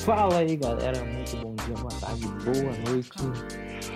Fala 0.00 0.38
aí 0.38 0.56
galera, 0.56 1.04
muito 1.04 1.36
bom 1.38 1.54
dia, 1.54 1.74
boa 1.74 1.92
tarde, 2.00 2.26
boa 2.44 2.90
noite. 2.90 3.10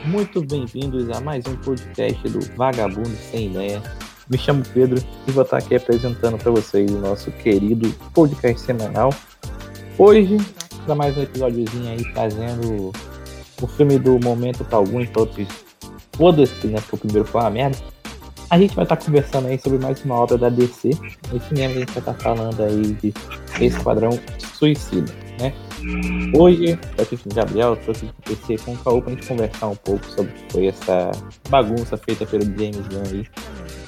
Muito 0.07 0.43
bem-vindos 0.43 1.09
a 1.11 1.21
mais 1.21 1.45
um 1.47 1.57
podcast 1.57 2.29
do 2.29 2.41
Vagabundo 2.57 3.09
Sem 3.31 3.47
Ideia. 3.51 3.83
Me 4.29 4.39
chamo 4.39 4.63
Pedro 4.73 5.03
e 5.27 5.31
vou 5.31 5.45
estar 5.45 5.59
aqui 5.59 5.77
apresentando 5.77 6.39
para 6.39 6.51
vocês 6.51 6.91
o 6.91 6.99
nosso 6.99 7.31
querido 7.33 7.93
podcast 8.15 8.61
semanal. 8.61 9.11
Hoje, 9.99 10.37
para 10.85 10.95
mais 10.95 11.17
um 11.17 11.23
episódiozinho 11.23 11.91
aí, 11.91 12.13
trazendo 12.13 12.93
o 13.61 13.67
filme 13.67 13.99
do 13.99 14.19
momento 14.19 14.65
para 14.65 14.79
alguns, 14.79 15.09
para 15.11 15.23
outros 15.23 15.47
foda-se, 16.17 16.67
né? 16.67 16.81
Porque 16.81 16.97
o 16.97 16.99
primeiro 16.99 17.29
foi 17.29 17.41
uma 17.41 17.51
merda. 17.51 17.79
A 18.51 18.59
gente 18.59 18.75
vai 18.75 18.85
estar 18.85 18.97
conversando 18.97 19.47
aí 19.47 19.61
sobre 19.61 19.79
mais 19.79 20.05
uma 20.05 20.17
obra 20.17 20.37
da 20.37 20.49
DC. 20.49 20.91
Nesse 21.33 21.55
mesmo 21.55 21.77
a 21.77 21.79
gente 21.79 21.93
vai 21.93 21.99
estar 21.99 22.15
falando 22.15 22.61
aí 22.61 22.83
de 22.95 23.15
Esquadrão 23.61 24.11
Suicida, 24.55 25.13
né? 25.39 25.55
Hoje, 26.37 26.77
eu 26.99 27.03
aqui 27.05 27.17
com 27.17 27.31
o 27.31 27.33
Gabriel, 27.35 27.77
tô 27.77 27.93
aqui 27.93 28.01
com 28.01 28.09
o 28.09 28.37
PC 28.37 28.57
com 28.65 28.73
o 28.73 28.79
Caô 28.79 29.01
pra 29.01 29.13
gente 29.13 29.29
conversar 29.29 29.69
um 29.69 29.77
pouco 29.77 30.05
sobre 30.07 30.33
o 30.33 30.35
que 30.35 30.53
foi 30.53 30.67
essa 30.67 31.13
bagunça 31.49 31.97
feita 31.97 32.27
pelo 32.27 32.43
James 32.43 32.89
Gunn 32.89 33.03
aí 33.13 33.27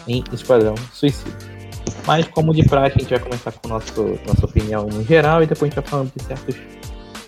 em 0.07 0.25
Esquadrão 0.33 0.77
Suicida. 0.93 1.37
Mas, 2.07 2.29
como 2.29 2.55
de 2.55 2.63
prática, 2.65 3.01
a 3.01 3.03
gente 3.03 3.11
vai 3.11 3.19
começar 3.19 3.51
com 3.51 3.69
nosso, 3.69 4.19
nossa 4.25 4.47
opinião 4.47 4.87
no 4.87 5.03
geral 5.03 5.43
e 5.43 5.47
depois 5.47 5.73
a 5.73 5.75
gente 5.75 5.83
vai 5.83 5.91
falando 5.91 6.13
de 6.17 6.23
certos 6.23 6.57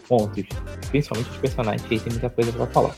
pontos, 0.08 0.44
principalmente 0.88 1.30
os 1.30 1.36
personagens, 1.38 1.82
que 1.82 1.94
aí 1.94 2.00
tem 2.00 2.12
muita 2.12 2.30
coisa 2.30 2.52
pra 2.52 2.66
falar. 2.68 2.94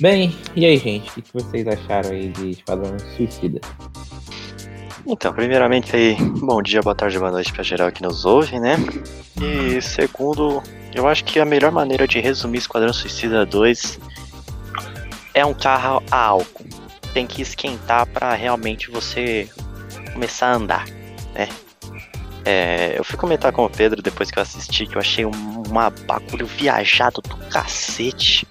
Bem, 0.00 0.36
e 0.56 0.66
aí, 0.66 0.76
gente, 0.76 1.08
o 1.10 1.22
que 1.22 1.32
vocês 1.32 1.66
acharam 1.66 2.10
aí 2.10 2.28
de 2.28 2.50
Esquadrão 2.50 2.98
Suicida? 3.16 3.60
Então, 5.06 5.32
primeiramente 5.32 5.94
aí, 5.94 6.16
bom 6.40 6.60
dia, 6.60 6.80
boa 6.80 6.94
tarde, 6.94 7.18
boa 7.18 7.30
noite 7.30 7.52
pra 7.52 7.62
geral 7.62 7.92
que 7.92 8.02
nos 8.02 8.24
ouve, 8.24 8.58
né? 8.58 8.76
E 9.40 9.80
segundo, 9.80 10.62
eu 10.94 11.06
acho 11.06 11.24
que 11.24 11.38
a 11.38 11.44
melhor 11.44 11.70
maneira 11.70 12.08
de 12.08 12.18
resumir 12.18 12.58
Esquadrão 12.58 12.92
Suicida 12.92 13.46
2 13.46 14.00
é 15.34 15.44
um 15.44 15.54
carro 15.54 16.02
a 16.10 16.24
álcool. 16.26 16.66
Tem 17.12 17.26
que 17.26 17.42
esquentar 17.42 18.06
para 18.06 18.34
realmente 18.34 18.90
você 18.90 19.48
começar 20.12 20.48
a 20.48 20.54
andar, 20.56 20.84
né? 21.34 21.48
É, 22.44 22.98
eu 22.98 23.04
fui 23.04 23.16
comentar 23.16 23.52
com 23.52 23.64
o 23.64 23.70
Pedro 23.70 24.02
depois 24.02 24.30
que 24.30 24.38
eu 24.38 24.42
assisti 24.42 24.86
que 24.86 24.96
eu 24.96 25.00
achei 25.00 25.24
um, 25.24 25.30
bagulho 26.06 26.46
viajado 26.46 27.22
do 27.22 27.36
cacete. 27.48 28.46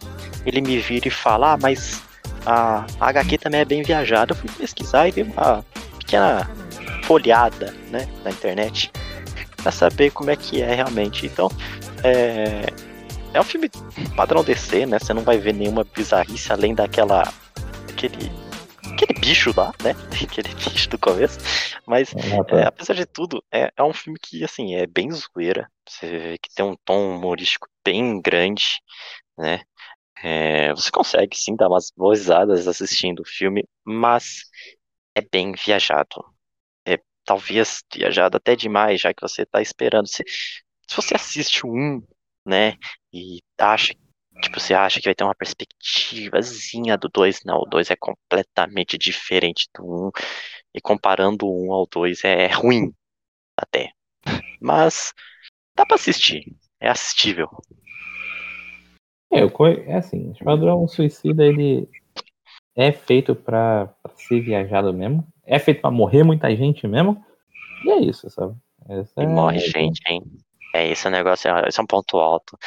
Ele 0.46 0.62
me 0.62 0.80
vira 0.80 1.08
e 1.08 1.12
fala, 1.12 1.54
ah, 1.54 1.58
mas 1.62 2.02
a, 2.46 2.86
HQ 3.00 3.38
também 3.38 3.62
é 3.62 3.66
bem 3.66 3.84
viajada. 3.84 4.34
Eu 4.34 4.38
fui 4.38 4.50
pesquisar 4.58 5.08
e 5.08 5.12
vi 5.12 5.24
uma 5.24 5.66
pequena 6.00 6.50
folhada, 7.04 7.74
né, 7.90 8.08
na 8.24 8.32
internet 8.32 8.92
para 9.58 9.72
saber 9.72 10.12
como 10.12 10.30
é 10.30 10.36
que 10.36 10.62
é 10.62 10.76
realmente. 10.76 11.26
Então, 11.26 11.50
é, 12.04 12.66
é 13.34 13.40
um 13.40 13.44
filme 13.44 13.70
padrão 14.16 14.44
DC, 14.44 14.86
né? 14.86 15.00
Você 15.00 15.14
não 15.14 15.24
vai 15.24 15.38
ver 15.38 15.54
nenhuma 15.54 15.84
bizarrice 15.84 16.52
além 16.52 16.76
daquela 16.76 17.24
aquele 17.90 18.30
aquele 18.94 19.20
bicho 19.20 19.54
lá, 19.56 19.74
né? 19.84 19.96
Aquele 20.22 20.54
bicho 20.54 20.90
do 20.90 21.00
começo. 21.00 21.40
Mas, 21.86 22.14
é, 22.50 22.64
apesar 22.66 22.94
de 22.94 23.06
tudo, 23.06 23.44
é, 23.52 23.72
é 23.76 23.84
um 23.84 23.94
filme 23.94 24.18
que, 24.22 24.44
assim, 24.44 24.76
é 24.76 24.86
bem 24.86 25.10
zoeira. 25.12 25.70
Você 25.88 26.08
vê 26.08 26.38
que 26.38 26.54
tem 26.54 26.66
um 26.66 26.76
tom 26.86 27.16
humorístico 27.16 27.68
bem 27.84 28.22
grande, 28.22 28.80
né? 29.38 29.62
É, 30.24 30.74
você 30.74 30.90
consegue, 30.90 31.38
sim, 31.38 31.56
dar 31.56 31.68
umas 31.68 31.92
boas 31.96 32.20
risadas 32.20 32.68
assistindo 32.68 33.22
o 33.22 33.28
filme, 33.28 33.68
mas 33.84 34.44
é 35.16 35.22
bem 35.22 35.54
viajado. 35.54 36.24
É 36.88 36.98
talvez 37.26 37.84
viajado 37.94 38.38
até 38.38 38.56
demais, 38.56 39.02
já 39.02 39.14
que 39.14 39.22
você 39.22 39.44
está 39.44 39.62
esperando. 39.62 40.08
Se, 40.08 40.24
se 40.26 40.96
você 40.96 41.16
assiste 41.16 41.68
1, 41.68 42.02
né, 42.46 42.78
e 43.14 43.40
acha 43.60 43.94
Tipo, 44.42 44.60
você 44.60 44.74
acha 44.74 45.00
que 45.00 45.06
vai 45.08 45.16
ter 45.16 45.24
uma 45.24 45.36
perspectivazinha 45.36 46.98
do 46.98 47.08
2? 47.08 47.44
Não, 47.46 47.60
o 47.60 47.66
2 47.66 47.92
é 47.92 47.96
completamente 47.96 48.98
diferente 48.98 49.70
do 49.76 49.84
1. 49.86 50.08
Um, 50.08 50.12
e 50.74 50.82
comparando 50.82 51.46
o 51.46 51.66
1 51.66 51.70
um 51.70 51.74
ao 51.74 51.88
2 51.88 52.24
é 52.24 52.48
ruim, 52.48 52.94
até. 53.58 53.92
Mas 54.62 55.14
dá 55.76 55.86
pra 55.86 55.96
assistir. 55.96 56.46
É 56.80 56.90
assistível. 56.90 57.50
É, 59.34 59.92
é 59.92 59.96
assim, 59.96 60.32
Esquadrão 60.32 60.88
Suicida, 60.88 61.44
ele 61.44 61.90
é 62.76 62.92
feito 62.92 63.36
pra, 63.36 63.88
pra 64.02 64.14
ser 64.16 64.42
viajado 64.42 64.94
mesmo. 64.94 65.26
É 65.46 65.58
feito 65.58 65.82
pra 65.82 65.92
morrer 65.92 66.24
muita 66.24 66.56
gente 66.56 66.88
mesmo. 66.88 67.24
E 67.84 67.92
é 67.92 68.00
isso, 68.00 68.30
sabe? 68.30 68.56
Essa 68.88 69.22
e 69.22 69.24
é... 69.24 69.28
morre 69.28 69.60
gente, 69.60 70.02
hein? 70.08 70.22
É, 70.76 70.90
esse 70.90 71.08
é 71.08 71.12
negócio, 71.12 71.52
esse 71.68 71.80
é 71.80 71.84
um 71.84 71.88
ponto 71.88 72.18
alto. 72.18 72.58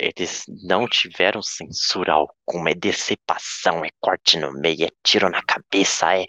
Eles 0.00 0.44
não 0.66 0.88
tiveram 0.88 1.42
censura 1.42 2.14
alguma, 2.14 2.70
é 2.70 2.74
decepção, 2.74 3.84
é 3.84 3.88
corte 4.00 4.38
no 4.38 4.52
meio, 4.52 4.86
é 4.86 4.90
tiro 5.02 5.28
na 5.28 5.42
cabeça, 5.42 6.16
é, 6.16 6.24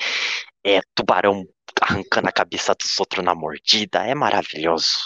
é 0.66 0.82
tubarão 0.94 1.46
arrancando 1.82 2.28
a 2.28 2.34
cabeça 2.34 2.76
dos 2.76 3.00
outros 3.00 3.24
na 3.24 3.34
mordida, 3.34 4.06
é 4.06 4.14
maravilhoso. 4.14 4.98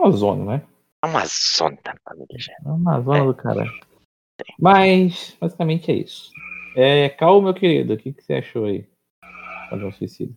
É 0.00 0.04
uma 0.04 0.12
zona, 0.12 0.44
né? 0.44 0.66
É 1.04 1.06
uma 1.06 1.26
zona 1.26 1.76
da 1.84 1.94
família, 2.02 2.56
É 2.64 2.68
uma 2.68 2.98
zona 3.02 3.18
é. 3.18 3.26
do 3.26 3.34
cara. 3.34 3.66
Mas, 4.58 5.36
basicamente 5.38 5.90
é 5.90 5.96
isso. 5.96 6.32
É, 6.74 7.10
Cal, 7.10 7.42
meu 7.42 7.52
querido, 7.52 7.92
o 7.92 7.96
que, 7.98 8.10
que 8.10 8.22
você 8.22 8.34
achou 8.34 8.64
aí? 8.64 8.88
Fazer 9.68 9.84
um 9.84 9.92
suicídio. 9.92 10.34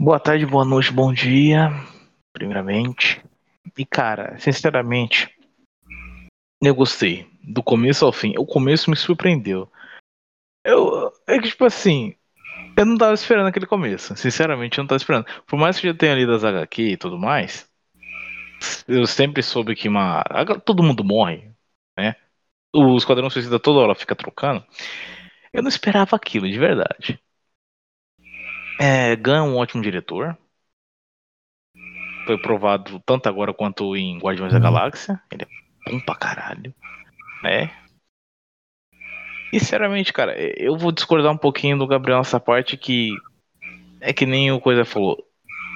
Boa 0.00 0.18
tarde, 0.18 0.44
boa 0.44 0.64
noite, 0.64 0.92
bom 0.92 1.12
dia. 1.12 1.70
Primeiramente, 2.32 3.22
e 3.76 3.86
cara, 3.86 4.36
sinceramente, 4.38 5.32
eu 6.60 6.74
gostei. 6.74 7.30
Do 7.40 7.62
começo 7.62 8.04
ao 8.04 8.12
fim. 8.12 8.34
O 8.36 8.44
começo 8.44 8.90
me 8.90 8.96
surpreendeu. 8.96 9.70
Eu. 10.64 11.12
É 11.28 11.38
que, 11.38 11.48
tipo 11.48 11.64
assim. 11.64 12.16
Eu 12.76 12.84
não 12.84 12.98
tava 12.98 13.14
esperando 13.14 13.46
aquele 13.46 13.66
começo. 13.66 14.16
Sinceramente, 14.16 14.78
eu 14.78 14.82
não 14.82 14.88
tava 14.88 14.98
esperando. 14.98 15.26
Por 15.46 15.56
mais 15.56 15.78
que 15.78 15.86
eu 15.86 15.92
já 15.92 15.98
tenha 15.98 16.14
lido 16.16 16.32
as 16.32 16.42
HQ 16.42 16.82
e 16.82 16.96
tudo 16.96 17.16
mais. 17.16 17.68
Eu 18.86 19.06
sempre 19.06 19.42
soube 19.42 19.74
que 19.74 19.88
uma. 19.88 20.24
Todo 20.64 20.82
mundo 20.82 21.04
morre, 21.04 21.50
né? 21.96 22.16
O 22.74 22.96
Esquadrão 22.96 23.30
Suicida 23.30 23.58
toda 23.58 23.80
hora 23.80 23.94
fica 23.94 24.14
trocando. 24.14 24.64
Eu 25.52 25.62
não 25.62 25.68
esperava 25.68 26.16
aquilo, 26.16 26.48
de 26.48 26.58
verdade. 26.58 27.20
É, 28.80 29.16
ganha 29.16 29.42
um 29.42 29.56
ótimo 29.56 29.82
diretor 29.82 30.36
foi 32.28 32.36
provado 32.36 33.00
tanto 33.06 33.26
agora 33.26 33.54
quanto 33.54 33.96
em 33.96 34.18
Guardiões 34.18 34.52
da 34.52 34.58
Galáxia. 34.58 35.18
Ele 35.32 35.44
é 35.44 35.90
bom 35.90 35.98
pra 36.00 36.14
caralho. 36.14 36.74
Né? 37.42 37.70
E 39.50 39.58
sinceramente, 39.58 40.12
cara, 40.12 40.36
eu 40.38 40.76
vou 40.76 40.92
discordar 40.92 41.32
um 41.32 41.38
pouquinho 41.38 41.78
do 41.78 41.86
Gabriel 41.86 42.18
nessa 42.18 42.38
parte 42.38 42.76
que 42.76 43.14
é 43.98 44.12
que 44.12 44.26
nem 44.26 44.52
o 44.52 44.60
Coisa 44.60 44.84
falou. 44.84 45.26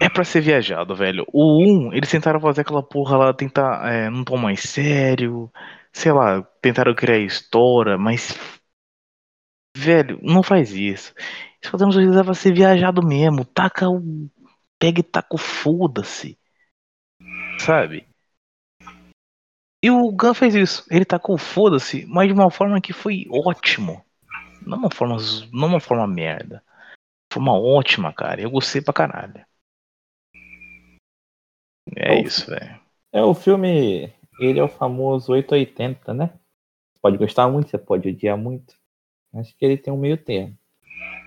É 0.03 0.09
pra 0.09 0.25
ser 0.25 0.41
viajado, 0.41 0.95
velho. 0.97 1.25
O 1.33 1.63
1, 1.89 1.95
eles 1.95 2.11
tentaram 2.11 2.41
fazer 2.41 2.63
aquela 2.63 2.83
porra 2.83 3.17
lá, 3.17 3.33
tentar 3.33 3.89
é, 3.91 4.11
num 4.11 4.25
tom 4.25 4.37
mais 4.37 4.61
sério. 4.61 5.51
Sei 5.93 6.11
lá, 6.11 6.43
tentaram 6.61 6.95
criar 6.95 7.19
história, 7.19 7.97
mas. 7.97 8.37
Velho, 9.77 10.19
não 10.23 10.43
faz 10.43 10.73
isso. 10.73 11.15
Isso 11.63 11.71
fazemos 11.71 11.97
o 11.97 12.25
pra 12.25 12.35
ser 12.35 12.53
viajado 12.53 13.07
mesmo. 13.07 13.45
Taca 13.45 13.89
o. 13.89 14.03
Pega 14.79 15.01
e 15.01 15.03
taca 15.05 15.35
o 15.35 15.39
foda-se 15.39 16.37
sabe? 17.63 18.07
E 19.83 19.91
o 19.91 20.13
Gun 20.13 20.35
fez 20.35 20.55
isso. 20.55 20.85
Ele 20.91 21.05
tacou 21.05 21.37
foda-se, 21.39 22.07
mas 22.07 22.29
de 22.29 22.35
uma 22.35 22.51
forma 22.51 22.81
que 22.81 22.93
foi 22.93 23.27
ótimo. 23.31 24.05
Não 24.65 24.79
uma 24.79 24.91
forma, 24.91 25.17
não 25.53 25.69
uma 25.69 25.81
forma 25.81 26.07
merda. 26.07 26.63
Forma 27.33 27.53
ótima, 27.53 28.13
cara. 28.13 28.41
Eu 28.41 28.51
gostei 28.51 28.81
pra 28.81 28.95
caralho. 28.95 29.45
É, 31.97 32.15
é 32.15 32.23
isso, 32.23 32.51
velho. 32.51 32.81
É 33.13 33.23
o 33.23 33.35
filme. 33.35 34.13
Ele 34.41 34.59
é 34.59 34.63
o 34.63 34.69
famoso 34.69 35.33
880, 35.33 36.15
né? 36.15 36.31
Pode 37.01 37.19
gostar 37.19 37.49
muito, 37.49 37.71
você 37.71 37.79
pode 37.79 38.09
odiar 38.09 38.37
muito. 38.37 38.75
Acho 39.35 39.57
que 39.57 39.65
ele 39.65 39.77
tem 39.77 39.93
um 39.93 39.99
meio 39.99 40.17
termo. 40.17 40.57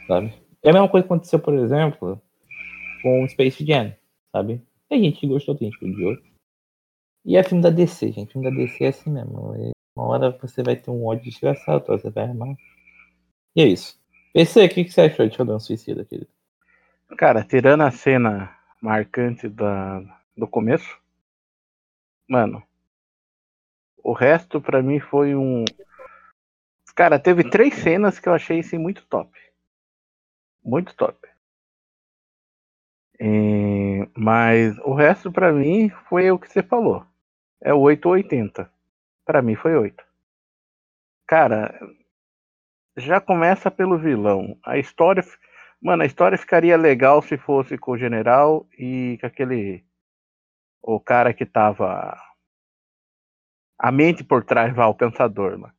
Sabe? 0.07 0.33
É 0.63 0.69
a 0.69 0.73
mesma 0.73 0.89
coisa 0.89 1.05
que 1.05 1.13
aconteceu, 1.13 1.39
por 1.39 1.53
exemplo, 1.53 2.21
com 3.01 3.27
Space 3.27 3.65
Jam, 3.65 3.93
sabe? 4.31 4.61
Tem 4.89 5.03
gente 5.03 5.19
que 5.19 5.27
gostou, 5.27 5.55
tem 5.55 5.69
gente 5.69 5.79
que 5.79 5.85
odiou. 5.85 6.17
E 7.25 7.37
é 7.37 7.43
filme 7.43 7.61
da 7.61 7.69
DC, 7.69 8.11
gente. 8.11 8.31
Filme 8.31 8.49
da 8.49 8.55
DC 8.55 8.83
é 8.83 8.87
assim 8.87 9.11
mesmo. 9.11 9.53
Uma 9.95 10.07
hora 10.07 10.37
você 10.41 10.63
vai 10.63 10.75
ter 10.75 10.91
um 10.91 11.05
ódio 11.05 11.25
desgraçado, 11.25 11.77
outra 11.77 11.97
você 11.97 12.09
vai 12.09 12.25
armar. 12.25 12.55
E 13.55 13.61
é 13.61 13.67
isso. 13.67 13.99
PC, 14.33 14.65
o 14.65 14.69
que, 14.69 14.83
que 14.83 14.91
você 14.91 15.01
achou 15.01 15.27
de 15.27 15.35
Shogun 15.35 15.59
Suicida, 15.59 16.03
querido? 16.03 16.29
Cara, 17.17 17.43
tirando 17.43 17.81
a 17.81 17.91
cena 17.91 18.55
marcante 18.81 19.47
da, 19.47 20.01
do 20.35 20.47
começo, 20.47 20.99
mano, 22.27 22.63
o 24.03 24.13
resto 24.13 24.61
para 24.61 24.81
mim 24.81 24.99
foi 24.99 25.35
um. 25.35 25.65
Cara, 26.95 27.19
teve 27.19 27.49
três 27.49 27.73
cenas 27.75 28.19
que 28.19 28.29
eu 28.29 28.33
achei 28.33 28.59
assim 28.59 28.77
muito 28.77 29.05
top. 29.07 29.31
Muito 30.63 30.95
top. 30.95 31.27
É, 33.19 34.07
mas 34.15 34.77
o 34.79 34.93
resto 34.93 35.31
pra 35.31 35.51
mim 35.51 35.89
foi 36.09 36.29
o 36.31 36.39
que 36.39 36.47
você 36.51 36.61
falou. 36.61 37.05
É 37.61 37.73
o 37.73 37.79
8 37.79 38.05
ou 38.05 38.13
80. 38.13 38.69
Pra 39.25 39.41
mim 39.41 39.55
foi 39.55 39.75
8. 39.75 40.03
Cara, 41.27 41.73
já 42.97 43.19
começa 43.19 43.71
pelo 43.71 43.97
vilão. 43.97 44.57
A 44.63 44.77
história. 44.77 45.23
Mano, 45.81 46.03
a 46.03 46.05
história 46.05 46.37
ficaria 46.37 46.77
legal 46.77 47.21
se 47.21 47.37
fosse 47.37 47.77
com 47.77 47.91
o 47.91 47.97
general 47.97 48.67
e 48.77 49.17
com 49.19 49.27
aquele. 49.27 49.83
O 50.87 50.99
cara 50.99 51.33
que 51.33 51.47
tava. 51.47 52.15
A 53.79 53.91
mente 53.91 54.23
por 54.23 54.43
trás 54.45 54.75
lá, 54.77 54.87
o 54.87 54.93
pensador, 54.93 55.57
mano. 55.57 55.73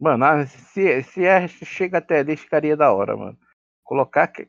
Mano, 0.00 0.24
ah, 0.24 0.46
se, 0.46 1.02
se, 1.02 1.24
é, 1.24 1.48
chega 1.48 1.98
até 1.98 2.20
ali, 2.20 2.36
ficaria 2.36 2.76
da 2.76 2.92
hora, 2.92 3.16
mano. 3.16 3.38
Colocar. 3.82 4.28
que- 4.28 4.48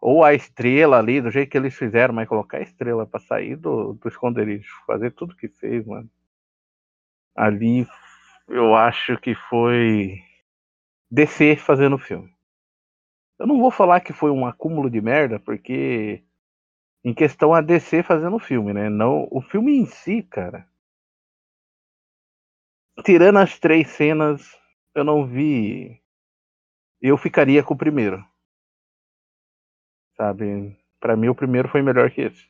Ou 0.00 0.24
a 0.24 0.34
estrela 0.34 0.98
ali, 0.98 1.20
do 1.22 1.30
jeito 1.30 1.50
que 1.50 1.56
eles 1.56 1.74
fizeram, 1.74 2.14
mas 2.14 2.28
colocar 2.28 2.58
a 2.58 2.62
estrela 2.62 3.06
pra 3.06 3.20
sair 3.20 3.56
do, 3.56 3.94
do 3.94 4.08
esconderijo. 4.08 4.70
Fazer 4.86 5.12
tudo 5.12 5.36
que 5.36 5.48
fez, 5.48 5.86
mano. 5.86 6.10
Ali 7.34 7.86
eu 8.48 8.74
acho 8.74 9.18
que 9.18 9.34
foi 9.48 10.20
DC 11.10 11.56
fazendo 11.56 11.96
o 11.96 11.98
filme. 11.98 12.30
Eu 13.38 13.46
não 13.46 13.58
vou 13.58 13.70
falar 13.70 14.00
que 14.00 14.12
foi 14.12 14.30
um 14.30 14.46
acúmulo 14.46 14.90
de 14.90 15.00
merda, 15.00 15.38
porque 15.40 16.22
em 17.04 17.12
questão 17.12 17.52
a 17.52 17.60
DC 17.60 18.02
fazendo 18.02 18.36
o 18.36 18.40
filme, 18.40 18.72
né? 18.72 18.88
Não, 18.88 19.28
o 19.30 19.40
filme 19.40 19.76
em 19.76 19.86
si, 19.86 20.22
cara. 20.22 20.68
Tirando 23.04 23.38
as 23.38 23.58
três 23.58 23.88
cenas, 23.88 24.56
eu 24.94 25.02
não 25.02 25.26
vi. 25.26 26.00
Eu 27.00 27.16
ficaria 27.16 27.62
com 27.62 27.74
o 27.74 27.78
primeiro. 27.78 28.24
Sabe? 30.16 30.76
Pra 31.00 31.16
mim 31.16 31.28
o 31.28 31.34
primeiro 31.34 31.68
foi 31.68 31.82
melhor 31.82 32.10
que 32.10 32.20
esse. 32.20 32.46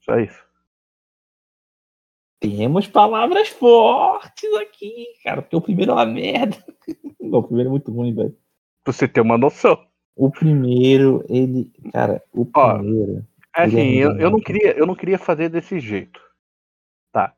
Só 0.00 0.18
isso. 0.18 0.48
Temos 2.40 2.86
palavras 2.86 3.48
fortes 3.48 4.54
aqui, 4.54 5.06
cara, 5.24 5.42
porque 5.42 5.56
o 5.56 5.60
primeiro 5.60 5.90
é 5.90 5.94
uma 5.94 6.06
merda. 6.06 6.56
Não, 7.20 7.40
o 7.40 7.42
primeiro 7.42 7.68
é 7.68 7.72
muito 7.72 7.92
ruim, 7.92 8.14
velho. 8.14 8.34
Pra 8.84 8.92
você 8.92 9.08
ter 9.08 9.20
uma 9.20 9.36
noção. 9.36 9.84
O 10.16 10.30
primeiro, 10.30 11.24
ele. 11.28 11.70
Cara, 11.92 12.22
o 12.32 12.48
Ó, 12.54 12.74
primeiro. 12.74 13.12
Ele 13.12 13.26
é 13.58 13.64
assim, 13.64 13.94
eu, 13.94 14.16
eu 14.18 14.30
não 14.30 14.40
queria, 14.40 14.78
eu 14.78 14.86
não 14.86 14.94
queria 14.94 15.18
fazer 15.18 15.48
desse 15.48 15.80
jeito. 15.80 16.20
Tá. 17.12 17.34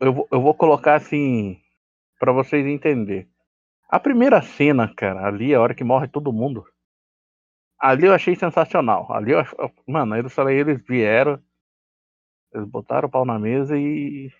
Eu 0.00 0.12
vou, 0.12 0.28
eu 0.32 0.40
vou 0.40 0.54
colocar 0.54 0.94
assim 0.96 1.60
pra 2.18 2.32
vocês 2.32 2.66
entenderem. 2.66 3.28
A 3.88 4.00
primeira 4.00 4.42
cena, 4.42 4.92
cara, 4.92 5.24
ali 5.24 5.54
a 5.54 5.60
hora 5.60 5.74
que 5.74 5.84
morre 5.84 6.08
todo 6.08 6.32
mundo. 6.32 6.66
Ali 7.78 8.06
eu 8.06 8.14
achei 8.14 8.34
sensacional. 8.34 9.12
Ali 9.12 9.32
eu, 9.32 9.44
mano, 9.86 10.16
eles 10.16 10.32
falei, 10.32 10.58
eles 10.58 10.82
vieram, 10.84 11.40
eles 12.52 12.66
botaram 12.66 13.06
o 13.06 13.10
pau 13.10 13.24
na 13.24 13.38
mesa 13.38 13.78
e, 13.78 14.32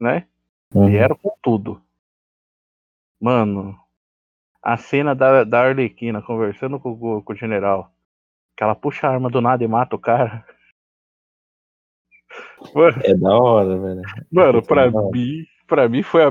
né? 0.00 0.28
Uhum. 0.72 0.86
Vieram 0.86 1.16
com 1.16 1.36
tudo. 1.42 1.82
Mano, 3.20 3.76
a 4.62 4.76
cena 4.76 5.14
da, 5.14 5.42
da 5.42 5.62
Arlequina 5.62 6.22
conversando 6.22 6.78
com, 6.78 7.22
com 7.22 7.32
o 7.32 7.36
general. 7.36 7.93
Que 8.56 8.62
ela 8.64 8.74
puxa 8.74 9.06
a 9.06 9.10
arma 9.10 9.28
do 9.30 9.40
nada 9.40 9.64
e 9.64 9.68
mata 9.68 9.96
o 9.96 9.98
cara. 9.98 10.44
Mano, 12.74 13.00
É 13.04 13.14
da 13.14 13.36
hora, 13.36 13.78
velho. 13.78 14.02
Mano, 14.32 14.62
pra 14.62 14.82
é 14.86 14.88
hora. 14.90 15.10
mim, 15.12 15.44
pra 15.66 15.88
mim 15.88 16.02
foi 16.02 16.24
a. 16.24 16.28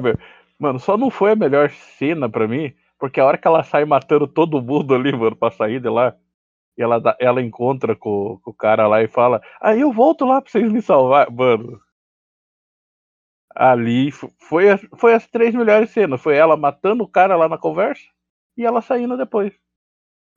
Mano, 0.60 0.80
só 0.80 0.98
não 0.98 1.10
foi 1.10 1.32
a 1.32 1.36
melhor 1.36 1.70
cena 1.70 2.30
pra 2.30 2.48
mim, 2.48 2.74
porque 3.00 3.20
a 3.20 3.26
hora 3.26 3.38
que 3.38 3.48
ela 3.48 3.64
sai 3.64 3.86
matando 3.86 4.28
todo 4.28 4.62
mundo 4.62 4.94
ali, 4.96 5.12
mano, 5.12 5.36
pra 5.36 5.52
sair 5.52 5.80
de 5.82 5.90
lá, 5.90 6.16
e 6.78 6.82
ela, 6.82 7.02
ela 7.20 7.42
encontra 7.42 7.96
com, 7.96 8.40
com 8.42 8.52
o 8.52 8.54
cara 8.54 8.88
lá 8.88 9.02
e 9.02 9.08
fala, 9.08 9.42
aí 9.62 9.82
eu 9.82 9.92
volto 9.92 10.26
lá 10.26 10.42
pra 10.42 10.50
vocês 10.52 10.72
me 10.72 10.82
salvar. 10.82 11.30
Mano, 11.32 11.80
ali 13.56 14.12
fo- 14.12 14.32
foi, 14.40 14.66
foi 14.98 15.14
as 15.14 15.28
três 15.28 15.54
melhores 15.54 15.90
cenas. 15.92 16.22
Foi 16.22 16.36
ela 16.36 16.58
matando 16.58 17.04
o 17.04 17.08
cara 17.08 17.36
lá 17.36 17.48
na 17.48 17.58
conversa 17.58 18.04
e 18.58 18.66
ela 18.66 18.82
saindo 18.82 19.18
depois. 19.18 19.54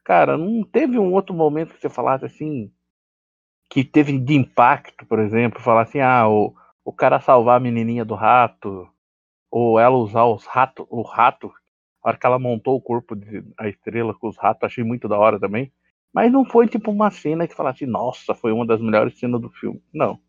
Cara, 0.07 0.39
não 0.39 0.63
teve 0.63 1.01
um 1.01 1.13
outro 1.13 1.35
momento 1.35 1.75
que 1.75 1.81
você 1.81 1.91
falasse 1.91 2.25
assim, 2.25 2.73
que 3.69 3.83
teve 3.83 4.17
de 4.21 4.35
impacto, 4.35 5.05
por 5.05 5.19
exemplo, 5.19 5.61
falar 5.61 5.83
assim, 5.83 5.99
ah, 5.99 6.29
o, 6.29 6.55
o 6.85 6.93
cara 6.93 7.21
salvar 7.21 7.57
a 7.57 7.61
menininha 7.61 8.05
do 8.05 8.15
rato, 8.15 8.89
ou 9.51 9.81
ela 9.81 9.97
usar 9.97 10.25
os 10.27 10.47
ratos, 10.47 10.87
o 10.91 11.03
rato, 11.03 11.53
a 12.05 12.09
hora 12.09 12.17
que 12.17 12.25
ela 12.25 12.39
montou 12.39 12.77
o 12.77 12.81
corpo 12.81 13.17
de 13.17 13.45
a 13.59 13.69
estrela 13.69 14.15
com 14.15 14.29
os 14.29 14.39
ratos, 14.39 14.63
achei 14.63 14.85
muito 14.85 15.09
da 15.09 15.19
hora 15.19 15.41
também. 15.41 15.73
Mas 16.15 16.31
não 16.31 16.45
foi 16.45 16.69
tipo 16.69 16.93
uma 16.93 17.11
cena 17.11 17.49
que 17.49 17.57
falasse, 17.57 17.85
nossa, 17.85 18.33
foi 18.33 18.53
uma 18.53 18.65
das 18.65 18.81
melhores 18.81 19.19
cenas 19.19 19.41
do 19.41 19.51
filme. 19.51 19.83
Não. 19.93 20.21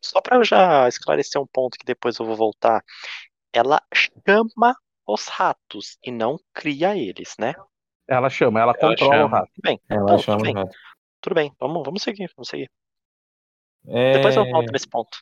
Só 0.00 0.20
pra 0.20 0.36
eu 0.36 0.44
já 0.44 0.86
esclarecer 0.86 1.42
um 1.42 1.46
ponto 1.48 1.76
que 1.76 1.84
depois 1.84 2.16
eu 2.16 2.24
vou 2.24 2.36
voltar. 2.36 2.80
Ela 3.52 3.82
chama 3.92 4.76
os 5.08 5.26
ratos 5.26 5.98
e 6.04 6.10
não 6.10 6.38
cria 6.52 6.94
eles, 6.94 7.34
né? 7.40 7.54
Ela 8.06 8.28
chama, 8.28 8.60
ela, 8.60 8.74
Ela 8.78 8.90
controla 8.90 9.24
o 9.24 9.28
rato. 9.28 9.52
Bem, 9.62 9.80
Ela 9.88 10.12
Não, 10.12 10.18
chama 10.18 10.38
tudo 10.38 10.50
o 10.50 10.52
bem. 10.52 10.62
rato. 10.62 10.76
tudo 11.22 11.34
bem. 11.34 11.52
Vamos, 11.58 11.82
vamos 11.82 12.02
seguir, 12.02 12.30
vamos 12.36 12.48
seguir. 12.48 12.70
É... 13.86 14.12
Depois 14.12 14.36
eu 14.36 14.44
volto 14.50 14.70
nesse 14.70 14.88
ponto. 14.88 15.18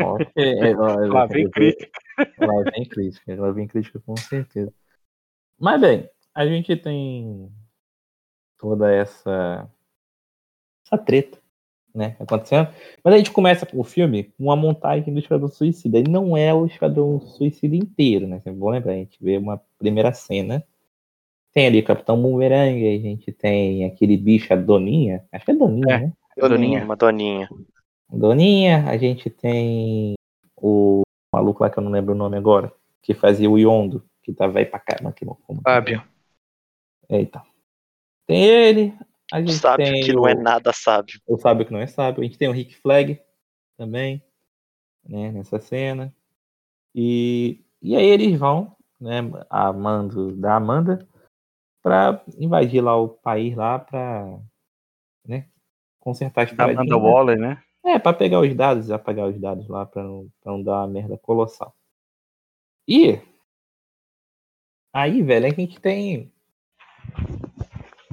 Ok, 0.00 0.26
é, 0.36 0.76
lá, 0.76 0.96
Lá 1.06 1.26
vem 1.26 1.50
crítica. 1.50 1.90
Lá 2.38 2.70
vem 2.70 2.88
crítica, 2.88 3.40
lá 3.40 3.50
vem 3.50 3.66
crítica 3.66 4.00
com 4.00 4.16
certeza. 4.16 4.72
Mas 5.58 5.80
bem, 5.80 6.10
a 6.34 6.46
gente 6.46 6.76
tem 6.76 7.50
toda 8.58 8.92
essa 8.92 9.70
essa 10.84 10.98
treta, 10.98 11.42
né, 11.96 12.14
acontecendo. 12.20 12.68
Mas 13.02 13.14
a 13.14 13.16
gente 13.18 13.30
começa 13.30 13.66
o 13.72 13.82
filme 13.82 14.24
com 14.24 14.44
uma 14.44 14.54
montagem 14.56 15.12
do 15.12 15.18
Esquadrão 15.18 15.48
Suicida. 15.48 15.98
E 15.98 16.04
não 16.04 16.36
é 16.36 16.52
o 16.52 16.66
Esquadrão 16.66 17.18
Suicida 17.20 17.74
inteiro, 17.74 18.26
né? 18.26 18.40
Sempre 18.40 18.60
bom 18.60 18.70
lembrar, 18.70 18.92
a 18.92 18.96
gente 18.96 19.18
vê 19.20 19.38
uma 19.38 19.60
primeira 19.78 20.12
cena. 20.12 20.62
Tem 21.52 21.66
ali 21.66 21.80
o 21.80 21.84
Capitão 21.84 22.20
Boomerang, 22.20 22.86
a 22.86 23.00
gente 23.00 23.32
tem 23.32 23.86
aquele 23.86 24.16
bicho, 24.16 24.52
a 24.52 24.56
Doninha. 24.56 25.24
Acho 25.32 25.44
que 25.46 25.50
é 25.50 25.54
Doninha, 25.54 25.94
É. 25.94 26.00
né? 26.00 26.12
Doninha. 26.38 26.84
Uma 26.84 26.96
doninha. 26.96 27.48
Doninha, 28.10 28.84
a 28.88 28.96
gente 28.98 29.30
tem 29.30 30.14
o 30.54 31.00
maluco 31.32 31.62
lá 31.62 31.70
que 31.70 31.78
eu 31.78 31.82
não 31.82 31.90
lembro 31.90 32.12
o 32.12 32.16
nome 32.16 32.36
agora, 32.36 32.70
que 33.02 33.14
fazia 33.14 33.50
o 33.50 33.58
Yondo, 33.58 34.04
que 34.22 34.34
tá 34.34 34.46
velho 34.46 34.70
pra 34.70 34.78
caramba. 34.78 35.12
Que 35.12 35.24
como... 35.24 35.62
Fábio. 35.62 36.02
Eita. 37.08 37.42
Tem 38.26 38.44
ele, 38.44 38.94
a 39.32 39.40
gente 39.40 39.54
Sabe 39.54 39.84
tem 39.84 40.02
que 40.02 40.12
não 40.12 40.22
o, 40.22 40.28
é 40.28 40.34
nada 40.34 40.72
sábio. 40.72 41.20
o 41.26 41.36
Sábio 41.38 41.66
que 41.66 41.72
não 41.72 41.80
é 41.80 41.86
sábio, 41.86 42.22
a 42.22 42.24
gente 42.24 42.38
tem 42.38 42.48
o 42.48 42.52
Rick 42.52 42.76
Flag 42.76 43.20
também, 43.76 44.22
né, 45.04 45.32
nessa 45.32 45.58
cena. 45.58 46.14
E, 46.94 47.64
e 47.82 47.96
aí 47.96 48.06
eles 48.06 48.38
vão, 48.38 48.76
né, 49.00 49.18
a 49.50 49.72
mando 49.72 50.34
da 50.36 50.56
Amanda, 50.56 51.06
pra 51.82 52.22
invadir 52.38 52.82
lá 52.82 52.96
o 52.96 53.08
país 53.08 53.56
lá 53.56 53.78
pra, 53.78 54.38
né, 55.26 55.48
consertar 56.00 56.44
as 56.44 56.52
Amanda 56.52 56.74
paradinhas. 56.74 57.02
Waller, 57.02 57.38
né? 57.38 57.62
É, 57.84 57.98
pra 57.98 58.12
pegar 58.12 58.40
os 58.40 58.54
dados, 58.54 58.90
apagar 58.90 59.28
os 59.28 59.38
dados 59.40 59.68
lá 59.68 59.86
pra 59.86 60.02
não, 60.02 60.28
pra 60.40 60.52
não 60.52 60.62
dar 60.62 60.80
uma 60.80 60.88
merda 60.88 61.16
colossal. 61.18 61.74
E 62.88 63.20
aí, 64.92 65.22
velho, 65.22 65.46
a 65.46 65.50
gente 65.50 65.80
tem. 65.80 66.32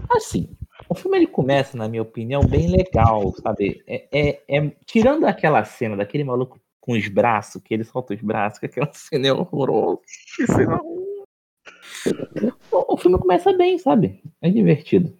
Assim, 0.09 0.55
o 0.93 0.95
filme 0.95 1.17
ele 1.17 1.27
começa, 1.27 1.75
na 1.75 1.89
minha 1.89 2.01
opinião, 2.03 2.45
bem 2.45 2.67
legal, 2.69 3.33
sabe? 3.41 3.83
É, 3.87 4.07
é, 4.11 4.43
é- 4.47 4.69
tirando 4.85 5.25
aquela 5.25 5.63
cena 5.65 5.97
daquele 5.97 6.23
maluco 6.23 6.61
com 6.79 6.93
os 6.93 7.07
braços, 7.07 7.61
que 7.61 7.73
ele 7.73 7.83
solta 7.83 8.13
os 8.13 8.21
braços, 8.21 8.59
que 8.59 8.67
aquela 8.67 8.91
cena 8.93 9.27
é 9.27 9.33
horrorosa. 9.33 10.01
Que 10.35 10.45
cena 10.45 10.75
ruim. 10.75 11.23
o, 12.71 12.93
o 12.93 12.97
filme 12.97 13.17
começa 13.17 13.51
bem, 13.53 13.77
sabe? 13.77 14.21
É 14.41 14.49
divertido. 14.49 15.17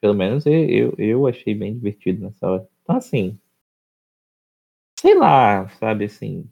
Pelo 0.00 0.14
menos 0.14 0.44
eu, 0.46 0.68
eu, 0.68 0.94
eu 0.98 1.26
achei 1.26 1.54
bem 1.54 1.74
divertido 1.74 2.22
nessa 2.22 2.46
hora. 2.46 2.68
Então, 2.82 2.96
assim, 2.96 3.38
sei 5.00 5.14
lá, 5.14 5.68
sabe 5.70 6.04
assim. 6.04 6.48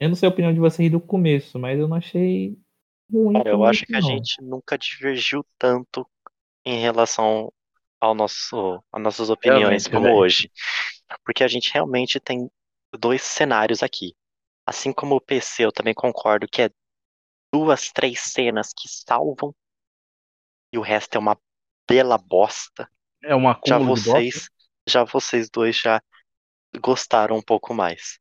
Eu 0.00 0.08
não 0.08 0.16
sei 0.16 0.28
a 0.28 0.32
opinião 0.32 0.52
de 0.52 0.60
vocês 0.60 0.90
do 0.90 1.00
começo, 1.00 1.58
mas 1.58 1.78
eu 1.78 1.86
não 1.86 1.96
achei 1.96 2.58
ruim. 3.12 3.34
Cara, 3.34 3.50
eu 3.50 3.64
acho 3.64 3.84
que 3.84 3.94
a 3.94 4.00
não. 4.00 4.08
gente 4.08 4.42
nunca 4.42 4.76
divergiu 4.78 5.44
tanto 5.58 6.06
em 6.64 6.80
relação 6.80 7.52
ao 8.00 8.14
nosso, 8.14 8.82
às 8.92 9.02
nossas 9.02 9.30
opiniões 9.30 9.86
Realmente, 9.86 9.90
como 9.90 10.04
velho. 10.04 10.16
hoje. 10.16 10.50
Porque 11.24 11.44
a 11.44 11.48
gente 11.48 11.72
realmente 11.72 12.20
tem 12.20 12.50
dois 12.98 13.22
cenários 13.22 13.82
aqui. 13.82 14.14
Assim 14.66 14.92
como 14.92 15.16
o 15.16 15.20
PC, 15.20 15.64
eu 15.64 15.72
também 15.72 15.94
concordo 15.94 16.48
que 16.48 16.62
é 16.62 16.70
duas, 17.52 17.90
três 17.90 18.20
cenas 18.20 18.72
que 18.76 18.88
salvam 18.88 19.54
e 20.72 20.78
o 20.78 20.82
resto 20.82 21.16
é 21.16 21.18
uma 21.18 21.38
bela 21.88 22.18
bosta. 22.18 22.90
É 23.22 23.34
um 23.34 23.42
Já 23.66 23.78
vocês, 23.78 24.48
já 24.86 25.04
vocês 25.04 25.48
dois 25.48 25.76
já 25.76 26.02
gostaram 26.80 27.36
um 27.36 27.42
pouco 27.42 27.72
mais. 27.72 28.18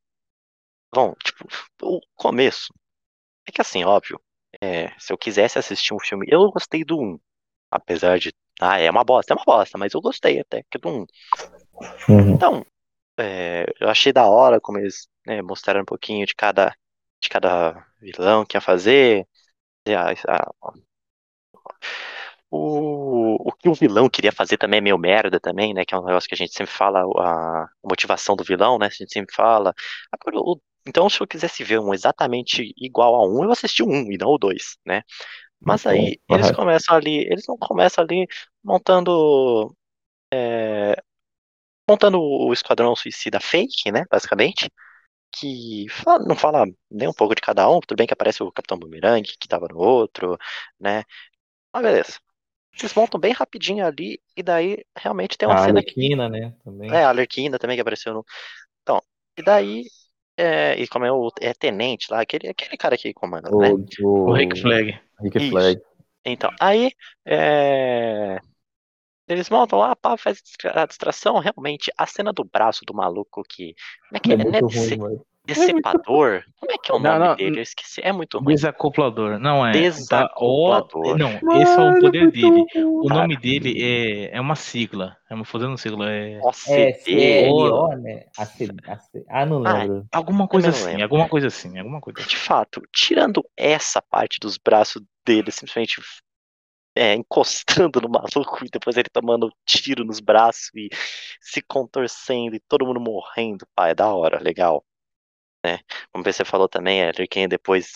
Bom, 0.94 1.14
tipo, 1.24 1.48
o 1.82 2.00
começo. 2.16 2.74
É 3.48 3.52
que 3.52 3.62
assim, 3.62 3.84
óbvio, 3.84 4.22
é, 4.62 4.98
se 5.00 5.12
eu 5.12 5.18
quisesse 5.18 5.60
assistir 5.60 5.94
um 5.94 6.00
filme, 6.00 6.26
eu 6.30 6.50
gostei 6.52 6.84
do 6.84 7.00
1. 7.00 7.20
Apesar 7.70 8.18
de 8.20 8.34
Ah, 8.62 8.80
é 8.80 8.90
uma 8.90 9.04
bosta, 9.04 9.34
é 9.34 9.36
uma 9.36 9.44
bosta, 9.46 9.78
mas 9.78 9.94
eu 9.94 10.02
gostei 10.02 10.40
até. 10.40 10.64
Que 10.70 10.80
não... 10.84 11.06
Uhum. 12.10 12.32
Então, 12.36 12.66
é, 13.20 13.66
eu 13.80 13.90
achei 13.90 14.14
da 14.14 14.28
hora 14.28 14.62
como 14.62 14.80
eles 14.80 15.08
né, 15.28 15.42
mostraram 15.42 15.82
um 15.82 15.86
pouquinho 15.86 16.26
de 16.26 16.36
cada, 16.36 16.76
de 17.22 17.30
cada 17.30 17.86
vilão 18.02 18.46
que 18.46 18.58
ia 18.58 18.62
fazer. 18.62 19.28
A- 19.88 20.14
a- 20.38 20.74
o, 22.50 23.50
o 23.50 23.52
que 23.54 23.68
o 23.70 23.74
vilão 23.74 24.10
queria 24.10 24.32
fazer 24.32 24.58
também 24.58 24.78
é 24.80 24.82
meio 24.82 24.98
merda 24.98 25.40
também, 25.40 25.74
né? 25.74 25.84
Que 25.86 25.94
é 25.96 25.98
um 26.00 26.06
negócio 26.06 26.28
que 26.30 26.36
a 26.36 26.38
gente 26.38 26.54
sempre 26.54 26.74
fala, 26.74 27.02
a 27.02 27.68
motivação 27.84 28.36
do 28.36 28.44
vilão, 28.44 28.78
né? 28.78 28.88
A 28.88 28.90
gente 28.90 29.12
sempre 29.12 29.34
fala. 29.36 29.74
Agora, 30.12 30.38
o- 30.40 30.62
então, 30.88 31.10
se 31.10 31.20
eu 31.22 31.28
quisesse 31.28 31.64
ver 31.64 31.80
um 31.80 31.94
exatamente 31.94 32.72
igual 32.78 33.16
a 33.16 33.28
um, 33.28 33.44
eu 33.44 33.52
assisti 33.52 33.82
o 33.84 33.88
um 33.90 34.12
e 34.12 34.18
não 34.18 34.30
o 34.30 34.38
dois, 34.38 34.78
né? 34.86 35.02
Mas 35.62 35.86
aí 35.86 36.20
Ok, 36.28 36.30
eles 36.30 36.52
começam 36.52 36.96
ali, 36.96 37.20
eles 37.32 37.46
não 37.48 37.58
começam 37.58 38.04
ali 38.04 38.28
montando 38.64 39.76
é, 40.34 40.96
montando 41.90 42.20
o 42.22 42.54
Esquadrão 42.54 42.96
Suicida 42.96 43.40
fake, 43.40 43.92
né? 43.92 44.06
Basicamente. 44.12 44.70
Que 45.34 45.88
fala- 45.90 46.26
não 46.26 46.36
fala 46.36 46.66
nem 46.92 47.08
um 47.10 47.14
pouco 47.14 47.36
de 47.36 47.42
cada 47.42 47.70
um, 47.70 47.80
tudo 47.82 47.98
bem 47.98 48.08
que 48.08 48.14
aparece 48.14 48.44
o 48.44 48.52
Capitão 48.52 48.80
Boomerang, 48.80 49.24
que 49.40 49.48
tava 49.48 49.68
no 49.70 49.78
outro, 49.80 50.38
né? 50.80 51.04
Mas 51.74 51.84
beleza. 51.84 52.20
Eles 52.80 52.94
montam 52.96 53.20
bem 53.20 53.34
rapidinho 53.34 53.86
ali, 53.86 54.22
e 54.38 54.44
daí 54.44 54.86
realmente 54.98 55.38
tem 55.38 55.48
uma 55.50 55.58
A 55.58 55.58
cena 55.58 55.84
que. 55.84 55.96
Arlequina, 55.96 56.30
né? 56.30 56.56
Também. 56.64 57.00
É, 57.00 57.04
a 57.04 57.10
Arlequina 57.10 57.60
também 57.60 57.78
que 57.78 57.82
apareceu 57.82 58.14
no. 58.14 58.26
Então, 58.84 59.02
e 59.38 59.44
daí. 59.44 59.86
É, 60.38 60.76
e 60.82 60.88
como 60.88 61.06
é 61.06 61.12
o 61.12 61.32
é 61.42 61.54
tenente 61.54 62.12
lá, 62.12 62.22
aquele, 62.22 62.50
aquele 62.50 62.76
cara 62.78 62.98
que 62.98 63.14
comanda, 63.14 63.50
né? 63.50 63.72
O, 63.72 63.86
o, 64.02 64.30
O 64.30 64.34
Rick 64.34 64.60
Flag. 64.62 65.00
Rick 65.22 65.38
Isso. 65.38 65.50
Flag. 65.52 65.82
Então, 66.26 66.50
aí 66.60 66.92
é, 67.26 68.40
eles 69.28 69.50
montam 69.50 69.80
lá, 69.80 69.96
pá, 69.96 70.18
faz 70.18 70.42
a 70.74 70.86
distração. 70.86 71.40
Realmente, 71.40 71.92
a 71.98 72.06
cena 72.06 72.34
do 72.34 72.44
braço 72.44 72.82
do 72.86 72.94
maluco 72.94 73.44
que. 73.48 73.74
Como 74.10 74.18
é 74.18 74.20
que 74.20 74.32
É 74.32 74.36
é? 74.36 74.40
É 74.40 74.44
muito 74.44 74.68
dece- 74.68 74.96
ruim. 74.96 75.20
Decepador? 75.46 76.44
Como 76.60 76.72
é 76.72 76.78
que 76.78 76.92
é 76.92 76.96
o 76.96 77.00
Não, 77.00 77.12
nome 77.14 77.28
não, 77.28 77.36
dele? 77.36 77.60
Eu 77.60 77.64
esqueci. 77.64 78.02
É 78.04 78.12
muito 78.12 78.40
ruim. 78.40 78.56
Desacoplador. 78.56 79.40
Não 79.40 79.66
é. 79.66 79.72
Desacoplador. 79.72 81.12
Tá, 81.12 81.18
não, 81.18 81.62
esse 81.62 81.80
é 81.80 81.82
o 81.82 82.00
poder 82.00 82.32
dele. 82.32 82.66
O 82.86 83.08
Cara. 83.08 83.22
nome 83.22 83.38
dele 83.38 83.76
é, 83.82 84.38
é 84.38 84.42
uma 84.42 84.56
sigla. 84.56 85.16
É 85.30 85.36
uma 85.36 85.46
fazendo 85.46 85.78
sigla. 85.78 86.12
É 86.12 86.40
OCD. 86.42 87.46
SLO, 87.48 87.88
né? 87.98 88.26
AC, 88.38 88.68
AC, 88.88 89.26
ah, 89.30 89.46
não 89.46 89.66
Ah, 89.66 89.84
lembro. 89.84 90.06
alguma 90.12 90.48
coisa 90.48 90.70
assim. 90.70 90.86
lembro. 90.88 91.04
Alguma 91.04 91.30
coisa 91.30 91.48
assim. 91.48 91.78
Alguma 91.78 92.02
coisa 92.02 92.20
assim. 92.20 92.30
De 92.30 92.38
fato, 92.38 92.82
tirando 92.92 93.44
essa 93.56 94.02
parte 94.02 94.40
dos 94.40 94.58
braços 94.58 95.02
dele, 95.26 95.52
simplesmente 95.52 96.02
é, 96.96 97.14
encostando 97.14 98.00
no 98.02 98.10
maluco 98.10 98.66
e 98.66 98.70
depois 98.70 98.96
ele 98.98 99.10
tomando 99.12 99.52
tiro 99.66 100.06
nos 100.06 100.20
braços 100.20 100.70
e 100.74 100.90
se 101.42 101.62
contorcendo 101.62 102.56
e 102.56 102.60
todo 102.60 102.86
mundo 102.86 103.00
morrendo, 103.02 103.68
pá, 103.76 103.90
é 103.90 103.96
da 103.96 104.08
hora, 104.14 104.42
legal. 104.42 104.84
Né? 105.66 105.80
Como 106.12 106.24
você 106.24 106.46
falou 106.46 106.70
também, 106.70 107.04
a 107.04 107.12
Lerquinha 107.18 107.48
depois 107.48 107.94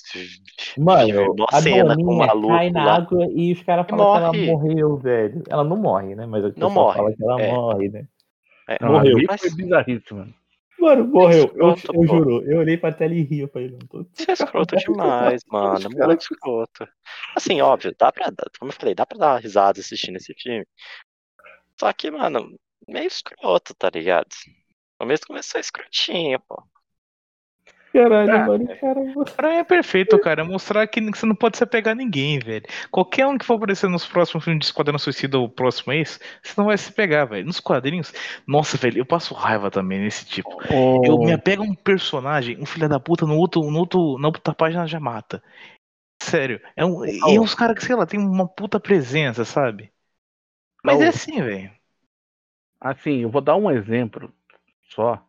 Mano, 0.76 1.34
uma 1.34 1.46
a 1.52 1.62
cena 1.62 1.96
com 1.96 2.02
Doninha 2.02 2.26
maluco 2.26 2.48
cai 2.48 2.72
na 2.72 2.84
lá. 2.86 2.96
água 2.96 3.28
e 3.32 3.52
os 3.54 3.62
caras 3.62 3.86
falam 3.88 4.12
que 4.12 4.18
ela 4.18 4.34
morre. 4.34 4.46
morreu, 4.48 4.98
velho. 4.98 5.44
Ela 5.48 5.64
não 5.64 5.78
morre, 5.78 6.16
né? 6.16 6.26
Mas 6.26 6.44
o 6.46 6.52
pessoal 6.52 6.72
morre, 6.72 6.98
fala 6.98 7.16
que 7.16 7.24
ela 7.24 7.42
é. 7.42 7.52
morre, 7.52 7.90
né? 7.90 8.08
É, 8.68 8.78
Não, 8.82 8.94
Morreu. 8.94 9.18
Mas- 9.28 9.42
foi 9.42 9.52
bizarríssimo, 9.52 10.20
mano. 10.20 10.34
Mano, 10.80 11.08
morreu. 11.10 11.40
Eu, 11.40 11.46
escroto, 11.74 11.82
eu 11.88 11.94
pô. 11.94 12.08
juro. 12.08 12.52
Eu 12.52 12.58
olhei 12.60 12.78
pra 12.78 12.92
tela 12.92 13.14
e 13.14 13.22
ri. 13.22 13.40
Eu 13.42 13.50
falei, 13.50 13.70
não 13.70 13.80
tô. 13.80 14.00
É 14.28 14.32
escroto 14.32 14.76
demais, 14.78 15.42
mano. 15.52 15.90
Muito 16.06 16.22
escroto. 16.22 16.88
Assim, 17.36 17.62
óbvio, 17.62 17.94
dá 18.00 18.12
pra 18.12 18.30
dar, 18.30 18.46
como 18.58 18.72
eu 18.72 18.76
falei, 18.76 18.96
dá 18.96 19.06
pra 19.06 19.18
dar 19.18 19.34
uma 19.34 19.40
risada 19.40 19.80
assistindo 19.80 20.16
esse 20.16 20.34
filme. 20.34 20.66
Só 21.80 21.92
que, 21.94 22.10
mano, 22.10 22.58
meio 22.88 23.08
escroto, 23.08 23.76
tá 23.76 23.90
ligado? 23.94 24.28
O 24.96 25.04
começo 25.04 25.28
começou 25.28 25.60
escrotinho, 25.60 26.40
pô. 26.48 26.64
Caralho, 27.92 28.32
Ah, 28.32 28.46
mano, 28.46 28.68
cara. 28.80 29.02
Pra 29.36 29.50
mim 29.50 29.56
é 29.56 29.64
perfeito, 29.64 30.20
cara. 30.20 30.42
É 30.42 30.44
mostrar 30.44 30.86
que 30.88 31.02
você 31.02 31.26
não 31.26 31.36
pode 31.36 31.58
se 31.58 31.64
apegar 31.64 31.94
a 31.94 31.96
ninguém, 31.96 32.38
velho. 32.40 32.66
Qualquer 32.92 33.26
um 33.26 33.38
que 33.38 33.46
for 33.46 33.56
aparecer 33.56 33.90
nos 33.90 34.06
próximos 34.06 34.44
filmes 34.44 34.60
de 34.60 34.66
Esquadrão 34.66 35.00
Suicida 35.00 35.40
o 35.40 35.50
próximo 35.50 35.92
mês, 35.94 36.20
você 36.44 36.54
não 36.58 36.66
vai 36.66 36.78
se 36.78 36.92
pegar, 36.92 37.26
velho. 37.26 37.46
Nos 37.46 37.60
quadrinhos, 37.60 38.14
nossa, 38.46 38.78
velho, 38.78 39.00
eu 39.00 39.06
passo 39.06 39.34
raiva 39.34 39.72
também 39.72 40.00
nesse 40.00 40.26
tipo. 40.26 40.50
Eu 41.04 41.18
me 41.18 41.32
apego 41.32 41.64
a 41.64 41.66
um 41.66 41.74
personagem, 41.74 42.58
um 42.60 42.66
filho 42.66 42.88
da 42.88 43.00
puta, 43.00 43.26
no 43.26 43.36
outro, 43.36 43.62
no 43.70 43.80
outro, 43.80 44.18
na 44.20 44.28
outra 44.28 44.54
página 44.54 44.86
já 44.86 45.00
mata. 45.00 45.42
Sério. 46.22 46.62
É 46.76 46.86
um, 46.86 47.04
e 47.06 47.40
os 47.40 47.56
caras 47.56 47.76
que, 47.76 47.86
sei 47.86 47.96
lá, 47.96 48.06
tem 48.06 48.20
uma 48.20 48.48
puta 48.48 48.80
presença, 48.80 49.44
sabe? 49.46 49.92
Mas 50.84 51.02
é 51.02 51.08
assim, 51.08 51.42
velho. 51.42 51.72
Assim, 52.80 53.20
eu 53.20 53.30
vou 53.30 53.42
dar 53.42 53.56
um 53.56 53.70
exemplo 53.72 54.32
só. 54.90 55.29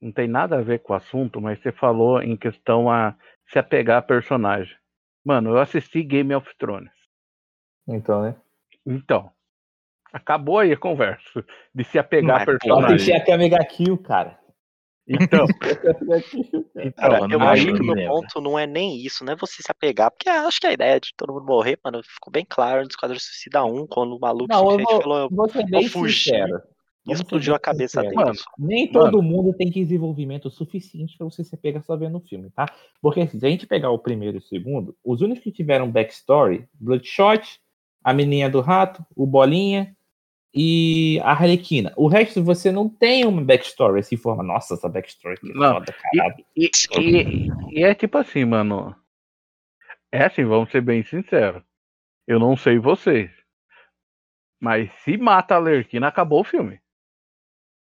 Não 0.00 0.12
tem 0.12 0.28
nada 0.28 0.58
a 0.58 0.62
ver 0.62 0.80
com 0.80 0.92
o 0.92 0.96
assunto, 0.96 1.40
mas 1.40 1.60
você 1.60 1.72
falou 1.72 2.22
em 2.22 2.36
questão 2.36 2.90
a 2.90 3.14
se 3.48 3.58
apegar 3.58 3.98
a 3.98 4.02
personagem. 4.02 4.76
Mano, 5.24 5.50
eu 5.50 5.58
assisti 5.58 6.02
Game 6.02 6.34
of 6.34 6.48
Thrones. 6.58 6.92
Então, 7.88 8.22
né? 8.22 8.36
Então, 8.84 9.30
acabou 10.12 10.58
aí 10.58 10.72
a 10.72 10.76
conversa 10.76 11.44
de 11.74 11.84
se 11.84 11.98
apegar 11.98 12.42
a 12.42 12.44
Mas, 12.44 12.44
pô, 12.44 12.52
Eu 12.52 12.58
personagem. 12.58 12.94
assisti 12.94 13.12
a 13.12 13.24
Kamega 13.24 13.64
Kill, 13.64 13.98
cara. 13.98 14.38
Então, 15.08 15.46
Cara, 16.96 17.18
então 17.18 17.26
eu 17.26 17.30
eu 17.30 17.38
não 17.38 17.48
acho 17.48 17.64
que 17.64 17.80
o 17.80 17.84
meu 17.84 18.06
ponto 18.08 18.40
não 18.40 18.58
é 18.58 18.66
nem 18.66 18.96
isso, 18.98 19.24
não 19.24 19.32
é 19.32 19.36
você 19.36 19.62
se 19.62 19.70
apegar, 19.70 20.10
porque 20.10 20.28
eu 20.28 20.48
acho 20.48 20.60
que 20.60 20.66
a 20.66 20.72
ideia 20.72 20.98
de 20.98 21.12
todo 21.16 21.32
mundo 21.32 21.46
morrer, 21.46 21.78
mano, 21.84 22.02
ficou 22.02 22.32
bem 22.32 22.44
claro 22.48 22.82
no 22.82 22.88
Esquadrão 22.88 23.18
Suicida 23.18 23.64
1, 23.64 23.86
quando 23.86 24.16
o 24.16 24.20
maluco 24.20 24.48
Não, 24.48 24.68
eu 24.72 24.78
vou, 24.78 25.02
falou, 25.02 25.28
vou 25.30 25.48
ser 25.48 25.64
bem 25.66 25.88
fugir 25.88 26.30
sincero. 26.30 26.60
Explodiu 27.12 27.54
a 27.54 27.58
cabeça 27.58 28.02
dele. 28.02 28.14
Mano. 28.14 28.32
Nem 28.58 28.90
todo 28.90 29.22
mundo 29.22 29.52
tem 29.52 29.70
desenvolvimento 29.70 30.50
suficiente 30.50 31.16
pra 31.16 31.24
você 31.24 31.44
se 31.44 31.56
pegar 31.56 31.82
só 31.82 31.96
vendo 31.96 32.18
o 32.18 32.20
filme, 32.20 32.50
tá? 32.50 32.66
Porque 33.00 33.26
se 33.28 33.44
a 33.44 33.48
gente 33.48 33.66
pegar 33.66 33.90
o 33.90 33.98
primeiro 33.98 34.36
e 34.36 34.40
o 34.40 34.42
segundo, 34.42 34.96
os 35.04 35.20
únicos 35.20 35.42
que 35.44 35.52
tiveram 35.52 35.90
backstory, 35.90 36.68
Bloodshot, 36.74 37.60
a 38.02 38.12
menininha 38.12 38.50
do 38.50 38.60
rato, 38.60 39.04
o 39.14 39.26
Bolinha 39.26 39.96
e 40.54 41.20
a 41.20 41.32
Arlequina. 41.32 41.92
O 41.96 42.08
resto 42.08 42.42
você 42.42 42.72
não 42.72 42.88
tem 42.88 43.24
uma 43.26 43.42
backstory 43.42 44.00
assim, 44.00 44.16
forma, 44.16 44.42
nossa, 44.42 44.74
essa 44.74 44.88
backstory 44.88 45.38
que 45.38 45.52
Não. 45.52 45.74
foda, 45.74 45.92
caralho. 45.92 46.44
E, 46.56 46.70
e- 46.98 47.48
e 47.72 47.84
é 47.84 47.94
tipo 47.94 48.16
assim, 48.18 48.44
mano. 48.44 48.94
É 50.10 50.24
assim, 50.24 50.44
vamos 50.44 50.70
ser 50.70 50.80
bem 50.80 51.04
sinceros. 51.04 51.62
Eu 52.26 52.38
não 52.40 52.56
sei 52.56 52.78
vocês. 52.78 53.30
Mas 54.58 54.90
se 55.04 55.16
mata 55.18 55.54
a 55.54 55.58
Lerquina, 55.58 56.08
acabou 56.08 56.40
o 56.40 56.44
filme. 56.44 56.80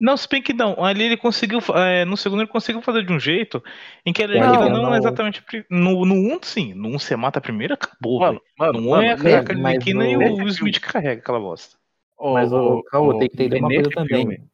Não, 0.02 0.18
se 0.18 0.28
bem 0.28 0.42
que 0.42 0.52
não. 0.52 0.84
Ali 0.84 1.04
ele 1.04 1.16
conseguiu. 1.16 1.60
é, 1.76 2.04
no 2.06 2.18
segundo 2.18 2.42
ele 2.42 2.50
conseguiu 2.50 2.82
fazer 2.82 3.06
de 3.06 3.14
um 3.14 3.20
jeito 3.20 3.64
em 4.04 4.12
que 4.12 4.24
a 4.24 4.28
Não, 4.28 4.42
Arlequina 4.42 4.70
não, 4.70 4.82
não. 4.84 4.96
é 4.96 4.98
exatamente. 4.98 5.44
No, 5.70 6.04
no 6.06 6.16
1, 6.16 6.40
sim. 6.42 6.74
No 6.74 6.90
1 6.90 7.00
você 7.00 7.16
mata 7.16 7.38
a 7.38 7.42
primeira, 7.42 7.76
acabou, 7.76 8.20
Mano, 8.20 8.42
mano, 8.58 8.82
No 8.82 8.90
1 8.90 8.96
é 9.02 9.12
a 9.12 9.18
mano, 9.18 9.24
mas- 9.24 9.36
a 9.36 9.68
Arlequina 9.70 10.08
e 10.10 10.18
o 10.18 10.44
o- 10.44 10.48
Smith 10.48 10.80
que 10.80 10.92
carrega 10.92 11.22
aquela 11.22 11.40
bosta. 11.40 11.78
Mas 12.20 12.52
o 12.52 12.84
Caô 12.84 13.10
ô, 13.10 13.20
tem 13.20 13.30
que 13.30 13.36
entender 13.36 13.60
uma 13.60 13.68
nesse 13.70 13.84
coisa 13.84 13.96
também. 13.96 14.22
filme- 14.28 14.50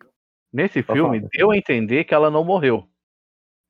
Nesse 0.54 0.84
Pode 0.84 1.00
filme, 1.00 1.22
deu 1.32 1.51
a 1.51 1.58
entender 1.58 2.04
que 2.04 2.13
ela 2.13 2.30
não 2.32 2.44
morreu. 2.44 2.88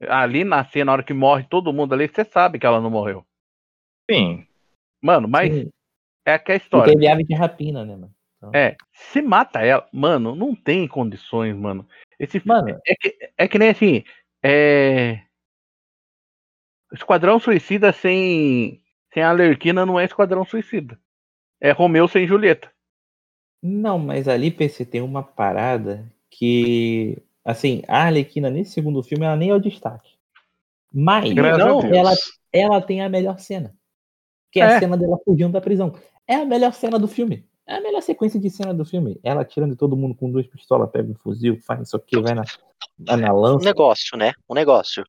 Ali 0.07 0.43
na 0.43 0.63
cena, 0.65 0.85
na 0.85 0.91
hora 0.93 1.03
que 1.03 1.13
morre 1.13 1.43
todo 1.49 1.73
mundo 1.73 1.93
ali, 1.93 2.07
você 2.07 2.23
sabe 2.23 2.59
que 2.59 2.65
ela 2.65 2.79
não 2.79 2.89
morreu. 2.89 3.25
Sim. 4.09 4.45
Mano, 5.01 5.27
mas 5.27 5.53
Sim, 5.53 5.69
é 6.25 6.37
que 6.39 6.51
a 6.51 6.55
porque 6.59 6.63
história. 6.65 6.91
ele 6.91 7.07
ave 7.07 7.23
de 7.23 7.33
rapina, 7.35 7.83
né, 7.83 7.95
mano? 7.95 8.13
É, 8.53 8.75
se 8.93 9.21
mata 9.21 9.61
ela, 9.61 9.87
mano, 9.91 10.35
não 10.35 10.53
tem 10.55 10.87
condições, 10.87 11.55
mano. 11.55 11.87
Esse 12.19 12.41
Mano, 12.45 12.79
é 12.85 12.95
que, 12.95 13.17
é 13.37 13.47
que 13.47 13.59
nem 13.59 13.69
assim, 13.69 14.03
é... 14.43 15.21
Esquadrão 16.93 17.39
Suicida 17.39 17.91
sem, 17.91 18.81
sem 19.13 19.21
a 19.21 19.31
Lerquina 19.31 19.85
não 19.85 19.99
é 19.99 20.05
Esquadrão 20.05 20.45
Suicida. 20.45 20.99
É 21.59 21.71
Romeu 21.71 22.07
sem 22.07 22.27
Julieta. 22.27 22.71
Não, 23.61 23.99
mas 23.99 24.27
ali, 24.27 24.51
PC, 24.51 24.85
tem 24.85 25.01
uma 25.01 25.23
parada 25.23 26.05
que, 26.29 27.17
assim, 27.43 27.81
a 27.87 28.03
Arlequina 28.03 28.49
nesse 28.49 28.71
segundo 28.71 29.03
filme, 29.03 29.25
ela 29.25 29.35
nem 29.35 29.49
é 29.49 29.53
o 29.53 29.59
destaque. 29.59 30.15
Mas 30.93 31.33
não, 31.33 31.81
ela, 31.93 32.13
ela 32.53 32.81
tem 32.81 33.01
a 33.01 33.09
melhor 33.09 33.39
cena. 33.39 33.75
Que 34.51 34.61
é, 34.61 34.63
É. 34.63 34.75
a 34.75 34.79
cena 34.79 34.95
dela 34.97 35.17
fugindo 35.25 35.51
da 35.51 35.61
prisão. 35.61 35.93
É 36.27 36.35
a 36.35 36.45
melhor 36.45 36.73
cena 36.73 36.97
do 36.97 37.07
filme. 37.07 37.45
É 37.67 37.75
a 37.75 37.81
melhor 37.81 38.01
sequência 38.01 38.39
de 38.39 38.49
cena 38.49 38.73
do 38.73 38.85
filme. 38.85 39.19
Ela 39.21 39.43
tirando 39.43 39.75
todo 39.75 39.97
mundo 39.97 40.15
com 40.15 40.31
duas 40.31 40.47
pistolas, 40.47 40.89
pega 40.89 41.11
um 41.11 41.15
fuzil, 41.15 41.59
faz 41.61 41.81
isso 41.81 41.97
aqui, 41.97 42.19
vai 42.19 42.33
na, 42.33 42.43
vai 42.97 43.17
na 43.17 43.33
Um 43.33 43.39
lança. 43.41 43.65
negócio, 43.65 44.17
né? 44.17 44.31
Um 44.49 44.55
negócio. 44.55 45.03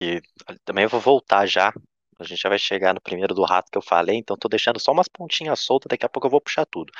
E 0.00 0.22
também 0.64 0.84
eu 0.84 0.88
vou 0.88 1.00
voltar 1.00 1.46
já. 1.46 1.72
A 2.18 2.24
gente 2.24 2.40
já 2.40 2.48
vai 2.48 2.58
chegar 2.58 2.94
no 2.94 3.00
primeiro 3.00 3.34
do 3.34 3.44
rato 3.44 3.70
que 3.70 3.76
eu 3.76 3.82
falei, 3.82 4.16
então 4.16 4.38
tô 4.38 4.48
deixando 4.48 4.80
só 4.80 4.90
umas 4.90 5.06
pontinhas 5.06 5.60
soltas, 5.60 5.88
daqui 5.90 6.06
a 6.06 6.08
pouco 6.08 6.26
eu 6.26 6.30
vou 6.30 6.40
puxar 6.40 6.64
tudo. 6.64 6.90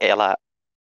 Ela 0.00 0.34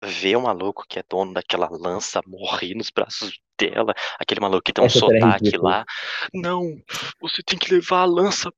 vê 0.04 0.36
o 0.36 0.42
maluco 0.42 0.86
que 0.88 0.98
é 0.98 1.04
dono 1.08 1.34
daquela 1.34 1.70
lança 1.70 2.22
morrer 2.25 2.74
nos 2.74 2.89
braços 2.89 3.39
dela, 3.60 3.94
aquele 4.20 4.39
maluco 4.39 4.63
que 4.63 4.74
tem 4.74 4.84
um 4.84 4.88
Essa 4.88 4.98
é 4.98 5.01
sotaque 5.01 5.58
lá. 5.58 5.86
Não, 6.34 6.82
você 7.22 7.44
tem 7.44 7.60
que 7.60 7.74
levar 7.74 8.01
a 8.01 8.06
lança. 8.06 8.51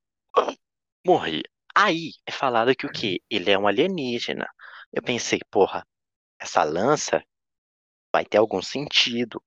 Morrer. 1.06 1.44
Aí 1.76 2.12
é 2.26 2.32
falado 2.32 2.76
que 2.76 2.86
o 2.86 2.92
quê? 2.92 3.22
Ele 3.30 3.52
é 3.52 3.58
um 3.58 3.68
alienígena. 3.68 4.48
Eu 4.92 5.02
pensei, 5.04 5.40
porra, 5.52 5.86
essa 6.40 6.64
lança 6.64 7.24
vai 8.14 8.26
ter 8.26 8.38
algum 8.38 8.62
sentido, 8.62 9.42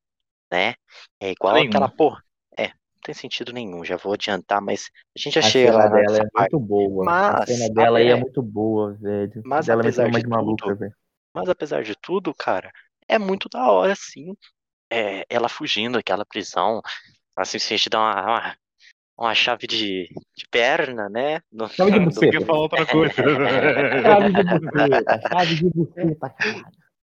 né? 0.52 0.74
É 1.20 1.30
igual 1.32 1.54
Nenhum. 1.54 1.70
aquela 1.70 1.88
porra. 1.88 2.24
É, 2.58 2.68
não 2.68 3.02
tem 3.04 3.14
sentido 3.14 3.52
nenhum, 3.52 3.84
já 3.84 3.96
vou 3.96 4.14
adiantar, 4.14 4.60
mas 4.62 4.90
a 5.16 5.20
gente 5.20 5.34
já 5.34 5.42
A 5.42 5.50
chega 5.50 5.72
cena 5.72 5.78
lá 5.78 5.88
dela 5.88 6.18
é 6.18 6.24
parte. 6.32 6.32
muito 6.34 6.58
boa. 6.60 7.06
a 7.26 7.36
Mas, 7.36 7.46
cena 7.46 7.68
dela 7.68 7.98
aí 7.98 8.10
é 8.10 8.14
é- 8.14 8.16
muito 8.16 8.42
boa, 8.42 8.94
velho. 8.94 9.44
Mas 9.44 9.68
apesar 9.68 10.08
metendo 10.08 10.10
uma 10.10 10.20
de 10.20 10.26
de 10.26 10.28
maluca, 10.28 10.64
tudo, 10.64 10.76
velho. 10.76 10.94
Mas 11.34 11.48
apesar 11.48 11.82
de 11.84 11.94
tudo, 11.96 12.34
cara, 12.34 12.72
é 13.08 13.18
muito 13.18 13.48
da 13.48 13.70
hora, 13.70 13.94
sim. 13.96 14.36
É, 14.90 15.26
ela 15.30 15.48
fugindo 15.48 15.94
daquela 15.98 16.26
prisão, 16.26 16.82
assim, 17.36 17.58
se 17.58 17.74
a 17.74 17.76
gente 17.78 17.90
dá 17.90 18.00
uma, 18.00 18.22
uma, 18.22 18.58
uma 19.26 19.34
chave 19.34 19.66
de, 19.66 20.08
de 20.36 20.46
perna, 20.50 21.08
né? 21.08 21.40
No- 21.52 21.68
Chave 21.68 21.92
de 21.92 22.00
buceta. 22.06 22.36
Eu 22.36 22.46
falar 22.46 22.58
outra 22.60 22.86
coisa. 22.86 23.14
Chave 24.02 24.32
de 24.32 24.44
buceta, 24.44 25.20
chave 25.28 25.54
de 25.56 25.70
buceta, 25.70 26.34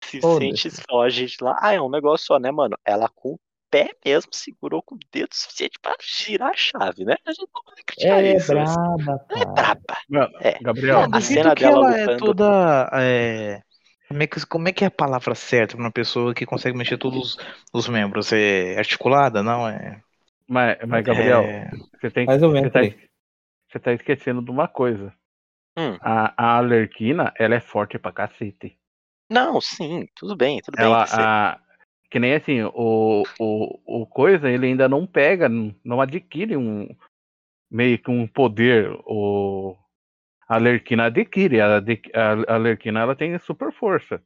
se 0.03 0.21
sente 0.21 0.71
só 0.71 1.01
a 1.01 1.09
gente 1.09 1.43
lá. 1.43 1.57
Ah, 1.61 1.73
é 1.73 1.81
um 1.81 1.89
negócio 1.89 2.25
só, 2.27 2.39
né, 2.39 2.51
mano? 2.51 2.77
Ela 2.85 3.09
com 3.09 3.33
o 3.33 3.39
pé 3.71 3.89
mesmo 4.05 4.29
segurou 4.33 4.81
com 4.81 4.95
o 4.95 4.99
dedo 5.11 5.29
suficiente 5.33 5.77
pra 5.81 5.95
girar 6.01 6.51
a 6.51 6.55
chave, 6.55 7.03
né? 7.03 7.15
A 7.25 7.31
gente 7.31 7.41
não 7.41 7.63
pode 7.63 7.83
criticar 7.83 8.23
É 8.23 8.35
isso. 8.35 8.53
mas 8.55 8.73
braba, 8.75 9.25
ela 9.29 9.41
é 9.41 9.45
braba. 9.45 9.97
Mano, 10.09 10.31
É. 10.41 10.59
Gabriel, 10.61 10.99
a 11.01 11.07
do 11.07 11.21
cena 11.21 11.55
dela 11.55 11.87
ela 11.87 11.97
é 11.97 12.01
lutando. 12.05 12.17
toda. 12.25 12.89
é, 12.93 13.59
Como, 14.07 14.23
é 14.23 14.27
que, 14.27 14.45
como 14.45 14.67
é 14.69 14.71
que 14.71 14.83
é 14.83 14.87
a 14.87 14.91
palavra 14.91 15.33
certa 15.35 15.75
pra 15.75 15.83
uma 15.83 15.91
pessoa 15.91 16.33
que 16.33 16.45
consegue 16.45 16.77
mexer 16.77 16.97
todos 16.97 17.35
os 17.73 17.87
membros? 17.89 18.31
É 18.31 18.77
articulada? 18.77 19.41
Não, 19.43 19.67
é. 19.67 19.99
Mas, 20.47 20.77
mas 20.87 21.03
Gabriel, 21.03 21.41
é... 21.41 21.69
você 21.99 22.09
tem 22.11 22.25
Mais 22.25 22.41
ou 22.41 22.49
você 22.49 22.53
menos 22.55 22.73
tá, 22.73 22.79
aí. 22.79 22.97
você 23.69 23.79
tá 23.79 23.93
esquecendo 23.93 24.41
de 24.41 24.51
uma 24.51 24.67
coisa. 24.67 25.13
Hum. 25.77 25.97
A, 26.01 26.33
a 26.37 26.57
Alerquina, 26.57 27.33
ela 27.37 27.55
é 27.55 27.59
forte 27.59 27.99
pra 27.99 28.11
cacete. 28.11 28.77
Não, 29.29 29.59
sim, 29.59 30.07
tudo 30.15 30.35
bem, 30.35 30.61
tudo 30.61 30.75
bem. 30.75 30.85
Ela, 30.85 31.05
TC. 31.05 31.15
a, 31.19 31.59
que 32.09 32.19
nem 32.19 32.33
assim, 32.33 32.61
o, 32.61 33.23
o, 33.39 34.01
o 34.03 34.07
coisa, 34.07 34.49
ele 34.49 34.67
ainda 34.67 34.87
não 34.87 35.05
pega, 35.05 35.49
não 35.83 35.99
adquire 35.99 36.55
um 36.55 36.87
meio 37.69 37.97
que 37.99 38.09
um 38.09 38.27
poder. 38.27 38.89
O, 39.05 39.75
a 40.47 40.55
Alerquina 40.55 41.05
adquire. 41.05 41.59
A, 41.59 41.77
a 41.77 42.53
Alerquina 42.53 43.01
ela 43.01 43.15
tem 43.15 43.37
super 43.39 43.73
força. 43.73 44.23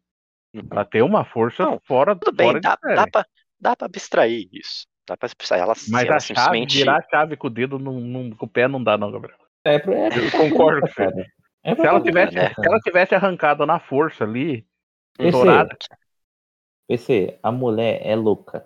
Uhum. 0.54 0.68
Ela 0.72 0.86
tem 0.86 1.02
uma 1.02 1.24
força 1.26 1.64
Não, 1.64 1.80
fora, 1.86 2.16
Tudo 2.16 2.36
bem, 2.36 2.48
fora 2.48 2.60
dá, 2.60 2.78
dá, 2.82 3.08
pra, 3.08 3.26
dá 3.60 3.76
pra 3.76 3.86
abstrair 3.86 4.50
isso. 4.52 4.88
Dá 5.10 5.18
pra. 5.18 5.30
Ela, 5.58 5.74
Mas 5.90 6.06
ela 6.08 6.16
a 6.16 6.20
chave, 6.20 6.22
simplesmente. 6.22 6.78
virar 6.78 6.98
a 6.98 7.10
chave 7.10 7.36
com 7.36 7.48
o 7.48 7.50
dedo 7.50 7.78
não, 7.80 8.00
não- 8.00 8.30
com 8.32 8.46
o 8.46 8.50
pé 8.50 8.68
não 8.68 8.84
dá, 8.84 8.98
não, 8.98 9.12
Gabriel. 9.12 9.38
É, 9.66 9.78
pra- 9.80 9.94
é, 9.96 10.08
Eu 10.08 10.32
concordo 10.32 10.82
com 10.82 10.88
você. 10.88 10.94
cara. 10.96 11.26
É 11.64 11.76
Se 11.76 11.86
ela 11.86 12.02
tivesse, 12.02 12.36
né? 12.36 12.54
se 12.54 12.66
ela 12.66 12.80
tivesse 12.80 13.16
arrancado 13.16 13.66
na 13.66 13.80
força 13.80 14.24
ali, 14.24 14.66
PC, 15.18 15.32
dourada, 15.32 15.76
PC, 16.88 17.38
a 17.44 17.52
mulher 17.52 18.00
é 18.04 18.16
louca. 18.16 18.66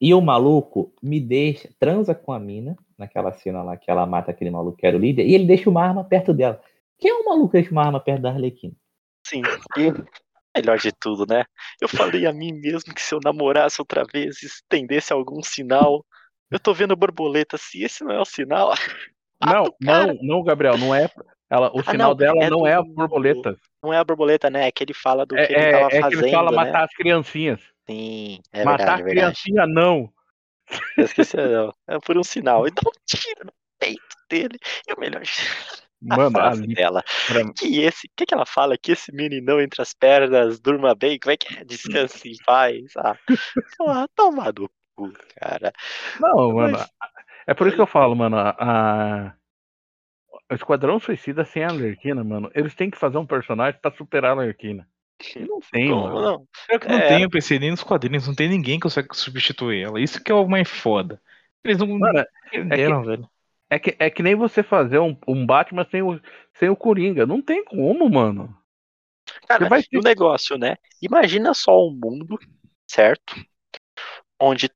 E 0.00 0.12
o 0.14 0.20
maluco 0.20 0.92
me 1.02 1.20
deixa, 1.20 1.68
transa 1.78 2.14
com 2.14 2.32
a 2.32 2.40
mina, 2.40 2.74
naquela 2.98 3.32
cena 3.32 3.62
lá 3.62 3.76
que 3.76 3.90
ela 3.90 4.04
mata 4.06 4.30
aquele 4.30 4.50
maluco 4.50 4.76
que 4.78 4.86
era 4.86 4.96
o 4.96 5.00
líder, 5.00 5.26
e 5.26 5.34
ele 5.34 5.44
deixa 5.46 5.70
uma 5.70 5.82
arma 5.84 6.02
perto 6.04 6.32
dela. 6.34 6.60
Quem 6.98 7.10
é 7.10 7.14
o 7.14 7.24
maluco 7.24 7.48
que 7.50 7.58
deixa 7.58 7.70
uma 7.70 7.84
arma 7.84 8.00
perto 8.00 8.22
da 8.22 8.30
Arlequina? 8.30 8.74
Sim. 9.26 9.42
E 9.76 9.92
melhor 10.56 10.78
de 10.78 10.92
tudo, 10.92 11.26
né? 11.26 11.44
Eu 11.80 11.88
falei 11.88 12.26
a 12.26 12.32
mim 12.32 12.52
mesmo 12.52 12.94
que 12.94 13.02
se 13.02 13.14
eu 13.14 13.20
namorasse 13.22 13.80
outra 13.80 14.04
vez 14.04 14.42
estendesse 14.42 15.12
algum 15.12 15.42
sinal. 15.42 16.04
Eu 16.50 16.60
tô 16.60 16.74
vendo 16.74 16.94
borboleta. 16.96 17.56
Se 17.56 17.82
esse 17.82 18.04
não 18.04 18.12
é 18.12 18.20
o 18.20 18.24
sinal. 18.24 18.70
Não, 19.44 19.48
mata 19.64 19.70
o 19.70 19.76
cara. 19.84 20.06
não, 20.14 20.18
não, 20.22 20.44
Gabriel, 20.44 20.78
não 20.78 20.94
é. 20.94 21.10
Ela, 21.50 21.68
o 21.74 21.80
Ah, 21.80 21.90
sinal 21.90 22.10
não, 22.10 22.16
dela 22.16 22.44
é 22.44 22.48
não 22.48 22.64
é 22.64 22.74
a 22.74 22.80
do- 22.80 22.94
borboleta. 22.94 23.56
Não 23.82 23.92
é 23.92 23.98
a 23.98 24.04
borboleta, 24.04 24.48
né? 24.48 24.68
É 24.68 24.70
que 24.70 24.84
ele 24.84 24.94
fala 24.94 25.26
do 25.26 25.36
É, 25.36 25.44
que 25.46 25.52
ele 25.52 25.60
é, 25.60 25.72
tava 25.72 25.86
é 25.86 25.88
que 25.90 26.00
fazendo. 26.00 26.22
ele 26.22 26.30
fala 26.30 26.50
né? 26.52 26.56
matar 26.56 26.84
as 26.84 26.94
criancinhas. 26.94 27.60
Sim, 27.90 28.40
é 28.52 28.64
matar 28.64 28.76
verdade, 28.76 28.88
é 28.88 28.92
as 28.92 28.96
verdade. 29.04 29.10
criancinhas, 29.42 29.68
não. 29.68 30.12
Eu 30.96 31.04
esqueci, 31.04 31.36
não. 31.36 31.74
É 31.88 31.98
por 31.98 32.16
um 32.16 32.22
sinal. 32.22 32.68
E 32.68 32.70
dá 32.70 32.82
um 32.86 32.92
tiro 33.04 33.46
no 33.46 33.52
peito 33.80 34.16
dele. 34.30 34.56
E 34.88 34.92
o 34.92 35.00
melhor. 35.00 35.22
A 36.10 36.16
Mano, 36.16 36.30
frase 36.32 36.62
ali, 36.64 36.74
dela. 36.74 37.02
pra- 37.26 37.52
Que 37.54 37.80
esse. 37.82 38.06
O 38.06 38.10
que, 38.16 38.26
que 38.26 38.34
ela 38.34 38.46
fala? 38.46 38.76
Que 38.76 38.92
esse 38.92 39.12
meninão 39.12 39.60
entre 39.60 39.80
as 39.82 39.92
pernas 39.94 40.58
durma 40.60 40.94
bem. 40.94 41.18
Como 41.18 41.32
é 41.32 41.36
que 41.36 41.54
é? 41.58 41.64
Descanse 41.64 42.28
em 42.30 42.36
paz. 42.44 42.92
Ah, 42.96 43.16
porra, 43.78 44.08
toma 44.14 44.52
do 44.52 44.70
cu, 44.96 45.12
cara. 45.36 45.72
Não, 46.20 46.52
mano. 46.52 46.78
Mas- 46.78 46.90
É 47.46 47.54
por 47.54 47.66
isso 47.66 47.76
que 47.76 47.82
eu 47.82 47.86
falo, 47.86 48.14
mano. 48.16 48.36
A, 48.36 48.50
a- 48.58 49.34
o 50.50 50.54
Esquadrão 50.54 50.98
Suicida 50.98 51.44
sem 51.44 51.64
a 51.64 51.68
Alerquina, 51.68 52.22
mano. 52.24 52.50
Eles 52.54 52.74
têm 52.74 52.90
que 52.90 52.98
fazer 52.98 53.18
um 53.18 53.26
personagem 53.26 53.80
pra 53.80 53.90
superar 53.92 54.32
a 54.32 54.34
Alerquina. 54.40 54.86
E 55.36 55.38
não 55.48 55.60
tem, 55.70 55.88
Como 55.90 56.02
mano. 56.08 56.20
não? 56.20 56.46
Pior 56.66 56.78
que 56.80 56.88
não 56.88 56.98
É. 56.98 57.08
tem 57.08 57.24
o 57.24 57.30
PC 57.30 57.58
nem 57.58 57.70
nos 57.70 57.82
quadrinhos, 57.82 58.26
não 58.26 58.34
tem 58.34 58.48
ninguém 58.48 58.74
que 58.78 58.82
consegue 58.82 59.08
substituir 59.12 59.84
ela. 59.84 60.00
Isso 60.00 60.22
que 60.22 60.32
é 60.32 60.34
o 60.34 60.48
mais 60.48 60.68
foda. 60.68 61.20
Eles 61.64 61.78
não 61.78 61.86
Mano, 61.96 62.24
entenderam, 62.48 63.04
velho. 63.04 63.28
É 63.72 63.78
que, 63.78 63.96
é 63.98 64.10
que 64.10 64.22
nem 64.22 64.34
você 64.34 64.62
fazer 64.62 64.98
um, 64.98 65.16
um 65.26 65.46
Batman 65.46 65.86
sem 65.90 66.02
o, 66.02 66.20
sem 66.58 66.68
o 66.68 66.76
Coringa. 66.76 67.24
Não 67.24 67.40
tem 67.40 67.64
como, 67.64 68.06
mano. 68.10 68.54
Cara, 69.48 69.66
vai 69.66 69.82
e 69.90 69.96
o 69.96 70.02
negócio, 70.02 70.58
né? 70.58 70.76
Imagina 71.00 71.54
só 71.54 71.86
um 71.86 71.90
mundo, 71.90 72.38
certo? 72.86 73.34
Onde 74.38 74.70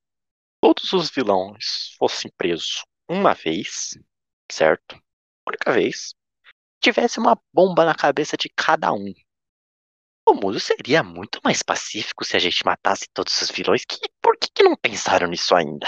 todos 0.62 0.94
os 0.94 1.11
vilões 1.11 1.94
fossem 1.98 2.32
presos 2.38 2.87
uma 3.06 3.35
vez, 3.35 3.98
certo? 4.50 4.98
Única 5.46 5.72
vez. 5.72 6.14
Tivesse 6.80 7.18
uma 7.18 7.38
bomba 7.52 7.85
na 7.85 7.94
cabeça 7.94 8.35
de 8.35 8.48
cada 8.48 8.94
um. 8.94 9.12
O 10.26 10.32
mundo 10.32 10.59
seria 10.59 11.02
muito 11.02 11.38
mais 11.44 11.62
pacífico 11.62 12.24
se 12.24 12.35
a 12.35 12.40
gente 12.40 12.64
matasse 12.64 13.06
todos 13.12 13.42
os 13.42 13.50
vilões. 13.50 13.85
Que, 13.85 13.98
por 14.22 14.38
que, 14.38 14.48
que 14.54 14.62
não 14.62 14.74
pensaram 14.74 15.28
nisso 15.28 15.54
ainda? 15.54 15.87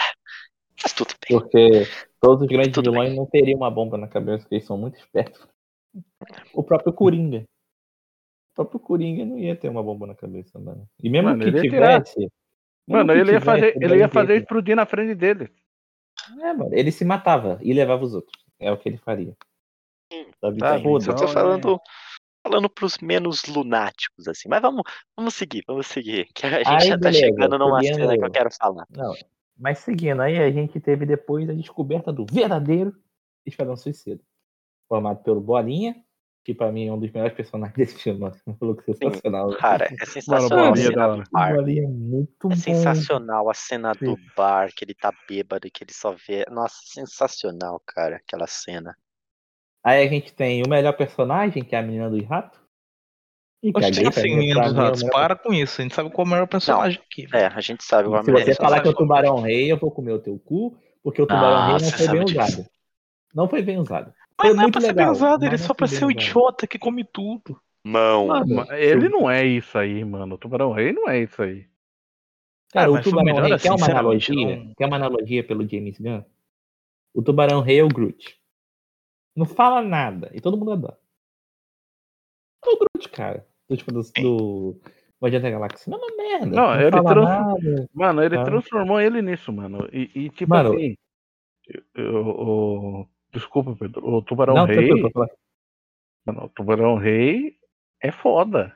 Mas 0.83 0.93
tudo 0.93 1.15
bem. 1.29 1.39
Porque 1.39 1.87
todos 2.21 2.43
os 2.43 2.49
grandes 2.49 2.73
Tudo 2.73 2.91
vilões 2.91 3.15
não 3.15 3.27
teriam 3.27 3.57
uma 3.59 3.71
bomba 3.71 3.99
na 3.99 4.09
cabeça, 4.09 4.41
porque 4.45 4.57
eles 4.57 4.67
são 4.67 4.79
muito 4.79 4.97
espertos. 4.99 5.47
O 6.53 6.63
próprio 6.63 6.93
Coringa. 6.93 7.45
O 8.53 8.55
próprio 8.55 8.81
Coringa 8.81 9.25
não 9.25 9.39
ia 9.39 9.57
ter 9.57 9.69
uma 9.69 9.83
bomba 9.83 10.07
na 10.07 10.15
cabeça, 10.15 10.59
mano. 10.59 10.89
E 11.03 11.09
mesmo 11.09 11.29
Mano, 11.31 11.43
que 11.43 11.49
ele 11.49 11.57
ia 11.59 11.63
tivesse. 11.63 12.29
Mano, 12.87 13.13
ele 13.13 13.19
ia 13.21 13.25
tivesse, 13.41 13.45
fazer, 13.45 13.77
ele 13.77 13.95
ia 13.95 14.01
ia 14.01 14.09
fazer 14.09 14.35
ter- 14.35 14.41
explodir 14.41 14.77
na 14.77 14.87
frente 14.87 15.15
dele. 15.15 15.53
É, 16.41 16.53
mano, 16.53 16.71
ele 16.75 16.91
se 16.91 17.05
matava 17.05 17.59
e 17.63 17.73
levava 17.73 18.05
os 18.05 18.15
outros. 18.15 18.43
É 18.59 18.71
o 18.73 18.77
que 18.79 18.89
ele 18.89 18.99
faria. 18.99 19.37
Sabe? 20.41 20.59
Tá, 20.59 20.81
Foda-se. 20.81 21.11
Eu 21.11 21.15
tô 21.17 21.23
Então, 21.25 21.35
falando, 21.35 21.81
falando 22.47 22.71
pros 22.71 22.99
menos 22.99 23.45
lunáticos, 23.47 24.27
assim. 24.27 24.49
Mas 24.49 24.61
vamos, 24.63 24.83
vamos 25.17 25.35
seguir, 25.35 25.63
vamos 25.67 25.87
seguir. 25.87 26.27
Que 26.35 26.47
a 26.47 26.59
gente 26.59 26.69
Aí, 26.69 26.89
já 26.89 26.95
tá 26.95 27.11
beleza, 27.11 27.27
chegando 27.27 27.59
numa 27.59 27.83
cena 27.83 28.17
que 28.17 28.25
eu 28.25 28.31
quero 28.31 28.49
falar. 28.59 28.87
Não, 28.91 29.15
mas 29.59 29.79
seguindo, 29.79 30.21
aí 30.21 30.39
a 30.39 30.51
gente 30.51 30.79
teve 30.81 31.05
depois 31.05 31.49
a 31.51 31.55
descoberta 31.55 32.13
do 32.13 32.25
verdadeiro 32.31 32.95
Esquadrão 33.45 33.77
Suicida. 33.77 34.23
Formado 34.89 35.23
pelo 35.23 35.41
Bolinha, 35.41 35.97
que 36.45 36.55
pra 36.55 36.73
mim 36.73 36.87
é 36.87 36.93
um 36.93 36.99
dos 36.99 37.11
melhores 37.11 37.37
personagens 37.37 37.77
desse 37.77 37.99
filme. 37.99 38.21
Nossa, 38.21 38.41
um 38.47 38.57
maluco 38.61 38.83
sensacional. 38.85 39.51
Cara, 39.57 39.85
é 39.87 39.91
Mano, 39.91 40.07
sensacional 40.07 40.65
a 40.65 40.69
Bolinha 40.71 40.87
cena 40.87 41.07
da 41.09 41.17
do 41.17 41.31
bar. 41.31 41.69
É 41.69 41.87
muito 41.87 42.47
É 42.47 42.51
bom. 42.51 42.57
sensacional 42.57 43.51
a 43.51 43.55
cena 43.55 43.93
do 43.93 44.17
Sim. 44.17 44.27
bar, 44.37 44.71
que 44.75 44.85
ele 44.85 44.95
tá 44.95 45.13
bêbado, 45.29 45.69
que 45.71 45.85
ele 45.85 45.93
só 45.93 46.13
vê. 46.13 46.45
Nossa, 46.51 46.77
sensacional, 46.85 47.83
cara, 47.87 48.17
aquela 48.17 48.47
cena. 48.47 48.97
Aí 49.85 50.07
a 50.07 50.09
gente 50.11 50.35
tem 50.35 50.63
o 50.63 50.69
melhor 50.69 50.97
personagem, 50.97 51.65
que 51.65 51.75
é 51.75 51.79
a 51.79 51.83
menina 51.83 52.11
do 52.11 52.23
rato. 52.25 52.68
E 53.63 53.73
caguei, 53.73 54.07
assim, 54.07 54.53
pra 54.55 54.67
é 54.67 54.71
o 54.71 54.73
ratos, 54.73 55.03
para 55.05 55.35
com 55.37 55.53
isso. 55.53 55.81
A 55.81 55.83
gente 55.83 55.95
sabe 55.95 56.11
qual 56.11 56.25
é 56.25 56.29
o 56.29 56.31
maior 56.31 56.47
personagem 56.47 57.01
aqui. 57.05 57.27
É, 57.33 57.47
a 57.47 57.61
gente 57.61 57.83
sabe 57.83 58.09
qual 58.09 58.21
é 58.21 58.25
Se 58.25 58.31
a 58.31 58.33
melhor 58.33 58.47
você 58.47 58.55
falar 58.55 58.81
que 58.81 58.89
é 58.89 58.91
o. 58.91 58.95
Tubarão 58.95 59.41
Rei, 59.41 59.73
eu 59.73 59.77
vou 59.77 59.91
comer 59.91 60.13
o 60.13 60.19
teu 60.21 60.39
cu, 60.39 60.77
porque 61.03 61.21
o 61.21 61.27
Tubarão 61.27 61.67
Rei 61.67 61.83
não 61.83 61.91
foi 61.91 62.09
bem 62.09 62.25
disso. 62.25 62.41
usado. 62.41 62.69
Não 63.35 63.49
foi 63.49 63.63
bem 63.63 63.79
usado. 63.79 64.15
Mas 64.39 64.47
Foi 64.49 64.57
não 64.57 64.69
é 64.69 64.71
pra 64.71 64.81
ser 64.81 64.87
legal. 64.89 65.11
usado, 65.13 65.45
ele 65.45 65.55
é 65.57 65.59
só 65.59 65.69
não 65.69 65.75
pra 65.75 65.87
ser 65.89 66.05
um 66.05 66.09
bem 66.09 66.17
usado. 66.17 66.29
idiota 66.29 66.67
que 66.69 66.79
come 66.79 67.03
tudo. 67.05 67.61
Mão. 67.85 68.29
Mano, 68.29 68.73
Ele 68.73 69.09
não 69.09 69.29
é 69.29 69.45
isso 69.45 69.77
aí, 69.77 70.05
mano. 70.05 70.37
O 70.37 70.39
Tubarão 70.39 70.73
Rei 70.73 70.93
não 70.93 71.09
é 71.09 71.23
isso 71.23 71.43
aí. 71.43 71.67
Cara, 72.73 72.87
Ah, 72.87 72.91
o 72.91 73.03
Tubarão 73.03 73.41
Rei, 73.43 73.53
assim, 73.55 73.69
quer 73.69 73.75
uma 73.75 73.87
analogia? 73.87 74.57
não- 74.57 74.75
Quer 74.75 74.87
uma 74.87 74.97
analogia 74.97 75.43
pelo 75.45 75.69
James 75.69 75.99
Gunn? 75.99 76.23
O 77.15 77.23
Tubarão 77.23 77.61
Rei 77.61 77.81
é 77.81 77.85
o 77.85 77.89
Groot. 77.89 78.39
Não 79.35 79.47
fala 79.47 79.83
nada. 79.83 80.31
E 80.33 80.41
todo 80.41 80.57
mundo 80.57 80.73
adora. 80.73 80.99
É 82.65 82.69
o 82.71 82.77
Groot, 82.79 83.09
cara. 83.11 83.47
Do, 83.69 83.77
tipo, 83.77 83.93
do, 83.93 84.01
do 84.21 84.81
Guardião 85.23 85.43
da 85.43 85.51
Galáxia. 85.51 85.91
Não 85.91 85.99
é 85.99 86.05
uma 86.07 86.17
merda. 86.17 86.47
Não, 86.47 86.67
Não, 86.67 86.81
ele 86.81 86.91
fala 86.91 87.09
trans- 87.11 87.29
nada. 87.29 87.89
Mano, 87.95 88.23
ele 88.23 88.37
Tá. 88.37 88.45
transformou 88.45 89.01
ele 89.01 89.23
nisso, 89.23 89.53
mano. 89.53 89.89
E, 89.93 90.11
e, 90.15 90.31
tipo 90.31 90.51
Mano, 90.51 90.75
assim. 90.75 90.97
O, 91.99 93.07
desculpa, 93.33 93.77
Pedro. 93.79 94.05
O 94.07 94.23
Tubarão 94.23 94.55
Não, 94.55 94.65
Rei. 94.65 94.89
Mano, 96.27 96.45
o 96.45 96.49
Tubarão 96.49 96.97
Rei 96.97 97.57
é 98.03 98.11
foda. 98.11 98.75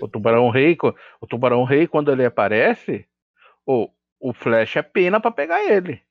O 0.00 0.08
Tubarão 0.08 0.48
Rei, 0.50 0.76
o 1.20 1.26
Tubarão 1.26 1.62
Rei 1.64 1.86
quando 1.86 2.10
ele 2.10 2.24
aparece, 2.24 3.06
o, 3.64 3.88
o 4.18 4.32
Flash 4.34 4.76
é 4.76 4.82
pena 4.82 5.20
pra 5.20 5.30
pegar 5.30 5.62
ele. 5.64 6.02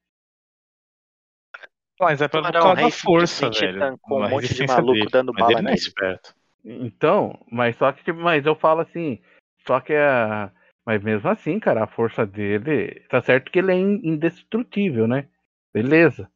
Mas 2.00 2.22
é 2.22 2.28
pra 2.30 2.40
Tubarão 2.42 2.62
causa 2.62 2.82
da 2.82 2.90
força, 2.92 3.50
velho. 3.50 3.80
tancou 3.80 4.24
um 4.24 4.30
monte 4.30 4.54
de 4.54 4.66
maluco 4.66 4.94
dele. 4.94 5.10
dando 5.12 5.34
Mas 5.34 5.42
bala 5.42 5.52
ele 5.54 5.62
não 5.62 5.70
é 5.70 5.74
nele. 5.74 5.78
esperto. 5.78 6.34
Então, 6.64 7.38
mas 7.52 7.76
só 7.78 7.92
que, 7.92 8.04
tipo, 8.04 8.20
mas 8.20 8.46
eu 8.46 8.56
falo 8.56 8.82
assim, 8.82 9.20
só 9.68 9.80
que 9.80 9.94
a. 9.94 10.52
Mas 10.86 11.02
mesmo 11.02 11.30
assim, 11.30 11.60
cara, 11.60 11.84
a 11.84 11.88
força 11.88 12.26
dele. 12.26 13.02
Tá 13.10 13.22
certo 13.22 13.52
que 13.52 13.60
ele 13.60 13.72
é 13.72 13.76
in- 13.76 14.02
indestrutível, 14.04 15.08
né? 15.08 15.30
Beleza. 15.74 16.30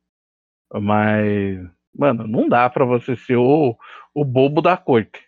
Mas. 0.73 1.59
Mano, 1.93 2.27
não 2.27 2.47
dá 2.47 2.69
pra 2.69 2.85
você 2.85 3.15
ser 3.15 3.37
o, 3.37 3.75
o 4.13 4.23
bobo 4.23 4.61
da 4.61 4.77
corte. 4.77 5.25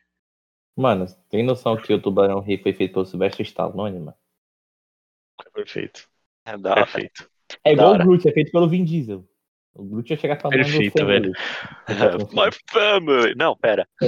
Mano, 0.78 1.06
tem 1.30 1.44
noção 1.44 1.76
que 1.76 1.94
o 1.94 2.02
Tubarão 2.02 2.40
Rei 2.40 2.58
foi 2.58 2.74
feito 2.74 2.94
pelo 2.94 3.06
Sylvester 3.06 3.46
Stallone, 3.46 4.00
mano? 4.00 4.16
Perfeito. 5.54 6.08
É 6.46 6.58
da 6.58 6.72
hora. 6.72 6.86
Perfeito. 6.86 7.30
É 7.64 7.74
igual 7.74 7.96
o. 7.96 7.98
Groot, 7.98 8.28
é 8.28 8.32
feito 8.32 8.52
pelo 8.52 8.70
Vin 8.70 8.86
Diesel. 8.86 9.28
O 9.74 9.84
Groot 9.84 10.12
ia 10.12 10.18
chegar 10.18 10.40
falando 10.40 10.58
Perfeito, 10.58 10.98
family. 10.98 11.32
My 12.32 12.52
family. 12.70 13.36
Não, 13.36 13.56
pera. 13.56 13.88
É, 14.02 14.08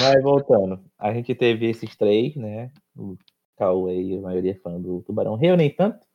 mas 0.00 0.22
voltando, 0.22 0.82
a 0.98 1.12
gente 1.12 1.34
teve 1.34 1.68
esses 1.68 1.94
três, 1.96 2.34
né? 2.36 2.70
O 2.96 3.16
Cauê, 3.56 4.16
a 4.16 4.20
maioria 4.20 4.52
é 4.52 4.54
fã 4.54 4.80
do 4.80 5.02
Tubarão 5.02 5.34
Rei, 5.34 5.50
eu 5.50 5.56
nem 5.56 5.70
tanto. 5.70 6.06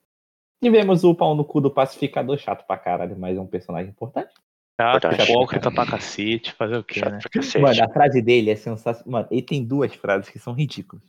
Tivemos 0.62 1.04
o 1.04 1.14
pau 1.14 1.34
no 1.34 1.44
cu 1.44 1.60
do 1.60 1.70
pacificador, 1.70 2.36
chato 2.36 2.66
pra 2.66 2.76
caralho, 2.76 3.16
mas 3.18 3.36
é 3.36 3.40
um 3.40 3.46
personagem 3.46 3.90
importante. 3.90 4.34
Chato, 4.80 5.08
Verdade. 5.08 5.30
hipócrita 5.30 5.70
pra 5.70 5.86
cacete, 5.86 6.52
fazer 6.52 6.76
o 6.76 6.84
quê, 6.84 7.00
Chato 7.00 7.12
né? 7.12 7.60
Mano, 7.60 7.84
a 7.84 7.92
frase 7.92 8.22
dele 8.22 8.50
é 8.50 8.56
sensacional. 8.56 9.10
Mano, 9.10 9.28
ele 9.30 9.42
tem 9.42 9.64
duas 9.64 9.94
frases 9.94 10.28
que 10.28 10.38
são 10.38 10.52
ridículas. 10.52 11.02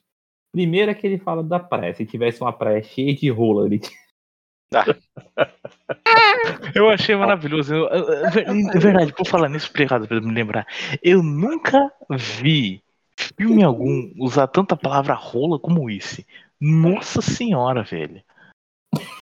Primeiro 0.51 0.89
é 0.89 0.95
que 0.95 1.05
ele 1.05 1.19
fala 1.19 1.43
da 1.43 1.59
praia. 1.59 1.93
Se 1.93 2.05
tivesse 2.05 2.41
uma 2.41 2.51
praia 2.51 2.81
cheia 2.81 3.13
de 3.15 3.29
rola, 3.29 3.67
ele 3.67 3.79
Eu 6.75 6.89
achei 6.89 7.15
maravilhoso. 7.15 7.73
Eu- 7.73 7.87
eu- 7.87 8.13
eu- 8.13 8.31
ver- 8.31 8.47
é 8.47 8.79
verdade, 8.79 9.13
por 9.13 9.25
falar 9.27 9.49
nisso, 9.49 9.69
obrigado 9.69 10.07
por 10.07 10.21
me 10.21 10.33
lembrar. 10.33 10.65
Eu 11.01 11.23
nunca 11.23 11.91
vi 12.09 12.83
filme 13.37 13.63
algum 13.63 14.11
usar 14.19 14.47
tanta 14.47 14.75
palavra 14.77 15.13
rola 15.13 15.59
como 15.59 15.89
esse. 15.89 16.25
Nossa 16.59 17.21
senhora, 17.21 17.83
velho. 17.83 18.21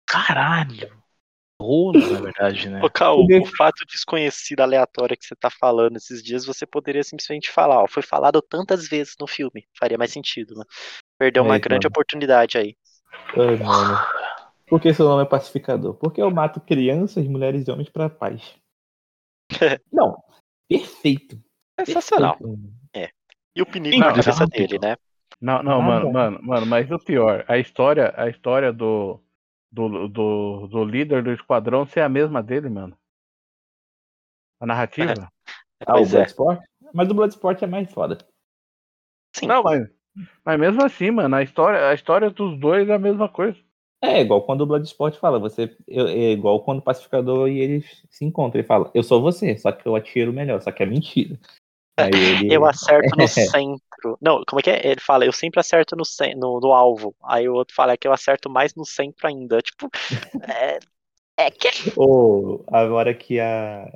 Caralho. 0.05 0.95
Rola, 1.59 1.99
na 1.99 2.21
verdade, 2.21 2.69
né? 2.69 2.81
Ô, 2.83 2.89
Cal, 2.89 3.17
Porque- 3.17 3.39
o 3.39 3.45
fato 3.45 3.83
desconhecido 3.87 4.59
aleatório 4.61 5.17
que 5.17 5.25
você 5.25 5.35
tá 5.35 5.49
falando 5.49 5.97
esses 5.97 6.21
dias, 6.21 6.45
você 6.45 6.67
poderia 6.67 7.03
simplesmente 7.03 7.49
falar, 7.49 7.81
ó, 7.81 7.87
foi 7.87 8.03
falado 8.03 8.41
tantas 8.41 8.87
vezes 8.87 9.15
no 9.19 9.25
filme. 9.25 9.65
Faria 9.77 9.97
mais 9.97 10.11
sentido, 10.11 10.53
né? 10.55 10.63
Perdeu 11.17 11.43
uma 11.43 11.55
É, 11.55 11.59
grande 11.59 11.85
mano. 11.85 11.93
oportunidade 11.93 12.57
aí. 12.59 12.75
Ai, 13.35 13.55
mano. 13.57 13.97
Por 14.67 14.81
que 14.81 14.93
seu 14.93 15.07
nome 15.07 15.23
é 15.23 15.25
pacificador? 15.25 15.95
Porque 15.95 16.21
eu 16.21 16.29
mato 16.29 16.59
crianças, 16.59 17.25
mulheres 17.25 17.67
e 17.67 17.71
homens 17.71 17.89
pra 17.89 18.09
paz. 18.09 18.55
Não, 19.91 20.21
perfeito. 20.67 21.41
Sensacional. 21.79 22.37
perfeito. 22.37 23.17
E 23.55 23.61
o 23.61 23.65
pinico 23.65 23.97
na 23.97 24.09
cabeça 24.13 24.41
não. 24.41 24.47
dele, 24.47 24.77
né? 24.77 24.95
Não, 25.41 25.63
não, 25.63 25.81
Ah, 25.81 25.81
mano, 25.81 26.13
mano, 26.13 26.39
mano, 26.43 26.65
mas 26.67 26.91
o 26.91 26.99
pior, 26.99 27.43
a 27.47 27.57
história, 27.57 28.13
a 28.15 28.29
história 28.29 28.71
do, 28.71 29.19
do, 29.71 30.07
do, 30.07 30.67
do 30.67 30.83
líder 30.83 31.23
do 31.23 31.31
esquadrão 31.31 31.83
ser 31.85 32.01
a 32.01 32.09
mesma 32.09 32.43
dele, 32.43 32.69
mano. 32.69 32.95
A 34.59 34.65
narrativa? 34.67 35.31
Ah, 35.85 35.99
o 35.99 36.03
é. 36.03 36.05
Bloodsport? 36.05 36.63
Mas 36.93 37.09
o 37.09 37.13
Bloodsport 37.15 37.61
é 37.63 37.67
mais 37.67 37.91
foda. 37.91 38.17
Sim. 39.35 39.47
Não, 39.47 39.63
mas, 39.63 39.87
mas 40.45 40.59
mesmo 40.59 40.83
assim, 40.83 41.09
mano, 41.09 41.35
a 41.35 41.41
história, 41.41 41.89
a 41.89 41.93
história 41.93 42.29
dos 42.29 42.59
dois 42.59 42.87
é 42.87 42.93
a 42.93 42.99
mesma 42.99 43.27
coisa. 43.27 43.57
É 44.01 44.21
igual 44.21 44.43
quando 44.43 44.61
o 44.61 44.65
Bloodsport 44.65 45.15
fala, 45.17 45.39
você 45.39 45.75
eu- 45.87 46.07
é 46.07 46.31
igual 46.31 46.63
quando 46.63 46.79
o 46.79 46.83
pacificador 46.83 47.49
e 47.49 47.59
eles 47.59 48.03
se 48.09 48.23
encontram 48.23 48.61
e 48.61 48.63
fala, 48.65 48.91
eu 48.93 49.01
sou 49.01 49.21
você, 49.21 49.57
só 49.57 49.71
que 49.71 49.87
eu 49.87 49.95
atiro 49.95 50.31
melhor, 50.31 50.61
só 50.61 50.71
que 50.71 50.83
é 50.83 50.85
mentira. 50.85 51.39
Aí 51.99 52.11
ele 52.13 52.53
Eu 52.53 52.63
acerto 52.63 53.15
no 53.17 53.27
centro. 53.27 54.17
Não, 54.21 54.43
como 54.47 54.59
é 54.59 54.63
que 54.63 54.69
é? 54.69 54.87
Ele 54.87 55.01
fala, 55.01 55.25
eu 55.25 55.33
sempre 55.33 55.59
acerto 55.59 55.95
no, 55.95 56.03
no, 56.35 56.59
no 56.59 56.71
alvo. 56.73 57.15
Aí 57.23 57.49
o 57.49 57.55
outro 57.55 57.73
fala 57.73 57.93
é 57.93 57.97
que 57.97 58.07
eu 58.07 58.13
acerto 58.13 58.49
mais 58.51 58.75
no 58.75 58.85
centro 58.85 59.27
ainda. 59.27 59.59
Tipo, 59.63 59.89
é, 60.47 60.77
é 61.37 61.49
que 61.49 61.69
Ou 61.95 62.63
agora 62.67 63.13
que 63.15 63.39
a 63.39 63.91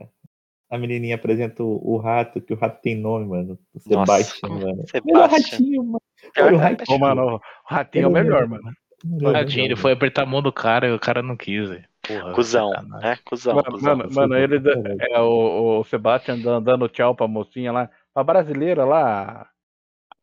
a 0.68 0.78
menininha 0.78 1.16
apresenta 1.16 1.62
o, 1.62 1.80
o 1.96 1.98
rato, 1.98 2.40
que 2.42 2.54
o 2.54 2.58
rato 2.58 2.82
tem 2.82 2.96
nome, 2.96 3.26
mano. 3.28 3.60
O 3.74 3.94
Nossa, 3.94 4.24
Sebastian, 4.24 4.48
como- 4.50 4.62
mano. 4.62 4.84
Melhor 5.06 5.30
Sebastian. 5.30 5.58
ratinho, 5.60 5.84
mano. 5.84 6.02
Pior 6.34 6.48
Olha 6.48 6.56
o 6.56 6.60
ratinho. 6.60 6.96
Ô, 6.96 6.98
mano, 6.98 7.36
o 7.36 7.42
ratinho 7.66 8.04
é 8.06 8.08
o 8.08 8.12
melhor, 8.12 8.48
mano. 8.48 8.64
Tadinho, 9.02 9.60
ele 9.62 9.70
melhor, 9.70 9.78
foi 9.82 9.92
apertar 9.94 10.24
a 10.24 10.26
mão 10.26 10.42
do 10.42 10.52
cara 10.52 10.88
e 10.88 10.92
o 10.92 11.00
cara 11.00 11.22
não 11.22 11.36
quis, 11.38 11.68
velho. 11.70 11.84
Porra, 12.02 12.34
Cusão, 12.34 12.70
sacanagem. 12.70 13.10
né? 13.10 13.18
Cusão, 13.26 13.56
Mano, 13.56 13.72
cuzão. 13.72 13.96
mano, 13.98 14.14
mano, 14.14 14.36
ele 14.36 14.62
é 15.00 15.20
o, 15.20 15.80
o 15.80 15.84
Sebastian 15.84 16.40
dando, 16.40 16.88
tchau 16.90 17.14
pra 17.16 17.28
mocinha 17.28 17.72
lá, 17.72 17.90
pra 18.14 18.24
brasileira 18.24 18.84
lá. 18.86 19.48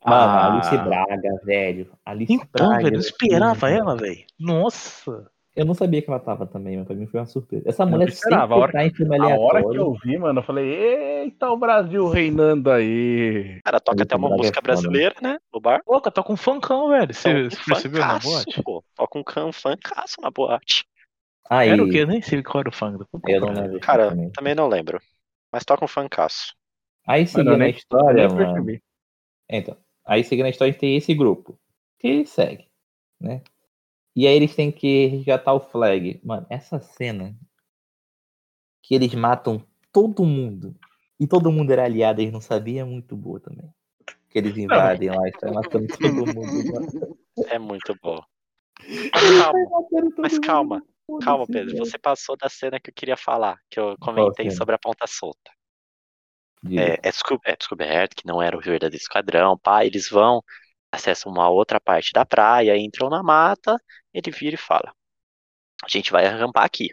Mano, 0.04 0.22
Ah. 0.22 0.52
Alice 0.54 0.76
Braga, 0.76 1.40
velho. 1.44 1.90
Alice 2.04 2.32
Então, 2.32 2.68
Braga. 2.68 2.84
velho, 2.84 2.96
eu 2.96 3.00
esperava 3.00 3.68
mano. 3.68 3.76
ela, 3.76 3.96
velho. 3.96 4.24
Nossa. 4.38 5.30
Eu 5.58 5.64
não 5.64 5.74
sabia 5.74 6.00
que 6.00 6.08
ela 6.08 6.20
tava 6.20 6.46
também, 6.46 6.76
mas 6.76 6.86
pra 6.86 6.94
mim 6.94 7.06
foi 7.08 7.18
uma 7.18 7.26
surpresa. 7.26 7.68
Essa 7.68 7.84
não 7.84 7.92
mulher 7.92 8.08
esperava, 8.08 8.42
sempre 8.42 8.54
a 8.54 8.58
hora 8.62 8.72
tá 8.72 8.84
em 8.86 8.94
filme 8.94 9.16
A 9.18 9.22
hora 9.26 9.28
que 9.28 9.32
aleatório. 9.66 9.80
eu 9.80 9.96
vi, 10.04 10.16
mano, 10.16 10.38
eu 10.38 10.44
falei, 10.44 10.64
eita, 10.72 11.50
o 11.50 11.56
Brasil 11.56 12.08
reinando 12.08 12.70
aí. 12.70 13.60
cara 13.64 13.80
toca 13.80 14.04
até 14.04 14.14
uma 14.14 14.28
é 14.28 14.36
música 14.36 14.60
foda, 14.60 14.62
brasileira, 14.62 15.16
né? 15.20 15.38
No 15.52 15.60
bar. 15.60 15.82
Pô, 15.84 16.00
tá 16.00 16.22
com 16.22 16.36
funkão, 16.36 16.90
velho. 16.90 17.12
Você, 17.12 17.28
Toca 17.28 17.40
um 17.40 17.50
você 17.50 17.64
percebeu 17.66 18.00
na 18.00 18.18
boate? 18.20 18.62
pô. 18.62 18.84
Toca 18.94 19.18
um 19.18 19.24
can 19.24 19.50
funkaço 19.52 20.20
na 20.20 20.30
boate. 20.30 20.86
Aí, 21.50 21.70
Era 21.70 21.82
o 21.82 21.88
quê? 21.90 21.98
Eu 22.02 22.06
nem 22.06 22.22
sei 22.22 22.42
qual 22.42 22.60
era 22.60 22.68
o 22.68 22.72
funk. 22.72 23.04
Eu 23.26 23.40
não 23.40 23.52
lembro. 23.52 23.80
Cara, 23.80 24.10
também. 24.10 24.30
também 24.30 24.54
não 24.54 24.68
lembro. 24.68 25.00
Mas 25.52 25.64
toca 25.64 25.84
um 25.84 25.88
funkaço. 25.88 26.54
Aí 27.06 27.26
seguindo 27.26 27.54
eu 27.56 27.62
a 27.62 27.68
história, 27.68 28.28
Nem 28.28 28.36
mano. 28.36 28.36
percebi. 28.54 28.82
Então, 29.50 29.76
aí 30.04 30.22
seguindo 30.22 30.46
a 30.46 30.50
história, 30.50 30.74
tem 30.74 30.96
esse 30.96 31.14
grupo 31.14 31.58
que 31.98 32.24
segue, 32.26 32.68
né? 33.20 33.42
E 34.18 34.26
aí 34.26 34.34
eles 34.34 34.52
têm 34.52 34.72
que 34.72 35.06
resgatar 35.06 35.54
o 35.54 35.60
flag. 35.60 36.20
Mano, 36.24 36.44
essa 36.50 36.80
cena 36.80 37.36
que 38.82 38.92
eles 38.92 39.14
matam 39.14 39.64
todo 39.92 40.24
mundo 40.24 40.74
e 41.20 41.26
todo 41.28 41.52
mundo 41.52 41.70
era 41.70 41.84
aliado, 41.84 42.20
eles 42.20 42.32
não 42.32 42.40
sabiam, 42.40 42.84
é 42.84 42.90
muito 42.90 43.16
boa 43.16 43.38
também. 43.38 43.72
Que 44.28 44.38
eles 44.38 44.56
invadem 44.56 45.08
lá 45.10 45.28
e 45.28 45.38
saem 45.38 45.54
matando 45.54 45.86
todo 45.86 46.34
mundo. 46.34 47.18
É 47.46 47.60
muito 47.60 47.96
bom. 48.02 48.20
Mas 48.80 49.40
calma, 49.40 49.86
mas 50.18 50.38
calma, 50.40 50.82
calma, 51.22 51.46
Pedro. 51.46 51.76
Você 51.76 51.96
passou 51.96 52.36
da 52.36 52.48
cena 52.48 52.80
que 52.80 52.90
eu 52.90 52.94
queria 52.94 53.16
falar, 53.16 53.56
que 53.70 53.78
eu 53.78 53.96
comentei 54.00 54.50
sobre 54.50 54.74
a 54.74 54.78
ponta 54.78 55.06
solta. 55.06 55.52
É, 56.72 56.94
é, 56.94 56.98
é 57.04 57.56
descoberto 57.56 58.16
que 58.16 58.26
não 58.26 58.42
era 58.42 58.56
o 58.56 58.60
verdadeiro 58.60 59.00
esquadrão, 59.00 59.56
pá, 59.56 59.84
eles 59.84 60.10
vão, 60.10 60.42
acessam 60.90 61.30
uma 61.30 61.48
outra 61.48 61.80
parte 61.80 62.12
da 62.12 62.24
praia, 62.24 62.76
entram 62.76 63.08
na 63.08 63.22
mata, 63.22 63.76
ele 64.18 64.30
vira 64.30 64.54
e 64.54 64.58
fala: 64.58 64.94
A 65.84 65.88
gente 65.88 66.10
vai 66.12 66.26
acampar 66.26 66.64
aqui. 66.64 66.90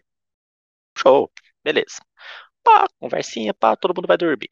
Show, 0.98 1.32
beleza. 1.64 2.02
Pá, 2.64 2.88
conversinha, 3.00 3.54
pá, 3.54 3.76
todo 3.76 3.96
mundo 3.96 4.08
vai 4.08 4.18
dormir. 4.18 4.50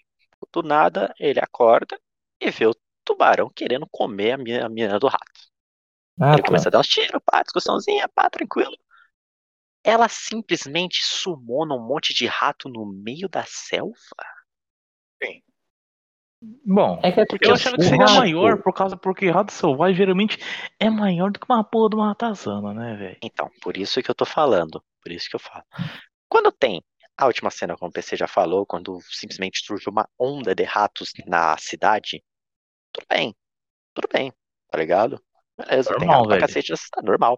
Do 0.51 0.61
nada, 0.61 1.13
ele 1.19 1.39
acorda 1.39 1.99
e 2.39 2.51
vê 2.51 2.67
o 2.67 2.75
tubarão 3.03 3.49
querendo 3.49 3.87
comer 3.89 4.33
a 4.33 4.37
mina, 4.37 4.65
a 4.65 4.69
mina 4.69 4.99
do 4.99 5.07
rato. 5.07 5.41
Ah, 6.19 6.33
ele 6.33 6.41
tá. 6.41 6.47
começa 6.47 6.69
a 6.69 6.71
dar 6.71 6.79
uns 6.79 6.87
tiros, 6.87 7.21
pá, 7.25 7.41
discussãozinha, 7.41 8.07
pá, 8.09 8.29
tranquilo. 8.29 8.77
Ela 9.83 10.07
simplesmente 10.07 11.03
sumona 11.03 11.75
um 11.75 11.85
monte 11.85 12.13
de 12.13 12.25
rato 12.25 12.69
no 12.69 12.85
meio 12.85 13.27
da 13.27 13.43
selva. 13.45 13.95
Bom, 16.65 16.99
É 17.03 17.11
que 17.11 17.21
é 17.21 17.25
Porque 17.25 17.45
eu 17.45 17.51
o- 17.51 17.53
achava 17.53 17.77
que 17.77 17.83
seria 17.83 18.05
rato- 18.05 18.19
maior 18.19 18.61
por 18.61 18.73
causa 18.73 18.97
porque 18.97 19.29
rato 19.29 19.51
selvagem 19.51 19.95
geralmente 19.95 20.37
é 20.79 20.89
maior 20.89 21.31
do 21.31 21.39
que 21.39 21.45
uma 21.49 21.63
porra 21.63 21.89
de 21.89 21.95
uma 21.95 22.07
ratazana, 22.09 22.73
né, 22.73 22.95
velho? 22.95 23.17
Então, 23.21 23.49
por 23.61 23.77
isso 23.77 24.01
que 24.01 24.09
eu 24.09 24.15
tô 24.15 24.25
falando. 24.25 24.83
Por 25.01 25.11
isso 25.11 25.29
que 25.29 25.35
eu 25.35 25.39
falo. 25.39 25.63
Quando 26.29 26.51
tem 26.51 26.83
a 27.17 27.25
última 27.25 27.49
cena, 27.51 27.75
como 27.77 27.89
o 27.89 27.93
PC 27.93 28.15
já 28.15 28.27
falou, 28.27 28.65
quando 28.65 28.99
simplesmente 29.09 29.63
surge 29.65 29.89
uma 29.89 30.07
onda 30.17 30.55
de 30.55 30.63
ratos 30.63 31.11
na 31.27 31.55
cidade, 31.57 32.23
tudo 32.91 33.05
bem. 33.09 33.35
Tudo 33.93 34.07
bem, 34.11 34.31
tá 34.69 34.77
ligado? 34.77 35.21
Beleza, 35.57 35.89
tem 35.89 35.99
Normal, 35.99 36.17
rato 36.17 36.27
pra 36.29 36.35
velho. 36.37 36.47
cacete 36.47 36.77
cidade, 36.77 37.05
normal. 37.05 37.37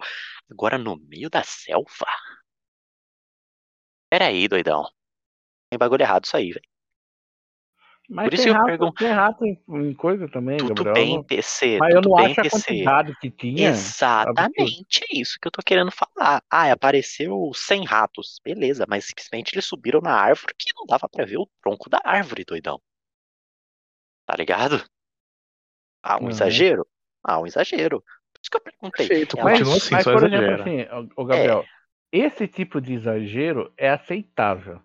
Agora 0.49 0.77
no 0.77 0.95
meio 0.97 1.29
da 1.29 1.43
selva? 1.43 2.05
Pera 4.09 4.27
aí, 4.27 4.47
doidão. 4.47 4.83
Tem 5.69 5.77
bagulho 5.77 6.03
errado 6.03 6.25
isso 6.25 6.37
aí, 6.37 6.51
velho. 6.51 6.65
Mas 8.09 8.25
Por 8.25 8.33
isso 8.35 8.43
tem, 8.43 8.51
eu 8.51 8.57
rato, 8.57 8.65
pergunto- 8.67 8.93
tem 9.03 9.11
rato 9.11 9.45
em, 9.45 9.61
em 9.67 9.93
coisa 9.95 10.27
também, 10.29 10.57
Tudo 10.59 10.75
Gabriel. 10.75 10.93
bem, 10.93 11.09
eu 11.11 11.15
não- 11.17 11.23
PC. 11.23 11.77
mas 11.79 11.95
eu 11.95 12.01
tudo 12.01 12.09
não 12.11 12.17
bem, 12.17 12.25
acho 12.31 12.39
a 12.39 12.43
PC. 12.43 12.49
quantidade 12.67 13.15
que 13.19 13.31
tinha. 13.31 13.69
Exatamente, 13.69 15.03
é 15.11 15.17
isso 15.19 15.37
que 15.41 15.47
eu 15.47 15.51
tô 15.51 15.61
querendo 15.65 15.91
falar. 15.91 16.43
Ah, 16.49 16.71
apareceu 16.71 17.51
100 17.55 17.83
ratos. 17.83 18.39
Beleza, 18.43 18.85
mas 18.87 19.05
simplesmente 19.05 19.53
eles 19.55 19.65
subiram 19.65 20.01
na 20.01 20.11
árvore 20.13 20.53
que 20.57 20.71
não 20.75 20.85
dava 20.85 21.09
pra 21.09 21.25
ver 21.25 21.37
o 21.37 21.49
tronco 21.61 21.89
da 21.89 21.99
árvore, 22.03 22.45
doidão. 22.45 22.79
Tá 24.27 24.35
ligado? 24.37 24.83
Ah, 26.03 26.17
um 26.17 26.23
Uhum. 26.25 26.29
exagero? 26.29 26.87
Ah, 27.23 27.39
um 27.39 27.47
exagero. 27.47 28.01
Por 28.01 28.39
isso 28.41 28.51
que 28.51 28.57
eu 28.57 28.61
perguntei. 28.61 29.07
Perfeito, 29.07 29.35
Ela- 29.39 29.45
Mas, 29.49 29.59
Continua 29.59 29.77
assim, 29.77 29.95
mas 29.95 30.03
só 30.03 30.11
por 30.13 30.23
exemplo, 30.23 30.37
exagera. 30.45 30.61
assim, 30.61 31.09
ô, 31.17 31.21
ô, 31.21 31.25
Gabriel, 31.25 31.65
esse 32.11 32.47
tipo 32.47 32.79
de 32.79 32.93
exagero 32.93 33.73
é 33.77 33.89
aceitável. 33.89 34.79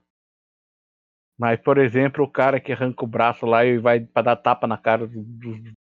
Mas, 1.40 1.59
por 1.59 1.79
exemplo, 1.79 2.22
o 2.22 2.29
cara 2.29 2.61
que 2.61 2.70
arranca 2.70 3.03
o 3.03 3.09
braço 3.09 3.46
lá 3.46 3.64
e 3.64 3.79
vai 3.79 3.98
pra 3.98 4.20
dar 4.20 4.37
tapa 4.37 4.66
na 4.66 4.76
cara 4.76 5.07
do. 5.07 5.22
do-. 5.22 5.72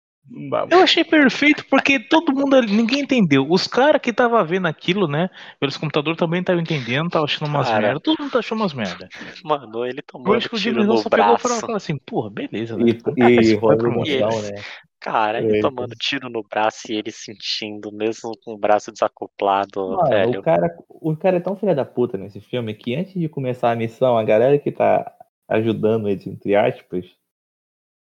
Eu 0.70 0.80
achei 0.80 1.02
perfeito 1.02 1.64
porque 1.68 1.98
todo 1.98 2.32
mundo 2.34 2.54
ali, 2.54 2.70
ninguém 2.70 3.00
entendeu. 3.00 3.44
Os 3.50 3.66
caras 3.66 4.00
que 4.00 4.12
tava 4.12 4.44
vendo 4.44 4.68
aquilo, 4.68 5.08
né, 5.08 5.28
pelos 5.58 5.76
computadores 5.76 6.16
também 6.18 6.40
estavam 6.40 6.60
entendendo, 6.62 7.10
tava 7.10 7.24
achando 7.24 7.48
umas 7.48 7.66
Cara. 7.66 7.80
merda. 7.80 8.00
Todo 8.00 8.20
mundo 8.20 8.30
tá 8.30 8.38
achando 8.38 8.60
umas 8.60 8.72
merda. 8.72 9.08
Mano, 9.42 9.84
ele 9.84 10.00
o 10.14 10.38
tiro 10.38 10.56
Jimmy 10.58 10.84
no 10.84 10.98
só 10.98 11.08
pegou 11.08 11.34
e 11.34 11.38
falou, 11.38 11.38
braço. 11.38 11.60
falou 11.60 11.76
assim, 11.76 11.98
porra, 12.06 12.30
beleza, 12.30 12.76
né? 12.76 12.84
E, 13.16 13.22
e 13.24 13.56
mundo. 13.56 14.06
emoção, 14.06 14.42
né? 14.42 14.62
Cara, 15.00 15.38
ele 15.38 15.56
Eita. 15.56 15.68
tomando 15.68 15.94
tiro 15.96 16.28
no 16.28 16.42
braço 16.42 16.92
e 16.92 16.96
ele 16.96 17.10
sentindo, 17.10 17.90
mesmo 17.90 18.32
com 18.44 18.52
o 18.52 18.58
braço 18.58 18.92
desacoplado, 18.92 19.90
Mano, 19.90 20.08
velho. 20.08 20.40
o 20.40 20.42
cara, 20.42 20.76
o 20.88 21.16
cara 21.16 21.36
é 21.38 21.40
tão 21.40 21.56
filho 21.56 21.74
da 21.74 21.84
puta 21.84 22.18
nesse 22.18 22.40
filme 22.40 22.74
que 22.74 22.94
antes 22.94 23.14
de 23.14 23.28
começar 23.28 23.72
a 23.72 23.76
missão, 23.76 24.18
a 24.18 24.24
galera 24.24 24.58
que 24.58 24.70
tá 24.70 25.17
ajudando 25.48 26.08
eles, 26.08 26.26
entre 26.26 26.54
aspas, 26.54 27.06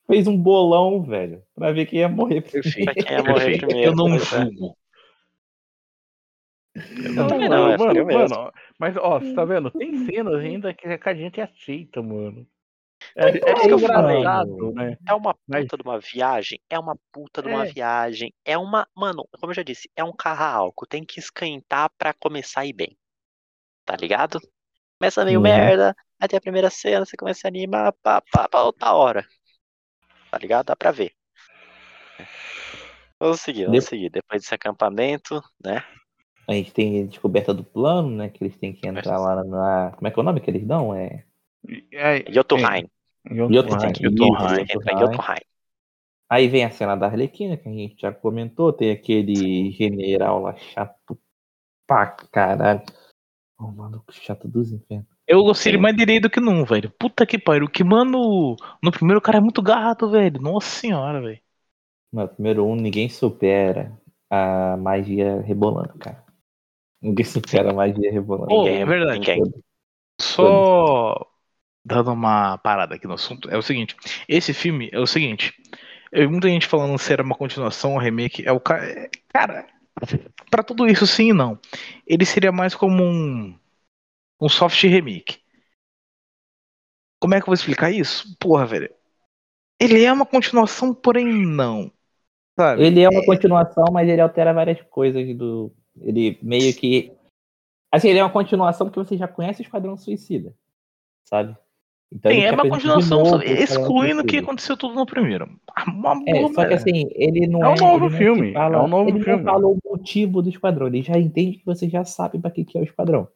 fez 0.06 0.26
um 0.26 0.36
bolão, 0.36 1.02
velho, 1.02 1.42
pra 1.54 1.72
ver 1.72 1.86
quem 1.86 2.00
ia 2.00 2.08
morrer. 2.08 2.40
Pra 2.40 2.62
quem 2.62 3.12
ia 3.12 3.22
morrer 3.22 3.58
primeiro, 3.58 3.90
Eu 3.90 3.96
não 3.96 4.08
pois 4.08 4.32
é. 4.32 4.40
julgo. 4.40 4.76
Eu 7.16 7.28
também 7.28 7.48
não, 7.48 7.70
é 7.70 7.76
mano, 7.76 8.04
mano, 8.06 8.52
mas 8.78 8.96
ó, 8.96 9.20
você 9.20 9.32
tá 9.34 9.44
vendo? 9.44 9.70
Tem 9.70 10.06
cenas 10.06 10.34
ainda 10.34 10.74
que 10.74 10.98
que 10.98 11.08
a 11.08 11.14
gente 11.14 11.40
aceita, 11.40 12.02
mano. 12.02 12.46
É, 13.16 13.28
é 13.28 13.52
isso 13.52 13.68
que 13.68 13.74
eu 13.74 13.78
falei. 13.78 14.18
engraçado, 14.18 14.72
né? 14.72 14.98
É 15.06 15.14
uma 15.14 15.34
puta 15.34 15.76
de 15.76 15.82
uma 15.84 16.00
viagem, 16.00 16.60
é 16.68 16.78
uma 16.78 16.96
puta 17.12 17.42
de 17.42 17.48
uma 17.48 17.64
É. 17.64 17.72
viagem, 17.72 18.32
é 18.44 18.58
uma, 18.58 18.88
mano, 18.94 19.28
como 19.38 19.50
eu 19.52 19.54
já 19.54 19.62
disse, 19.62 19.88
é 19.94 20.02
um 20.02 20.12
carro 20.12 20.42
a 20.42 20.50
álcool, 20.50 20.86
tem 20.86 21.04
que 21.04 21.20
esquentar 21.20 21.90
pra 21.96 22.12
começar 22.12 22.62
a 22.62 22.66
ir 22.66 22.72
bem. 22.72 22.96
Tá 23.84 23.94
ligado? 23.96 24.40
Começa 25.04 25.24
meio 25.26 25.38
Uhum. 25.38 25.42
merda, 25.42 25.94
aí 26.18 26.26
tem 26.26 26.38
a 26.38 26.40
primeira 26.40 26.70
cena, 26.70 27.04
você 27.04 27.14
começa 27.14 27.46
a 27.46 27.50
animar, 27.50 27.92
pá, 28.02 28.22
pá, 28.32 28.48
pá, 28.48 28.62
outra 28.62 28.94
hora. 28.94 29.26
Tá 30.30 30.38
ligado? 30.38 30.64
Dá 30.64 30.74
pra 30.74 30.90
ver. 30.90 31.12
Vamos 33.20 33.42
seguir, 33.42 33.66
vamos 33.66 33.80
Dep- 33.80 33.88
seguir. 33.90 34.08
Depois 34.08 34.40
desse 34.40 34.54
acampamento, 34.54 35.42
né? 35.62 35.84
A 36.48 36.54
gente 36.54 36.72
tem 36.72 37.02
a 37.02 37.06
descoberta 37.06 37.52
do 37.52 37.62
plano, 37.62 38.08
né? 38.16 38.30
Que 38.30 38.44
eles 38.44 38.56
têm 38.56 38.72
que 38.72 38.88
entrar 38.88 39.18
lá 39.18 39.44
na. 39.44 39.92
Como 39.94 40.08
é 40.08 40.10
que 40.10 40.18
é 40.18 40.22
o 40.22 40.24
nome 40.24 40.40
que 40.40 40.50
eles 40.50 40.66
dão? 40.66 40.94
É. 40.94 41.24
É, 41.92 42.32
Jotunheim. 42.32 42.88
Jotunheim. 43.30 43.92
Em 44.00 44.04
Jotunheim. 44.04 44.64
Jotunheim. 44.98 45.40
Aí 46.30 46.48
vem 46.48 46.64
a 46.64 46.70
cena 46.70 46.96
da 46.96 47.06
Arlequina, 47.08 47.58
que 47.58 47.68
a 47.68 47.72
gente 47.72 48.00
já 48.00 48.10
comentou. 48.10 48.72
Tem 48.72 48.90
aquele 48.90 49.70
general 49.72 50.40
lá 50.40 50.56
chato 50.56 51.18
pra 51.86 52.06
caralho. 52.06 52.82
Oh, 53.58 53.70
maluco 53.70 54.12
chato 54.12 54.48
dos 54.48 54.72
infernos. 54.72 55.06
Eu 55.26 55.42
gostei 55.42 55.76
mais 55.76 55.96
do 55.96 56.30
que 56.30 56.40
num, 56.40 56.64
velho. 56.64 56.90
Puta 56.98 57.24
que 57.24 57.38
pariu. 57.38 57.68
Que, 57.68 57.82
mano, 57.82 58.56
no 58.82 58.90
primeiro 58.90 59.18
o 59.18 59.22
cara 59.22 59.38
é 59.38 59.40
muito 59.40 59.62
gato, 59.62 60.10
velho. 60.10 60.40
Nossa 60.40 60.68
senhora, 60.68 61.20
velho. 61.20 61.40
Mano, 62.12 62.28
primeiro 62.28 62.66
um, 62.66 62.76
ninguém 62.76 63.08
supera 63.08 63.98
a 64.30 64.76
magia 64.76 65.40
rebolando, 65.40 65.94
cara. 65.98 66.24
Ninguém 67.00 67.24
supera 67.24 67.70
a 67.70 67.74
magia 67.74 68.10
rebolando. 68.10 68.54
Ninguém, 68.54 68.80
é 68.82 68.84
verdade. 68.84 69.18
ninguém. 69.18 69.42
Só 70.20 71.26
dando 71.84 72.12
uma 72.12 72.58
parada 72.58 72.94
aqui 72.94 73.06
no 73.06 73.14
assunto, 73.14 73.50
é 73.50 73.56
o 73.56 73.62
seguinte: 73.62 73.96
esse 74.28 74.54
filme 74.54 74.90
é 74.92 74.98
o 74.98 75.06
seguinte. 75.06 75.52
Eu 76.12 76.22
vi 76.22 76.28
muita 76.28 76.48
gente 76.48 76.66
falando 76.66 76.96
se 76.98 77.12
era 77.12 77.22
uma 77.22 77.34
continuação, 77.34 77.94
um 77.94 77.98
remake. 77.98 78.46
É 78.46 78.52
o 78.52 78.60
cara. 78.60 78.86
é- 78.86 79.10
Cara, 79.28 79.66
pra 80.50 80.62
tudo 80.62 80.86
isso 80.86 81.06
sim 81.06 81.30
e 81.30 81.32
não. 81.32 81.58
Ele 82.06 82.24
seria 82.24 82.52
mais 82.52 82.74
como 82.74 83.02
um. 83.02 83.58
Um 84.40 84.48
soft 84.48 84.82
remake. 84.82 85.40
Como 87.20 87.34
é 87.34 87.38
que 87.38 87.44
eu 87.44 87.46
vou 87.46 87.54
explicar 87.54 87.90
isso? 87.90 88.36
Porra, 88.38 88.66
velho. 88.66 88.92
Ele 89.80 90.02
é 90.02 90.12
uma 90.12 90.26
continuação, 90.26 90.94
porém 90.94 91.24
não. 91.46 91.90
Sabe? 92.58 92.84
Ele 92.84 93.00
é 93.00 93.08
uma 93.08 93.24
continuação, 93.24 93.84
mas 93.92 94.08
ele 94.08 94.20
altera 94.20 94.52
várias 94.52 94.80
coisas 94.82 95.36
do. 95.36 95.72
Ele 96.00 96.38
meio 96.42 96.74
que. 96.74 97.12
Assim, 97.90 98.08
ele 98.08 98.18
é 98.18 98.24
uma 98.24 98.32
continuação 98.32 98.86
porque 98.86 99.00
você 99.00 99.16
já 99.16 99.28
conhece 99.28 99.60
o 99.60 99.64
Esquadrão 99.64 99.96
Suicida. 99.96 100.54
Sabe? 101.24 101.56
Então, 102.12 102.30
Sim, 102.30 102.38
é 102.40 102.52
uma 102.52 102.68
continuação, 102.68 103.18
novo 103.24 103.42
excluindo 103.42 104.20
o 104.20 104.24
que 104.24 104.36
aconteceu 104.38 104.76
tudo 104.76 104.94
no 104.94 105.04
primeiro. 105.04 105.48
Ah, 105.74 105.84
Uma 105.90 106.12
É, 106.26 106.32
boa, 106.40 106.52
só 106.54 106.64
que 106.64 106.74
assim, 106.74 107.08
ele 107.10 107.46
não 107.48 107.64
É 107.64 107.68
é. 107.70 107.72
um 107.72 107.74
novo 107.76 108.04
ele 108.04 108.10
não 108.12 108.18
filme, 108.18 108.52
fala- 108.52 108.76
é 108.76 108.80
um 108.80 108.88
novo 108.88 109.10
ele 109.10 109.20
filme. 109.20 109.42
não 109.42 109.52
fala 109.52 109.66
o 109.66 109.78
motivo 109.84 110.40
do 110.42 110.48
esquadrão, 110.48 110.86
ele 110.86 111.02
já 111.02 111.18
entende 111.18 111.58
que 111.58 111.66
você 111.66 111.88
já 111.88 112.04
sabe 112.04 112.38
pra 112.38 112.50
que, 112.52 112.64
que 112.64 112.78
é 112.78 112.80
o 112.80 112.84
esquadrão. 112.84 113.26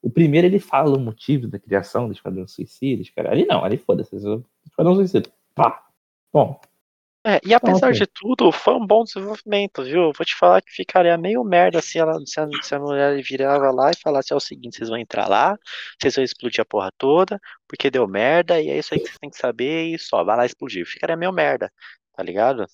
O 0.00 0.10
primeiro 0.10 0.46
ele 0.46 0.58
fala 0.60 0.96
o 0.96 1.00
motivo 1.00 1.46
da 1.48 1.58
criação 1.60 2.06
do 2.06 2.12
Esquadrão 2.12 2.46
Suicida, 2.48 3.02
cara. 3.14 3.30
Ali 3.30 3.44
não, 3.46 3.64
ali 3.64 3.76
foda-se. 3.76 4.14
o 4.16 4.44
Esquadrão 4.66 4.94
Suicida. 4.96 5.28
Pá. 5.54 5.80
Bom, 6.32 6.60
É, 7.24 7.40
e 7.44 7.54
apesar 7.54 7.92
de 7.92 8.04
tudo, 8.04 8.50
foi 8.50 8.74
um 8.74 8.84
bom 8.84 9.04
desenvolvimento, 9.04 9.84
viu? 9.84 10.12
Vou 10.12 10.26
te 10.26 10.34
falar 10.34 10.60
que 10.60 10.72
ficaria 10.72 11.16
meio 11.16 11.44
merda 11.44 11.80
se, 11.80 11.96
ela, 11.96 12.18
se, 12.26 12.40
a, 12.40 12.48
se 12.60 12.74
a 12.74 12.80
mulher 12.80 13.22
virava 13.22 13.70
lá 13.70 13.92
e 13.92 13.96
falasse: 13.96 14.32
é 14.32 14.36
o 14.36 14.40
seguinte, 14.40 14.76
vocês 14.76 14.88
vão 14.88 14.98
entrar 14.98 15.28
lá, 15.28 15.56
vocês 16.00 16.16
vão 16.16 16.24
explodir 16.24 16.60
a 16.60 16.64
porra 16.64 16.90
toda, 16.98 17.40
porque 17.68 17.90
deu 17.90 18.08
merda, 18.08 18.60
e 18.60 18.68
é 18.68 18.76
isso 18.76 18.92
aí 18.92 18.98
que 18.98 19.06
vocês 19.06 19.18
têm 19.18 19.30
que 19.30 19.36
saber, 19.36 19.94
e 19.94 19.98
só, 20.00 20.24
vai 20.24 20.36
lá 20.36 20.44
explodir. 20.44 20.84
Ficaria 20.84 21.16
meio 21.16 21.32
merda, 21.32 21.70
tá 22.16 22.24
ligado? 22.24 22.66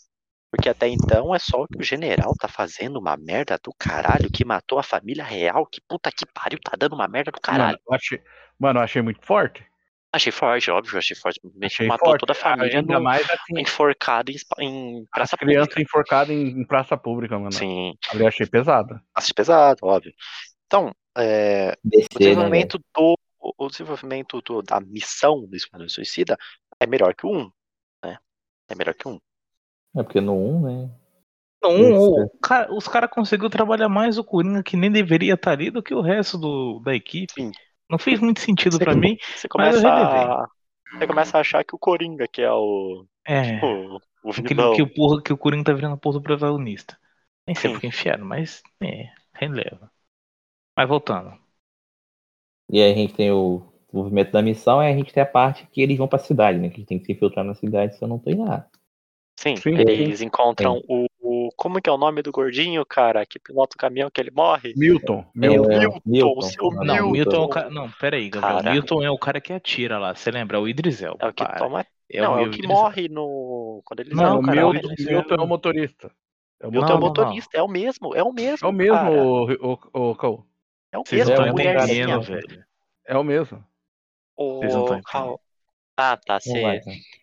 Porque 0.50 0.70
até 0.70 0.88
então 0.88 1.34
é 1.34 1.38
só 1.38 1.64
o 1.64 1.68
que 1.68 1.78
o 1.78 1.84
general 1.84 2.34
tá 2.34 2.48
fazendo 2.48 2.98
uma 2.98 3.18
merda 3.18 3.60
do 3.62 3.70
caralho, 3.78 4.30
que 4.32 4.46
matou 4.46 4.78
a 4.78 4.82
família 4.82 5.24
real, 5.24 5.66
que 5.66 5.82
puta 5.86 6.10
que 6.10 6.24
pariu, 6.24 6.58
tá 6.58 6.72
dando 6.74 6.94
uma 6.94 7.06
merda 7.06 7.30
do 7.30 7.40
caralho. 7.40 7.72
Mano, 7.72 7.80
eu 7.86 7.94
achei, 7.94 8.22
mano, 8.58 8.80
eu 8.80 8.84
achei 8.84 9.02
muito 9.02 9.20
forte. 9.26 9.62
Achei 10.12 10.32
forte, 10.32 10.70
óbvio, 10.70 10.98
achei 10.98 11.14
forte. 11.16 11.40
Achei 11.62 11.86
matou 11.86 12.08
forte. 12.10 12.20
toda 12.20 12.32
a 12.32 12.34
família 12.34 12.78
Ainda 12.78 12.94
no, 12.94 13.04
mais 13.04 13.28
assim, 13.28 13.60
enforcado 13.60 14.30
em, 14.32 14.36
em 14.60 15.06
praça 15.06 15.36
crianças 15.36 15.68
pública. 15.68 15.82
enforcadas 15.82 16.30
em, 16.34 16.48
em 16.60 16.66
praça 16.66 16.96
pública, 16.96 17.38
mano. 17.38 17.52
Sim, 17.52 17.94
Ali 18.10 18.22
eu 18.22 18.28
achei 18.28 18.46
pesado. 18.46 19.00
Acho 19.14 19.34
pesado, 19.34 19.78
óbvio. 19.86 20.12
Então, 20.66 20.92
é, 21.16 21.76
o 21.84 21.88
descer, 21.90 22.36
né, 22.36 22.48
velho? 22.48 22.72
desenvolvimento 22.72 22.78
do 22.94 23.14
o 23.40 23.54
o 23.58 23.68
desenvolvimento 23.68 24.40
do- 24.42 24.62
da 24.62 24.80
missão 24.80 25.46
do 25.46 25.56
Esquadrão 25.56 25.88
Suicida 25.88 26.36
é 26.80 26.86
melhor 26.86 27.14
que 27.14 27.26
o 27.26 27.30
1, 27.30 27.50
né? 28.04 28.18
É 28.68 28.74
melhor 28.74 28.94
que 28.94 29.06
o 29.08 29.12
1. 29.12 29.20
É 29.96 30.02
porque 30.02 30.20
no 30.20 30.34
1, 30.34 30.62
né? 30.62 30.90
Não, 31.62 31.72
Isso, 31.90 32.10
o 32.10 32.38
cara- 32.40 32.72
os 32.72 32.86
caras 32.88 33.10
conseguiram 33.10 33.50
trabalhar 33.50 33.88
mais 33.88 34.16
o 34.18 34.24
Coringa 34.24 34.62
que 34.62 34.76
nem 34.76 34.90
deveria 34.92 35.34
estar 35.34 35.52
ali 35.52 35.70
do 35.70 35.82
que 35.82 35.94
o 35.94 36.00
resto 36.00 36.38
do, 36.38 36.80
da 36.80 36.94
equipe. 36.94 37.32
Sim. 37.32 37.52
Não 37.90 37.98
fez 37.98 38.20
muito 38.20 38.40
sentido 38.40 38.78
Sim. 38.78 38.84
pra 38.84 38.94
mim. 38.94 39.16
Você 39.34 39.48
Mas 39.56 39.74
eu 39.74 39.80
começa 39.80 39.88
a, 39.88 40.46
você 40.98 41.06
começa 41.06 41.38
a 41.38 41.40
achar 41.40 41.64
que 41.64 41.74
o 41.74 41.78
Coringa 41.78 42.26
que 42.28 42.42
é 42.42 42.52
o 42.52 43.06
É. 43.26 43.62
o, 43.62 44.00
o 44.22 44.32
Aquele, 44.36 44.64
vilão. 44.64 44.70
que, 44.70 44.82
o 44.82 44.92
porra, 44.94 45.22
que 45.22 45.32
o 45.32 45.38
Coringa 45.38 45.64
tá 45.64 45.72
virando 45.74 45.94
a 45.94 45.98
porra 45.98 46.18
do 46.18 46.22
protagonista. 46.22 46.98
Nem 47.46 47.56
sei 47.56 47.70
Sim. 47.70 47.70
porque 47.70 47.86
enfiaram, 47.88 48.24
mas 48.26 48.62
é, 48.82 49.12
releva. 49.34 49.92
Mas 50.76 50.88
voltando. 50.88 51.38
E 52.70 52.80
aí 52.82 52.92
a 52.92 52.94
gente 52.94 53.14
tem 53.14 53.30
o 53.30 53.62
desenvolvimento 53.86 54.32
da 54.32 54.40
missão 54.42 54.82
e 54.82 54.86
a 54.90 54.96
gente 54.96 55.12
tem 55.12 55.22
a 55.22 55.26
parte 55.26 55.66
que 55.66 55.80
eles 55.82 55.96
vão 55.98 56.08
pra 56.08 56.18
cidade, 56.18 56.58
né? 56.58 56.68
Que 56.70 56.76
eles 56.78 56.86
têm 56.86 56.98
que 56.98 57.04
se 57.06 57.12
infiltrar 57.12 57.44
na 57.44 57.54
cidade, 57.54 57.96
se 57.96 58.02
eu 58.02 58.08
não 58.08 58.18
tô 58.18 58.30
enganado. 58.30 58.64
Sim, 59.40 59.62
Sim, 59.62 59.82
eles 59.86 60.20
encontram 60.20 60.82
o, 60.88 61.06
o- 61.20 61.48
como 61.56 61.80
que 61.80 61.88
é 61.90 61.92
o 61.92 61.98
nome 61.98 62.22
do 62.22 62.30
gordinho, 62.32 62.84
cara, 62.86 63.24
que 63.26 63.38
pilota 63.38 63.74
o 63.74 63.78
caminhão 63.78 64.10
que 64.10 64.20
ele 64.20 64.30
morre? 64.30 64.72
Milton, 64.76 65.24
É, 65.36 65.48
Milton. 65.48 65.68
Milton, 65.68 66.00
Milton, 66.06 66.40
seu 66.42 66.70
não, 66.70 66.84
Não, 66.84 66.94
Milton. 66.94 67.10
Milton 67.12 67.36
é 67.36 67.40
o 67.40 67.48
cara. 67.48 67.70
Não, 67.70 67.90
peraí, 67.92 68.30
Gabriel. 68.30 68.56
Cara. 68.58 68.72
Milton 68.72 69.02
é 69.02 69.10
o 69.10 69.18
cara 69.18 69.40
que 69.40 69.52
atira 69.52 69.98
lá. 69.98 70.14
Você 70.14 70.30
lembra? 70.30 70.56
É 70.56 70.60
o 70.60 70.68
Idris 70.68 71.02
Elba. 71.02 71.18
É 71.24 71.28
o 71.28 71.32
que 71.32 71.44
para. 71.44 71.56
toma. 71.58 71.86
É 72.10 72.20
não, 72.22 72.38
é 72.38 72.42
o 72.42 72.50
que 72.50 72.56
Idris 72.58 72.68
morre 72.68 73.08
no. 73.08 73.82
Quando 73.84 74.00
eles 74.00 74.16
Não, 74.16 74.38
o 74.38 74.42
cara, 74.42 74.56
Milton, 74.56 74.88
o 74.88 74.92
eles- 74.92 75.06
Milton 75.06 75.34
é 75.34 75.40
o 75.42 75.46
motorista. 75.46 76.10
É 76.60 76.66
o, 76.66 76.70
Milton 76.70 76.86
é 76.86 76.88
Não, 76.90 76.96
o 76.96 77.00
não, 77.00 77.06
motorista, 77.08 77.56
é 77.58 77.62
o 77.62 77.68
mesmo, 77.68 78.14
é 78.16 78.22
o 78.22 78.32
mesmo. 78.32 78.66
é 78.66 78.70
o 78.70 78.72
mesmo, 78.72 78.94
cara, 78.96 79.22
o, 79.22 79.44
o, 79.44 79.78
o, 79.94 80.44
é 80.90 80.98
o 80.98 81.04
Vocês 81.04 81.28
não 81.28 81.34
mesmo, 81.36 81.42
É 81.42 81.48
estão 81.48 81.54
o 81.54 81.84
entendendo, 81.84 82.22
velho. 82.22 82.64
É 83.06 83.16
o 83.18 83.22
mesmo. 83.24 83.64
O 84.36 84.64
não 84.64 85.02
Cal- 85.02 85.40
Ah, 86.00 86.16
tá, 86.16 86.38
você. 86.38 86.80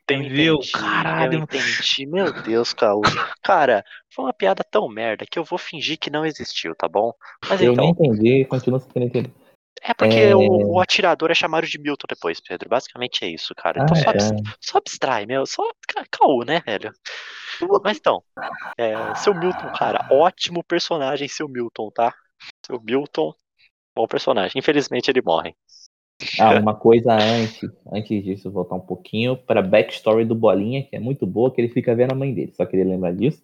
Eu 0.09 0.21
Entendeu? 0.21 0.55
entendi, 0.57 0.71
Caralho. 0.73 1.33
Eu 1.33 1.39
entendi, 1.39 2.05
meu 2.05 2.31
Deus, 2.43 2.73
Caô. 2.73 3.01
Cara, 3.41 3.85
foi 4.13 4.25
uma 4.25 4.33
piada 4.33 4.63
tão 4.69 4.89
merda 4.89 5.25
que 5.25 5.39
eu 5.39 5.45
vou 5.45 5.57
fingir 5.57 5.97
que 5.97 6.09
não 6.09 6.25
existiu, 6.25 6.75
tá 6.75 6.87
bom? 6.87 7.13
Mas 7.49 7.61
Eu 7.61 7.71
então, 7.71 7.85
nem 7.85 7.91
entendi, 7.91 8.45
continuo 8.45 8.79
sem 8.79 9.03
entender. 9.03 9.31
é 9.81 9.93
porque 9.93 10.19
É. 10.19 10.35
o, 10.35 10.73
o 10.73 10.81
atirador 10.81 11.31
é 11.31 11.35
chamado 11.35 11.65
de 11.65 11.79
Milton 11.79 12.05
depois, 12.09 12.41
Pedro. 12.41 12.67
Basicamente 12.69 13.23
é 13.23 13.29
isso, 13.29 13.55
cara. 13.55 13.79
Então 13.81 13.95
Ah, 13.95 14.03
só, 14.03 14.11
é. 14.11 14.41
só 14.59 14.77
abstrai, 14.79 15.25
meu. 15.25 15.45
Só 15.45 15.63
ca- 15.87 16.05
caô, 16.11 16.43
né, 16.43 16.59
velho? 16.65 16.91
Mas 17.81 17.97
então, 17.97 18.21
é, 18.77 19.15
seu 19.15 19.33
Milton, 19.33 19.69
cara, 19.71 20.03
ótimo 20.11 20.63
personagem, 20.63 21.27
seu 21.29 21.47
Milton, 21.47 21.89
tá? 21.91 22.13
Seu 22.65 22.81
Milton, 22.81 23.33
bom 23.95 24.07
personagem. 24.07 24.59
Infelizmente 24.59 25.09
ele 25.09 25.21
morre. 25.21 25.55
Ah, 26.39 26.57
uma 26.59 26.73
coisa 26.73 27.13
antes, 27.13 27.69
antes 27.91 28.23
disso, 28.23 28.49
voltar 28.49 28.75
um 28.75 28.79
pouquinho 28.79 29.35
pra 29.35 29.61
backstory 29.61 30.23
do 30.23 30.33
Bolinha, 30.33 30.83
que 30.83 30.95
é 30.95 30.99
muito 30.99 31.27
boa, 31.27 31.53
que 31.53 31.59
ele 31.59 31.69
fica 31.69 31.93
vendo 31.93 32.13
a 32.13 32.15
mãe 32.15 32.33
dele. 32.33 32.53
Só 32.53 32.65
queria 32.65 32.85
lembrar 32.85 33.13
disso. 33.13 33.43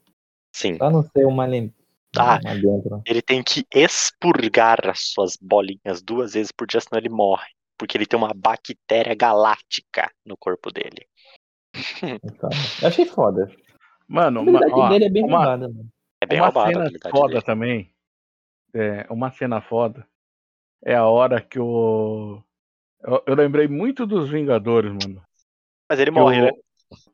Sim. 0.55 0.77
Pra 0.77 0.89
não 0.89 1.03
ser 1.03 1.25
uma 1.25 1.45
lem... 1.45 1.73
Ah. 2.17 2.39
Ele 3.05 3.21
tem 3.21 3.41
que 3.41 3.65
expurgar 3.73 4.89
as 4.89 5.11
suas 5.11 5.37
bolinhas 5.41 6.01
duas 6.01 6.33
vezes 6.33 6.51
por 6.51 6.67
dia, 6.67 6.81
senão 6.81 6.99
ele 6.99 7.09
morre. 7.09 7.47
porque 7.77 7.97
ele 7.97 8.05
tem 8.05 8.19
uma 8.19 8.31
bactéria 8.31 9.15
galáctica 9.15 10.11
no 10.23 10.37
corpo 10.37 10.71
dele. 10.71 11.07
Então, 12.23 12.49
eu 12.81 12.87
achei 12.87 13.05
foda. 13.05 13.49
Mano, 14.07 14.41
A 14.41 14.43
uma, 14.43 14.59
ó, 14.71 14.89
dele 14.89 15.05
é 15.05 15.09
bem 15.09 15.23
uma, 15.23 15.37
roubada, 15.37 15.67
mano. 15.67 15.89
É 16.21 16.25
bem 16.27 16.39
uma 16.39 16.47
roubado 16.47 16.67
a 16.67 16.71
cena 16.73 16.83
habilidade 16.83 17.11
foda 17.11 17.33
dele. 17.33 17.41
também. 17.45 17.93
É, 18.73 19.07
uma 19.09 19.31
cena 19.31 19.61
foda. 19.61 20.05
É 20.83 20.95
a 20.95 21.07
hora 21.07 21.41
que 21.41 21.59
o. 21.59 22.43
Eu, 23.03 23.23
eu 23.25 23.35
lembrei 23.35 23.67
muito 23.67 24.05
dos 24.05 24.29
Vingadores, 24.29 24.91
mano. 24.91 25.21
Mas 25.89 25.99
ele 25.99 26.11
morre, 26.11 26.41
o- 26.41 26.45
né? 26.45 26.51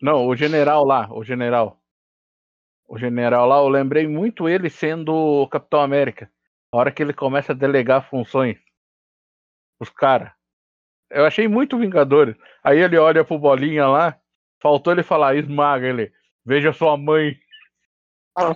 Não, 0.01 0.27
o 0.27 0.35
general 0.35 0.83
lá, 0.83 1.07
o 1.11 1.23
general. 1.23 1.79
O 2.87 2.97
general 2.97 3.47
lá, 3.47 3.57
eu 3.57 3.67
lembrei 3.67 4.07
muito 4.07 4.47
ele 4.47 4.69
sendo 4.69 5.13
o 5.13 5.47
Capitão 5.47 5.81
América. 5.81 6.31
A 6.71 6.77
hora 6.77 6.91
que 6.91 7.01
ele 7.03 7.13
começa 7.13 7.51
a 7.51 7.55
delegar 7.55 8.09
funções. 8.09 8.57
Os 9.79 9.89
caras. 9.89 10.31
Eu 11.09 11.25
achei 11.25 11.47
muito 11.47 11.77
Vingadores. 11.77 12.35
Aí 12.63 12.79
ele 12.79 12.97
olha 12.97 13.23
pro 13.23 13.37
bolinha 13.39 13.87
lá. 13.87 14.19
Faltou 14.61 14.91
ele 14.91 15.03
falar, 15.03 15.35
esmaga 15.35 15.87
ele. 15.87 16.11
Veja 16.45 16.73
sua 16.73 16.97
mãe. 16.97 17.37
Ah, 18.35 18.55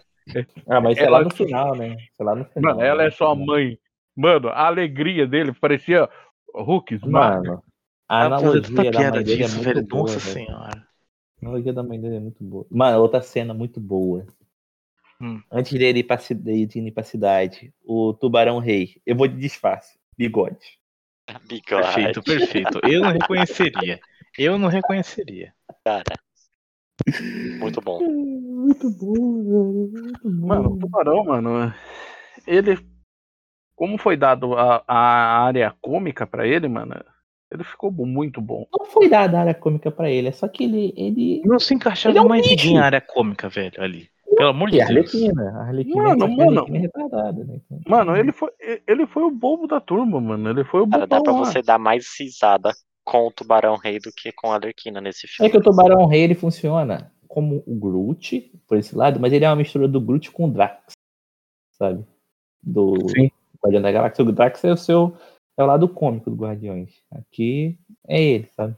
mas 0.82 0.94
isso 0.94 1.04
é 1.04 1.06
Ela- 1.06 1.17
lá 1.20 1.24
no 1.24 1.30
final, 1.32 1.76
né? 1.76 1.98
É 2.20 2.24
lá 2.24 2.36
no 2.36 2.46
final. 2.46 2.76
Mano, 2.76 2.86
ela 2.86 3.04
é 3.04 3.06
né? 3.06 3.12
sua 3.12 3.36
mãe. 3.36 3.78
Mano, 4.15 4.50
a 4.50 4.65
alegria 4.67 5.26
dele 5.28 5.54
parecia 5.54 6.10
Hulk. 6.54 7.00
Mano, 7.08 7.64
a 8.08 8.26
analogia 8.26 8.92
da 8.92 9.12
mãe 9.12 9.24
dele 9.24 9.44
é 9.44 9.48
muito 9.48 9.64
velho. 9.64 9.88
boa, 9.88 10.02
Nossa 10.04 10.20
velho. 10.20 10.34
senhora. 10.46 10.78
A 10.78 11.46
analogia 11.46 11.74
da 11.74 11.84
mãe 11.84 12.00
dele 12.02 12.16
é 12.16 12.20
muito 12.20 12.44
boa. 12.44 12.66
Mano, 12.70 13.00
outra 13.00 13.22
cena 13.22 13.54
muito 13.54 13.80
boa. 13.80 14.26
Hum. 15.22 15.42
Antes 15.52 15.78
dele 15.78 16.00
ir 16.00 16.04
pra, 16.04 16.18
ci- 16.18 16.34
de 16.34 16.52
ir 16.80 16.92
pra 16.92 17.04
cidade, 17.04 17.74
o 17.84 18.14
Tubarão 18.14 18.60
Rei. 18.60 19.02
Eu 19.06 19.16
vou 19.16 19.28
de 19.28 19.38
disfarce. 19.38 19.98
Bigode. 20.18 20.80
Bigode, 21.48 21.84
Perfeito, 21.94 22.24
perfeito. 22.24 22.80
Eu 22.84 23.02
não 23.02 23.12
reconheceria. 23.12 24.00
Eu 24.38 24.58
não 24.60 24.68
reconheceria. 24.68 25.54
cara. 25.86 26.04
Muito 27.60 27.82
bom. 27.82 28.00
Muito 28.62 28.90
bom, 28.92 29.14
velho. 29.14 30.02
Muito 30.04 30.30
bom. 30.30 30.48
Mano, 30.48 30.74
o 30.74 30.78
tubarão, 30.80 31.24
mano, 31.26 31.74
ele. 32.46 32.78
Como 33.82 33.98
foi 33.98 34.15
dado 34.15 34.54
a, 34.56 34.84
a 34.88 35.44
área 35.44 35.74
cômica 35.82 36.28
pra 36.28 36.46
ele, 36.46 36.67
mano, 36.67 36.94
ele 37.52 37.63
ficou 37.63 37.91
muito 37.91 38.39
bom. 38.39 38.67
Não 38.78 38.86
foi 38.86 39.10
dada 39.10 39.39
a 39.39 39.41
área 39.41 39.54
cômica 39.56 39.89
pra 39.89 40.08
ele, 40.08 40.28
é 40.28 40.32
só 40.32 40.48
que 40.48 40.65
ele. 40.65 40.94
ele... 40.96 41.41
Não 41.44 41.58
se 41.60 41.74
encaixava 41.74 42.12
Ele 42.12 42.20
é 42.20 42.22
um 42.22 42.28
mais 42.28 42.48
ninguém 42.48 42.76
na 42.76 42.86
área 42.86 43.02
cômica, 43.02 43.50
velho, 43.50 43.82
ali. 43.82 44.08
Pelo 44.38 44.50
amor 44.50 44.70
de 44.70 44.78
E 44.78 44.82
a 44.84 44.86
Deus. 44.86 45.12
Arlequina. 45.15 45.50
A 45.58 45.62
Arlequina, 45.63 46.04
Mano, 46.04 46.26
a 46.26 46.28
mano. 46.28 46.60
Arlequina 46.60 46.78
é 46.78 46.82
retardada, 46.82 47.44
né? 47.44 47.60
Mano, 47.88 48.15
ele 48.15 48.32
foi, 48.32 48.52
ele 48.88 49.08
foi 49.08 49.24
o 49.24 49.32
bobo 49.32 49.65
da 49.65 49.82
turma, 49.82 50.22
mano. 50.22 50.48
Ele 50.52 50.63
foi 50.63 50.82
o 50.82 50.88
Cara, 50.88 51.08
dá 51.08 51.20
pra 51.20 51.34
lá. 51.34 51.39
você 51.39 51.63
dar 51.63 51.80
mais 51.80 52.06
risada 52.20 52.72
com 53.04 53.26
o 53.26 53.32
Tubarão 53.32 53.78
Rei 53.78 53.98
do 53.98 54.12
que 54.15 54.32
com 54.32 54.52
a 54.52 54.58
Arlequina 54.58 55.02
nesse 55.02 55.26
É 55.26 55.30
filme. 55.30 55.52
que 55.52 55.58
o 55.58 55.62
Tubarão 55.63 56.06
Rei 56.06 56.22
ele 56.22 56.36
funciona 56.36 57.12
como 57.28 57.63
o 57.65 57.74
Groot, 57.80 58.52
por 58.67 58.78
esse 58.78 58.96
lado, 58.96 59.20
mas 59.20 59.34
ele 59.34 59.44
é 59.44 59.50
uma 59.50 59.56
mistura 59.56 59.88
do 59.88 60.00
Groot 60.00 60.30
com 60.30 60.46
o 60.46 60.52
Drax, 60.52 60.94
sabe? 61.72 62.06
Do 62.62 63.10
Sim. 63.10 63.32
Guardião 63.63 63.82
da 63.82 63.91
Galáxia. 63.91 64.24
O 64.26 64.32
Drax 64.32 64.63
é 64.63 64.71
o 64.71 64.78
seu. 64.78 65.15
É 65.58 65.63
o 65.63 65.67
lado 65.67 65.88
cômico 65.88 66.30
do 66.30 66.36
Guardiões. 66.36 67.04
Aqui 67.12 67.78
é 68.08 68.21
ele, 68.21 68.47
sabe? 68.56 68.76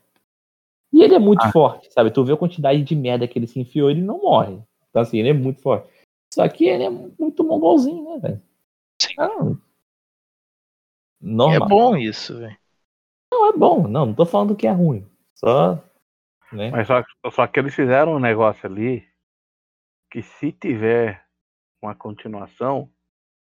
E 0.91 1.01
ele 1.01 1.15
é 1.15 1.19
muito 1.19 1.43
Ah. 1.43 1.51
forte, 1.51 1.91
sabe? 1.91 2.11
Tu 2.11 2.23
vê 2.23 2.33
a 2.33 2.37
quantidade 2.37 2.83
de 2.83 2.95
merda 2.95 3.27
que 3.27 3.37
ele 3.39 3.47
se 3.47 3.59
enfiou, 3.59 3.89
ele 3.89 4.01
não 4.01 4.19
morre. 4.21 4.59
Então, 4.89 5.01
assim, 5.01 5.17
ele 5.19 5.29
é 5.29 5.33
muito 5.33 5.61
forte. 5.61 5.87
Só 6.33 6.47
que 6.49 6.65
ele 6.65 6.83
é 6.83 6.89
muito 6.89 7.43
mongolzinho, 7.43 8.03
né, 8.13 8.19
velho? 8.19 8.41
Sim. 9.01 9.13
Ah, 9.19 9.27
É 11.21 11.25
normal. 11.25 11.69
bom 11.69 11.97
isso, 11.97 12.37
velho. 12.37 12.57
Não, 13.31 13.49
é 13.49 13.53
bom. 13.53 13.87
Não, 13.87 14.05
não 14.07 14.13
tô 14.13 14.25
falando 14.25 14.55
que 14.55 14.67
é 14.67 14.71
ruim. 14.71 15.07
Só. 15.35 15.75
Né? 16.51 16.69
Mas 16.69 16.85
só, 16.87 17.01
só 17.31 17.47
que 17.47 17.59
eles 17.59 17.73
fizeram 17.73 18.13
um 18.15 18.19
negócio 18.19 18.69
ali 18.69 19.07
que 20.11 20.21
se 20.21 20.51
tiver 20.51 21.23
uma 21.81 21.95
continuação, 21.95 22.89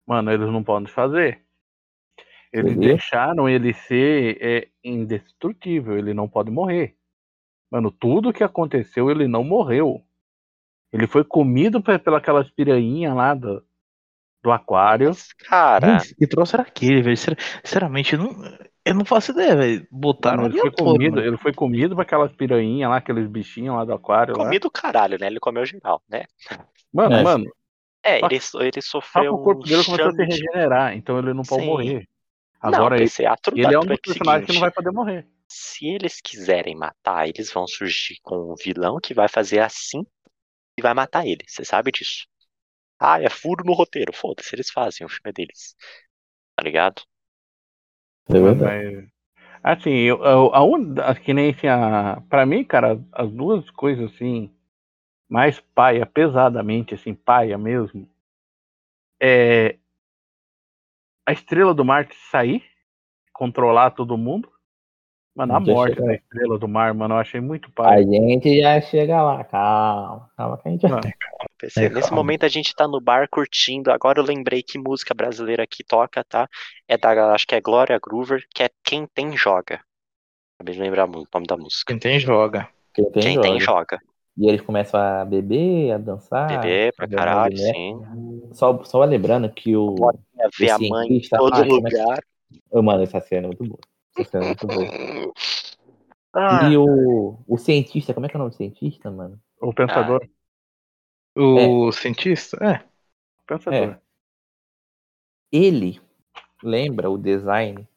mano, 0.05 0.31
eles 0.31 0.47
não 0.49 0.63
podem 0.63 0.87
fazer. 0.87 1.41
Eles 2.53 2.71
Entendeu? 2.71 2.89
deixaram 2.89 3.49
ele 3.49 3.73
ser 3.73 4.37
é, 4.41 4.67
indestrutível, 4.83 5.97
ele 5.97 6.13
não 6.13 6.27
pode 6.27 6.49
morrer. 6.49 6.95
Mano, 7.69 7.91
tudo 7.91 8.31
que 8.31 8.43
aconteceu, 8.43 9.09
ele 9.11 9.27
não 9.27 9.43
morreu. 9.43 10.01
Ele 10.93 11.07
foi 11.07 11.23
comido 11.25 11.81
pe- 11.81 11.99
pela 11.99 12.19
aquelas 12.19 12.49
piranha 12.49 13.13
lá 13.13 13.33
do, 13.33 13.61
do 14.41 14.51
aquário. 14.51 15.11
Cara, 15.39 15.97
que 16.17 16.27
troço 16.27 16.55
era 16.55 16.63
aquele, 16.63 17.01
velho? 17.01 17.17
Sincer- 17.17 17.37
Sinceramente, 17.63 18.13
eu 18.13 18.19
não, 18.19 18.57
eu 18.85 18.93
não 18.95 19.03
faço 19.03 19.31
ideia, 19.31 19.55
velho. 19.57 19.87
Botaram 19.91 20.43
Mano, 20.43 20.53
ele, 20.53 20.61
foi 20.61 20.71
toa, 20.71 20.93
comido, 20.93 21.15
mano. 21.15 21.27
ele 21.27 21.37
foi 21.37 21.53
comido 21.53 21.95
por 21.95 22.01
aquelas 22.03 22.31
piranha 22.31 22.87
lá, 22.87 22.97
aqueles 22.97 23.27
bichinhos 23.27 23.75
lá 23.75 23.83
do 23.83 23.93
aquário. 23.93 24.37
Lá. 24.37 24.45
comido 24.45 24.71
caralho, 24.71 25.17
né? 25.19 25.27
Ele 25.27 25.39
comeu 25.39 25.65
geral, 25.65 26.01
né? 26.07 26.23
Mano, 26.93 27.15
É. 27.15 27.23
mano, 27.23 27.45
É, 28.05 28.19
Só 28.19 28.29
ele, 28.29 28.39
ele 28.61 28.81
sofreu 28.81 29.33
o 29.33 29.39
corpo 29.39 29.67
dele 29.67 29.83
começou 29.83 30.09
a 30.11 30.15
se 30.15 30.23
regenerar, 30.25 30.95
então 30.95 31.19
ele 31.19 31.33
não 31.33 31.45
pode 31.45 31.63
Sim. 31.63 31.65
morrer. 31.65 32.07
Não, 32.67 32.89
Agora 32.89 32.97
ele, 32.99 33.11
PC 33.11 33.25
Atro 33.27 33.55
ele 33.55 33.73
é 33.73 33.79
um 33.79 33.85
dos 33.87 33.99
é 33.99 33.99
o 33.99 33.99
personagens 34.01 34.45
que 34.45 34.53
não 34.53 34.61
vai 34.61 34.71
poder 34.71 34.91
morrer. 34.91 35.27
Se 35.49 35.87
eles 35.87 36.21
quiserem 36.21 36.75
matar, 36.75 37.27
eles 37.27 37.51
vão 37.51 37.67
surgir 37.67 38.19
com 38.23 38.53
um 38.53 38.55
vilão 38.55 38.99
que 39.01 39.13
vai 39.13 39.27
fazer 39.29 39.59
assim 39.59 40.05
e 40.77 40.81
vai 40.83 40.93
matar 40.93 41.27
ele. 41.27 41.43
Você 41.47 41.65
sabe 41.65 41.91
disso. 41.91 42.27
Ah, 42.99 43.21
é 43.21 43.29
furo 43.29 43.63
no 43.65 43.73
roteiro. 43.73 44.13
Foda-se, 44.13 44.55
eles 44.55 44.71
fazem, 44.71 45.05
o 45.05 45.09
filme 45.09 45.31
é 45.31 45.33
deles. 45.33 45.75
Tá 46.55 46.63
ligado? 46.63 47.03
É 48.29 48.39
verdade. 48.39 48.83
Mas, 48.83 49.07
assim, 49.63 49.91
eu, 49.91 50.19
eu- 50.23 50.55
a 50.55 51.11
a- 51.11 51.15
que 51.15 51.33
nem 51.33 51.51
assim, 51.51 51.67
a, 51.67 52.21
pra 52.29 52.45
mim, 52.47 52.65
cara, 52.65 53.01
as 53.13 53.31
duas 53.31 53.69
coisas 53.71 54.13
assim, 54.13 54.54
mais 55.29 55.59
paia, 55.59 56.05
pesadamente, 56.05 56.93
assim, 56.95 57.13
paia 57.13 57.57
mesmo, 57.57 58.07
é 59.19 59.77
a 61.25 61.31
estrela 61.31 61.73
do 61.73 61.83
mar 61.83 62.07
sair, 62.31 62.63
controlar 63.33 63.91
todo 63.91 64.17
mundo. 64.17 64.51
Mano, 65.35 65.53
a 65.53 65.59
morte 65.59 65.99
da 65.99 66.13
estrela 66.13 66.57
do 66.57 66.67
mar, 66.67 66.93
mano, 66.93 67.15
eu 67.15 67.19
achei 67.19 67.41
muito 67.41 67.69
A 67.69 67.71
paia. 67.71 68.03
gente 68.03 68.61
já 68.61 68.79
chega 68.79 69.21
lá, 69.21 69.43
calma. 69.43 70.29
Calma 70.37 70.57
que 70.57 70.67
a 70.67 70.71
gente 70.71 70.87
já. 70.87 71.01
PC. 71.57 71.85
É, 71.85 71.89
Nesse 71.89 72.09
calma. 72.09 72.23
momento 72.23 72.45
a 72.45 72.47
gente 72.47 72.73
tá 72.73 72.87
no 72.87 73.01
bar 73.01 73.27
curtindo. 73.29 73.91
Agora 73.91 74.19
eu 74.19 74.23
lembrei 74.23 74.63
que 74.63 74.77
música 74.79 75.13
brasileira 75.13 75.67
que 75.67 75.83
toca, 75.83 76.23
tá? 76.23 76.47
É 76.87 76.97
da, 76.97 77.33
acho 77.33 77.45
que 77.45 77.55
é 77.55 77.59
Glória 77.59 77.99
Groover, 78.01 78.45
que 78.53 78.63
é 78.63 78.69
Quem 78.83 79.05
Tem 79.07 79.35
Joga. 79.35 79.81
Acabei 80.57 80.75
de 80.75 80.81
lembrar 80.81 81.05
o 81.09 81.27
nome 81.33 81.47
da 81.47 81.57
música. 81.57 81.91
Quem 81.91 81.99
tem, 81.99 82.19
joga. 82.19 82.69
Quem 82.93 83.11
tem, 83.11 83.21
Quem 83.21 83.33
joga. 83.33 83.41
tem, 83.49 83.59
joga. 83.59 84.01
E 84.37 84.47
eles 84.49 84.61
começam 84.61 84.99
a 84.99 85.23
beber, 85.23 85.91
a 85.91 85.97
dançar. 85.97 86.47
Bebê 86.47 86.91
pra 86.91 87.07
beber 87.07 87.17
caralho, 87.17 87.55
merda. 87.57 87.73
sim. 87.73 88.49
Só, 88.53 88.83
só 88.83 89.03
lembrando 89.05 89.49
que 89.49 89.75
o. 89.75 89.95
É 90.37 90.47
ver 90.59 90.71
a 90.71 90.77
mãe 90.79 91.05
em 91.05 91.07
cientista 91.07 91.37
todo 91.37 91.55
é 91.57 91.63
que- 91.63 91.69
lugar. 91.71 92.19
Ô, 92.69 92.81
mano, 92.81 93.03
essa 93.03 93.19
cena 93.21 93.45
é 93.45 93.47
muito 93.47 93.63
boa. 93.63 93.79
Essa 94.17 94.31
cena 94.31 94.43
é 94.43 94.47
muito 94.47 94.67
boa. 94.67 94.85
Ah, 96.37 96.67
E 96.69 96.75
o, 96.75 97.39
o 97.47 97.57
cientista, 97.57 98.13
como 98.13 98.25
é 98.25 98.29
que 98.29 98.35
é 98.35 98.37
o 98.37 98.39
nome 98.39 98.51
do 98.51 98.57
cientista, 98.57 99.09
mano? 99.09 99.39
o 99.61 99.73
pensador. 99.73 100.27
O 101.33 101.89
cientista? 101.93 102.57
É. 102.61 102.83
o 103.41 103.45
pensador. 103.47 103.97
Ele 105.49 106.01
lembra 106.61 107.09
o 107.09 107.17
design 107.17 107.87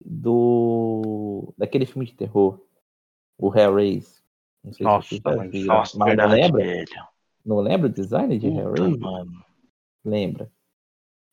do. 0.00 1.52
daquele 1.58 1.86
filme 1.86 2.06
de 2.06 2.14
terror. 2.14 2.60
O 3.36 3.52
Hellraiser. 3.52 4.22
Não 4.64 4.72
sei 4.72 4.84
Nossa, 4.84 5.08
se. 5.08 5.64
Nossa, 5.64 5.98
Mas 5.98 6.08
verdade, 6.08 6.34
lembra? 6.34 6.64
velho. 6.64 6.86
Não 7.44 7.58
lembra 7.60 7.86
o 7.86 7.92
design 7.92 8.38
de 8.38 8.48
Puta, 8.48 8.60
Hellraiser? 8.60 8.98
mano. 9.00 9.44
Lembra. 10.04 10.50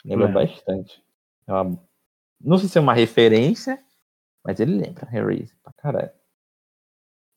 Lembra 0.05 0.27
bastante. 0.27 1.03
É 1.47 1.53
uma- 1.53 1.79
Não 2.39 2.57
sei 2.57 2.69
se 2.69 2.77
é 2.77 2.81
uma 2.81 2.93
referência, 2.93 3.83
mas 4.43 4.59
ele 4.59 4.77
lembra 4.77 5.07
Hellraiser 5.11 5.57
pra 5.63 5.73
caralho. 5.73 6.11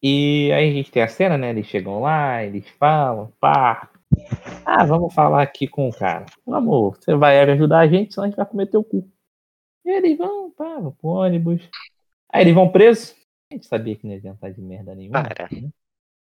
E 0.02 0.52
aí 0.52 0.70
a 0.70 0.72
gente 0.72 0.90
tem 0.92 1.02
a 1.02 1.08
cena, 1.08 1.36
né? 1.36 1.50
Eles 1.50 1.66
chegam 1.66 2.00
lá, 2.00 2.44
eles 2.44 2.68
falam, 2.78 3.32
pá. 3.40 3.90
Ah, 4.64 4.84
vamos 4.84 5.12
falar 5.12 5.42
aqui 5.42 5.66
com 5.66 5.88
o 5.88 5.92
cara. 5.92 6.26
Amor, 6.46 6.96
você 6.96 7.14
vai 7.16 7.38
ajudar 7.50 7.80
a 7.80 7.88
gente, 7.88 8.14
senão 8.14 8.24
a 8.24 8.28
gente 8.28 8.36
vai 8.36 8.46
comer 8.46 8.66
teu 8.66 8.84
cu. 8.84 9.10
E 9.84 9.90
eles 9.90 10.16
vão, 10.16 10.50
pá, 10.52 10.78
vão 10.78 10.92
pro 10.92 11.08
ônibus. 11.10 11.68
Aí 12.32 12.42
eles 12.42 12.54
vão 12.54 12.70
presos. 12.70 13.16
A 13.50 13.54
gente 13.54 13.66
sabia 13.66 13.96
que 13.96 14.04
não 14.06 14.12
ia 14.12 14.18
adiantar 14.18 14.52
de 14.52 14.60
merda 14.60 14.94
nenhuma. 14.94 15.22
Cara. 15.22 15.48
né? 15.50 15.70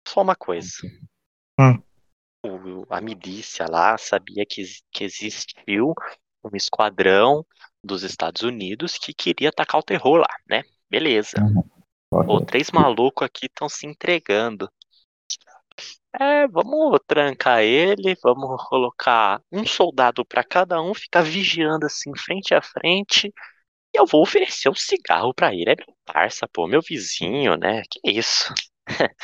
Só 0.08 0.22
uma 0.22 0.36
coisa. 0.36 0.70
Hum. 1.60 1.82
O- 2.46 2.86
a 2.90 3.02
milícia 3.02 3.66
lá 3.70 3.98
sabia 3.98 4.46
que, 4.46 4.64
que 4.92 5.04
existiu 5.04 5.94
um 6.44 6.56
esquadrão 6.56 7.46
dos 7.84 8.04
Estados 8.04 8.42
Unidos 8.44 8.98
que 8.98 9.14
queria 9.14 9.50
atacar 9.50 9.80
o 9.80 9.84
terror 9.84 10.18
lá, 10.18 10.36
né? 10.48 10.64
Beleza. 10.90 11.38
Pô, 12.10 12.42
três 12.42 12.72
malucos 12.72 13.26
aqui 13.26 13.48
estão 13.48 13.70
se 13.70 13.88
entregando. 13.88 14.70
É, 16.20 16.48
vamos 16.48 17.00
trancar 17.08 17.62
ele, 17.64 18.16
vamos 18.24 18.64
colocar 18.68 19.42
um 19.52 19.66
soldado 19.66 20.24
pra 20.26 20.44
cada 20.44 20.82
um, 20.82 20.94
ficar 20.94 21.22
vigiando 21.24 21.86
assim, 21.86 22.12
frente 22.16 22.54
a 22.54 22.62
frente, 22.62 23.28
E 23.94 24.00
eu 24.00 24.06
vou 24.08 24.22
oferecer 24.24 24.70
um 24.70 24.76
cigarro 24.76 25.34
pra 25.34 25.54
ele. 25.54 25.72
É 25.72 25.76
meu 25.78 25.96
parça, 26.06 26.48
pô, 26.54 26.68
meu 26.68 26.82
vizinho, 26.82 27.58
né? 27.58 27.84
Que 27.92 28.02
isso? 28.12 28.54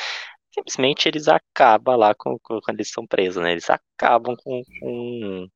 Simplesmente 0.52 1.06
eles 1.08 1.28
acabam 1.28 1.96
lá 1.96 2.14
com, 2.14 2.38
com- 2.40 2.60
quando 2.60 2.76
eles 2.78 2.90
são 2.90 3.06
presos, 3.06 3.42
né? 3.42 3.52
Eles 3.52 3.68
acabam 3.70 4.36
com, 4.36 4.62
com 4.80 5.48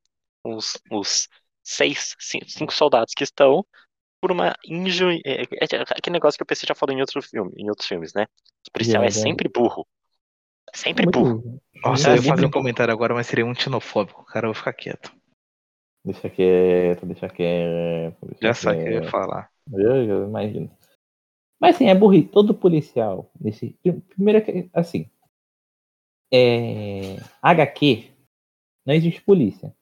os, 0.44 0.78
os 0.90 1.28
seis, 1.62 2.14
cinco, 2.18 2.48
cinco 2.48 2.72
soldados 2.72 3.12
que 3.14 3.24
estão 3.24 3.64
por 4.20 4.30
uma 4.32 4.54
inju... 4.66 5.10
É, 5.24 5.42
é, 5.42 5.44
é 5.44 5.82
aquele 5.82 6.14
negócio 6.14 6.38
que 6.38 6.42
eu 6.42 6.46
pensei 6.46 6.66
já 6.66 6.74
falou 6.74 6.94
em 6.96 7.00
outro 7.00 7.20
filme, 7.22 7.52
em 7.56 7.68
outros 7.68 7.88
filmes, 7.88 8.14
né? 8.14 8.26
O 8.68 8.72
policial 8.72 9.02
é 9.02 9.06
Verdade. 9.06 9.22
sempre 9.22 9.48
burro. 9.48 9.86
É 10.72 10.76
sempre 10.76 11.04
Muito- 11.04 11.18
burro. 11.18 11.60
Nossa, 11.82 12.08
É, 12.08 12.12
eu 12.12 12.16
ia 12.16 12.22
fazer 12.22 12.46
um 12.46 12.50
comentário 12.50 12.92
agora, 12.94 13.12
mas 13.14 13.26
seria 13.26 13.44
um 13.44 13.54
xenofóbico. 13.54 14.24
Cara, 14.24 14.46
eu 14.46 14.52
vou 14.52 14.54
ficar 14.54 14.72
quieto. 14.72 15.12
Deixa 16.04 16.30
quieto, 16.30 17.06
deixa 17.06 17.28
quieto. 17.28 18.16
Deixa 18.26 18.38
Já 18.40 18.54
sabe 18.54 18.78
o 18.80 18.82
que 18.82 18.88
eu 18.88 18.92
ia 18.94 19.00
quieto. 19.00 19.10
falar. 19.10 19.50
Eu, 19.72 20.04
eu 20.04 20.28
imagino. 20.28 20.70
Mas 21.66 21.76
assim, 21.76 21.86
é 21.88 21.94
burrice. 21.94 22.28
Todo 22.28 22.54
policial. 22.54 23.30
Nesse, 23.40 23.76
primeiro, 24.10 24.44
que- 24.44 24.68
assim. 24.72 25.08
É, 26.32 27.16
HQ. 27.42 28.10
Não 28.84 28.94
existe 28.94 29.22
polícia. 29.22 29.74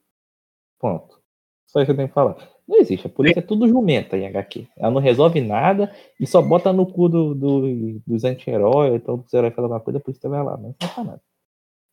Ponto. 0.78 1.20
Só 1.66 1.80
isso 1.80 1.86
que 1.86 1.92
eu 1.92 1.96
tenho 1.96 2.08
que 2.08 2.14
falar. 2.14 2.36
Não 2.68 2.78
existe. 2.78 3.06
A 3.06 3.10
polícia 3.10 3.40
é 3.40 3.42
tudo 3.42 3.66
jumenta 3.68 4.16
em 4.16 4.26
HQ. 4.26 4.68
Ela 4.76 4.90
não 4.90 5.00
resolve 5.00 5.40
nada 5.40 5.94
e 6.20 6.26
só 6.26 6.40
bota 6.42 6.72
no 6.72 6.86
cu 6.86 7.08
do, 7.08 7.34
do- 7.34 8.00
dos 8.06 8.24
anti-heróis. 8.24 8.94
Então, 8.94 9.16
dos 9.18 9.32
heróis 9.32 9.52
fazem 9.54 9.64
alguma 9.64 9.80
coisa, 9.80 9.98
a 9.98 10.02
polícia 10.02 10.28
vai 10.28 10.42
lá. 10.42 10.56
Mas 10.56 10.74
não 10.80 10.88
faz 10.88 11.06
nada. 11.06 11.22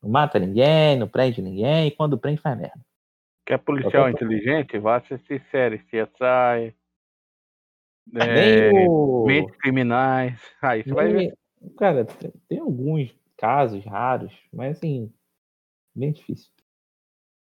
Não 0.03 0.09
mata 0.09 0.39
ninguém, 0.39 0.97
não 0.97 1.07
prende 1.07 1.41
ninguém. 1.41 1.87
E 1.87 1.91
quando 1.91 2.17
prende, 2.17 2.41
faz 2.41 2.57
merda. 2.57 2.79
Quer 3.45 3.57
policial 3.59 4.03
Opa. 4.03 4.11
inteligente? 4.11 4.77
Vá 4.77 4.97
assistir 4.97 5.43
séries 5.49 5.81
CSI. 5.85 6.75
Nem 8.11 8.27
É, 8.29 8.71
o. 8.87 9.25
Mentes 9.25 9.55
criminais. 9.57 10.39
Aí 10.61 10.83
você 10.83 10.93
vai 10.93 11.07
ver. 11.07 11.13
Nem- 11.13 11.33
Cara, 11.77 12.05
tem, 12.05 12.31
tem 12.47 12.59
alguns 12.59 13.13
casos 13.37 13.83
raros, 13.85 14.33
mas 14.51 14.77
assim, 14.77 15.11
bem 15.93 16.11
difícil. 16.13 16.49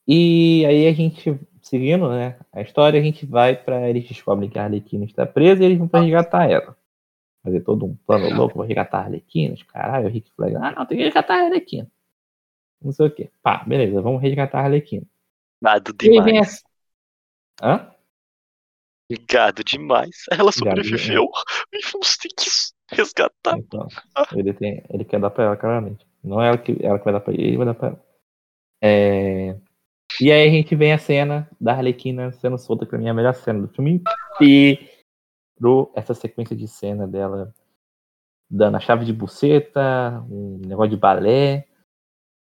E 0.08 0.66
aí 0.66 0.88
a 0.88 0.94
gente, 0.94 1.40
seguindo, 1.62 2.10
né, 2.10 2.38
a 2.52 2.62
história, 2.62 3.00
a 3.00 3.04
gente 3.04 3.26
vai 3.26 3.56
pra. 3.56 3.90
Eles 3.90 4.08
descobrem 4.08 4.50
que 4.50 4.60
a 4.60 4.64
Arlequina 4.66 5.06
está 5.06 5.26
presa 5.26 5.62
e 5.64 5.66
eles 5.66 5.78
vão 5.78 5.88
pra 5.88 6.02
resgatar 6.02 6.50
ela. 6.50 6.76
Fazer 7.44 7.62
todo 7.62 7.86
um 7.86 7.96
plano 8.06 8.30
louco 8.36 8.56
pra 8.58 8.66
resgatar 8.68 9.00
a 9.00 9.04
Arlequina, 9.06 9.54
os 9.54 9.64
caralho, 9.64 10.08
o 10.08 10.12
Rick 10.12 10.30
Flag, 10.34 10.56
ah 10.58 10.72
não, 10.72 10.86
tem 10.86 10.98
que 10.98 11.04
resgatar 11.06 11.36
a 11.40 11.46
Arlequina. 11.46 11.88
Não 12.82 12.92
sei 12.92 13.08
o 13.08 13.12
quê. 13.12 13.32
Pá, 13.42 13.64
beleza, 13.66 14.02
vamos 14.02 14.22
resgatar 14.22 14.60
a 14.60 14.64
Arlequina. 14.66 15.06
Gado 15.64 15.92
E 16.04 16.10
aí 16.10 16.20
vem 16.22 16.34
demais. 16.34 16.48
essa. 16.48 16.64
Hã? 17.62 17.91
Gado 19.30 19.64
demais. 19.64 20.26
Ela 20.32 20.52
sobreviveu. 20.52 21.30
E 21.74 21.80
vamos 21.92 22.18
ter 22.18 22.30
que 22.30 22.50
resgatar. 22.92 23.58
Então, 23.58 23.88
ele, 24.34 24.54
tem, 24.54 24.84
ele 24.90 25.06
quer 25.06 25.20
dar 25.20 25.30
pra 25.30 25.46
ela, 25.46 25.58
claramente. 25.58 26.06
Não 26.24 26.42
é 26.42 26.50
ela 26.50 26.58
que, 26.58 26.78
ela 26.82 27.00
que 27.00 27.06
vai 27.06 27.14
dar 27.14 27.20
pra 27.20 27.34
ele, 27.34 27.44
ele 27.44 27.58
vai 27.58 27.66
dar 27.66 27.74
pra 27.74 27.88
ela. 27.90 28.06
É, 28.84 29.56
E 30.20 30.32
aí 30.32 30.48
a 30.48 30.52
gente 30.52 30.76
vem 30.76 30.92
a 30.92 30.98
cena 30.98 31.50
da 31.60 31.74
Arlequina 31.74 32.32
sendo 32.34 32.58
solta, 32.58 32.86
que 32.86 32.90
pra 32.90 33.00
mim 33.00 33.08
é 33.08 33.12
a 33.12 33.14
melhor 33.14 33.34
cena 33.34 33.62
do 33.62 33.68
filme 33.70 34.02
inteiro. 34.40 35.92
Essa 35.96 36.14
sequência 36.14 36.56
de 36.56 36.68
cena 36.68 37.08
dela 37.08 37.54
dando 38.50 38.76
a 38.76 38.80
chave 38.82 39.06
de 39.06 39.14
buceta, 39.14 40.26
um 40.30 40.60
negócio 40.68 40.92
de 40.92 40.98
balé. 40.98 41.66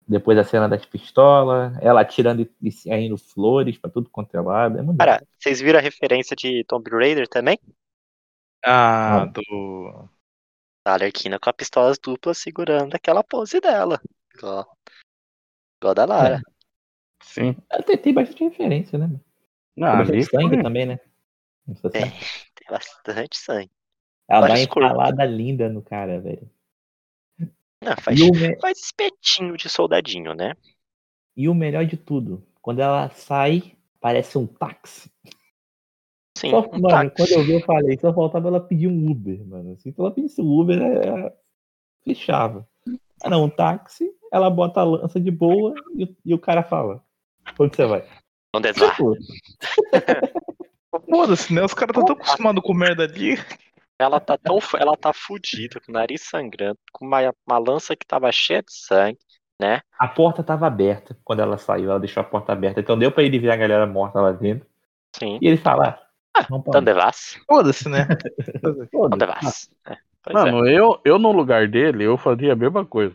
Depois 0.10 0.36
a 0.39 0.43
cena 0.43 0.68
das 0.68 0.84
pistolas, 0.88 1.78
ela 1.84 2.01
atirando 2.01 2.41
e, 2.41 2.51
e 2.64 2.72
saindo 2.72 3.16
flores 3.16 3.78
pra 3.78 3.91
tudo 3.91 4.10
quanto 4.10 4.36
é 4.36 4.41
lado. 4.41 4.80
É 4.80 4.82
muito 4.82 4.97
Cara, 4.97 5.22
vocês 5.38 5.62
viram 5.62 5.78
a 5.78 5.82
referência 5.84 6.36
de 6.36 6.64
Tomb 6.64 6.89
Raider 6.89 7.28
também? 7.28 7.60
Ah, 8.66 9.22
Ah. 9.22 9.26
do. 9.26 10.10
A 10.86 10.93
Alerquina 10.93 11.38
com 11.39 11.49
a 11.49 11.53
pistola 11.53 11.93
dupla 12.03 12.34
segurando 12.34 12.95
aquela 12.95 13.24
pose 13.24 13.62
dela. 13.62 14.01
Igual, 14.36 14.76
igual 15.80 15.93
da 15.93 16.05
Lara. 16.05 16.41
Sim. 17.22 17.53
bom. 17.53 17.82
Tem, 17.84 17.97
tem 17.97 18.14
bastante 18.14 18.43
referência, 18.45 18.97
né? 18.97 19.07
Tem 19.76 19.84
Ah, 19.84 19.99
ali 19.99 19.99
bastante 19.99 20.26
sangue 20.26 20.55
foi- 20.55 20.64
também, 20.64 20.86
né? 20.88 20.99
Nessa 21.68 21.88
É. 21.89 21.91
Tem 22.55 22.68
bastante 22.70 23.38
sangue. 23.38 23.72
Ela 24.28 24.47
dá 24.47 24.53
uma 24.53 24.60
empalada 24.60 25.26
linda 25.26 25.70
no 25.70 25.82
cara, 25.84 26.20
velho. 26.20 26.49
Não, 27.84 27.96
faz, 28.02 28.20
E 28.20 28.24
o, 28.24 28.32
me- 28.34 28.60
faz 28.60 28.78
espetinho 28.80 29.56
de 29.58 29.70
soldadinho, 29.70 30.34
né? 30.34 30.54
e 31.36 31.48
o 31.48 31.54
melhor 31.56 31.86
de 31.86 31.96
tudo, 31.96 32.46
quando 32.62 32.82
ela 32.82 33.10
sai, 33.12 33.78
parece 34.02 34.38
um 34.38 34.46
táxi. 34.46 35.10
Sim, 36.38 36.50
Só, 36.52 36.60
um 36.68 36.80
mano, 36.80 36.90
táxi. 36.90 37.16
quando 37.16 37.32
eu 37.32 37.44
vi, 37.46 37.54
eu 37.54 37.62
falei, 37.62 37.98
só 37.98 38.14
faltava 38.14 38.50
ela 38.50 38.60
pedir 38.60 38.88
um 38.88 39.10
Uber, 39.10 39.46
mano. 39.46 39.72
Assim, 39.74 39.92
se 39.94 40.00
ela 40.00 40.12
pedisse 40.12 40.42
um 40.42 40.60
Uber, 40.60 40.82
ela 40.82 41.34
fechava. 42.04 42.68
Ah, 43.24 43.30
não, 43.30 43.46
um 43.46 43.50
táxi, 43.50 44.10
ela 44.34 44.50
bota 44.50 44.82
a 44.82 44.84
lança 44.84 45.20
de 45.20 45.32
boa 45.32 45.74
e, 45.96 46.04
o- 46.04 46.18
e 46.26 46.34
o 46.34 46.40
cara 46.40 46.62
fala: 46.64 47.02
Onde 47.58 47.76
você 47.76 47.86
vai? 47.86 48.06
Onde 48.54 48.68
é 48.70 48.74
lá? 48.78 48.92
Tipo, 48.92 49.16
Foda-se, 51.10 51.54
né? 51.54 51.64
Os 51.64 51.74
caras 51.74 51.96
estão 51.98 52.06
tão 52.06 52.16
acostumados 52.22 52.64
com 52.64 52.74
merda 52.74 53.04
ali. 53.04 53.36
Ela 54.00 54.20
tá 54.20 54.38
tão. 54.38 54.58
Ela 54.80 54.95
tá 54.95 55.12
fudida, 55.14 55.80
com 55.80 55.91
o 55.91 55.93
nariz 55.93 56.22
sangrando, 56.24 56.80
com 56.93 57.06
uma, 57.06 57.34
uma 57.45 57.58
lança 57.58 57.95
que 57.95 58.08
tava 58.08 58.32
cheia 58.32 58.64
de 58.64 58.74
sangue, 58.74 59.20
né? 59.60 59.82
a 60.00 60.08
porta 60.08 60.41
tava 60.41 60.66
aberta 60.66 61.18
quando 61.26 61.41
ela 61.41 61.58
saiu, 61.58 61.89
ela 61.89 62.00
deixou 62.00 62.22
a 62.22 62.24
porta 62.24 62.54
aberta. 62.54 62.80
Então 62.80 62.97
deu 62.97 63.12
pra 63.12 63.22
ele 63.22 63.38
ver 63.38 63.52
a 63.52 63.58
galera 63.58 63.86
morta 63.86 64.22
lá 64.22 64.32
dentro. 64.32 64.66
Sim. 65.14 65.38
E 65.41 65.47
ele 65.47 65.58
fala: 65.58 66.00
Ah, 66.34 66.45
vamos 66.50 66.64
pra 66.64 66.80
Onde 66.80 66.93
vas? 66.93 67.38
Foda-se, 67.45 67.89
né? 67.89 68.08
Onde 68.95 69.26
vas? 69.26 69.70
É, 69.86 69.97
pois 70.24 70.36
é. 70.36 70.52
Mano, 70.52 70.68
eu, 70.70 71.02
eu 71.04 71.20
no 71.20 71.34
lugar 71.34 71.68
dele, 71.68 72.06
eu 72.06 72.18
fazia 72.18 72.54
a 72.54 72.56
mesma 72.56 72.86
coisa. 72.86 73.14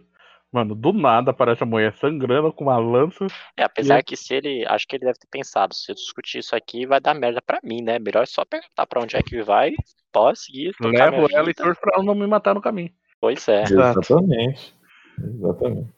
Mano, 0.55 0.73
do 0.73 0.93
nada 0.93 1.33
aparece 1.33 1.65
a 1.65 1.67
mulher 1.67 1.93
sangrando 1.95 2.53
com 2.53 2.63
uma 2.63 2.79
lança. 2.79 3.27
É, 3.57 3.65
apesar 3.65 4.05
que 4.05 4.17
se 4.17 4.35
ele. 4.35 4.65
Acho 4.69 4.87
que 4.87 4.95
ele 4.95 5.05
deve 5.05 5.19
ter 5.19 5.27
pensado, 5.29 5.75
se 5.75 5.91
eu 5.91 5.97
discutir 5.97 6.39
isso 6.39 6.55
aqui, 6.55 6.87
vai 6.87 7.01
dar 7.01 7.13
merda 7.13 7.43
pra 7.43 7.59
mim, 7.65 7.83
né? 7.83 7.99
Melhor 7.99 8.25
só 8.29 8.45
perguntar 8.45 8.87
pra 8.87 9.03
onde 9.03 9.17
é 9.17 9.21
que 9.21 9.43
vai, 9.43 9.73
pode 10.13 10.39
seguir, 10.39 10.73
Levo 10.81 11.27
ela 11.33 11.51
e 11.51 11.55
torço 11.55 11.81
pra 11.81 11.97
ela 11.97 12.05
não 12.05 12.15
me 12.15 12.25
matar 12.29 12.55
no 12.55 12.63
caminho. 12.63 12.93
Pois 13.21 13.49
é. 13.49 13.63
Exatamente. 13.63 14.73
Exatamente. 15.19 15.93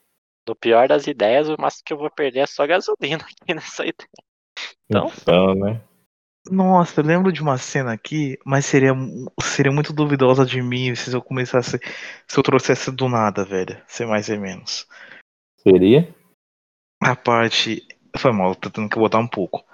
No 0.49 0.55
pior 0.55 0.89
das 0.89 1.07
ideias, 1.07 1.51
o 1.51 1.57
máximo 1.61 1.83
que 1.85 1.93
eu 1.93 1.99
vou 1.99 2.11
perder 2.11 2.41
é 2.41 2.47
só 2.47 2.67
gasolina 2.67 3.25
aqui 3.25 3.53
nessa 3.53 3.83
ideia. 3.83 4.09
Então? 4.89 5.13
Então, 5.21 5.55
né? 5.55 5.83
Nossa, 6.51 7.01
eu 7.01 7.05
lembro 7.05 7.33
de 7.33 7.43
uma 7.43 7.59
cena 7.59 7.93
aqui, 7.93 8.39
mas 8.45 8.67
seria, 8.67 8.93
seria 9.43 9.73
muito 9.73 9.93
duvidosa 9.93 10.45
de 10.45 10.63
mim 10.63 10.95
se 10.95 11.13
eu 11.13 11.23
começasse. 11.23 11.79
Se 12.27 12.39
eu 12.39 12.43
trouxesse 12.43 12.91
do 12.91 13.09
nada, 13.09 13.45
velho. 13.45 13.81
Ser 13.87 14.07
mais 14.07 14.29
e 14.29 14.37
menos. 14.37 14.87
Seria? 15.59 16.15
A 17.03 17.17
parte. 17.17 17.87
Foi 18.17 18.33
mal, 18.33 18.55
tô 18.55 18.71
tendo 18.71 18.89
que 18.89 18.99
botar 18.99 19.19
um 19.19 19.29
pouco. 19.29 19.65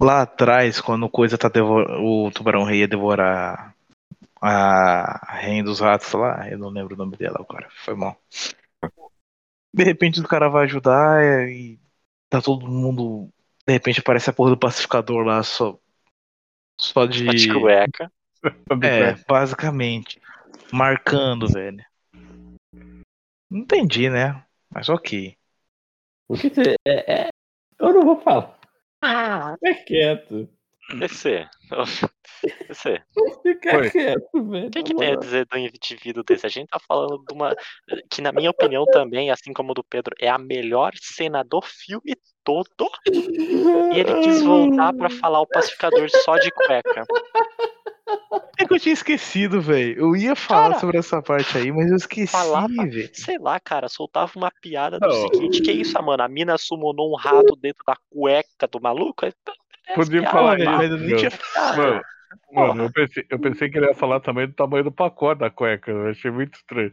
Lá 0.00 0.22
atrás, 0.22 0.80
quando 0.80 1.08
coisa 1.08 1.38
tá 1.38 1.48
devor... 1.48 1.86
o 2.00 2.30
tubarão 2.30 2.64
rei 2.64 2.80
ia 2.80 2.88
devorar 2.88 3.74
a 4.40 5.36
rainha 5.36 5.64
dos 5.64 5.80
ratos 5.80 6.12
lá, 6.12 6.50
eu 6.50 6.58
não 6.58 6.68
lembro 6.68 6.94
o 6.94 6.98
nome 6.98 7.16
dela 7.16 7.38
agora. 7.40 7.68
Foi 7.84 7.94
mal. 7.94 8.20
De 9.72 9.84
repente 9.84 10.20
o 10.20 10.28
cara 10.28 10.48
vai 10.48 10.64
ajudar 10.64 11.48
e 11.48 11.78
tá 12.28 12.42
todo 12.42 12.66
mundo. 12.66 13.30
De 13.66 13.72
repente 13.72 14.00
aparece 14.00 14.28
a 14.28 14.32
porra 14.32 14.50
do 14.50 14.58
pacificador 14.58 15.24
lá 15.24 15.42
só. 15.42 15.78
Só 16.80 17.06
de. 17.06 17.24
Só 17.26 17.32
de 17.32 17.60
cueca. 17.60 18.12
É, 18.82 19.14
basicamente. 19.28 20.20
Marcando, 20.72 21.46
velho. 21.48 21.84
Não 23.50 23.60
entendi, 23.60 24.10
né? 24.10 24.44
Mas 24.68 24.88
ok. 24.88 25.36
Porque 26.26 26.50
você. 26.50 26.74
É, 26.86 27.22
é- 27.22 27.28
eu 27.78 27.92
não 27.92 28.04
vou 28.04 28.20
falar. 28.20 28.58
Ah, 29.02 29.54
Fica 29.58 29.84
quieto. 29.84 30.48
PC. 30.98 31.46
PC. 32.68 33.02
Fica 33.42 33.70
Foi. 33.70 33.90
quieto, 33.90 34.44
velho. 34.50 34.66
O 34.66 34.70
que, 34.70 34.82
que 34.82 34.94
tem 34.94 35.12
a 35.12 35.16
dizer 35.16 35.46
do 35.46 35.56
indivíduo 35.58 36.22
desse? 36.24 36.46
A 36.46 36.48
gente 36.50 36.68
tá 36.68 36.78
falando 36.86 37.22
de 37.26 37.34
uma. 37.34 37.54
Que, 38.10 38.20
na 38.20 38.32
minha 38.32 38.50
opinião, 38.50 38.84
também, 38.86 39.30
assim 39.30 39.52
como 39.52 39.72
do 39.74 39.82
Pedro, 39.82 40.14
é 40.20 40.28
a 40.28 40.38
melhor 40.38 40.92
cena 41.00 41.42
do 41.42 41.60
filme 41.62 42.14
todo. 42.44 42.68
E 43.10 43.98
ele 43.98 44.20
quis 44.22 44.42
voltar 44.42 44.92
pra 44.92 45.08
falar 45.08 45.40
o 45.40 45.46
pacificador 45.46 46.08
só 46.10 46.36
de 46.36 46.50
cueca. 46.50 47.04
É 48.58 48.66
que 48.66 48.74
eu 48.74 48.78
tinha 48.78 48.92
esquecido, 48.92 49.60
velho. 49.60 49.98
Eu 49.98 50.16
ia 50.16 50.36
falar 50.36 50.68
Cara, 50.68 50.80
sobre 50.80 50.98
essa 50.98 51.22
parte 51.22 51.56
aí, 51.56 51.72
mas 51.72 51.90
eu 51.90 51.96
esqueci, 51.96 52.30
falava- 52.30 52.68
velho. 52.68 53.10
Sei 53.12 53.38
lá, 53.38 53.58
cara, 53.58 53.88
soltava 53.88 54.30
uma 54.36 54.50
piada 54.60 54.98
do 55.00 55.06
Não. 55.08 55.14
seguinte: 55.32 55.62
que 55.62 55.72
isso, 55.72 56.00
mano? 56.02 56.22
A 56.22 56.28
mina 56.28 56.56
summonou 56.58 57.10
um 57.10 57.16
rato 57.16 57.56
dentro 57.56 57.82
da 57.86 57.96
cueca 58.10 58.68
do 58.70 58.80
maluco? 58.80 59.24
Aí, 59.24 59.32
beleza, 59.42 59.63
Podia 59.94 60.20
piada, 60.20 60.30
falar 60.30 60.58
normal. 60.58 60.78
Mas 60.78 60.90
eu 60.90 60.98
nem 60.98 61.16
tinha 61.16 61.30
Mano, 61.76 62.02
mano 62.52 62.84
eu, 62.84 62.92
pensei, 62.92 63.26
eu 63.28 63.38
pensei 63.38 63.70
que 63.70 63.78
ele 63.78 63.86
ia 63.86 63.94
falar 63.94 64.20
também 64.20 64.46
do 64.46 64.54
tamanho 64.54 64.84
do 64.84 64.92
pacote 64.92 65.40
da 65.40 65.50
cueca. 65.50 65.90
Eu 65.90 66.08
achei 66.08 66.30
muito 66.30 66.54
estranho. 66.54 66.92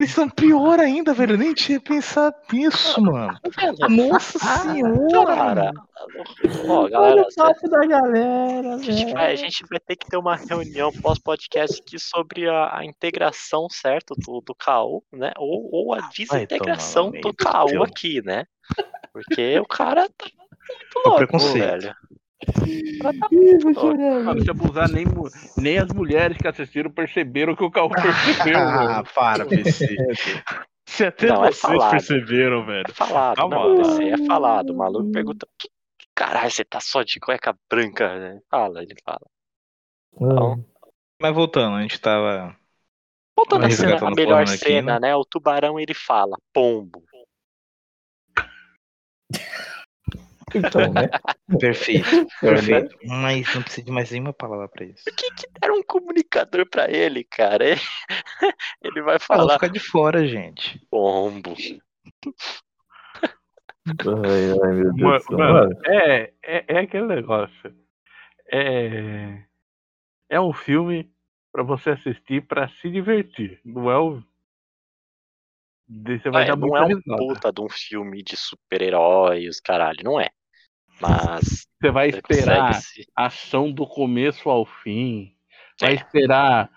Eles 0.00 0.12
são 0.12 0.30
pior 0.30 0.78
ainda, 0.78 1.12
velho. 1.12 1.34
Eu 1.34 1.38
nem 1.38 1.52
tinha 1.52 1.80
pensado 1.80 2.36
nisso, 2.52 3.02
mano. 3.02 3.36
Nossa 3.90 4.38
senhora! 4.38 5.34
Cara, 5.34 5.72
ó, 6.68 6.82
Olha 6.82 6.90
galera, 6.90 7.22
o 7.22 7.34
papo 7.34 7.68
da 7.68 7.84
galera, 7.84 8.74
a 8.76 8.78
gente, 8.78 9.12
vai, 9.12 9.32
a 9.32 9.36
gente 9.36 9.64
vai 9.68 9.80
ter 9.80 9.96
que 9.96 10.06
ter 10.06 10.16
uma 10.16 10.36
reunião 10.36 10.92
pós-podcast 10.92 11.80
aqui 11.80 11.98
sobre 11.98 12.48
a, 12.48 12.78
a 12.78 12.84
integração, 12.84 13.66
certo, 13.68 14.14
do, 14.14 14.40
do 14.40 14.54
KO, 14.54 15.02
né? 15.12 15.32
Ou, 15.36 15.68
ou 15.72 15.94
a 15.94 16.08
desintegração 16.16 17.10
tomar 17.10 17.16
no 17.16 17.20
do 17.20 17.34
meio 17.34 17.34
do 17.34 17.44
KO 17.44 17.66
teu. 17.66 17.82
aqui, 17.82 18.22
né? 18.22 18.44
Porque 19.12 19.58
o 19.58 19.66
cara 19.66 20.08
tá 20.16 20.26
muito 20.76 20.98
É 20.98 21.02
louco, 21.04 21.16
preconceito. 21.18 21.58
velho. 21.64 21.96
Chorar, 23.74 24.24
Mano, 24.24 24.42
se 24.42 24.50
abusar, 24.50 24.88
nem, 24.90 25.04
nem 25.56 25.78
as 25.78 25.88
mulheres 25.92 26.36
que 26.38 26.46
assistiram 26.48 26.90
perceberam 26.90 27.54
que 27.56 27.64
o 27.64 27.70
Caô 27.70 27.88
percebeu, 27.90 28.58
Ah, 28.58 29.02
para, 29.14 29.44
PC. 29.46 29.86
Se 30.88 31.04
até 31.04 31.26
Não, 31.26 31.44
é 31.44 31.48
vocês 31.48 31.60
falado. 31.60 31.90
perceberam, 31.90 32.64
velho. 32.64 32.84
É 32.88 32.92
falado, 32.92 33.36
Calma 33.36 33.56
não, 33.56 33.74
lá. 33.76 33.82
esse 33.82 34.02
aí 34.02 34.10
é 34.10 34.26
falado. 34.26 34.70
O 34.70 34.76
maluco 34.76 35.12
pergunta, 35.12 35.46
que, 35.58 35.68
que 35.68 36.06
caralho, 36.14 36.50
você 36.50 36.64
tá 36.64 36.80
só 36.80 37.02
de 37.02 37.20
cueca 37.20 37.54
branca? 37.70 38.18
né? 38.18 38.40
Fala, 38.50 38.82
ele 38.82 38.94
fala. 39.04 39.20
Ah, 40.20 40.56
Mas 41.20 41.34
voltando, 41.34 41.76
a 41.76 41.82
gente 41.82 42.00
tava. 42.00 42.56
Voltando 43.36 43.66
à 43.66 43.70
cena, 43.70 43.98
a 43.98 44.10
melhor 44.12 44.42
aqui, 44.42 44.56
cena, 44.56 44.94
né? 44.98 45.08
né? 45.08 45.14
O 45.16 45.24
tubarão 45.26 45.78
ele 45.78 45.92
fala, 45.94 46.36
pombo. 46.54 47.04
Então, 50.54 50.92
né? 50.92 51.08
Perfeito, 51.60 52.08
perfeito. 52.40 52.96
Mas 53.06 53.54
não 53.54 53.62
precisa 53.62 53.86
de 53.86 53.90
mais 53.90 54.10
nenhuma 54.10 54.32
palavra 54.32 54.68
pra 54.68 54.84
isso. 54.84 55.04
Por 55.04 55.14
que, 55.14 55.30
que 55.32 55.46
deram 55.60 55.78
um 55.78 55.82
comunicador 55.82 56.66
pra 56.68 56.90
ele, 56.90 57.24
cara? 57.24 57.64
Ele, 57.64 57.80
ele 58.82 59.02
vai 59.02 59.18
Fala, 59.18 59.40
falar 59.42 59.54
ficar 59.54 59.68
de 59.68 59.80
fora, 59.80 60.26
gente. 60.26 60.78
pombo. 60.90 61.54
Ai, 63.86 64.50
ai, 64.62 64.74
meu 64.74 64.92
Deus 64.94 65.24
Mano, 65.30 65.52
mano, 65.52 65.80
é, 65.86 66.32
é, 66.42 66.64
é 66.68 66.78
aquele 66.80 67.06
negócio. 67.06 67.74
É, 68.52 69.42
é 70.28 70.40
um 70.40 70.52
filme 70.52 71.10
pra 71.50 71.62
você 71.62 71.90
assistir 71.90 72.46
pra 72.46 72.68
se 72.68 72.90
divertir. 72.90 73.60
Não 73.64 73.90
é 73.90 73.98
o. 73.98 74.22
Você 75.88 76.30
vai 76.30 76.44
É, 76.44 76.48
dar 76.48 76.56
não 76.56 76.76
é 76.76 76.84
um 76.84 77.00
puta 77.00 77.50
de 77.50 77.62
um 77.62 77.68
filme 77.68 78.22
de 78.22 78.36
super-heróis, 78.36 79.58
caralho, 79.60 80.04
não 80.04 80.20
é. 80.20 80.28
Mas 81.00 81.66
Você 81.80 81.90
vai 81.90 82.08
esperar 82.08 82.80
ação 83.16 83.70
do 83.70 83.86
começo 83.86 84.48
ao 84.50 84.64
fim. 84.66 85.32
Vai 85.80 85.92
É. 85.92 85.94
esperar 85.94 86.70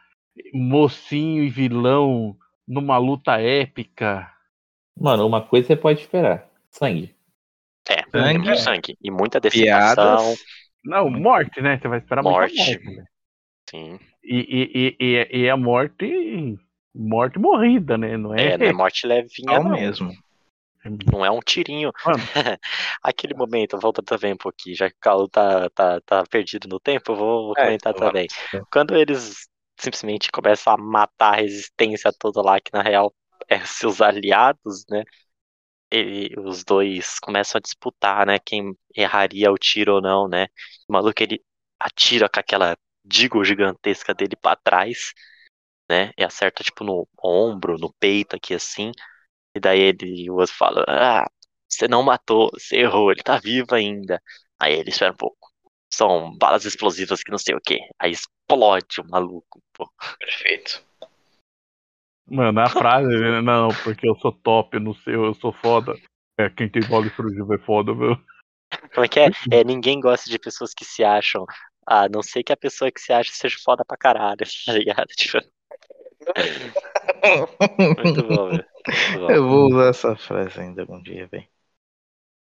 mocinho 0.54 1.44
e 1.44 1.50
vilão 1.50 2.36
numa 2.68 2.98
luta 2.98 3.40
épica. 3.42 4.32
mano, 4.98 5.26
uma 5.26 5.42
coisa 5.42 5.68
você 5.68 5.76
pode 5.76 6.02
esperar: 6.02 6.48
sangue. 6.70 7.16
É, 7.90 8.04
Sangue. 8.12 8.38
muito 8.40 8.60
sangue. 8.60 8.98
E 9.02 9.10
muita 9.12 9.40
decepção. 9.40 9.66
Piadas. 9.66 10.44
Não, 10.84 11.10
morte, 11.10 11.60
né? 11.62 11.78
Você 11.80 11.88
vai 11.88 12.00
esperar 12.00 12.22
muita 12.24 12.40
Morte. 12.40 12.56
morte. 12.58 12.86
né? 12.96 13.06
Sim. 13.70 14.00
E, 14.24 14.36
e, 14.38 14.96
e, 15.00 15.28
e, 15.32 15.38
e 15.44 15.50
a 15.50 15.58
morte. 15.58 16.58
Morte 16.94 17.40
morrida, 17.40 17.98
né? 17.98 18.18
Não 18.18 18.36
é? 18.36 18.54
É, 18.54 18.58
não 18.58 18.66
é 18.68 18.74
morte 18.74 19.08
levinha, 19.08 19.60
não. 19.60 19.72
mesmo. 19.72 20.12
Não 21.12 21.24
é 21.26 21.32
um 21.32 21.40
tirinho. 21.40 21.92
Aquele 23.04 23.34
momento, 23.36 23.78
volta 23.80 24.02
também 24.04 24.34
um 24.34 24.38
pouquinho, 24.38 24.76
já 24.76 24.90
que 24.90 24.96
o 24.96 25.00
Carlos 25.00 25.30
tá, 25.32 25.70
tá, 25.72 26.02
tá 26.02 26.24
perdido 26.30 26.68
no 26.68 26.80
tempo, 26.80 27.12
eu 27.12 27.16
vou, 27.16 27.48
vou 27.48 27.58
É, 27.58 27.58
comentar 27.58 27.94
então 27.94 27.96
também. 27.96 28.30
Quando 28.72 28.96
eles 28.96 29.48
simplesmente 29.80 30.32
começam 30.32 30.74
a 30.74 30.78
matar 30.78 31.34
a 31.36 31.38
resistência 31.38 32.12
toda 32.18 32.42
lá, 32.42 32.60
que 32.60 32.72
na 32.74 32.82
real 32.82 33.14
é 33.48 33.60
seus 33.66 34.02
aliados, 34.02 34.86
né? 34.90 35.04
Ele, 35.92 36.34
os 36.40 36.64
dois 36.64 37.20
começam 37.20 37.60
a 37.60 37.62
disputar, 37.62 38.26
né? 38.26 38.40
Quem 38.40 38.76
erraria 38.96 39.52
o 39.52 39.58
tiro 39.58 39.96
ou 39.96 40.02
não, 40.02 40.28
né? 40.28 40.48
O 40.88 40.94
maluco 40.94 41.22
ele 41.24 41.44
atira 41.80 42.30
com 42.30 42.40
aquela 42.40 42.78
digo 43.04 43.44
gigantesca 43.44 44.14
dele 44.14 44.36
pra 44.36 44.56
trás, 44.56 45.14
né? 45.90 46.12
E 46.18 46.24
acerta 46.24 46.64
tipo 46.64 46.84
no 46.84 47.08
ombro, 47.24 47.78
no 47.78 47.94
peito 48.00 48.36
aqui 48.36 48.54
assim. 48.54 48.92
E 49.56 49.60
daí 49.60 49.80
ele, 49.80 50.30
o 50.30 50.36
outro 50.36 50.56
fala: 50.56 50.84
Ah, 50.88 51.30
você 51.68 51.88
não 51.88 52.04
matou, 52.04 52.50
você 52.54 52.78
errou, 52.78 53.12
ele 53.12 53.24
tá 53.24 53.38
vivo 53.38 53.76
ainda. 53.76 54.22
Aí 54.60 54.74
ele 54.74 54.90
espera 54.90 55.14
um 55.14 55.18
pouco. 55.18 55.52
São 55.92 56.38
balas 56.38 56.66
explosivas 56.66 57.24
que 57.24 57.32
não 57.32 57.38
sei 57.38 57.56
o 57.56 57.62
que. 57.62 57.80
Aí 58.00 58.12
explode 58.12 59.02
o 59.02 59.10
maluco, 59.10 59.62
pô. 59.74 59.90
Perfeito. 60.20 60.84
Mano, 62.28 62.62
a 62.62 62.70
frase, 62.70 63.10
né? 63.10 63.42
não, 63.42 63.70
porque 63.84 64.08
eu 64.08 64.16
sou 64.16 64.32
top, 64.32 64.80
não 64.80 64.94
sei, 64.94 65.16
eu 65.16 65.34
sou 65.34 65.52
foda. 65.52 65.94
É, 66.40 66.50
quem 66.50 66.70
tem 66.70 66.82
bola 66.84 67.08
explosiva 67.08 67.56
é 67.56 67.58
foda, 67.58 67.94
meu. 67.94 68.16
Como 68.94 69.06
é 69.06 69.08
que 69.08 69.20
é? 69.20 69.28
É, 69.52 69.64
ninguém 69.64 70.00
gosta 70.00 70.30
de 70.30 70.40
pessoas 70.40 70.74
que 70.74 70.86
se 70.86 71.04
acham. 71.04 71.46
A 71.86 72.08
não 72.08 72.22
ser 72.22 72.44
que 72.44 72.54
a 72.54 72.58
pessoa 72.58 72.92
que 72.92 73.02
se 73.02 73.12
acha 73.12 73.32
seja 73.34 73.58
foda 73.64 73.84
pra 73.84 73.98
caralho, 73.98 74.38
tá 74.66 74.74
ligado? 74.74 75.08
Tipo, 75.08 75.40
muito 77.98 78.24
bom, 78.24 78.48
velho. 78.50 78.66
Muito 78.88 79.20
bom. 79.20 79.32
Eu 79.32 79.48
vou 79.48 79.66
usar 79.68 79.90
essa 79.90 80.16
frase 80.16 80.60
ainda 80.60 80.82
algum 80.82 81.02
dia, 81.02 81.28
velho. 81.28 81.48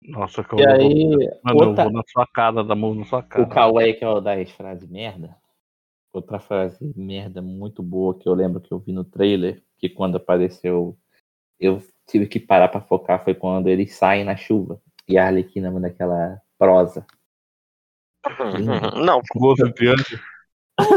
Nossa, 0.02 0.42
que 0.42 0.54
eu 0.54 0.58
E 0.60 0.64
vou- 0.64 0.72
aí, 0.74 1.04
Mano, 1.44 1.62
eu 1.62 1.68
outra, 1.68 1.84
vou 1.84 1.92
na 1.92 2.02
sua 2.08 2.26
cara, 2.26 2.64
da 2.64 2.74
mão 2.74 2.94
na 2.94 3.04
sua 3.04 3.22
cara. 3.22 3.44
o 3.44 3.48
Kawaii, 3.48 3.94
que 3.94 4.04
é 4.04 4.08
o 4.08 4.20
das 4.20 4.50
frases 4.52 4.88
merda. 4.88 5.36
Outra 6.12 6.40
frase 6.40 6.92
merda 6.96 7.40
muito 7.40 7.82
boa 7.82 8.18
que 8.18 8.28
eu 8.28 8.34
lembro 8.34 8.60
que 8.60 8.72
eu 8.72 8.78
vi 8.78 8.92
no 8.92 9.04
trailer, 9.04 9.62
que 9.78 9.88
quando 9.88 10.16
apareceu, 10.16 10.98
eu 11.58 11.82
tive 12.08 12.26
que 12.26 12.40
parar 12.40 12.68
pra 12.68 12.80
focar, 12.80 13.22
foi 13.22 13.34
quando 13.34 13.68
eles 13.68 13.94
saem 13.94 14.24
na 14.24 14.36
chuva. 14.36 14.80
E 15.06 15.18
a 15.18 15.26
Arlequina 15.26 15.70
manda 15.70 15.88
aquela 15.88 16.40
prosa. 16.58 17.06
Não, 19.04 19.20
Gosto 19.34 19.72
de 19.72 20.02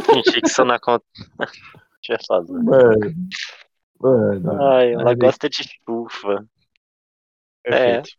fingi 0.05 0.41
que 0.41 0.47
isso 0.47 0.63
não 0.65 0.75
acontece. 0.75 1.29
Eu 2.10 2.18
fazer. 2.28 2.54
Mano, 2.54 3.16
mano. 3.99 4.64
Ai, 4.64 4.93
ela 4.93 5.10
Ai, 5.10 5.16
gosta 5.16 5.49
de 5.49 5.64
chuva. 5.64 6.45
É. 7.66 7.70
Perfeito. 7.70 8.10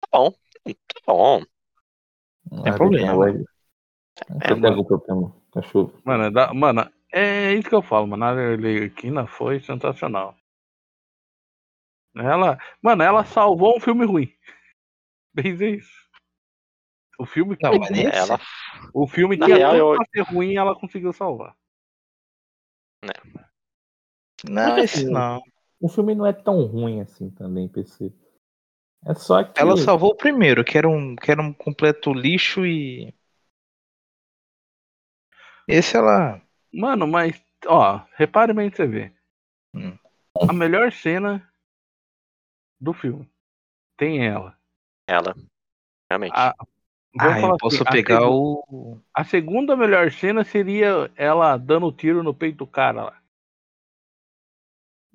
Tá 0.00 0.08
bom. 0.18 0.30
Tá 0.30 1.00
bom. 1.06 1.42
Tem 2.62 2.74
problema. 2.74 3.06
Kawaii. 3.08 3.44
É, 4.40 4.54
tem 4.54 4.66
algum 4.66 4.84
problema 4.84 5.34
com 5.50 5.58
a 5.58 5.62
chuva? 5.62 5.92
Mano, 6.04 6.24
é 6.24 6.30
da- 6.30 6.52
mano, 6.54 6.90
é 7.12 7.54
isso 7.54 7.68
que 7.68 7.74
eu 7.74 7.82
falo, 7.82 8.06
mano. 8.06 8.24
A 8.24 8.28
Arlequina 8.28 9.26
foi 9.26 9.60
sensacional. 9.60 10.36
Ela, 12.14 12.58
mano, 12.82 13.02
ela 13.02 13.24
salvou 13.24 13.76
um 13.76 13.80
filme 13.80 14.04
ruim. 14.06 14.32
Bem 15.34 15.52
isso. 15.76 16.06
O 17.18 17.26
filme 17.26 17.56
que 17.56 17.62
Não, 17.62 17.78
mas 17.78 17.90
Ela. 17.90 18.38
o 18.92 19.06
filme 19.06 19.36
Na 19.36 19.46
real, 19.46 19.74
eu- 19.76 19.96
pra 19.96 20.06
ser 20.12 20.20
ruim 20.22 20.56
ela 20.56 20.78
conseguiu 20.78 21.12
salvar. 21.12 21.54
Não, 24.48 24.70
Mas 24.70 24.84
esse 24.84 25.04
assim, 25.04 25.12
não. 25.12 25.42
O 25.80 25.88
filme 25.88 26.14
não 26.14 26.26
é 26.26 26.32
tão 26.32 26.64
ruim 26.64 27.00
assim 27.00 27.30
também, 27.30 27.68
PC. 27.68 28.12
É 29.06 29.14
só 29.14 29.44
que. 29.44 29.60
Ela 29.60 29.76
salvou 29.76 30.10
o 30.10 30.16
primeiro, 30.16 30.64
que 30.64 30.76
era 30.76 30.88
um, 30.88 31.14
que 31.14 31.30
era 31.30 31.40
um 31.40 31.52
completo 31.52 32.12
lixo 32.12 32.66
e. 32.66 33.14
Esse 35.68 35.96
ela. 35.96 36.40
Mano, 36.72 37.06
mas, 37.06 37.40
ó, 37.66 38.04
repare 38.14 38.52
bem 38.52 38.70
que 38.70 38.76
você 38.76 38.86
vê. 38.86 39.12
Hum. 39.74 39.96
A 40.48 40.52
melhor 40.52 40.92
cena 40.92 41.46
do 42.80 42.92
filme 42.92 43.28
tem 43.96 44.26
ela. 44.26 44.56
Ela. 45.06 45.34
Realmente. 46.10 46.32
A, 46.34 46.54
vou 47.18 47.30
Ah, 47.30 47.40
eu 47.40 47.56
posso 47.58 47.76
assim, 47.76 47.84
a 47.86 47.90
pegar 47.92 48.20
segu- 48.20 48.64
o. 48.68 49.00
A 49.14 49.24
segunda 49.24 49.76
melhor 49.76 50.10
cena 50.12 50.44
seria 50.44 51.10
ela 51.16 51.56
dando 51.56 51.90
tiro 51.92 52.22
no 52.22 52.34
peito 52.34 52.58
do 52.58 52.66
cara 52.66 53.04
lá. 53.04 53.16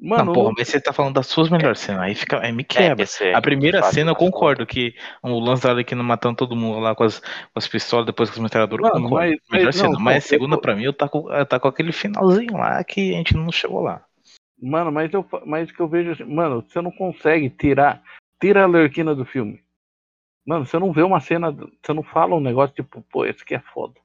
Mano, 0.03 0.25
não, 0.25 0.33
porra, 0.33 0.47
não- 0.47 0.55
mas 0.57 0.67
você 0.67 0.81
tá 0.81 0.91
falando 0.91 1.13
das 1.13 1.27
suas 1.27 1.47
melhores 1.49 1.79
cenas. 1.79 2.01
Aí, 2.01 2.15
fica, 2.15 2.39
aí 2.41 2.51
me 2.51 2.63
É, 2.63 2.65
quebra. 2.65 2.95
PC, 2.95 3.33
A 3.33 3.41
primeira 3.41 3.83
cena 3.83 4.09
eu 4.11 4.15
concordo 4.15 4.65
que 4.65 4.95
o 5.21 5.39
lance 5.39 5.61
da 5.61 5.69
Arlequina 5.69 6.01
matando 6.01 6.37
todo 6.37 6.55
mundo 6.55 6.79
lá 6.79 6.95
com 6.95 7.03
as, 7.03 7.19
com 7.19 7.27
as 7.55 7.67
pistolas, 7.67 8.07
depois 8.07 8.29
com 8.29 8.35
as 8.37 8.39
metralhadoras, 8.41 8.89
concordo. 8.89 9.09
mas- 9.15 9.35
Melhor 9.51 9.65
mas 9.65 9.75
cena. 9.75 9.89
não, 9.89 9.99
mas 9.99 10.17
a 10.25 10.27
segunda, 10.27 10.55
eu- 10.55 10.61
pra 10.61 10.75
mim, 10.75 10.83
eu 10.85 10.93
tá 10.93 11.07
com, 11.07 11.27
tá 11.45 11.59
com 11.59 11.67
aquele 11.67 11.91
finalzinho 11.91 12.53
lá 12.57 12.83
que 12.83 13.13
a 13.13 13.17
gente 13.17 13.35
não 13.37 13.51
chegou 13.51 13.81
lá. 13.81 14.03
Mano, 14.59 14.91
mas 14.91 15.13
eu 15.13 15.23
mas 15.45 15.69
o 15.69 15.73
que 15.73 15.79
eu 15.79 15.87
vejo 15.87 16.11
assim, 16.11 16.23
mano, 16.23 16.63
você 16.67 16.81
não 16.81 16.91
consegue 16.91 17.49
tirar 17.49 18.01
tira 18.39 18.63
a 18.63 18.67
Lerquina 18.67 19.13
do 19.13 19.23
filme. 19.23 19.59
Mano, 20.45 20.65
você 20.65 20.79
não 20.79 20.91
vê 20.91 21.03
uma 21.03 21.19
cena, 21.19 21.51
você 21.51 21.93
não 21.93 22.03
fala 22.03 22.35
um 22.35 22.39
negócio 22.39 22.75
tipo, 22.75 23.01
pô, 23.11 23.25
esse 23.25 23.43
aqui 23.43 23.55
é 23.55 23.59
foda. 23.59 23.99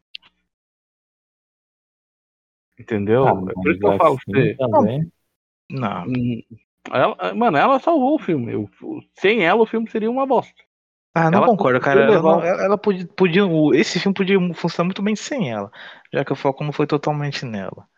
Entendeu? 2.78 3.26
Ah, 3.26 3.30
é 3.50 3.54
por 3.54 3.70
isso 3.70 3.80
que 3.80 3.86
eu 3.86 3.96
falo 3.98 4.14
assim 4.16 4.32
você. 4.32 4.56
também. 4.56 5.12
Não. 5.70 6.04
hum, 6.04 6.42
Ela, 6.92 7.34
mano, 7.34 7.56
ela 7.56 7.80
salvou 7.80 8.14
o 8.14 8.18
filme. 8.18 8.52
Eu- 8.52 8.70
sem 9.18 9.44
ela, 9.44 9.62
o 9.62 9.66
filme 9.66 9.90
seria 9.90 10.10
uma 10.10 10.26
bosta. 10.26 10.54
Ah, 11.14 11.30
não 11.30 11.38
Ela 11.38 11.46
concordo, 11.48 11.80
cara. 11.80 12.02
Ela, 12.02 12.22
não- 12.22 12.44
ela- 12.44 12.64
ela 12.64 12.78
podia, 12.78 13.06
podia. 13.08 13.42
Esse 13.74 13.98
filme 13.98 14.14
podia 14.14 14.38
funcionar 14.54 14.84
muito 14.86 15.02
bem 15.02 15.16
sem 15.16 15.50
ela. 15.50 15.70
Já 16.12 16.24
que 16.24 16.32
o 16.32 16.36
foco 16.36 16.62
não 16.62 16.72
foi 16.72 16.86
totalmente 16.86 17.44
nela. 17.44 17.88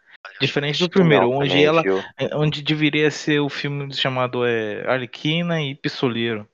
Diferente 0.40 0.78
do 0.78 0.88
primeiro, 0.88 1.28
Não, 1.28 1.38
onde 1.38 1.64
ela. 1.64 1.82
viu? 1.82 1.98
é, 2.18 2.34
Onde 2.36 2.62
deveria 2.62 3.10
ser 3.10 3.40
o 3.40 3.48
filme 3.48 3.92
chamado 3.92 4.46
é, 4.46 4.88
Arlequina 4.88 5.60
e 5.60 5.74
Pistoleiro. 5.74 6.48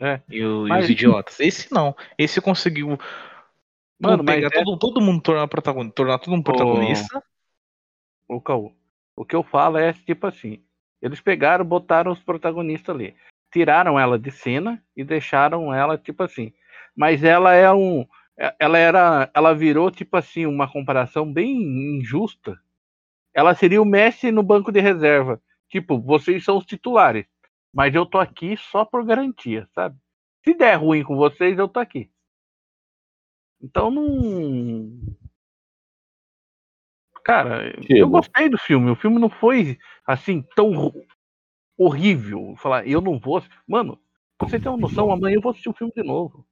É. 0.00 0.20
E, 0.28 0.44
o- 0.44 0.66
e 0.66 0.70
Mas- 0.70 0.84
os 0.84 0.90
idiotas. 0.90 1.40
Esse 1.40 1.72
não. 1.72 1.94
Esse 2.18 2.40
conseguiu 2.40 2.98
Mano, 4.00 4.24
pegar 4.24 4.48
é- 4.48 4.62
todo, 4.64 4.76
todo 4.78 5.00
mundo 5.00 5.22
tornar 5.22 5.46
protagonista, 5.48 5.94
tornar 5.94 6.18
todo 6.18 6.32
mundo 6.32 6.44
protagonista. 6.44 7.22
o 8.28 8.40
Caô. 8.40 8.72
O 9.16 9.24
que 9.24 9.36
eu 9.36 9.42
falo 9.42 9.78
é 9.78 9.92
tipo 9.92 10.26
assim: 10.26 10.62
eles 11.00 11.20
pegaram, 11.20 11.64
botaram 11.64 12.10
os 12.10 12.18
protagonistas 12.20 12.94
ali, 12.94 13.14
tiraram 13.52 13.98
ela 13.98 14.18
de 14.18 14.30
cena 14.30 14.82
e 14.96 15.04
deixaram 15.04 15.72
ela 15.72 15.96
tipo 15.96 16.22
assim. 16.22 16.52
Mas 16.96 17.22
ela 17.22 17.54
é 17.54 17.72
um, 17.72 18.04
é- 18.36 18.54
ela 18.58 18.76
era, 18.78 19.30
ela 19.32 19.54
virou 19.54 19.90
tipo 19.90 20.16
assim 20.16 20.46
uma 20.46 20.66
comparação 20.70 21.32
bem 21.32 21.52
injusta. 21.98 22.58
Ela 23.32 23.54
seria 23.54 23.80
o 23.82 23.84
Messi 23.86 24.32
no 24.32 24.42
banco 24.42 24.72
de 24.72 24.80
reserva. 24.80 25.40
Tipo, 25.68 26.00
vocês 26.00 26.44
são 26.44 26.56
os 26.56 26.64
titulares, 26.66 27.26
mas 27.74 27.94
eu 27.94 28.06
tô 28.06 28.18
aqui 28.18 28.56
só 28.56 28.84
por 28.84 29.04
garantia, 29.04 29.68
sabe? 29.74 29.98
Se 30.44 30.54
der 30.54 30.76
ruim 30.76 31.02
com 31.02 31.16
vocês, 31.16 31.58
eu 31.58 31.68
tô 31.68 31.80
aqui. 31.80 32.10
Então 33.60 33.90
não. 33.90 34.98
Cara, 37.24 37.74
eu 37.88 38.08
gostei 38.08 38.48
do 38.50 38.58
filme. 38.58 38.90
O 38.90 38.96
filme 38.96 39.18
não 39.18 39.30
foi 39.30 39.78
assim 40.06 40.42
tão 40.54 40.92
horrível. 41.76 42.54
Falar, 42.58 42.86
eu 42.86 43.00
não 43.00 43.18
vou. 43.18 43.42
Mano, 43.66 43.98
pra 44.36 44.46
você 44.48 44.60
ter 44.60 44.68
uma 44.68 44.76
noção, 44.76 45.10
amanhã 45.10 45.36
eu 45.36 45.40
vou 45.40 45.50
assistir 45.50 45.70
o 45.70 45.74
filme 45.74 45.92
de 45.96 46.02
novo. 46.02 46.46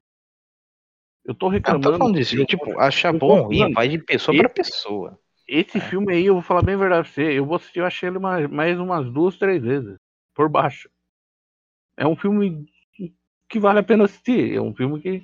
Eu 1.25 1.35
tô 1.35 1.47
Não, 1.47 1.53
reclamando. 1.53 1.93
tô 1.93 1.99
falando 1.99 2.15
disso. 2.17 2.37
eu- 2.37 2.47
Tipo, 2.47 2.81
achar 2.81 3.13
eu 3.15 3.19
bom 3.19 3.41
ou 3.41 3.45
ruim 3.45 3.73
vai 3.75 3.87
de 3.89 3.99
pessoa 3.99 4.35
esse- 4.35 4.43
pra 4.43 4.49
pessoa. 4.49 5.19
Esse 5.47 5.77
É. 5.79 5.81
filme 5.83 6.15
aí, 6.15 6.25
eu 6.25 6.35
vou 6.35 6.43
falar 6.43 6.63
bem 6.63 6.75
a 6.75 6.79
verdade 6.79 7.03
pra 7.07 7.13
você. 7.13 7.39
Eu 7.39 7.45
vou 7.45 7.57
assistir, 7.57 7.81
eu 7.81 7.87
achei 7.87 8.09
ele 8.09 8.19
mais, 8.19 8.49
mais 8.49 8.79
umas 8.81 9.09
duas, 9.13 9.37
três 9.37 9.63
vezes. 9.63 9.97
Por 10.35 10.49
baixo. 10.49 10.89
É 11.97 12.07
um 12.07 12.17
filme 12.17 12.67
que 13.49 13.61
vale 13.61 13.81
a 13.81 13.83
pena 13.83 14.05
assistir. 14.05 14.55
É 14.55 14.61
um 14.61 14.75
filme 14.75 15.01
que. 15.01 15.23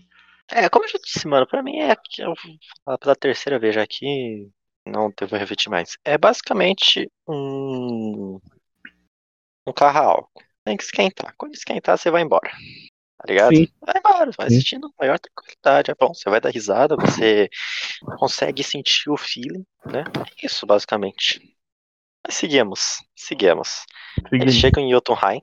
É, 0.51 0.69
como 0.69 0.85
eu 0.85 0.89
já 0.89 0.99
disse, 1.03 1.27
mano, 1.27 1.47
pra 1.47 1.63
mim 1.63 1.79
é 1.79 1.95
eu 2.19 2.35
vou 2.35 2.55
falar 2.85 2.99
pela 2.99 3.17
terceira 3.17 3.59
vez 3.59 3.75
já 3.75 3.83
aqui, 3.83 4.51
não 4.87 5.13
devo 5.19 5.37
repetir 5.37 5.71
mais. 5.71 5.97
É 6.05 6.17
basicamente 6.17 7.11
um 7.29 8.41
um 9.67 9.73
carro 9.73 9.99
álcool. 9.99 10.43
Tem 10.65 10.77
que 10.77 10.83
esquentar. 10.85 11.35
Quando 11.37 11.55
esquentar, 11.55 11.99
você 11.99 12.11
vai 12.11 12.23
embora. 12.23 12.51
Tá 12.51 13.25
ligado? 13.27 13.55
Sim. 13.55 13.69
Vai 13.81 13.95
embora, 13.99 14.31
vai 14.37 14.47
assistindo 14.47 14.89
com 14.89 14.95
maior 15.05 15.19
tranquilidade. 15.19 15.91
É 15.91 15.95
bom, 15.95 16.15
você 16.15 16.31
vai 16.31 16.41
dar 16.41 16.51
risada, 16.51 16.97
você 16.97 17.49
consegue 18.19 18.63
sentir 18.63 19.11
o 19.11 19.17
feeling, 19.17 19.67
né? 19.87 20.05
É 20.43 20.47
isso, 20.47 20.67
basicamente. 20.67 21.41
Mas 22.25 22.37
seguimos, 22.37 22.99
seguimos. 23.17 23.85
Eles 24.33 24.55
chegam 24.55 24.85
em 24.85 24.91
Jotunheim. 24.91 25.43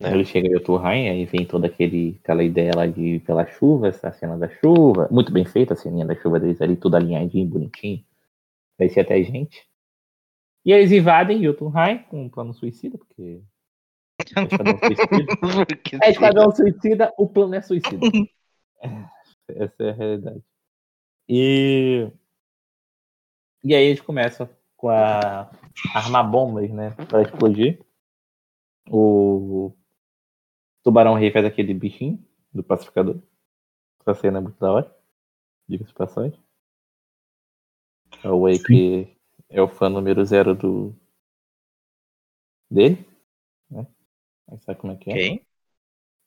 É. 0.00 0.12
Ele 0.12 0.24
chega 0.24 0.48
em 0.48 0.52
Jotunheim, 0.52 1.08
aí 1.08 1.24
vem 1.24 1.46
toda 1.46 1.66
aquele, 1.66 2.18
aquela 2.22 2.42
ideia 2.42 2.72
lá 2.74 2.86
de 2.86 3.20
pela 3.20 3.46
chuva, 3.46 3.88
essa 3.88 4.12
cena 4.12 4.36
da 4.36 4.48
chuva. 4.48 5.08
Muito 5.10 5.32
bem 5.32 5.44
feita 5.44 5.74
a 5.74 5.76
ceninha 5.76 6.04
da 6.04 6.16
chuva 6.16 6.40
deles 6.40 6.60
ali, 6.60 6.76
tudo 6.76 6.96
alinhadinho, 6.96 7.46
bonitinho. 7.46 8.04
Parecia 8.76 9.02
até 9.02 9.22
gente. 9.22 9.66
E 10.64 10.72
eles 10.72 10.90
invadem 10.90 11.42
Jotunheim 11.42 11.98
com 12.10 12.24
um 12.24 12.28
plano 12.28 12.52
suicida, 12.52 12.98
porque. 12.98 13.40
É 14.24 14.40
Esquadrão 14.40 14.78
suicida. 14.80 16.04
É 16.04 16.10
Esquadrão 16.10 16.50
Suicida, 16.50 17.12
o 17.18 17.28
plano 17.28 17.54
é 17.54 17.62
suicida. 17.62 17.98
Essa 19.48 19.82
é 19.82 19.90
a 19.90 19.92
realidade. 19.92 20.42
E. 21.28 22.08
E 23.62 23.74
aí 23.74 23.84
eles 23.86 24.00
começam 24.00 24.48
com 24.76 24.88
a 24.88 25.50
armar 25.94 26.30
bombas, 26.30 26.70
né? 26.70 26.90
Pra 27.08 27.22
explodir. 27.22 27.80
O 28.90 29.72
Tubarão 30.84 31.14
Rei 31.14 31.32
faz 31.32 31.46
aquele 31.46 31.72
bichinho 31.72 32.22
do 32.52 32.62
pacificador. 32.62 33.18
Essa 34.00 34.14
cena 34.20 34.38
é 34.38 34.40
muito 34.42 34.60
da 34.60 34.70
hora. 34.70 34.96
Diga-se 35.66 35.94
passagem. 35.94 36.38
É 38.22 38.28
o 38.28 38.42
Way 38.42 38.58
que 38.58 39.16
é 39.48 39.62
o 39.62 39.68
fã 39.68 39.88
número 39.88 40.22
zero 40.24 40.54
do. 40.54 40.94
dele. 42.70 43.02
Né? 43.70 43.86
Aí 44.46 44.58
sabe 44.58 44.78
como 44.78 44.92
é 44.92 44.96
que 44.96 45.10
é? 45.10 45.14
Quem? 45.14 45.46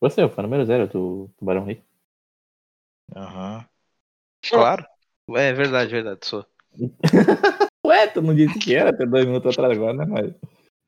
Você 0.02 0.22
é 0.22 0.26
o 0.26 0.30
fã 0.30 0.42
número 0.42 0.66
zero 0.66 0.88
do 0.88 1.30
Tubarão 1.38 1.64
Rei. 1.64 1.84
Aham. 3.16 3.64
Claro. 4.42 4.86
É 5.30 5.54
verdade, 5.54 5.92
verdade, 5.92 6.26
sou. 6.26 6.46
Ué, 7.86 8.08
tu 8.08 8.22
não 8.22 8.34
disse 8.34 8.58
que 8.58 8.74
era 8.74 8.90
até 8.90 9.06
dois 9.06 9.26
minutos 9.26 9.52
atrás 9.54 9.78
agora, 9.78 9.94
né? 9.94 10.06
Mas. 10.06 10.34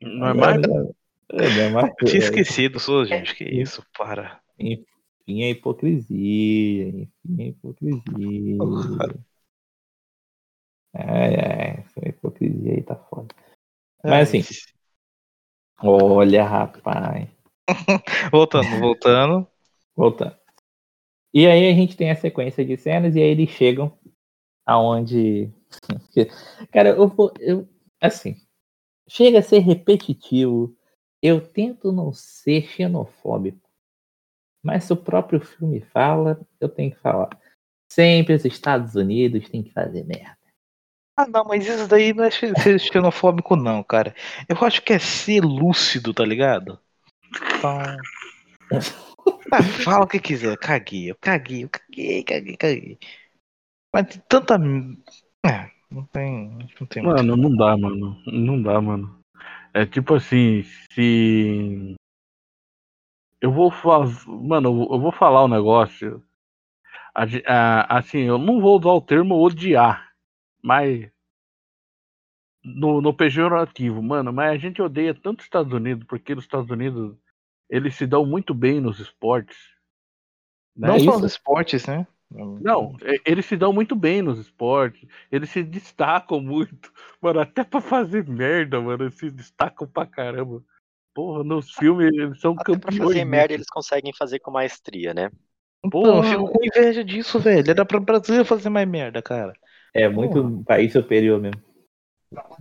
Não 0.01 0.27
é 0.27 0.33
mais? 0.33 0.63
É, 0.63 0.67
não 0.67 0.95
é. 1.33 1.69
Eu 2.01 2.07
tinha 2.07 2.19
esquecido, 2.19 2.79
sou, 2.79 3.05
gente. 3.05 3.35
Que 3.35 3.43
isso, 3.43 3.83
para. 3.97 4.41
Enfim, 4.57 5.43
é 5.43 5.49
hipocrisia. 5.51 6.87
Enfim, 6.87 7.11
é 7.39 7.43
hipocrisia. 7.47 8.57
Ai, 10.91 11.35
ai, 11.35 11.79
essa 11.79 12.09
hipocrisia 12.09 12.73
aí 12.73 12.81
tá 12.81 12.95
foda. 12.95 13.27
Mas 14.03 14.29
assim, 14.29 14.41
olha, 15.81 16.43
rapaz. 16.43 17.29
Voltando, 18.31 18.79
voltando. 18.79 19.47
Voltando. 19.95 20.35
E 21.31 21.45
aí 21.45 21.69
a 21.69 21.73
gente 21.73 21.95
tem 21.95 22.09
a 22.09 22.15
sequência 22.15 22.65
de 22.65 22.75
cenas 22.75 23.15
e 23.15 23.21
aí 23.21 23.29
eles 23.29 23.49
chegam 23.51 23.97
aonde. 24.65 25.53
Cara, 26.71 26.89
eu 26.89 27.07
vou. 27.07 27.31
Eu, 27.39 27.67
assim. 28.01 28.35
Chega 29.07 29.39
a 29.39 29.43
ser 29.43 29.59
repetitivo. 29.59 30.75
Eu 31.21 31.41
tento 31.41 31.91
não 31.91 32.13
ser 32.13 32.63
xenofóbico. 32.67 33.69
Mas 34.63 34.85
se 34.85 34.93
o 34.93 34.97
próprio 34.97 35.39
filme 35.39 35.81
fala, 35.81 36.39
eu 36.59 36.69
tenho 36.69 36.91
que 36.91 36.99
falar. 36.99 37.29
Sempre 37.91 38.35
os 38.35 38.45
Estados 38.45 38.95
Unidos 38.95 39.49
têm 39.49 39.63
que 39.63 39.71
fazer 39.71 40.03
merda. 40.05 40.37
Ah, 41.17 41.27
não, 41.27 41.43
mas 41.43 41.67
isso 41.67 41.87
daí 41.87 42.13
não 42.13 42.23
é 42.23 42.31
ser 42.31 42.79
xenofóbico, 42.79 43.55
não, 43.55 43.83
cara. 43.83 44.15
Eu 44.47 44.55
acho 44.65 44.81
que 44.81 44.93
é 44.93 44.99
ser 44.99 45.41
lúcido, 45.41 46.13
tá 46.13 46.23
ligado? 46.23 46.79
Então. 47.57 47.97
Ah, 49.51 49.63
fala 49.83 50.05
o 50.05 50.07
que 50.07 50.19
quiser, 50.19 50.57
caguei, 50.57 51.11
eu 51.11 51.15
caguei, 51.19 51.63
eu 51.63 51.69
caguei, 51.69 52.23
caguei, 52.23 52.57
caguei. 52.57 52.99
Mas 53.93 54.07
tem 54.07 54.21
tanta. 54.29 54.55
É, 55.45 55.71
não 55.89 56.05
tem. 56.05 56.49
Não 56.79 56.87
tem 56.87 57.03
muito. 57.03 57.17
Mano, 57.17 57.35
não 57.35 57.55
dá, 57.55 57.75
mano. 57.75 58.23
Não 58.27 58.61
dá, 58.61 58.79
mano. 58.79 59.18
É 59.73 59.85
tipo 59.85 60.15
assim, 60.15 60.63
se. 60.93 61.95
Eu 63.41 63.51
vou 63.51 63.71
fazer. 63.71 64.27
Mano, 64.27 64.87
eu- 64.89 64.99
vou 64.99 65.11
falar 65.11 65.45
um 65.45 65.47
negócio. 65.47 66.23
Assim, 67.13 68.19
eu 68.19 68.37
não 68.37 68.61
vou 68.61 68.79
usar 68.79 68.91
o 68.91 69.01
termo 69.01 69.35
odiar, 69.35 70.11
mas. 70.61 71.09
No, 72.63 72.99
no 73.01 73.13
pejorativo, 73.13 74.03
mano, 74.03 74.33
mas 74.33 74.51
a 74.51 74.57
gente 74.57 74.81
odeia 74.81 75.13
tanto 75.13 75.39
os 75.39 75.45
Estados 75.45 75.71
Unidos, 75.71 76.05
porque 76.05 76.33
os 76.33 76.43
Estados 76.43 76.69
Unidos 76.69 77.17
eles 77.69 77.95
se 77.95 78.05
dão 78.05 78.25
muito 78.25 78.53
bem 78.53 78.81
nos 78.81 78.99
esportes. 78.99 79.57
né? 80.75 80.89
não 80.89 80.99
só 80.99 81.11
isso? 81.11 81.21
nos 81.21 81.31
esportes, 81.31 81.87
né? 81.87 82.05
Não, 82.31 82.95
eles 83.25 83.45
se 83.45 83.57
dão 83.57 83.73
muito 83.73 83.95
bem 83.95 84.21
nos 84.21 84.37
esportes. 84.39 85.07
Eles 85.31 85.49
se 85.49 85.63
destacam 85.63 86.39
muito. 86.39 86.91
Mano, 87.21 87.39
até 87.39 87.63
pra 87.63 87.81
fazer 87.81 88.27
merda, 88.27 88.79
mano, 88.79 89.03
eles 89.03 89.15
se 89.15 89.29
destacam 89.31 89.87
pra 89.87 90.05
caramba. 90.05 90.63
Porra, 91.13 91.43
nos 91.43 91.73
filmes 91.73 92.13
eles 92.13 92.39
são 92.39 92.53
Até 92.53 92.63
pra 92.63 92.73
campeões. 92.75 92.97
fazer 92.97 93.13
nisso. 93.15 93.27
merda, 93.27 93.53
eles 93.53 93.69
conseguem 93.69 94.13
fazer 94.13 94.39
com 94.39 94.51
maestria, 94.51 95.13
né? 95.13 95.31
Então, 95.83 96.01
eu 96.01 96.13
Porra. 96.13 96.29
fico 96.29 96.47
com 96.49 96.63
inveja 96.63 97.03
disso, 97.03 97.39
velho. 97.39 97.69
Era 97.69 97.83
pra 97.83 97.99
Brasil 97.99 98.45
fazer 98.45 98.69
mais 98.69 98.87
merda, 98.87 99.21
cara. 99.21 99.53
É 99.93 100.07
muito 100.07 100.39
um 100.39 100.63
país 100.63 100.93
superior 100.93 101.41
mesmo. 101.41 101.61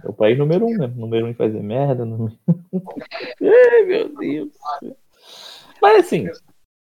É 0.03 0.09
o 0.09 0.14
país 0.14 0.39
número 0.39 0.64
um 0.64 0.71
mesmo. 0.71 0.97
Número 0.97 1.27
um 1.27 1.29
em 1.29 1.35
fazer 1.35 1.62
merda. 1.62 2.05
Número... 2.05 2.37
Ai, 3.43 3.83
meu 3.85 4.09
Deus. 4.16 4.53
Mas 5.81 6.07
assim, 6.07 6.27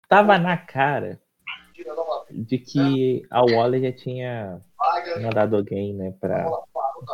tava 0.08 0.38
na 0.38 0.56
cara 0.56 1.20
de 2.30 2.58
que 2.58 3.22
a 3.30 3.42
Waller 3.42 3.82
já 3.82 3.92
tinha 3.92 4.60
mandado 5.22 5.56
alguém, 5.56 5.94
né, 5.94 6.14
pra. 6.20 6.46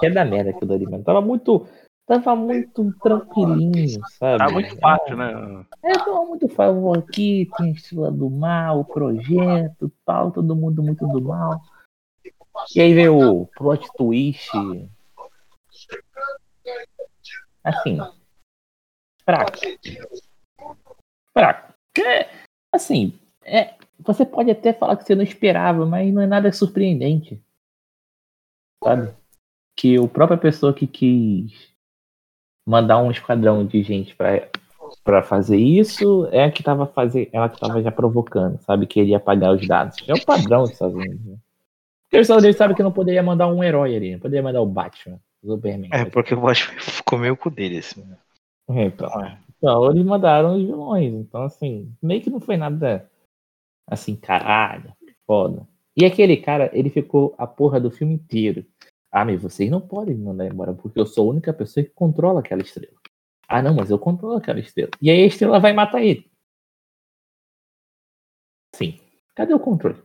Que 0.01 0.07
é 0.07 0.11
da 0.11 0.25
merda 0.25 0.51
aquilo 0.51 0.73
ali, 0.73 0.85
mano. 0.85 1.05
Tava 1.05 1.21
muito. 1.21 1.67
Tava 2.07 2.37
muito 2.37 2.93
tranquilinho, 3.01 3.99
sabe? 4.19 4.39
Tá 4.39 4.51
muito 4.51 4.77
fácil, 4.79 5.17
né? 5.17 5.65
É, 5.83 5.93
tava 5.93 6.25
muito 6.27 6.49
fácil. 6.49 6.93
Aqui 6.93 7.49
tem 7.57 7.73
estrela 7.73 8.11
do 8.11 8.29
mal, 8.29 8.81
o 8.81 8.85
projeto, 8.85 9.91
tal, 10.05 10.31
todo 10.31 10.55
mundo 10.55 10.83
muito 10.83 11.07
do 11.07 11.23
mal. 11.23 11.63
E 12.75 12.81
aí 12.81 12.93
veio 12.93 13.19
o 13.19 13.47
plot 13.47 13.89
twist. 13.97 14.51
Assim. 17.65 17.99
Fraco. 19.25 19.53
Fraco. 21.33 21.75
É, 21.99 22.29
assim, 22.71 23.19
é, 23.43 23.75
você 24.07 24.25
pode 24.27 24.51
até 24.51 24.73
falar 24.73 24.97
que 24.97 25.05
você 25.05 25.15
não 25.15 25.23
esperava, 25.23 25.87
mas 25.87 26.13
não 26.13 26.23
é 26.23 26.27
nada 26.27 26.53
surpreendente. 26.53 27.43
Sabe? 28.83 29.15
que 29.77 29.97
a 29.97 30.09
própria 30.09 30.39
pessoa 30.39 30.73
que 30.73 30.87
quis 30.87 31.53
mandar 32.67 32.99
um 33.03 33.11
esquadrão 33.11 33.65
de 33.67 33.83
gente 33.83 34.15
para 34.15 34.49
para 35.03 35.23
fazer 35.23 35.57
isso 35.57 36.29
é 36.31 36.45
a 36.45 36.51
que 36.51 36.63
tava 36.63 36.87
fazendo, 36.87 37.29
ela 37.33 37.49
que 37.49 37.59
tava 37.59 37.83
já 37.83 37.91
provocando, 37.91 38.59
sabe, 38.63 38.87
que 38.87 39.01
ele 39.01 39.11
ia 39.11 39.17
apagar 39.17 39.53
os 39.53 39.67
dados. 39.67 39.97
É 40.07 40.15
o 40.15 40.25
padrão 40.25 40.63
dos 40.63 40.73
Estados 40.73 40.95
Unidos. 40.95 41.25
Né? 41.25 41.37
Porque 42.03 42.19
os 42.19 42.23
Estados 42.23 42.45
Unidos 42.45 42.59
sabem 42.59 42.77
que 42.77 42.83
não 42.83 42.93
poderia 42.93 43.23
mandar 43.23 43.49
um 43.49 43.65
herói 43.65 43.97
ali, 43.97 44.13
não 44.13 44.21
poderia 44.21 44.43
mandar 44.43 44.61
o 44.61 44.67
Batman, 44.67 45.19
o 45.43 45.49
Superman. 45.49 45.91
É, 45.93 46.05
porque 46.05 46.33
eu 46.33 46.49
acho 46.49 46.71
que 46.71 46.83
ficou 46.83 47.19
meio 47.19 47.37
com 47.37 47.51
deles. 47.51 47.97
Né? 47.97 48.85
Então, 48.87 49.11
então, 49.59 49.91
eles 49.91 50.05
mandaram 50.05 50.57
os 50.57 50.63
vilões. 50.63 51.13
Então, 51.13 51.43
assim, 51.43 51.93
meio 52.03 52.23
que 52.23 52.31
não 52.31 52.41
foi 52.41 52.57
nada 52.57 53.07
assim, 53.87 54.17
caralho, 54.17 54.93
foda. 55.27 55.67
E 55.97 56.05
aquele 56.05 56.37
cara, 56.37 56.71
ele 56.73 56.91
ficou 56.91 57.35
a 57.39 57.47
porra 57.47 57.81
do 57.81 57.91
filme 57.91 58.15
inteiro. 58.15 58.67
Ah, 59.11 59.25
mas 59.25 59.41
vocês 59.41 59.71
não 59.71 59.81
podem 59.81 60.17
me 60.17 60.25
mandar 60.25 60.47
embora, 60.47 60.75
porque 60.75 60.99
eu 60.99 61.07
sou 61.07 61.29
a 61.29 61.33
única 61.33 61.53
pessoa 61.53 61.85
que 61.85 61.91
controla 61.91 62.41
aquela 62.41 62.63
estrela. 62.63 62.97
Ah, 63.47 63.63
não, 63.63 63.75
mas 63.75 63.91
eu 63.91 63.99
controlo 63.99 64.37
aquela 64.37 64.59
estrela. 64.59 64.91
E 65.01 65.11
aí 65.11 65.23
a 65.23 65.27
estrela 65.27 65.61
vai 65.61 65.73
matar 65.73 66.03
ele. 66.03 66.29
Sim. 68.75 68.99
Cadê 69.37 69.55
o 69.55 69.61
controle? 69.61 70.03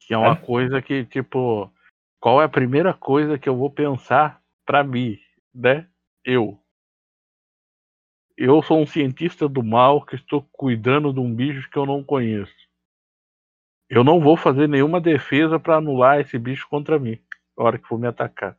Que 0.00 0.14
é 0.14 0.18
uma 0.18 0.36
coisa 0.36 0.80
que, 0.82 1.04
tipo, 1.06 1.72
qual 2.20 2.40
é 2.40 2.44
a 2.44 2.48
primeira 2.48 2.92
coisa 2.92 3.38
que 3.38 3.48
eu 3.48 3.56
vou 3.56 3.70
pensar 3.70 4.42
para 4.64 4.84
mim, 4.84 5.18
né? 5.54 5.88
Eu. 6.24 6.60
Eu 8.36 8.62
sou 8.62 8.80
um 8.80 8.86
cientista 8.86 9.48
do 9.48 9.62
mal 9.62 10.04
que 10.04 10.14
estou 10.14 10.42
cuidando 10.52 11.12
de 11.12 11.20
um 11.20 11.34
bicho 11.34 11.70
que 11.70 11.78
eu 11.78 11.86
não 11.86 12.04
conheço. 12.04 12.54
Eu 13.88 14.04
não 14.04 14.20
vou 14.20 14.36
fazer 14.36 14.68
nenhuma 14.68 15.00
defesa 15.00 15.58
para 15.58 15.76
anular 15.76 16.20
esse 16.20 16.38
bicho 16.38 16.68
contra 16.68 16.98
mim, 16.98 17.18
na 17.56 17.64
hora 17.64 17.78
que 17.78 17.86
for 17.86 17.98
me 17.98 18.06
atacar. 18.06 18.56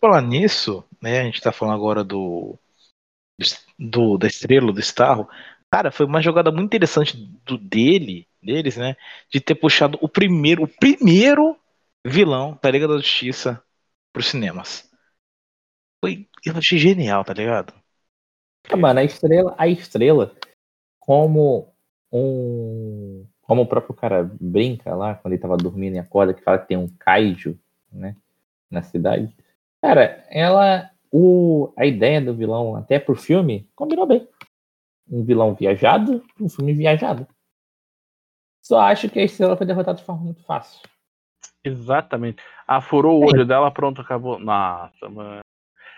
Falar 0.00 0.22
nisso, 0.22 0.84
né? 1.02 1.20
A 1.20 1.24
gente 1.24 1.42
tá 1.42 1.52
falando 1.52 1.74
agora 1.74 2.02
do, 2.02 2.58
do 3.78 4.16
da 4.16 4.26
estrela, 4.26 4.72
do 4.72 4.80
Starro. 4.80 5.28
Cara, 5.70 5.90
foi 5.90 6.06
uma 6.06 6.22
jogada 6.22 6.50
muito 6.50 6.64
interessante 6.64 7.16
do 7.44 7.58
dele, 7.58 8.26
deles, 8.42 8.76
né? 8.76 8.96
De 9.30 9.40
ter 9.40 9.56
puxado 9.56 9.98
o 10.00 10.08
primeiro, 10.08 10.62
o 10.62 10.68
primeiro 10.68 11.56
vilão 12.06 12.58
da 12.62 12.70
Liga 12.70 12.88
da 12.88 12.96
Justiça 12.96 13.62
pros 14.12 14.28
cinemas. 14.28 14.90
Foi, 16.02 16.26
eu 16.44 16.56
achei 16.56 16.78
genial, 16.78 17.24
tá 17.24 17.34
ligado? 17.34 17.79
Ah, 18.68 18.76
mano, 18.76 19.00
a 19.00 19.04
estrela, 19.04 19.54
a 19.56 19.68
estrela, 19.68 20.34
como 20.98 21.72
um. 22.12 23.26
Como 23.42 23.62
o 23.62 23.66
próprio 23.66 23.94
cara 23.94 24.30
brinca 24.40 24.94
lá, 24.94 25.16
quando 25.16 25.32
ele 25.32 25.42
tava 25.42 25.56
dormindo 25.56 25.96
e 25.96 25.98
acorda, 25.98 26.32
que 26.32 26.42
fala 26.42 26.58
que 26.58 26.68
tem 26.68 26.76
um 26.76 26.88
kaiju, 26.88 27.58
né? 27.92 28.14
Na 28.70 28.82
cidade. 28.82 29.34
Cara, 29.82 30.24
ela. 30.30 30.90
O, 31.12 31.72
a 31.76 31.84
ideia 31.84 32.20
do 32.20 32.32
vilão, 32.32 32.76
até 32.76 33.00
pro 33.00 33.16
filme, 33.16 33.68
combinou 33.74 34.06
bem. 34.06 34.28
Um 35.10 35.24
vilão 35.24 35.54
viajado, 35.54 36.24
um 36.40 36.48
filme 36.48 36.72
viajado. 36.72 37.26
Só 38.62 38.78
acho 38.78 39.08
que 39.08 39.18
a 39.18 39.24
estrela 39.24 39.56
foi 39.56 39.66
derrotada 39.66 39.98
de 39.98 40.04
forma 40.04 40.22
muito 40.22 40.44
fácil. 40.44 40.80
Exatamente. 41.64 42.40
Ah, 42.66 42.80
furou 42.80 43.20
o 43.20 43.26
olho 43.26 43.44
dela, 43.44 43.70
pronto, 43.72 44.00
acabou. 44.00 44.38
Nossa, 44.38 45.08
mano. 45.08 45.40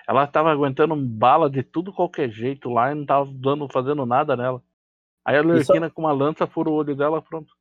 Ela 0.07 0.26
tava 0.26 0.50
aguentando 0.50 0.96
bala 0.96 1.48
de 1.48 1.62
tudo 1.62 1.92
qualquer 1.92 2.30
jeito 2.30 2.68
lá 2.70 2.92
e 2.92 2.94
não 2.94 3.07
tava 3.07 3.30
dando, 3.32 3.68
fazendo 3.68 4.05
nada 4.05 4.36
nela. 4.36 4.62
Aí 5.24 5.36
a 5.36 5.42
Lerquina 5.42 5.90
com 5.90 6.03
uma 6.03 6.12
lança 6.12 6.46
furou 6.46 6.74
o 6.74 6.78
olho 6.78 6.96
dela, 6.96 7.22
pronto. 7.22 7.55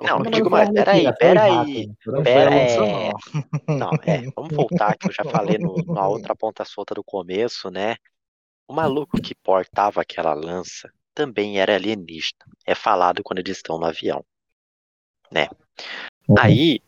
Não, 0.00 0.18
não 0.18 0.30
digo 0.30 0.50
mais, 0.50 0.70
peraí, 0.70 1.04
peraí. 1.18 1.88
Pera, 2.22 2.54
é... 2.54 3.12
Não, 3.66 3.90
é, 4.04 4.30
vamos 4.34 4.54
voltar 4.54 4.96
que 4.96 5.08
eu 5.08 5.12
já 5.12 5.24
falei 5.24 5.56
no, 5.58 5.74
na 5.86 6.06
outra 6.06 6.34
ponta 6.34 6.64
solta 6.64 6.94
do 6.94 7.02
começo, 7.02 7.70
né? 7.70 7.96
O 8.68 8.74
maluco 8.74 9.20
que 9.20 9.34
portava 9.34 10.02
aquela 10.02 10.34
lança 10.34 10.90
também 11.14 11.58
era 11.58 11.74
alienígena. 11.74 12.44
É 12.66 12.74
falado 12.74 13.22
quando 13.22 13.38
eles 13.38 13.56
estão 13.56 13.78
no 13.78 13.86
avião, 13.86 14.22
né? 15.32 15.48
Uhum. 16.28 16.36
Aí, 16.38 16.80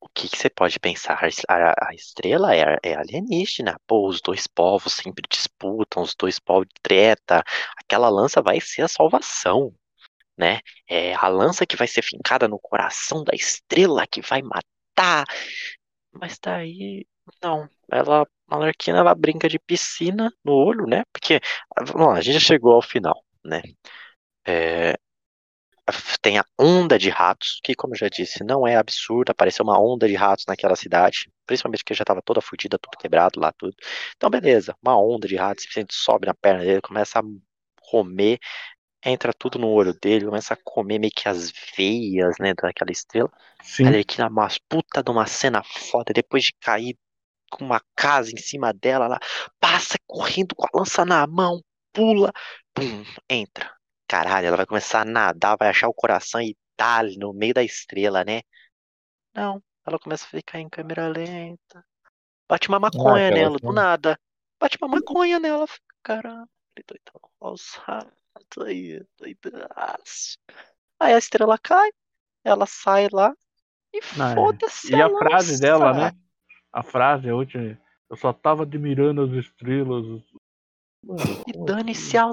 o 0.00 0.08
que, 0.08 0.28
que, 0.28 0.36
você 0.38 0.48
pode 0.50 0.78
pensar? 0.78 1.18
A, 1.48 1.88
a 1.88 1.94
estrela 1.94 2.54
é, 2.54 2.78
é, 2.82 2.94
alienígena. 2.94 3.78
Pô, 3.86 4.08
os 4.08 4.20
dois 4.20 4.46
povos 4.46 4.94
sempre 4.94 5.24
disputam, 5.30 6.02
os 6.02 6.14
dois 6.14 6.38
povos 6.38 6.68
treta. 6.82 7.42
Aquela 7.76 8.08
lança 8.08 8.40
vai 8.42 8.60
ser 8.60 8.82
a 8.82 8.88
salvação 8.88 9.74
né? 10.38 10.60
É 10.88 11.14
a 11.14 11.26
lança 11.28 11.66
que 11.66 11.76
vai 11.76 11.88
ser 11.88 12.02
fincada 12.02 12.46
no 12.46 12.60
coração 12.60 13.24
da 13.24 13.34
estrela 13.34 14.06
que 14.06 14.22
vai 14.22 14.40
matar. 14.40 15.24
Mas 16.12 16.38
daí, 16.38 17.04
não. 17.42 17.68
Ela, 17.90 18.26
a 18.48 18.56
Larquina, 18.56 18.98
ela 18.98 19.14
brinca 19.14 19.48
de 19.48 19.58
piscina 19.58 20.32
no 20.44 20.52
olho, 20.52 20.86
né? 20.86 21.02
Porque, 21.12 21.40
vamos 21.86 22.06
lá, 22.08 22.14
a 22.14 22.20
gente 22.20 22.34
já 22.34 22.40
chegou 22.40 22.74
ao 22.74 22.82
final, 22.82 23.22
né? 23.44 23.62
É, 24.46 24.94
tem 26.20 26.38
a 26.38 26.44
onda 26.58 26.98
de 26.98 27.08
ratos, 27.10 27.60
que, 27.62 27.74
como 27.74 27.94
eu 27.94 27.98
já 27.98 28.08
disse, 28.08 28.44
não 28.44 28.66
é 28.66 28.76
absurda. 28.76 29.32
Apareceu 29.32 29.64
uma 29.64 29.80
onda 29.80 30.08
de 30.08 30.14
ratos 30.14 30.44
naquela 30.46 30.76
cidade, 30.76 31.30
principalmente 31.46 31.84
que 31.84 31.94
já 31.94 32.02
estava 32.02 32.22
toda 32.22 32.40
fodida, 32.40 32.78
tudo 32.78 32.98
quebrado 32.98 33.40
lá, 33.40 33.52
tudo. 33.52 33.74
Então, 34.16 34.30
beleza, 34.30 34.74
uma 34.82 35.00
onda 35.00 35.26
de 35.26 35.36
ratos, 35.36 35.64
simplesmente 35.64 35.94
sobe 35.94 36.26
na 36.26 36.34
perna 36.34 36.64
dele, 36.64 36.80
começa 36.80 37.20
a 37.20 37.22
comer 37.80 38.38
entra 39.04 39.32
tudo 39.32 39.58
no 39.58 39.68
olho 39.68 39.94
dele, 39.94 40.24
começa 40.24 40.54
a 40.54 40.58
comer 40.62 40.98
meio 40.98 41.12
que 41.14 41.28
as 41.28 41.52
veias, 41.76 42.36
né, 42.40 42.52
daquela 42.54 42.90
estrela. 42.90 43.30
Sim. 43.62 43.86
Ela 43.86 43.98
aqui 43.98 44.18
na 44.18 44.28
puta 44.68 45.02
de 45.02 45.10
uma 45.10 45.26
cena 45.26 45.62
foda, 45.62 46.12
depois 46.12 46.44
de 46.44 46.52
cair 46.60 46.96
com 47.50 47.64
uma 47.64 47.80
casa 47.96 48.30
em 48.32 48.36
cima 48.36 48.72
dela, 48.72 49.06
ela 49.06 49.20
passa 49.58 49.96
correndo 50.06 50.54
com 50.54 50.66
a 50.66 50.78
lança 50.78 51.04
na 51.04 51.26
mão, 51.26 51.62
pula, 51.92 52.32
pum, 52.74 53.04
entra. 53.28 53.77
Caralho, 54.08 54.46
ela 54.46 54.56
vai 54.56 54.66
começar 54.66 55.02
a 55.02 55.04
nadar, 55.04 55.56
vai 55.58 55.68
achar 55.68 55.86
o 55.86 55.94
coração 55.94 56.40
e 56.40 56.56
tá 56.74 56.96
ali 56.98 57.18
no 57.18 57.32
meio 57.34 57.52
da 57.52 57.62
estrela, 57.62 58.24
né? 58.24 58.40
Não, 59.34 59.62
ela 59.86 59.98
começa 59.98 60.24
a 60.24 60.28
ficar 60.28 60.58
em 60.58 60.68
câmera 60.68 61.08
lenta. 61.08 61.84
Bate 62.48 62.68
uma 62.68 62.80
maconha 62.80 63.30
nela, 63.30 63.58
do 63.58 63.72
nada. 63.72 64.18
Bate 64.58 64.78
uma 64.80 64.88
maconha 64.88 65.38
nela, 65.38 65.66
caralho, 66.02 66.48
doidão, 66.86 67.20
Alzheimer 67.38 69.06
aí, 69.22 69.36
doidaço. 69.42 70.38
Aí 70.98 71.12
a 71.12 71.18
estrela 71.18 71.58
cai, 71.58 71.90
ela 72.42 72.66
sai 72.66 73.08
lá 73.12 73.34
e 73.92 73.98
é. 73.98 74.34
foda-se. 74.34 74.92
E 74.92 75.00
a 75.00 75.08
frase 75.10 75.60
dela, 75.60 75.92
né? 75.92 76.12
A 76.72 76.82
frase, 76.82 77.28
a 77.28 77.34
última. 77.34 77.78
Eu 78.08 78.16
só 78.16 78.32
tava 78.32 78.62
admirando 78.62 79.22
as 79.22 79.32
estrelas. 79.32 80.22
Mano, 81.02 81.20
e 81.46 81.52
dane-se 81.64 82.16
a, 82.16 82.30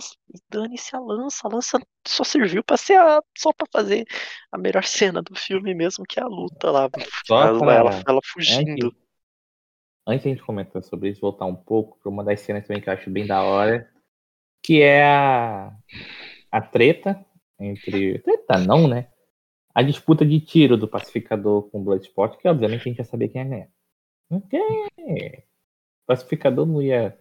dane 0.49 0.75
a 0.91 0.99
lança. 0.99 1.47
A 1.47 1.53
lança 1.53 1.79
só 2.05 2.23
serviu 2.23 2.63
pra 2.63 2.77
ser 2.77 2.99
a, 2.99 3.21
só 3.37 3.53
pra 3.53 3.67
fazer 3.71 4.05
a 4.51 4.57
melhor 4.57 4.83
cena 4.83 5.21
do 5.21 5.35
filme 5.35 5.73
mesmo, 5.73 6.05
que 6.07 6.19
é 6.19 6.23
a 6.23 6.27
luta 6.27 6.71
lá. 6.71 6.89
Só 7.25 7.57
pra... 7.59 7.73
ela, 7.73 8.03
ela 8.07 8.19
fugindo. 8.23 8.87
Antes, 8.87 8.99
antes 10.07 10.23
de 10.23 10.29
a 10.29 10.33
gente 10.33 10.43
comentar 10.43 10.83
sobre 10.83 11.09
isso, 11.09 11.21
voltar 11.21 11.45
um 11.45 11.55
pouco 11.55 11.99
pra 11.99 12.09
uma 12.09 12.23
das 12.23 12.41
cenas 12.41 12.65
também 12.65 12.81
que 12.81 12.89
eu 12.89 12.93
acho 12.93 13.09
bem 13.09 13.25
da 13.25 13.43
hora 13.43 13.89
que 14.63 14.81
é 14.81 15.05
a, 15.05 15.71
a 16.51 16.61
treta 16.61 17.23
entre. 17.59 18.17
Treta 18.19 18.57
não, 18.57 18.87
né? 18.87 19.09
A 19.75 19.83
disputa 19.83 20.25
de 20.25 20.39
tiro 20.39 20.75
do 20.75 20.87
pacificador 20.87 21.69
com 21.69 21.81
o 21.81 21.83
Bloodsport, 21.83 22.37
que 22.39 22.47
obviamente 22.47 22.81
a 22.81 22.83
gente 22.85 22.97
já 22.97 23.03
sabia 23.03 23.29
quem 23.29 23.41
ia 23.41 23.47
ganhar. 23.47 23.69
Porque 24.27 24.57
o 24.57 26.07
pacificador 26.07 26.65
não 26.65 26.81
ia 26.81 27.15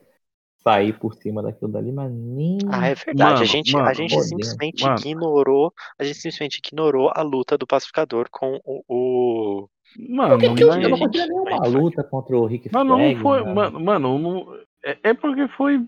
sair 0.66 0.98
por 0.98 1.14
cima 1.14 1.42
daquilo 1.42 1.70
dali, 1.70 1.92
mas 1.92 2.10
nem. 2.10 2.58
Ah, 2.70 2.88
é 2.88 2.94
verdade. 2.94 3.32
Mano, 3.32 3.42
a 3.42 3.44
gente, 3.44 3.72
mano, 3.72 3.88
a 3.88 3.94
gente 3.94 4.20
simplesmente 4.22 4.84
ignorou. 4.84 5.72
A 5.98 6.04
gente 6.04 6.16
simplesmente 6.16 6.58
ignorou 6.58 7.12
a 7.14 7.22
luta 7.22 7.58
do 7.58 7.66
pacificador 7.66 8.28
com 8.30 8.58
o. 8.64 8.82
o... 8.88 9.68
Mano, 10.08 10.38
que 10.38 10.46
eu, 10.46 10.72
eu 10.72 10.88
não 10.88 10.98
consigo 10.98 11.26
nenhuma 11.26 11.66
luta 11.68 12.02
contra 12.02 12.36
o 12.36 12.46
Rick 12.46 12.68
Flag. 12.68 12.88
Mano, 12.88 12.98
não 12.98 13.20
foi. 13.20 13.44
Mano, 13.44 13.80
mano 13.80 14.18
não, 14.18 14.54
é, 14.82 14.98
é 15.10 15.14
porque 15.14 15.46
foi 15.48 15.86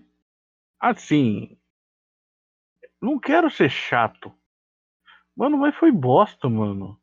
Assim. 0.79 1.57
Não 3.01 3.19
quero 3.19 3.49
ser 3.49 3.69
chato. 3.69 4.31
Mano, 5.35 5.57
mas 5.57 5.75
foi 5.75 5.91
bosta, 5.91 6.49
mano. 6.49 6.99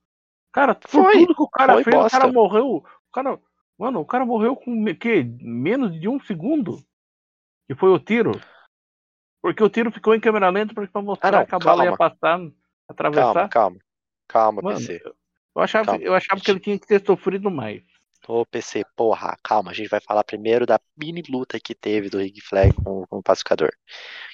Cara, 0.53 0.75
por 0.75 0.89
foi, 0.89 1.21
tudo 1.21 1.35
que 1.35 1.43
o 1.43 1.49
cara 1.49 1.83
fez, 1.83 1.95
bosta. 1.95 2.17
o 2.17 2.21
cara 2.21 2.33
morreu. 2.33 2.77
O 2.77 3.13
cara, 3.13 3.41
mano, 3.79 4.01
o 4.01 4.05
cara 4.05 4.25
morreu 4.25 4.57
com 4.57 4.85
que, 4.95 5.25
menos 5.41 5.99
de 6.01 6.09
um 6.09 6.21
segundo. 6.21 6.79
Que 7.67 7.75
foi 7.75 7.91
o 7.91 7.99
tiro. 7.99 8.33
Porque 9.43 9.63
o 9.63 9.69
tiro 9.69 9.91
ficou 9.91 10.15
em 10.15 10.21
câmera 10.21 10.49
lenta 10.49 10.75
pra 10.75 11.03
mostrar 11.03 11.29
ah, 11.29 11.39
não, 11.41 11.47
que 11.47 11.55
a 11.55 11.59
bala 11.59 11.85
ia 11.85 11.97
passar, 11.97 12.41
atravessar. 12.89 13.49
Calma, 13.49 13.49
calma. 13.49 13.79
Calma, 14.27 14.63
mano, 14.63 14.79
PC. 14.79 15.03
Eu 15.55 15.63
achava, 15.63 15.87
calma. 15.87 16.03
eu 16.03 16.15
achava 16.15 16.41
que 16.41 16.51
ele 16.51 16.61
tinha 16.61 16.79
que 16.79 16.87
ter 16.87 17.05
sofrido 17.05 17.51
mais. 17.51 17.83
Ô, 18.27 18.47
PC, 18.47 18.85
porra, 18.97 19.37
calma, 19.43 19.71
a 19.71 19.75
gente 19.75 19.89
vai 19.89 20.01
falar 20.01 20.25
primeiro 20.25 20.65
da 20.65 20.81
mini 20.97 21.23
luta 21.29 21.61
que 21.61 21.75
teve 21.75 22.09
do 22.09 22.19
Rick 22.19 22.41
Flag 22.41 22.73
com, 22.73 23.07
com 23.07 23.19
o 23.19 23.23
pacificador. 23.23 23.71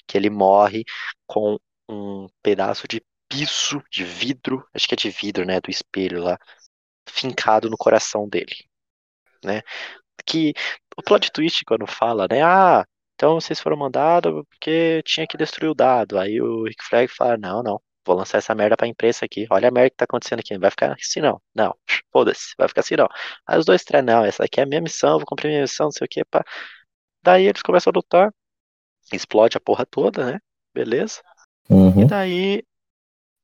Que 0.07 0.17
ele 0.17 0.31
morre 0.31 0.85
com 1.27 1.59
um 1.89 2.29
pedaço 2.41 2.87
de 2.87 3.03
piso 3.29 3.83
de 3.91 4.05
vidro, 4.05 4.65
acho 4.73 4.87
que 4.87 4.95
é 4.95 4.97
de 4.97 5.11
vidro, 5.11 5.45
né, 5.45 5.61
do 5.61 5.71
espelho 5.71 6.23
lá, 6.23 6.39
fincado 7.09 7.69
no 7.69 7.77
coração 7.77 8.29
dele. 8.29 8.55
né? 9.45 9.63
Que 10.25 10.53
o 10.97 11.03
plot 11.03 11.33
twist 11.33 11.65
quando 11.65 11.87
fala, 11.87 12.27
né? 12.31 12.43
Ah, 12.43 12.87
então 13.21 13.35
vocês 13.35 13.61
foram 13.61 13.77
mandados 13.77 14.33
porque 14.49 15.03
tinha 15.05 15.27
que 15.27 15.37
destruir 15.37 15.69
o 15.69 15.75
dado. 15.75 16.19
Aí 16.19 16.41
o 16.41 16.65
Rick 16.65 16.83
Flag 16.83 17.07
fala, 17.07 17.37
não, 17.37 17.63
não, 17.63 17.79
vou 18.03 18.17
lançar 18.17 18.39
essa 18.39 18.55
merda 18.55 18.79
pra 18.79 18.87
imprensa 18.87 19.27
aqui. 19.27 19.47
Olha 19.51 19.69
a 19.69 19.71
merda 19.71 19.91
que 19.91 19.97
tá 19.97 20.05
acontecendo 20.07 20.39
aqui. 20.41 20.55
Não 20.55 20.61
vai 20.61 20.71
ficar 20.71 20.95
assim 20.95 21.21
não. 21.21 21.39
Não, 21.55 21.77
foda-se, 22.11 22.55
vai 22.57 22.67
ficar 22.67 22.81
assim 22.81 22.97
não. 22.97 23.07
Aí 23.47 23.59
os 23.59 23.67
dois 23.67 23.85
treinam, 23.85 24.21
não, 24.21 24.25
essa 24.25 24.43
aqui 24.45 24.59
é 24.59 24.63
a 24.63 24.67
minha 24.67 24.81
missão, 24.81 25.19
vou 25.19 25.27
cumprir 25.27 25.49
minha 25.49 25.61
missão, 25.61 25.87
não 25.87 25.93
sei 25.93 26.07
o 26.07 26.09
que. 26.09 26.25
Pá. 26.25 26.43
Daí 27.23 27.45
eles 27.45 27.61
começam 27.61 27.91
a 27.91 27.99
lutar, 27.99 28.33
explode 29.13 29.55
a 29.59 29.61
porra 29.61 29.85
toda, 29.85 30.33
né? 30.33 30.39
Beleza. 30.73 31.21
Uhum. 31.69 32.01
E 32.01 32.07
daí 32.07 32.63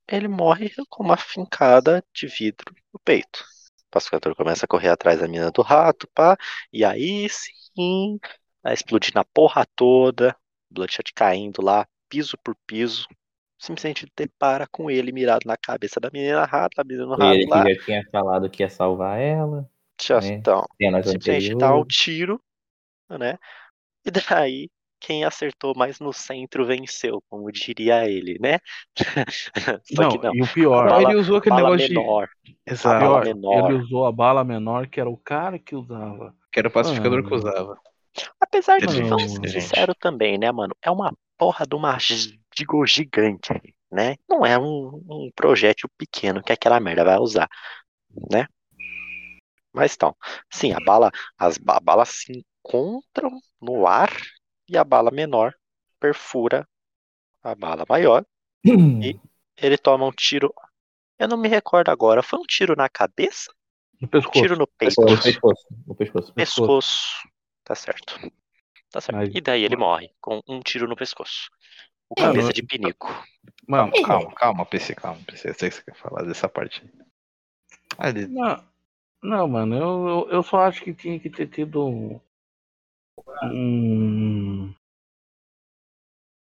ele 0.08 0.28
morre 0.28 0.70
com 0.88 1.04
uma 1.04 1.18
fincada 1.18 2.02
de 2.14 2.26
vidro 2.28 2.74
no 2.94 3.00
peito. 3.04 3.44
O 3.88 3.90
pacificador 3.90 4.34
começa 4.34 4.64
a 4.64 4.68
correr 4.68 4.88
atrás 4.88 5.20
da 5.20 5.28
mina 5.28 5.50
do 5.50 5.60
rato, 5.60 6.08
pá. 6.14 6.34
E 6.72 6.82
aí 6.82 7.28
sim, 7.28 8.18
vai 8.66 8.74
explodir 8.74 9.12
na 9.14 9.24
porra 9.24 9.64
toda. 9.76 10.36
Bloodshot 10.70 11.12
caindo 11.14 11.62
lá, 11.62 11.86
piso 12.08 12.36
por 12.44 12.56
piso. 12.66 13.06
Simplesmente 13.58 14.06
depara 14.16 14.66
com 14.70 14.90
ele 14.90 15.12
mirado 15.12 15.42
na 15.46 15.56
cabeça 15.56 15.98
da 16.00 16.10
menina 16.12 16.44
rato, 16.44 16.80
a 16.80 16.84
menina 16.84 17.16
rato 17.16 17.22
Ele 17.34 17.46
lá. 17.48 17.62
que 17.64 17.74
já 17.74 17.84
tinha 17.84 18.02
falado 18.10 18.50
que 18.50 18.62
ia 18.62 18.68
salvar 18.68 19.18
ela. 19.20 19.68
Já, 20.00 20.20
né? 20.20 20.28
então, 20.28 20.64
simplesmente 21.02 21.54
dá 21.56 21.74
o 21.74 21.82
anteriores. 21.82 21.96
tiro, 21.96 22.40
né? 23.10 23.38
E 24.04 24.10
daí, 24.10 24.70
quem 25.00 25.24
acertou 25.24 25.74
mais 25.76 26.00
no 26.00 26.12
centro 26.12 26.66
venceu, 26.66 27.22
como 27.30 27.50
diria 27.52 28.08
ele, 28.08 28.38
né? 28.40 28.58
Só 29.84 30.02
Não, 30.02 30.08
que 30.08 30.18
não. 30.18 30.34
e 30.34 30.42
o 30.42 30.46
pior, 30.52 30.88
Bala- 30.88 31.02
ele 31.10 31.16
usou 31.16 31.36
aquele 31.38 31.56
Bala 31.56 31.76
negócio 31.76 31.88
de. 31.88 31.94
menor. 31.94 32.28
Exato. 32.66 33.04
bala 33.04 33.20
pior, 33.22 33.34
menor. 33.34 33.70
ele 33.70 33.82
usou 33.82 34.06
a 34.06 34.12
bala 34.12 34.44
menor, 34.44 34.86
que 34.88 35.00
era 35.00 35.08
o 35.10 35.16
cara 35.16 35.58
que 35.58 35.74
usava. 35.74 36.34
Que 36.52 36.58
era 36.60 36.68
o 36.68 36.72
pacificador 36.72 37.18
Mano. 37.22 37.28
que 37.28 37.34
usava. 37.34 37.80
Apesar 38.40 38.78
de, 38.78 38.84
Inteligente, 38.84 39.10
vamos 39.10 39.32
ser 39.32 39.60
sincero 39.60 39.94
também, 39.94 40.38
né, 40.38 40.50
mano? 40.52 40.74
É 40.82 40.90
uma 40.90 41.12
porra 41.36 41.66
de 41.66 41.74
uma 41.74 41.98
gigo 41.98 42.86
gigante, 42.86 43.52
né? 43.90 44.16
Não 44.28 44.44
é 44.44 44.58
um, 44.58 45.02
um 45.08 45.30
projétil 45.34 45.88
pequeno 45.96 46.42
que 46.42 46.52
aquela 46.52 46.80
merda 46.80 47.04
vai 47.04 47.18
usar, 47.18 47.48
né? 48.30 48.46
Mas 49.72 49.94
então, 49.94 50.16
sim, 50.50 50.72
a 50.72 50.80
bala, 50.80 51.10
as 51.38 51.58
ba- 51.58 51.80
balas 51.80 52.08
se 52.08 52.32
encontram 52.64 53.30
no 53.60 53.86
ar 53.86 54.10
e 54.68 54.76
a 54.76 54.82
bala 54.84 55.10
menor 55.10 55.54
perfura 56.00 56.66
a 57.42 57.54
bala 57.54 57.84
maior. 57.88 58.24
Ele 59.56 59.78
toma 59.78 60.06
um 60.06 60.12
tiro. 60.12 60.52
Eu 61.18 61.28
não 61.28 61.36
me 61.36 61.48
recordo 61.48 61.90
agora. 61.90 62.22
Foi 62.22 62.38
um 62.38 62.42
tiro 62.42 62.74
na 62.76 62.88
cabeça? 62.88 63.52
No 64.00 64.06
Um 64.06 64.10
pescoço. 64.10 64.42
tiro 64.42 64.56
no 64.56 64.66
peito? 64.66 65.00
No 65.00 65.22
pescoço. 65.22 65.66
No 65.86 65.94
pescoço. 65.94 66.32
pescoço. 66.34 67.28
Tá 67.66 67.74
certo. 67.74 68.14
Tá 68.92 69.00
certo. 69.00 69.16
Mas- 69.18 69.34
E 69.34 69.40
daí 69.40 69.64
ele 69.64 69.76
morre 69.76 70.08
com 70.20 70.40
um 70.48 70.60
tiro 70.60 70.86
no 70.86 70.94
pescoço. 70.94 71.50
O 72.08 72.14
cabeça 72.14 72.52
de 72.52 72.62
pinico. 72.62 73.08
Mano, 73.66 73.92
Calma, 74.04 74.32
calma, 74.36 74.64
PC, 74.64 74.94
calma, 74.94 75.20
PC. 75.26 75.48
Eu 75.50 75.54
sei 75.54 75.68
que 75.68 75.74
você 75.74 75.82
quer 75.82 75.96
falar 75.96 76.22
dessa 76.22 76.48
parte. 76.48 76.88
Não, 78.28 78.64
não, 79.20 79.48
mano, 79.48 79.74
eu, 79.74 80.08
eu, 80.08 80.28
eu 80.36 80.42
só 80.44 80.60
acho 80.60 80.84
que 80.84 80.94
tinha 80.94 81.18
que 81.18 81.28
ter 81.28 81.48
tido 81.48 81.84
um. 81.84 82.20
Um, 83.42 84.72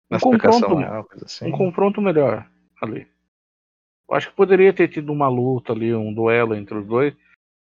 na 0.10 0.18
um 0.18 0.20
confronto, 0.22 0.76
né? 0.76 1.04
Coisa 1.04 1.26
assim. 1.26 1.46
um 1.48 1.52
confronto 1.52 2.02
melhor 2.02 2.50
ali. 2.82 3.06
Eu 4.10 4.16
acho 4.16 4.30
que 4.30 4.36
poderia 4.36 4.72
ter 4.74 4.88
tido 4.88 5.12
uma 5.12 5.28
luta 5.28 5.74
ali, 5.74 5.94
um 5.94 6.14
duelo 6.14 6.56
entre 6.56 6.78
os 6.78 6.86
dois, 6.88 7.14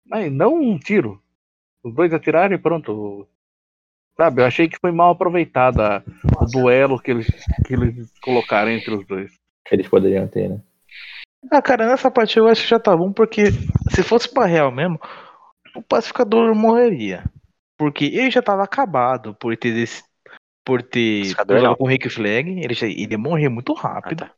mas 0.05 0.33
não 0.33 0.55
um 0.57 0.77
tiro. 0.79 1.23
Os 1.85 1.95
dois 1.95 2.13
atiraram 2.13 2.55
e 2.57 2.59
pronto. 2.59 3.29
Sabe, 4.17 4.41
eu 4.41 4.47
achei 4.47 4.69
que 4.69 4.79
foi 4.81 4.91
mal 4.93 5.11
aproveitada 5.11 6.03
o 6.41 6.47
duelo 6.47 6.99
que 6.99 7.11
eles, 7.11 7.27
que 7.67 7.75
eles 7.75 8.11
colocaram 8.21 8.71
entre 8.71 8.95
os 8.95 9.07
dois. 9.07 9.33
Eles 9.71 9.89
poderiam 9.89 10.27
ter, 10.27 10.49
né? 10.49 10.61
Ah, 11.51 11.61
cara, 11.61 11.87
nessa 11.87 12.11
parte 12.11 12.39
eu 12.39 12.49
acho 12.49 12.63
que 12.63 12.69
já 12.69 12.81
tá 12.81 12.97
bom, 12.97 13.13
porque 13.13 13.45
se 13.91 14.03
fosse 14.03 14.33
pra 14.33 14.47
real 14.47 14.73
mesmo, 14.73 14.99
o 15.75 15.83
pacificador 15.83 16.55
morreria. 16.55 17.25
Porque 17.77 18.07
ele 18.07 18.31
já 18.31 18.41
tava 18.41 18.65
acabado 18.65 19.35
por 19.35 19.55
ter 19.57 19.75
desse, 19.75 20.03
por 20.65 20.83
ter 20.83 21.35
não. 21.47 21.77
com 21.77 21.85
o 21.85 21.87
Rick 21.87 22.09
Flag, 22.09 22.49
ele, 22.59 22.73
já, 22.75 22.87
ele 22.87 23.09
ia 23.13 23.19
morrer 23.19 23.51
muito 23.51 23.75
Ah, 23.75 23.81
rápido. 23.83 24.25
tá. 24.25 24.31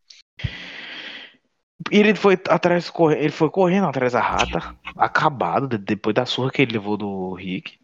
E 1.93 1.97
ele 1.99 2.15
foi 2.17 2.35
atrás, 2.49 2.93
ele 3.17 3.31
foi 3.31 3.49
correndo 3.49 3.87
atrás 3.87 4.13
da 4.13 4.21
rata, 4.21 4.75
acabado, 4.97 5.69
de- 5.69 5.79
depois 5.79 6.13
da 6.15 6.27
surra 6.27 6.51
que 6.51 6.63
ele 6.63 6.73
levou 6.73 6.97
do 6.97 7.35
Rick. 7.35 7.79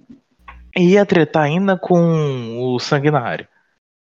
Ia 0.77 1.07
tretar 1.07 1.45
ainda 1.45 1.79
com 1.79 2.59
o 2.59 2.79
Sanguinário, 2.81 3.47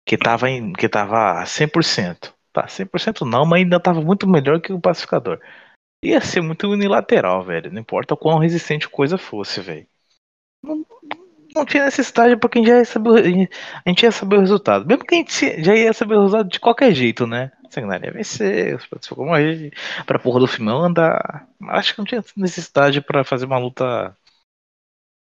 que 0.06 0.18
tava, 0.18 0.50
em, 0.50 0.74
que 0.74 0.90
tava 0.90 1.44
100%. 1.46 2.34
Tá, 2.52 2.68
100% 2.68 3.22
não, 3.22 3.46
mas 3.46 3.62
ainda 3.62 3.80
tava 3.80 4.02
muito 4.02 4.28
melhor 4.28 4.60
que 4.60 4.74
o 4.74 4.82
Pacificador. 4.82 5.40
Ia 6.04 6.22
ser 6.22 6.42
muito 6.42 6.68
unilateral, 6.70 7.44
velho. 7.44 7.72
Não 7.72 7.82
importa 7.82 8.16
quão 8.16 8.40
resistente 8.40 8.90
coisa 8.90 9.18
fosse, 9.18 9.62
velho. 9.62 9.88
Não, 10.64 10.86
não 11.56 11.66
tinha 11.66 11.86
necessidade 11.86 12.38
porque 12.38 12.60
a 12.60 12.62
gente 12.62 12.70
já 12.70 12.78
ia 12.78 12.86
saber, 12.86 13.50
a 13.86 13.90
gente 13.90 14.04
ia 14.04 14.12
saber 14.12 14.38
o 14.38 14.42
resultado. 14.42 14.86
Mesmo 14.86 15.06
que 15.06 15.16
a 15.16 15.18
gente 15.18 15.64
já 15.64 15.76
ia 15.76 15.94
saber 15.94 16.16
o 16.16 16.22
resultado 16.22 16.50
de 16.50 16.60
qualquer 16.60 16.94
jeito, 16.94 17.26
né? 17.26 17.52
Sanguinário 17.70 18.06
ia 18.06 18.12
vencer, 18.12 18.76
os 18.76 18.86
Pacificador 18.86 19.26
morrer, 19.26 19.74
pra 20.06 20.20
porra 20.20 20.40
do 20.40 20.48
filme 20.48 20.72
andar. 20.72 21.48
Acho 21.70 21.94
que 21.94 22.00
não 22.00 22.06
tinha 22.06 22.24
necessidade 22.36 23.02
pra 23.02 23.24
fazer 23.24 23.46
uma 23.46 23.58
luta. 23.58 24.16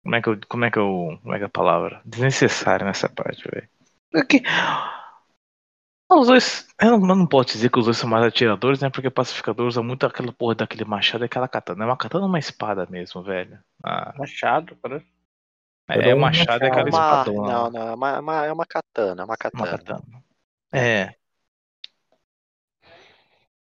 Como 0.03 0.15
é 0.17 0.23
que 0.23 0.29
eu. 0.29 0.41
Como 0.49 0.65
é 0.65 0.71
que 0.71 0.79
eu. 0.79 1.19
Como 1.23 1.35
é 1.35 1.39
que 1.39 1.45
é 1.45 1.47
a 1.47 1.51
palavra? 1.51 2.01
Desnecessária 2.05 2.85
nessa 2.87 3.09
parte, 3.09 3.43
velho. 3.51 3.69
Porque. 4.11 4.43
Os 6.13 6.27
dois. 6.27 6.67
Eu 6.81 6.99
não, 6.99 7.09
eu 7.09 7.17
não 7.17 7.27
posso 7.27 7.53
dizer 7.53 7.71
que 7.71 7.79
os 7.79 7.85
dois 7.85 7.97
são 7.97 8.09
mais 8.09 8.25
atiradores, 8.25 8.81
né? 8.81 8.91
Porque 8.91 9.07
o 9.09 9.13
pacificador 9.13 9.67
usa 9.67 9.83
muito 9.83 10.05
aquela 10.07 10.33
porra 10.33 10.57
daquele 10.57 10.85
machado 10.85 11.25
e 11.25 11.27
aquela 11.27 11.47
katana. 11.47 11.85
É 11.85 11.87
uma 11.87 11.97
katana 11.97 12.25
ou 12.25 12.29
uma 12.29 12.39
espada 12.39 12.87
mesmo, 12.91 13.23
velho? 13.23 13.59
Ah, 13.85 14.13
Machado, 14.19 14.77
parece. 14.83 15.07
é, 15.89 16.15
um 16.15 16.19
o 16.19 16.21
machado 16.21 16.65
e 16.65 16.67
aquela 16.67 16.89
Uma, 16.89 17.23
espadona. 17.23 17.53
não, 17.53 17.71
não, 17.71 17.89
é 17.89 17.95
uma, 17.95 18.19
uma- 18.21 18.47
é 18.47 18.53
uma 18.53 18.67
katana, 18.67 19.25
uma 19.25 19.27
Uma 19.27 19.37
katana. 19.37 19.79
katana. 19.79 20.03
É. 20.73 21.15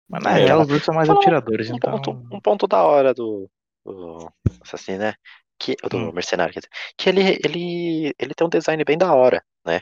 Mas 0.08 0.24
na 0.24 0.38
É, 0.38 0.46
real, 0.46 0.62
os 0.62 0.68
dois 0.68 0.84
são 0.84 0.94
mais 0.96 1.08
Falou 1.08 1.22
atiradores, 1.22 1.70
Um 1.70 1.76
então. 1.76 1.92
ponto, 1.92 2.12
um 2.36 2.40
ponto 2.42 2.68
da 2.68 2.84
hora 2.84 3.14
do, 3.14 3.50
do 3.86 4.32
assassino, 4.62 5.00
né? 5.00 5.14
Que, 5.62 5.76
do 5.90 5.98
Hum. 5.98 6.12
mercenário, 6.12 6.52
quer 6.52 6.62
dizer, 6.62 6.72
que 6.98 7.10
ele, 7.10 7.22
ele, 7.46 8.16
ele 8.18 8.34
tem 8.34 8.48
um 8.48 8.50
design 8.50 8.84
bem 8.84 8.98
da 8.98 9.14
hora, 9.14 9.44
né? 9.64 9.82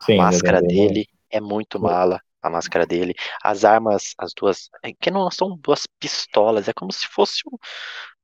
Sim, 0.00 0.14
a 0.14 0.22
máscara 0.24 0.62
dele 0.62 1.08
é 1.28 1.40
muito 1.40 1.80
mala, 1.80 2.22
a 2.40 2.48
máscara 2.48 2.86
dele. 2.86 3.14
As 3.42 3.64
armas, 3.64 4.14
as 4.16 4.32
duas, 4.32 4.70
é 4.80 4.92
que 4.92 5.10
não 5.10 5.28
são 5.28 5.56
duas 5.56 5.88
pistolas, 5.98 6.68
é 6.68 6.72
como 6.72 6.92
se 6.92 7.08
fosse 7.08 7.42
um, 7.48 7.58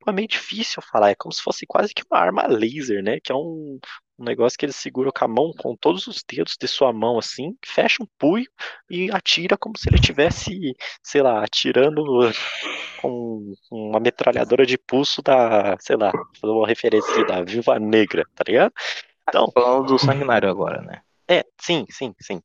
é 0.09 0.13
meio 0.13 0.29
difícil 0.29 0.81
falar, 0.83 1.11
é 1.11 1.15
como 1.17 1.33
se 1.33 1.43
fosse 1.43 1.67
quase 1.67 1.93
que 1.93 2.05
uma 2.09 2.21
arma 2.21 2.47
laser, 2.47 3.03
né? 3.03 3.19
Que 3.21 3.33
é 3.33 3.35
um, 3.35 3.81
um 4.19 4.25
negócio 4.25 4.57
que 4.59 4.65
ele 4.65 4.73
segura 4.73 5.11
com 5.11 5.25
a 5.25 5.29
mão, 5.29 5.53
com 5.59 5.75
todos 5.77 6.07
os 6.07 6.23
dedos 6.23 6.57
de 6.61 6.69
sua 6.69 6.93
mão, 6.93 7.19
assim, 7.19 7.57
fecha 7.65 8.03
um 8.03 8.07
punho 8.19 8.47
e 8.89 9.11
atira 9.11 9.57
como 9.57 9.77
se 9.77 9.89
ele 9.89 9.99
tivesse, 10.01 10.75
sei 11.03 11.21
lá, 11.23 11.43
atirando 11.45 12.03
com 13.01 13.53
uma 13.71 13.99
metralhadora 14.01 14.65
de 14.65 14.79
pulso 14.79 15.21
da, 15.23 15.77
sei 15.81 15.97
lá, 15.97 16.13
uma 16.43 16.67
referência 16.67 17.11
aqui, 17.13 17.27
da 17.27 17.43
Viúva 17.43 17.79
Negra, 17.79 18.25
tá 18.35 18.45
ligado? 18.47 18.73
Então, 19.29 19.51
Falando 19.53 19.87
do 19.89 19.99
sanguinário 19.99 20.49
agora, 20.49 20.81
né? 20.83 21.01
é, 21.29 21.45
sim, 21.61 21.85
sim, 21.91 22.15
sim. 22.21 22.41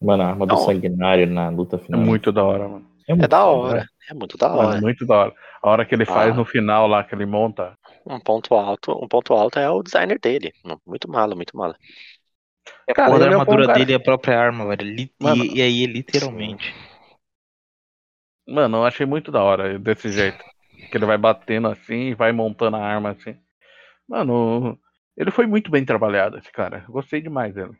Mano, 0.00 0.22
a 0.22 0.26
arma 0.28 0.46
do 0.46 0.54
Não. 0.54 0.64
sanguinário 0.64 1.26
na 1.26 1.50
luta 1.50 1.76
É 1.76 1.78
final. 1.80 2.00
muito 2.00 2.30
da 2.32 2.42
hora, 2.44 2.68
mano. 2.68 2.88
É 3.08 3.14
muito 3.14 3.28
da 3.28 3.44
hora, 3.46 3.80
né? 3.80 3.86
é 4.10 4.14
muito 4.14 4.36
da 4.38 4.52
hora. 4.52 4.80
muito 4.80 5.06
da 5.06 5.16
hora. 5.16 5.34
A 5.62 5.70
hora 5.70 5.84
que 5.86 5.94
ele 5.94 6.04
faz 6.04 6.32
Ah. 6.32 6.36
no 6.36 6.44
final 6.44 6.86
lá, 6.86 7.02
que 7.02 7.14
ele 7.14 7.26
monta. 7.26 7.76
Um 8.08 8.18
ponto 8.18 8.54
alto, 8.54 8.92
um 8.92 9.06
ponto 9.06 9.34
alto 9.34 9.58
é 9.58 9.68
o 9.68 9.82
designer 9.82 10.18
dele. 10.18 10.52
Muito 10.86 11.10
malo, 11.10 11.36
muito 11.36 11.54
malo. 11.54 11.74
É 12.86 12.92
a 12.92 12.94
Cara, 12.94 13.14
ele 13.14 13.24
é 13.24 13.26
armadura 13.28 13.60
bom 13.60 13.66
cara. 13.66 13.78
dele 13.78 13.92
é 13.92 13.96
a 13.96 14.00
própria 14.00 14.40
arma, 14.40 14.66
velho. 14.66 15.10
Mano. 15.20 15.44
e, 15.44 15.58
e 15.58 15.62
aí, 15.62 15.86
literalmente. 15.86 16.74
Mano, 18.48 18.78
eu 18.78 18.84
achei 18.84 19.04
muito 19.04 19.30
da 19.30 19.42
hora 19.42 19.78
desse 19.78 20.10
jeito. 20.10 20.42
Que 20.90 20.96
ele 20.96 21.04
vai 21.04 21.18
batendo 21.18 21.68
assim 21.68 22.08
e 22.08 22.14
vai 22.14 22.32
montando 22.32 22.78
a 22.78 22.80
arma 22.80 23.10
assim. 23.10 23.36
Mano, 24.08 24.78
ele 25.14 25.30
foi 25.30 25.46
muito 25.46 25.70
bem 25.70 25.84
trabalhado, 25.84 26.38
esse 26.38 26.50
cara. 26.50 26.86
Gostei 26.88 27.20
demais 27.20 27.54
dele. 27.54 27.76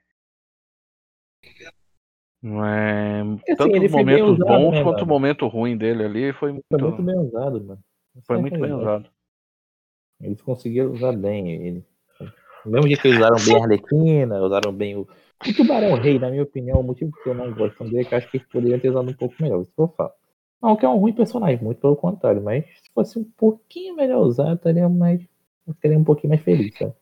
É, 2.44 3.20
assim, 3.20 3.56
tanto 3.56 3.82
os 3.82 3.90
momentos 3.90 4.38
usado, 4.38 4.46
bons 4.46 4.72
né, 4.72 4.82
quanto 4.82 5.02
o 5.02 5.06
momento 5.06 5.46
ruim 5.46 5.76
dele 5.76 6.04
ali 6.04 6.32
foi 6.34 6.52
muito, 6.52 6.66
Foi 6.68 6.82
muito 6.82 7.02
bem 7.02 7.18
usado, 7.18 7.64
mano. 7.64 7.80
Foi 8.26 8.36
é 8.36 8.38
a 8.38 8.42
muito 8.42 8.60
bem 8.60 8.72
usado. 8.72 9.10
Eles 10.20 10.40
conseguiram 10.42 10.92
usar 10.92 11.12
bem 11.12 11.50
ele. 11.50 11.84
Mesmo 12.66 12.86
que 12.86 13.06
eles 13.06 13.18
usaram 13.18 13.36
bem 13.44 13.56
a 13.56 13.64
Arlequina, 13.64 14.40
usaram 14.40 14.72
bem 14.72 14.96
o. 14.96 15.08
O 15.46 15.54
Tubarão 15.54 15.94
Rei, 15.94 16.18
na 16.18 16.30
minha 16.30 16.42
opinião, 16.42 16.80
o 16.80 16.82
motivo 16.82 17.12
que 17.22 17.28
eu 17.28 17.34
não 17.34 17.54
gosto 17.54 17.84
dele 17.84 18.00
é 18.00 18.04
que 18.04 18.12
eu 18.12 18.18
acho 18.18 18.30
que 18.30 18.38
eles 18.38 18.48
poderiam 18.48 18.80
ter 18.80 18.90
usado 18.90 19.08
um 19.08 19.14
pouco 19.14 19.34
melhor. 19.40 19.62
Isso 19.62 19.72
que 19.72 19.80
eu 19.80 19.88
falo. 19.96 20.12
Não 20.60 20.74
que 20.74 20.84
é 20.84 20.88
um 20.88 20.98
ruim 20.98 21.12
personagem, 21.12 21.62
muito 21.62 21.80
pelo 21.80 21.94
contrário, 21.94 22.42
mas 22.42 22.64
se 22.64 22.90
fosse 22.92 23.18
um 23.18 23.24
pouquinho 23.24 23.94
melhor 23.94 24.20
usado, 24.20 24.56
estaria 24.56 24.88
mais 24.88 25.24
eu 25.68 25.74
ficaria 25.74 25.98
um 25.98 26.04
pouquinho 26.04 26.30
mais 26.30 26.42
feliz, 26.42 26.74
sabe? 26.78 26.94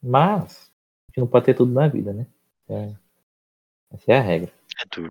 Mas, 0.00 0.70
a 0.70 1.10
gente 1.10 1.18
não 1.18 1.26
pode 1.26 1.46
ter 1.46 1.54
tudo 1.54 1.72
na 1.72 1.88
vida, 1.88 2.12
né? 2.12 2.28
É, 2.68 2.94
essa 3.90 4.12
é 4.12 4.18
a 4.18 4.20
regra. 4.20 4.52
É 4.80 4.86
duro. 4.94 5.10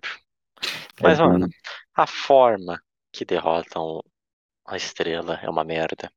É 0.62 1.02
Mas, 1.02 1.18
duro. 1.18 1.30
mano, 1.30 1.48
a 1.94 2.06
forma 2.06 2.82
que 3.12 3.26
derrotam 3.26 4.02
a 4.66 4.76
estrela 4.76 5.34
é 5.42 5.50
uma 5.50 5.62
merda. 5.62 6.10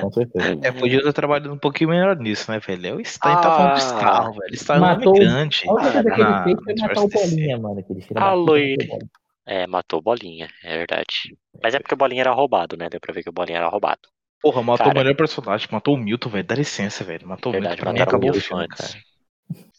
Com 0.00 0.12
certeza. 0.12 0.58
É, 0.62 0.72
podia 0.72 1.02
ter 1.02 1.12
trabalhado 1.12 1.52
um 1.52 1.58
pouquinho 1.58 1.90
melhor 1.90 2.16
nisso, 2.16 2.50
né, 2.50 2.58
velho? 2.58 2.86
É 2.86 2.94
o 2.94 3.04
Stein 3.04 3.34
tá 3.36 3.42
falando 3.42 3.74
de 3.74 3.80
Ah. 3.82 3.86
Star, 3.86 4.32
velho. 4.32 4.56
Star 4.56 4.76
é 4.76 4.80
um. 4.80 4.84
A 4.84 4.92
única 4.94 5.02
coisa 5.04 6.42
que 6.44 6.50
ele 6.50 6.56
fez 6.64 6.64
foi 6.64 6.74
no 6.74 6.82
matar 6.82 7.00
o. 7.02 7.08
Bolinha, 7.08 7.58
mano. 7.58 7.84
Ah, 8.16 8.34
o 8.34 8.44
Bolinha. 8.44 8.98
É, 9.46 9.66
matou 9.66 9.98
o 9.98 10.02
Bolinha, 10.02 10.48
é 10.62 10.78
verdade. 10.78 11.36
Mas 11.62 11.74
é 11.74 11.78
porque 11.78 11.94
o 11.94 11.96
Bolinha 11.96 12.22
era 12.22 12.32
roubado, 12.32 12.76
né? 12.76 12.88
Deu 12.88 13.00
pra 13.00 13.12
ver 13.14 13.22
que 13.22 13.30
o 13.30 13.32
Bolinha 13.32 13.58
era 13.58 13.68
roubado. 13.68 14.00
Porra, 14.40 14.62
matou 14.62 14.86
Cara. 14.86 14.90
o 14.90 14.98
melhor 14.98 15.16
personagem, 15.16 15.68
matou 15.70 15.94
o 15.94 15.98
Milton, 15.98 16.28
velho. 16.28 16.44
Dá 16.44 16.54
licença, 16.54 17.04
velho. 17.04 17.26
Matou 17.28 17.50
o 17.50 17.52
Verdade, 17.52 17.76
Milton, 17.76 17.82
pra 17.84 17.92
mim 17.92 17.98
mataram 18.00 18.16
o 18.18 18.18
acabou 18.18 18.30
o 18.30 18.32
Milton 18.32 18.48
filme, 18.48 18.64
antes. 18.64 18.92
cara. 18.92 19.04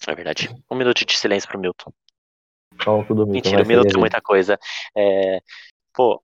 É 0.08 0.16
verdade. 0.16 0.50
Um 0.72 0.76
minuto 0.76 1.06
de 1.06 1.18
silêncio 1.18 1.50
pro 1.50 1.60
Milton. 1.60 1.92
Fala 2.82 3.04
tudo 3.06 3.26
Milton, 3.28 3.32
Mentira, 3.34 3.64
o 3.64 3.68
Milton 3.68 3.88
tem 3.90 4.00
muita 4.00 4.22
coisa. 4.22 4.58
É, 4.98 5.40
pô, 5.94 6.22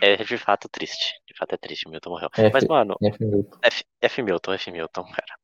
é 0.00 0.16
de 0.22 0.38
fato 0.38 0.68
triste. 0.68 1.14
De 1.42 1.46
fato 1.46 1.54
é 1.54 1.58
triste, 1.58 1.88
Milton 1.88 2.10
morreu. 2.10 2.28
F, 2.32 2.50
Mas, 2.52 2.64
mano, 2.66 2.96
F 3.02 3.24
Milton. 3.24 3.58
F, 3.62 3.84
F 4.00 4.22
Milton, 4.22 4.52
F 4.52 4.70
Milton, 4.70 5.04
cara. 5.04 5.38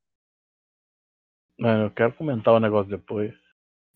Mano, 1.59 1.83
eu 1.85 1.91
quero 1.91 2.13
comentar 2.13 2.53
o 2.53 2.59
negócio 2.59 2.89
depois. 2.89 3.33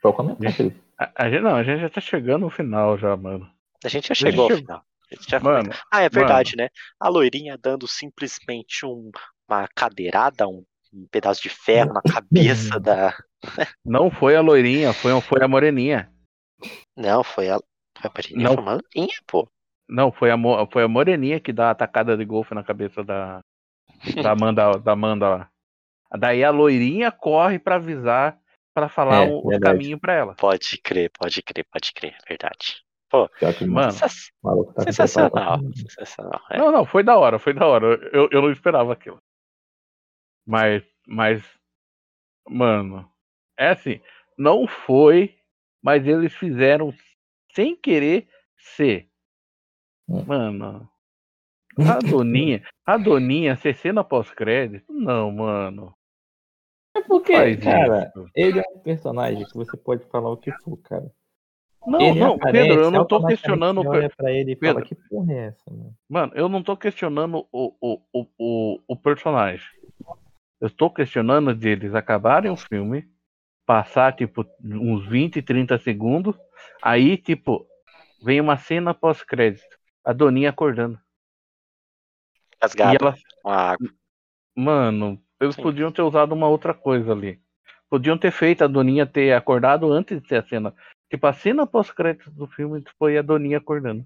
Pode 0.02 0.18
comentar, 0.18 0.52
Felipe. 0.52 0.84
A, 0.98 1.24
a 1.26 1.30
gente, 1.30 1.42
não, 1.42 1.56
a 1.56 1.64
gente 1.64 1.80
já 1.82 1.90
tá 1.90 2.02
chegando 2.02 2.42
no 2.42 2.50
final 2.50 2.98
já, 2.98 3.16
mano. 3.16 3.50
A 3.84 3.88
gente 3.88 4.10
já 4.10 4.16
chegou 4.16 4.44
ao 4.44 4.50
chegou. 4.50 4.62
final. 4.64 4.84
A 5.12 5.16
gente 5.16 5.30
já 5.32 5.40
Mano, 5.40 5.70
Ah, 5.92 6.02
é 6.02 6.10
verdade, 6.10 6.56
né? 6.58 6.70
A 7.00 7.08
loirinha 7.08 7.58
dando 7.58 7.88
simplesmente 7.88 8.86
um- 8.86 9.12
uma 9.48 9.68
cadeirada, 9.74 10.48
um, 10.48 10.66
um 10.94 11.08
pedaço 11.10 11.42
de 11.42 11.50
ferro 11.50 11.94
na 11.94 12.02
cabeça 12.02 12.80
da. 12.82 13.16
não 13.86 14.12
foi 14.12 14.36
a 14.36 14.42
loirinha, 14.42 14.92
foi, 14.94 15.20
foi 15.22 15.42
a 15.44 15.48
moreninha. 15.48 16.12
Não, 16.98 17.24
foi 17.24 17.50
a. 17.50 17.58
Foi 17.98 18.10
a 18.10 18.14
Marininha, 18.14 18.44
Não. 18.50 18.54
foi 18.56 18.64
uma 18.64 18.74
loirinha, 18.74 19.18
pô. 19.28 19.48
Não, 19.88 20.12
foi 20.12 20.32
a, 20.32 20.38
mo- 20.38 20.66
foi 20.72 20.84
a 20.84 20.88
moreninha 20.88 21.40
que 21.40 21.52
dá 21.54 21.72
a 21.72 21.76
tacada 21.76 22.16
de 22.18 22.26
golfe 22.26 22.54
na 22.56 22.64
cabeça 22.64 23.04
da, 23.04 23.42
da 24.22 24.32
Amanda, 24.32 24.80
da 24.80 24.92
Amanda 24.94 25.30
lá. 25.30 25.50
Daí 26.18 26.44
a 26.44 26.52
loirinha 26.52 27.12
corre 27.12 27.58
pra 27.60 27.76
avisar, 27.76 28.40
pra 28.74 28.88
falar 28.88 29.26
É, 29.26 29.30
o, 29.30 29.40
o 29.40 29.60
caminho 29.60 30.00
pra 30.00 30.14
ela. 30.14 30.36
Pode 30.36 30.78
crer, 30.82 31.12
pode 31.12 31.42
crer, 31.42 31.66
pode 31.72 31.92
crer, 31.94 32.14
é 32.14 32.28
verdade. 32.28 32.84
O 33.14 33.30
Mano, 33.68 33.92
Sens- 33.92 34.32
tá 34.42 34.50
com 34.50 34.82
Sensacional, 34.82 35.60
sensacional. 35.76 36.42
é. 36.50 36.58
Não, 36.58 36.72
não, 36.72 36.86
foi 36.86 37.04
da 37.04 37.16
hora, 37.18 37.38
foi 37.38 37.54
da 37.54 37.66
hora. 37.68 37.86
Eu, 38.12 38.28
eu 38.32 38.42
não 38.42 38.52
esperava 38.52 38.92
aquilo. 38.94 39.20
Mas, 40.46 40.84
mas, 41.08 41.44
mano, 42.50 43.08
é 43.58 43.70
assim, 43.70 44.02
não 44.38 44.68
foi, 44.68 45.36
mas 45.82 46.08
eles 46.08 46.34
fizeram 46.34 46.92
sem 47.54 47.76
querer 47.76 48.28
ser. 48.58 49.08
Mano, 50.08 50.90
a 51.78 52.00
Doninha, 52.00 52.64
a 52.86 52.98
Doninha 52.98 53.56
ser 53.56 53.76
cena 53.76 54.04
pós-crédito? 54.04 54.92
Não, 54.92 55.32
mano. 55.32 55.94
É 56.96 57.02
porque, 57.02 57.34
Faz 57.34 57.64
cara, 57.64 58.12
isso. 58.16 58.30
ele 58.36 58.60
é 58.60 58.64
um 58.76 58.80
personagem 58.80 59.46
que 59.46 59.56
você 59.56 59.76
pode 59.76 60.06
falar 60.06 60.30
o 60.30 60.38
que 60.38 60.52
for, 60.52 60.78
cara. 60.78 61.12
Não, 61.86 62.00
ele 62.00 62.20
não, 62.20 62.36
aparece, 62.36 62.68
Pedro, 62.68 62.84
eu 62.84 62.92
não 62.92 63.06
tô 63.06 63.26
questionando. 63.26 63.86
olha 63.86 64.10
pra 64.16 64.32
ele 64.32 64.54
e 64.54 64.56
fala, 64.56 64.76
Pedro. 64.76 64.86
que 64.86 64.96
porra 65.10 65.34
é 65.34 65.38
essa, 65.48 65.72
mano? 65.72 65.98
Mano, 66.08 66.32
eu 66.36 66.48
não 66.48 66.64
tô 66.64 66.78
questionando 66.78 67.46
o, 67.52 67.76
o, 67.82 68.02
o, 68.14 68.28
o, 68.38 68.80
o 68.88 68.96
personagem. 68.96 69.66
Eu 70.62 70.68
estou 70.68 70.90
questionando 70.90 71.54
de 71.54 71.68
eles 71.68 71.94
acabarem 71.94 72.50
o 72.50 72.56
filme, 72.56 73.06
passar, 73.66 74.16
tipo, 74.16 74.46
uns 74.64 75.06
20, 75.08 75.42
30 75.42 75.78
segundos, 75.80 76.38
aí, 76.82 77.18
tipo, 77.18 77.68
vem 78.24 78.40
uma 78.40 78.56
cena 78.56 78.94
pós-crédito. 78.94 79.78
A 80.04 80.14
Doninha 80.14 80.50
acordando. 80.50 81.00
E 82.52 82.58
Rasgado 82.62 83.06
ela, 83.06 83.78
mano, 84.56 85.22
eles 85.40 85.56
Sim. 85.56 85.64
podiam 85.64 85.92
ter 85.92 86.02
usado 86.02 86.34
uma 86.34 86.48
outra 86.48 86.74
coisa 86.74 87.12
ali. 87.12 87.42
Podiam 87.90 88.18
ter 88.18 88.32
feito 88.32 88.64
a 88.64 88.68
Doninha 88.68 89.06
ter 89.06 89.34
acordado 89.34 89.92
antes 89.92 90.22
de 90.22 90.28
ter 90.28 90.38
a 90.38 90.48
cena. 90.48 90.74
Tipo, 91.10 91.28
a 91.28 91.34
cena 91.34 91.68
pós-crédito 91.68 92.32
do 92.32 92.48
filme 92.48 92.84
foi 92.98 93.18
a 93.18 93.22
Doninha 93.22 93.58
acordando. 93.58 94.06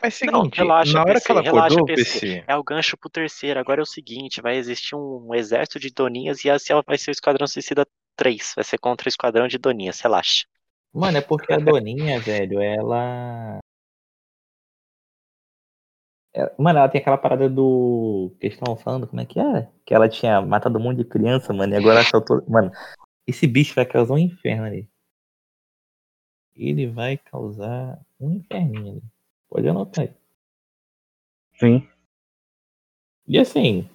Mas 0.00 0.20
Não, 0.22 0.40
seguinte, 0.42 0.56
relaxa, 0.58 0.92
na 0.92 1.00
hora 1.00 1.12
PC, 1.14 1.26
que 1.26 1.32
ela 1.32 1.42
relaxa, 1.42 1.74
acordou, 1.74 1.86
PC. 1.86 2.20
PC, 2.20 2.44
É 2.46 2.56
o 2.56 2.64
gancho 2.64 2.96
pro 2.96 3.10
terceiro. 3.10 3.60
Agora 3.60 3.80
é 3.80 3.82
o 3.82 3.86
seguinte: 3.86 4.40
vai 4.40 4.56
existir 4.56 4.94
um 4.94 5.34
exército 5.34 5.78
de 5.78 5.90
doninhas 5.92 6.44
e 6.44 6.50
assim 6.50 6.72
ela 6.72 6.82
vai 6.86 6.96
ser 6.96 7.10
o 7.10 7.12
Esquadrão 7.12 7.46
Suicida 7.46 7.86
3. 8.16 8.54
Vai 8.54 8.64
ser 8.64 8.78
contra 8.78 9.06
o 9.06 9.08
Esquadrão 9.08 9.46
de 9.46 9.58
Doninhas, 9.58 10.00
relaxa. 10.00 10.46
Mano, 10.92 11.18
é 11.18 11.20
porque 11.20 11.52
a 11.52 11.58
Doninha, 11.58 12.18
velho, 12.20 12.60
ela. 12.60 13.58
É- 16.36 16.54
Mano, 16.58 16.78
ela 16.78 16.88
tem 16.88 17.00
aquela 17.00 17.16
parada 17.16 17.48
do. 17.48 18.30
que 18.38 18.46
eles 18.46 18.56
estavam 18.58 18.76
falando, 18.76 19.06
como 19.06 19.20
é 19.20 19.24
que 19.24 19.40
é? 19.40 19.70
Que 19.86 19.94
ela 19.94 20.08
tinha 20.08 20.42
matado 20.42 20.78
um 20.78 20.82
monte 20.82 20.98
de 20.98 21.04
criança, 21.04 21.52
mano, 21.52 21.72
e 21.72 21.76
agora 21.76 22.00
assaltou. 22.00 22.44
Mano, 22.46 22.70
esse 23.26 23.46
bicho 23.46 23.74
vai 23.74 23.86
causar 23.86 24.14
um 24.14 24.18
inferno 24.18 24.64
ali. 24.66 24.88
Ele 26.54 26.86
vai 26.88 27.16
causar 27.16 27.98
um 28.20 28.32
inferninho 28.32 28.92
ali. 28.92 29.02
Pode 29.48 29.68
anotar 29.68 30.04
aí. 30.04 30.14
Sim. 31.58 31.88
E 33.26 33.38
assim. 33.38 33.88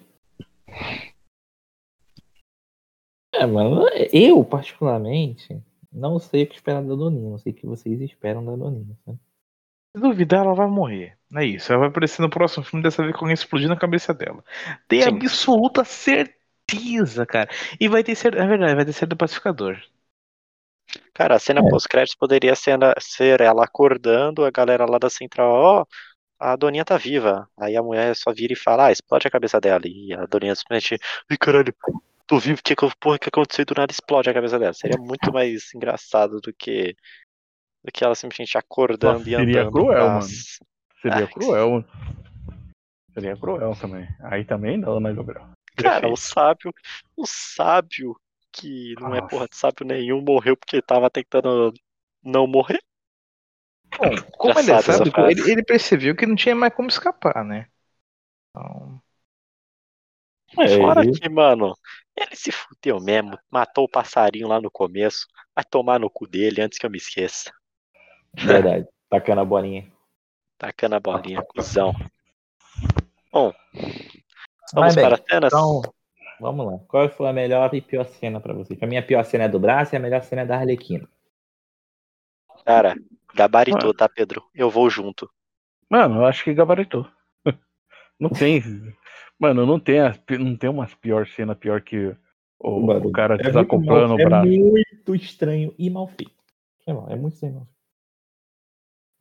É, 3.33 3.45
mano, 3.45 3.85
eu 4.11 4.43
particularmente 4.43 5.61
não 5.91 6.19
sei 6.19 6.43
o 6.43 6.47
que 6.47 6.55
esperar 6.55 6.83
da 6.83 6.95
Doninha. 6.95 7.29
Não 7.29 7.37
sei 7.37 7.51
o 7.53 7.55
que 7.55 7.65
vocês 7.67 8.01
esperam 8.01 8.43
da 8.43 8.55
Doninha. 8.55 8.97
Sabe? 9.05 9.19
se 9.95 10.01
duvidar, 10.01 10.45
ela 10.45 10.55
vai 10.55 10.67
morrer. 10.67 11.20
É 11.35 11.45
isso. 11.45 11.71
Ela 11.71 11.79
vai 11.81 11.89
aparecer 11.89 12.21
no 12.21 12.29
próximo 12.29 12.63
filme 12.63 12.83
dessa 12.83 13.01
vez 13.03 13.13
com 13.15 13.21
alguém 13.25 13.33
explodindo 13.33 13.73
a 13.73 13.79
cabeça 13.79 14.13
dela. 14.13 14.43
Tem 14.87 15.03
Sim. 15.03 15.15
absoluta 15.15 15.83
certeza, 15.83 17.25
cara. 17.25 17.49
E 17.79 17.87
vai 17.87 18.03
ter 18.03 18.15
ser. 18.15 18.35
É 18.37 18.45
verdade, 18.45 18.75
vai 18.75 18.85
ter 18.85 18.93
ser 18.93 19.05
do 19.07 19.17
pacificador. 19.17 19.81
Cara, 21.13 21.35
a 21.35 21.39
cena 21.39 21.61
É. 21.61 21.63
pós-créditos 21.63 22.15
poderia 22.15 22.55
ser, 22.55 22.77
ser 22.99 23.41
ela 23.41 23.63
acordando, 23.63 24.43
a 24.45 24.51
galera 24.51 24.85
lá 24.89 24.97
da 24.97 25.09
central, 25.09 25.49
ó, 25.51 25.85
a 26.39 26.55
Doninha 26.55 26.85
tá 26.85 26.97
viva. 26.97 27.49
Aí 27.57 27.75
a 27.77 27.83
mulher 27.83 28.15
só 28.15 28.33
vira 28.33 28.53
e 28.53 28.55
fala, 28.55 28.87
ah, 28.87 28.91
explode 28.91 29.27
a 29.27 29.31
cabeça 29.31 29.59
dela. 29.61 29.83
E 29.85 30.13
a 30.13 30.25
Doninha 30.25 30.55
simplesmente, 30.55 30.99
ai 31.29 31.37
caralho, 31.37 31.73
tô 32.27 32.39
vivo, 32.39 32.61
que 32.63 32.75
porra 32.99 33.19
que 33.19 33.29
aconteceu? 33.29 33.63
E 33.63 33.65
do 33.65 33.75
nada 33.77 33.91
explode 33.91 34.29
a 34.29 34.33
cabeça 34.33 34.59
dela. 34.59 34.73
Seria 34.73 34.97
muito 34.97 35.31
mais 35.33 35.73
engraçado 35.75 36.39
do 36.41 36.53
que 36.53 36.95
do 37.83 37.91
que 37.91 38.03
ela 38.03 38.15
simplesmente 38.15 38.57
acordando 38.57 39.19
Nossa, 39.19 39.29
e 39.29 39.35
seria 39.35 39.65
andando. 39.65 39.69
cruel, 39.69 40.11
nas- 40.11 40.59
Seria 41.01 41.25
Ah, 41.25 41.27
cruel. 41.27 41.83
Seria 43.13 43.35
cruel 43.37 43.75
também. 43.79 44.07
Aí 44.23 44.45
também 44.45 44.77
não, 44.77 44.99
né, 44.99 45.13
Gabriel? 45.13 45.49
Cara, 45.75 46.07
o 46.09 46.15
sábio, 46.15 46.71
o 47.15 47.25
sábio, 47.25 48.15
que 48.51 48.93
não 48.99 49.15
é 49.15 49.19
Nossa. 49.21 49.29
porra 49.29 49.47
de 49.47 49.55
sábio 49.55 49.85
nenhum, 49.85 50.21
morreu 50.21 50.55
porque 50.55 50.81
tava 50.81 51.09
tentando 51.09 51.73
não 52.23 52.45
morrer. 52.45 52.79
Bom, 53.97 54.15
como 54.37 54.59
ele 54.59 54.71
é 54.71 54.81
sábio, 54.81 55.11
ele, 55.29 55.51
ele 55.51 55.63
percebeu 55.63 56.15
que 56.15 56.25
não 56.25 56.35
tinha 56.35 56.55
mais 56.55 56.73
como 56.73 56.89
escapar, 56.89 57.43
né? 57.43 57.67
Então, 58.49 59.01
É, 60.59 60.77
Fora 60.77 61.01
ele- 61.01 61.11
que, 61.11 61.29
mano, 61.29 61.73
ele 62.15 62.35
se 62.35 62.51
fudeu 62.51 62.99
mesmo, 62.99 63.37
matou 63.49 63.85
o 63.85 63.89
passarinho 63.89 64.47
lá 64.47 64.59
no 64.59 64.69
começo, 64.69 65.25
vai 65.55 65.63
tomar 65.63 65.99
no 65.99 66.09
cu 66.09 66.27
dele 66.27 66.61
antes 66.61 66.77
que 66.77 66.85
eu 66.85 66.89
me 66.89 66.97
esqueça. 66.97 67.51
Verdade. 68.35 68.87
Tacando 69.09 69.41
a 69.41 69.45
bolinha. 69.45 69.90
Tacando 70.61 70.93
a 70.95 70.99
bolinha, 70.99 71.41
cuzão. 71.41 71.91
Bom, 73.33 73.51
vamos 74.75 74.93
bem, 74.93 75.03
para 75.03 75.15
as 75.15 75.21
cenas? 75.27 75.51
Então, 75.51 75.81
vamos 76.39 76.65
lá. 76.67 76.77
Qual 76.87 77.09
foi 77.09 77.27
a 77.27 77.33
melhor 77.33 77.73
e 77.73 77.81
pior 77.81 78.05
cena 78.05 78.39
pra 78.39 78.53
vocês? 78.53 78.77
Pra 78.77 78.87
mim, 78.87 78.95
a 78.95 79.01
pior 79.01 79.25
cena 79.25 79.45
é 79.45 79.49
do 79.49 79.59
braço 79.59 79.95
e 79.95 79.97
a 79.97 79.99
melhor 79.99 80.21
cena 80.21 80.43
é 80.43 80.45
da 80.45 80.57
Arlequina. 80.57 81.09
Cara, 82.63 82.93
gabaritou, 83.33 83.91
tá, 83.91 84.07
Pedro? 84.07 84.43
Eu 84.53 84.69
vou 84.69 84.87
junto. 84.87 85.27
Mano, 85.89 86.17
eu 86.17 86.25
acho 86.27 86.43
que 86.43 86.53
gabaritou. 86.53 87.07
Não 88.19 88.29
tem. 88.29 88.61
Mano, 89.39 89.65
não 89.65 89.79
tem, 89.79 89.99
as, 89.99 90.21
não 90.39 90.55
tem 90.55 90.69
umas 90.69 90.93
pior 90.93 91.25
cena 91.25 91.55
pior 91.55 91.81
que 91.81 92.15
o, 92.59 92.79
Mano, 92.81 93.07
o 93.07 93.11
cara 93.11 93.33
É 93.33 93.37
desacoplando 93.39 94.09
muito, 94.09 94.27
o 94.27 94.29
mal- 94.29 94.41
braço. 94.43 94.47
é 94.47 94.59
muito 94.59 95.15
estranho 95.15 95.73
e 95.79 95.89
mal 95.89 96.07
feito. 96.07 96.35
É, 96.85 96.93
mal, 96.93 97.09
é 97.09 97.15
muito 97.15 97.33
estranho 97.33 97.53
e 97.53 97.55
mal 97.55 97.65
feito. 97.65 97.80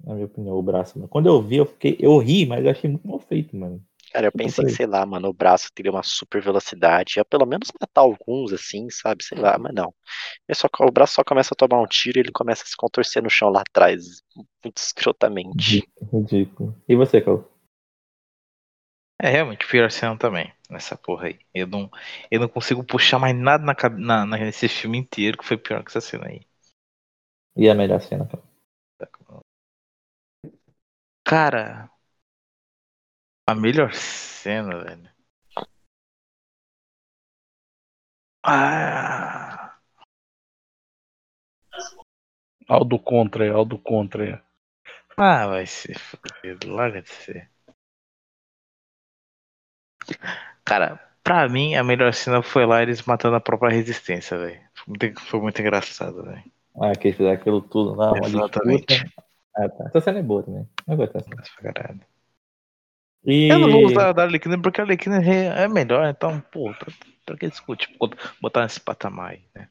Na 0.05 0.15
minha 0.15 0.27
opinião, 0.27 0.57
o 0.57 0.63
braço. 0.63 0.99
Mano. 0.99 1.09
Quando 1.09 1.27
eu 1.29 1.43
vi, 1.43 1.57
eu 1.57 1.67
fiquei. 1.67 1.97
Eu 2.01 2.19
ri, 2.19 2.47
mas 2.47 2.65
eu 2.65 2.71
achei 2.71 2.91
muito 2.91 3.07
mal 3.07 3.19
feito, 3.19 3.57
mano. 3.57 3.83
Cara, 4.13 4.27
eu 4.27 4.33
pensei 4.33 4.65
que, 4.65 4.73
sei 4.73 4.87
lá, 4.87 5.07
mano, 5.07 5.29
o 5.29 5.33
braço 5.33 5.71
teria 5.73 5.91
uma 5.93 6.03
super 6.03 6.43
velocidade, 6.43 7.15
ia 7.19 7.25
pelo 7.25 7.47
menos 7.47 7.71
matar 7.81 8.01
alguns, 8.01 8.53
assim, 8.53 8.91
sabe? 8.91 9.23
Sei 9.25 9.39
lá, 9.39 9.57
mas 9.59 9.73
não. 9.73 9.95
É 10.49 10.55
só, 10.55 10.69
o 10.81 10.93
braço 10.93 11.15
só 11.17 11.25
começa 11.25 11.55
a 11.55 11.57
tomar 11.57 11.83
um 11.83 11.87
tiro 11.87 12.19
e 12.19 12.23
ele 12.23 12.33
começa 12.33 12.65
a 12.65 12.67
se 12.67 12.77
contorcer 12.77 13.23
no 13.23 13.31
chão 13.31 13.51
lá 13.51 13.63
atrás, 13.63 14.23
muito 14.65 14.79
escrotamente. 14.79 15.89
Ridículo. 16.13 16.75
E 16.89 16.95
você, 16.95 17.21
Cal? 17.23 17.49
É, 19.23 19.29
realmente, 19.31 19.67
pior 19.67 19.91
cena 19.91 20.17
também, 20.17 20.53
nessa 20.71 20.97
porra 20.97 21.27
aí. 21.29 21.39
Eu 21.55 21.67
não, 21.67 21.91
eu 22.31 22.41
não 22.41 22.49
consigo 22.49 22.83
puxar 22.85 23.19
mais 23.19 23.37
nada 23.37 23.65
na, 23.99 24.25
na- 24.27 24.37
nesse 24.39 24.69
filme 24.69 24.99
inteiro 24.99 25.37
que 25.39 25.45
foi 25.45 25.57
pior 25.59 25.83
que 25.85 25.91
essa 25.91 26.01
cena 26.01 26.27
aí. 26.29 26.41
E 27.63 27.69
a 27.69 27.75
melhor 27.81 28.01
cena, 28.01 28.27
cara? 28.27 28.43
Cara, 31.31 31.89
a 33.47 33.55
melhor 33.55 33.93
cena, 33.93 34.83
velho. 34.83 35.11
Ah, 38.43 39.81
Aldo 42.67 42.99
contra 42.99 43.45
aí, 43.45 43.51
Aldo 43.51 43.77
contra 43.79 44.25
aí. 44.25 44.39
ah 45.17 45.47
vai 45.47 45.67
ser 45.67 45.97
fudido, 45.99 46.73
larga 46.75 47.01
de 47.03 47.11
ser. 47.11 47.49
Cara, 50.65 50.99
pra 51.23 51.49
mim, 51.49 51.75
a 51.75 51.85
melhor 51.85 52.13
cena 52.15 52.43
foi 52.43 52.67
lá 52.67 52.83
eles 52.83 53.03
matando 53.03 53.37
a 53.37 53.41
própria 53.41 53.71
resistência, 53.75 54.39
velho. 54.39 54.61
Foi 54.75 54.85
muito, 54.89 55.21
foi 55.27 55.41
muito 55.41 55.61
engraçado, 55.61 56.23
velho. 56.25 56.43
Ah, 56.75 56.93
que 56.97 57.09
eles 57.09 57.17
fizeram 57.17 57.35
aquilo 57.41 57.61
tudo 57.63 57.95
lá, 57.95 58.13
Exatamente. 58.25 59.05
disputa. 59.05 59.30
Ah, 59.61 59.69
tá. 59.69 59.85
Essa 59.89 60.01
cena 60.01 60.19
é 60.19 60.23
boa 60.23 60.43
também. 60.43 60.69
Eu 60.89 60.97
gosto 60.97 61.13
dessa 61.13 61.29
cena. 61.29 61.73
Caralho. 61.73 62.01
E... 63.25 63.49
Eu 63.49 63.59
não 63.59 63.71
vou 63.71 63.85
usar 63.87 64.09
a 64.09 64.13
da 64.13 64.23
Arlequina 64.23 64.61
porque 64.61 64.81
a 64.81 64.85
Arlequina 64.85 65.23
é 65.23 65.65
é 65.65 65.69
melhor, 65.69 66.09
então, 66.09 66.41
pô, 66.53 66.73
pra, 66.75 66.93
pra 67.27 67.37
que 67.37 67.49
discutir? 67.49 67.95
Botar 68.41 68.63
nesse 68.63 68.81
patamar 68.81 69.33
aí, 69.33 69.45
né? 69.55 69.69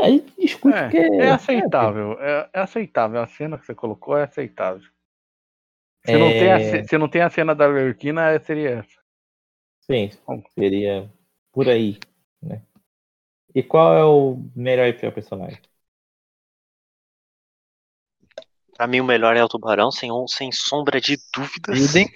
A 0.00 0.08
gente 0.08 0.32
discute 0.40 0.74
É, 0.76 0.82
porque... 0.82 0.96
é 0.96 1.30
aceitável, 1.30 2.18
é, 2.20 2.50
é 2.52 2.60
aceitável. 2.60 3.20
A 3.20 3.26
cena 3.26 3.58
que 3.58 3.66
você 3.66 3.74
colocou 3.74 4.16
é 4.16 4.24
aceitável. 4.24 4.88
Se, 6.06 6.16
não 6.16 6.30
tem 6.30 6.52
a, 6.52 6.60
É. 6.60 6.84
se 6.84 6.98
não 6.98 7.08
tem 7.08 7.22
a 7.22 7.30
cena 7.30 7.54
da 7.54 7.66
Lerquina, 7.66 8.38
seria 8.40 8.70
essa. 8.70 9.00
Sim, 9.80 10.10
seria 10.58 11.10
por 11.52 11.68
aí, 11.68 11.98
né? 12.42 12.62
E 13.54 13.62
qual 13.62 13.94
é 13.96 14.04
o 14.04 14.42
melhor 14.56 14.86
e 14.86 14.92
pior 14.92 15.12
personagem? 15.12 15.60
Pra 18.76 18.86
mim, 18.86 19.00
o 19.00 19.04
melhor 19.04 19.36
é 19.36 19.44
o 19.44 19.48
Tubarão, 19.48 19.90
sem, 19.90 20.10
sem 20.28 20.50
sombra 20.52 21.00
de 21.00 21.16
dúvidas. 21.32 21.78
Idem. 21.90 22.08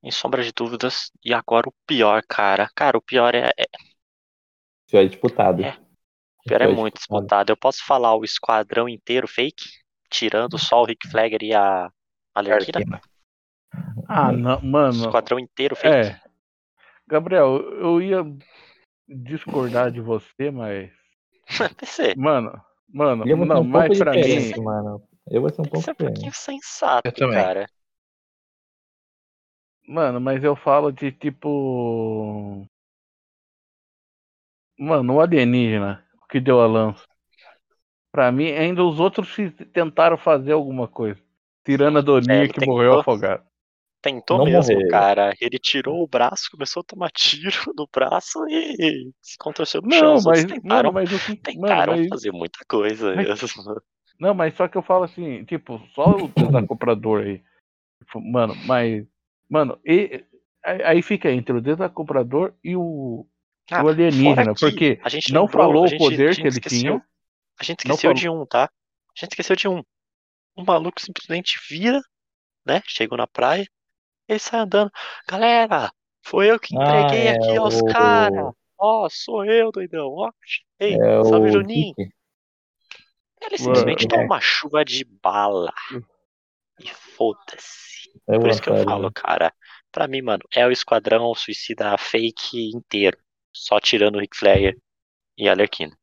Sem 0.00 0.10
sombra 0.10 0.42
de 0.42 0.52
dúvidas. 0.52 1.10
E 1.24 1.32
agora 1.34 1.68
o 1.68 1.74
pior, 1.86 2.22
cara. 2.28 2.68
Cara, 2.74 2.96
o 2.96 3.02
pior 3.02 3.34
é, 3.34 3.50
é, 3.58 3.64
Pior 4.88 5.06
disputado. 5.08 5.62
É. 5.64 5.76
o 6.40 6.48
pior 6.48 6.60
é 6.62 6.68
muito 6.68 6.94
disputado. 6.98 7.50
Eu 7.50 7.56
posso 7.56 7.84
falar 7.84 8.14
o 8.14 8.24
esquadrão 8.24 8.88
inteiro 8.88 9.26
fake, 9.26 9.64
tirando 10.10 10.58
só 10.58 10.82
o 10.82 10.84
Rick 10.84 11.08
Flagger 11.08 11.42
e 11.42 11.54
a 11.54 11.90
Alerquina. 12.34 12.78
Arlequina. 12.78 13.00
Ah, 14.08 14.28
Hum. 14.30 14.36
não, 14.36 14.58
O 14.58 14.64
mano. 14.66 15.06
esquadrão 15.06 15.38
inteiro 15.38 15.74
fake. 15.74 16.08
É. 16.08 16.20
Gabriel, 17.06 17.56
eu 17.80 18.00
ia 18.02 18.18
discordar 19.08 19.90
de 19.90 20.00
você, 20.00 20.50
mas. 20.50 20.90
PC. 21.78 22.14
Mano, 22.16 22.52
mano, 22.92 23.24
ter 23.24 23.34
não, 23.34 23.44
um 23.44 23.46
pouco 23.46 23.68
mas 23.68 23.98
pra 23.98 24.12
mim. 24.12 24.62
mano. 24.62 25.02
Eu 25.30 25.40
vou 25.40 25.50
ser 25.50 25.62
um 25.62 25.64
pouco 25.64 25.84
ser 25.84 25.92
um 25.92 25.94
pouquinho 25.94 26.32
sensato, 26.34 27.08
Eu 27.08 27.12
também. 27.12 27.36
cara. 27.42 27.66
Mano, 29.86 30.20
mas 30.20 30.42
eu 30.44 30.54
falo 30.56 30.92
de 30.92 31.10
tipo. 31.12 32.66
Mano, 34.78 35.14
o 35.14 35.20
alienígena, 35.20 36.04
o 36.22 36.26
que 36.26 36.40
deu 36.40 36.60
a 36.60 36.66
lança. 36.66 37.04
Pra 38.10 38.30
mim, 38.30 38.50
ainda 38.50 38.84
os 38.84 39.00
outros 39.00 39.34
tentaram 39.72 40.16
fazer 40.18 40.52
alguma 40.52 40.86
coisa. 40.86 41.20
Tirando 41.64 41.98
a 41.98 42.02
Doninha 42.02 42.40
É, 42.40 42.44
ele 42.44 42.52
que 42.52 42.66
morreu 42.66 43.02
tentou. 43.02 43.40
Tentou 44.02 44.38
Não 44.38 44.44
mesmo, 44.46 44.74
morreu. 44.74 44.88
cara. 44.90 45.32
Ele 45.40 45.58
tirou 45.60 46.02
o 46.02 46.08
braço, 46.08 46.50
começou 46.50 46.80
a 46.80 46.84
tomar 46.84 47.10
tiro 47.14 47.72
no 47.76 47.88
braço 47.90 48.44
e 48.48 49.12
se 49.22 49.38
contorceu 49.38 49.80
no 49.80 49.90
chão. 49.92 50.14
Não, 50.16 50.22
mas, 50.24 50.44
tentaram, 50.44 50.92
mano, 50.92 51.08
mas 51.10 51.40
tentaram 51.40 51.96
mas, 51.96 52.08
fazer 52.08 52.32
muita 52.32 52.58
coisa. 52.68 53.14
não, 54.18 54.34
mas 54.34 54.54
só 54.56 54.66
que 54.66 54.76
eu 54.76 54.82
falo 54.82 55.04
assim, 55.04 55.44
tipo, 55.44 55.80
só 55.94 56.16
o 56.16 56.28
desacoplador 56.28 57.22
aí. 57.22 57.42
Tipo, 58.04 58.20
Mano, 58.20 58.54
mas. 58.66 59.06
Mano, 59.48 59.78
e, 59.84 60.24
aí 60.64 61.00
fica 61.02 61.30
entre 61.30 61.56
o 61.56 61.60
desacoplador 61.60 62.54
e 62.64 62.74
o, 62.74 63.24
Ah, 63.70 63.84
o 63.84 63.88
alienígena, 63.88 64.54
porque 64.58 64.98
a 65.04 65.08
gente 65.08 65.32
não 65.32 65.42
lembrou, 65.44 65.62
falou 65.64 65.82
a 65.82 65.86
o 65.86 65.88
gente- 65.88 65.98
poder 65.98 66.32
gente 66.32 66.42
que 66.42 66.48
ele 66.48 66.48
esqueceu. 66.48 66.80
tinha. 66.80 67.04
A 67.60 67.62
gente 67.64 67.86
Não 67.86 67.94
esqueceu 67.94 68.14
de 68.14 68.28
um, 68.28 68.44
tá? 68.46 68.64
A 68.64 69.20
gente 69.20 69.30
esqueceu 69.32 69.54
de 69.54 69.68
um. 69.68 69.82
Um 70.56 70.64
maluco 70.64 71.00
simplesmente 71.00 71.58
vira, 71.70 72.00
né? 72.66 72.82
Chegou 72.86 73.16
na 73.16 73.26
praia, 73.26 73.66
ele 74.28 74.38
sai 74.38 74.60
andando. 74.60 74.90
Galera, 75.28 75.90
foi 76.24 76.50
eu 76.50 76.58
que 76.58 76.76
Ah, 76.78 76.82
entreguei 77.02 77.26
é 77.28 77.30
aqui 77.36 77.56
aos 77.56 77.80
o- 77.80 77.84
caras. 77.86 78.52
Ó, 78.78 79.08
sou 79.10 79.44
eu, 79.44 79.70
doidão. 79.70 80.08
Ó, 80.08 80.30
ei, 80.80 80.94
É 80.94 81.24
salve 81.24 81.48
o 81.48 81.52
Juninho. 81.52 81.94
Ele 83.40 83.58
simplesmente 83.58 84.04
é. 84.04 84.08
toma 84.08 84.22
uma 84.24 84.40
chuva 84.40 84.84
de 84.84 85.04
bala. 85.04 85.72
E 86.80 86.88
foda-se. 86.88 88.10
É 88.28 88.38
Por 88.38 88.48
isso 88.48 88.60
que 88.62 88.68
eu 88.68 88.74
Antônio. 88.74 88.90
falo, 88.90 89.12
cara. 89.12 89.52
Pra 89.90 90.06
mim, 90.08 90.22
mano, 90.22 90.42
é 90.54 90.66
o 90.66 90.70
Esquadrão 90.70 91.34
Suicida 91.34 91.96
fake 91.98 92.70
inteiro. 92.74 93.18
Só 93.52 93.78
tirando 93.78 94.16
o 94.16 94.20
Rick 94.20 94.36
Flair 94.36 94.76
e 95.36 95.48
a 95.48 95.52
Alerquina. 95.52 95.96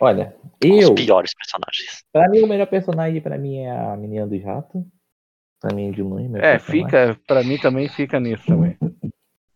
Olha, 0.00 0.36
Os 0.64 0.82
eu, 0.82 0.94
piores 0.94 1.32
personagens. 1.34 2.04
pra 2.12 2.28
mim 2.28 2.40
o 2.42 2.46
melhor 2.46 2.66
personagem 2.66 3.20
pra 3.20 3.36
mim 3.38 3.58
é 3.58 3.70
a 3.70 3.96
menina 3.96 4.26
do 4.26 4.38
jato. 4.38 4.84
Pra 5.62 5.72
mim 5.72 5.92
de 5.92 6.02
longe, 6.02 6.28
meu 6.28 6.42
É, 6.42 6.58
personagem. 6.58 6.84
fica, 6.84 7.20
pra 7.24 7.44
mim 7.44 7.56
também 7.56 7.88
fica 7.88 8.18
nisso 8.18 8.44
também. 8.44 8.76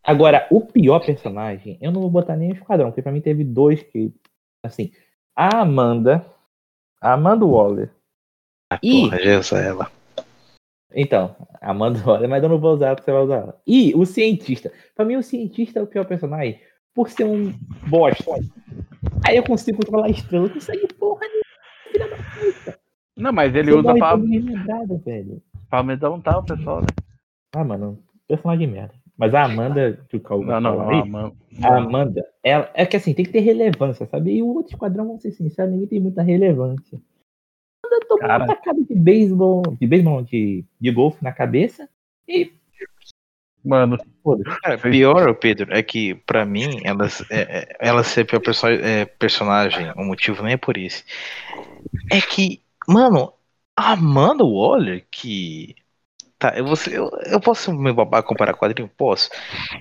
Agora, 0.04 0.46
o 0.52 0.61
pior 0.61 1.04
personagem, 1.04 1.76
eu 1.80 1.90
não 1.90 2.00
vou 2.00 2.09
botar 2.09 2.36
nem 2.36 2.52
o 2.52 2.54
Esquadrão, 2.54 2.90
porque 2.90 3.02
pra 3.02 3.11
mim 3.11 3.20
teve 3.20 3.42
dois 3.42 3.82
que. 3.82 4.14
Assim, 4.64 4.92
a 5.34 5.59
Amanda. 5.62 6.24
A 7.02 7.14
Amanda 7.14 7.44
Waller. 7.44 7.90
E. 8.80 9.02
Porra, 9.02 9.42
já 9.42 9.59
ela. 9.59 9.90
Então, 10.94 11.34
a 11.61 11.72
Amanda 11.72 11.98
Waller, 12.07 12.28
mas 12.28 12.42
eu 12.42 12.48
não 12.48 12.59
vou 12.59 12.74
usar 12.74 12.94
porque 12.94 13.04
você 13.11 13.12
vai 13.12 13.22
usar 13.24 13.36
ela. 13.38 13.61
E 13.66 13.92
o 13.96 14.07
cientista. 14.07 14.72
Pra 14.94 15.04
mim, 15.04 15.16
o 15.16 15.22
cientista 15.24 15.80
é 15.80 15.82
o 15.82 15.88
pior 15.88 16.04
personagem 16.07 16.61
por 16.94 17.11
ser 17.11 17.24
um 17.24 17.52
bosta. 17.88 18.24
Aí 19.26 19.36
eu 19.36 19.42
consigo 19.42 19.78
controlar 19.78 20.07
a 20.07 20.11
estrela. 20.11 20.44
Eu 20.44 20.48
não 20.48 20.54
consigo 20.54 20.94
porra 20.94 21.22
nenhuma. 21.26 21.92
filha 21.92 22.09
da 22.09 22.16
puta. 22.16 22.78
Não, 23.16 23.32
mas 23.32 23.54
ele 23.54 23.72
Você 23.72 23.78
usa 23.78 23.98
todo 23.98 24.24
remembrado, 24.26 24.98
velho. 24.98 25.42
Pra 25.68 25.80
amedrontar 25.80 26.38
o 26.38 26.42
pessoal, 26.42 26.80
né? 26.80 26.86
Ah, 27.54 27.64
mano, 27.64 27.98
personagem 28.28 28.66
de 28.66 28.72
merda. 28.72 28.94
Mas 29.16 29.34
a 29.34 29.44
Amanda, 29.44 30.04
que 30.08 30.16
o 30.16 30.20
Calvo 30.20 30.44
Não, 30.44 30.60
não, 30.60 30.90
aí, 30.90 31.02
a 31.62 31.76
Amanda, 31.78 32.26
ela, 32.42 32.70
é 32.74 32.84
que 32.84 32.96
assim, 32.96 33.14
tem 33.14 33.24
que 33.24 33.32
ter 33.32 33.40
relevância, 33.40 34.06
sabe? 34.06 34.36
E 34.36 34.42
o 34.42 34.48
outro 34.48 34.72
esquadrão, 34.72 35.06
vamos 35.06 35.22
ser 35.22 35.32
sinceros, 35.32 35.72
ninguém 35.72 35.88
tem 35.88 36.00
muita 36.00 36.22
relevância. 36.22 37.00
A 37.82 37.88
Amanda 37.88 38.06
tomou 38.06 38.28
Cara. 38.28 38.44
uma 38.44 38.54
tacada 38.54 38.82
de 38.82 38.94
beisebol, 38.94 39.62
de 39.80 39.86
beisebol, 39.86 40.22
de, 40.22 40.64
de 40.78 40.90
golfe 40.90 41.24
na 41.24 41.32
cabeça 41.32 41.88
e 42.28 42.52
Mano. 43.66 43.98
Cara, 44.62 44.78
pior, 44.78 45.34
Pedro, 45.34 45.74
é 45.74 45.82
que 45.82 46.14
pra 46.14 46.47
mim, 46.47 46.82
ela, 46.84 47.09
é, 47.28 47.40
é- 47.40 47.76
ela 47.80 48.05
ser 48.05 48.24
pior 48.24 48.38
perso 48.40 48.68
é, 48.68 49.05
personagem, 49.05 49.90
o 49.97 50.05
motivo 50.05 50.44
nem 50.44 50.52
é 50.52 50.56
por 50.56 50.76
isso. 50.76 51.05
É 52.12 52.20
que, 52.20 52.62
mano, 52.86 53.32
Amanda 53.77 54.44
Waller, 54.44 55.07
que. 55.11 55.74
Tá, 56.39 56.55
eu, 56.59 56.66
vou 56.66 56.77
eu, 56.93 57.11
eu 57.27 57.40
posso 57.40 57.73
me 57.73 57.93
babar 57.93 58.23
comparar 58.24 58.55
quadrinho? 58.55 58.89
Posso. 58.90 59.31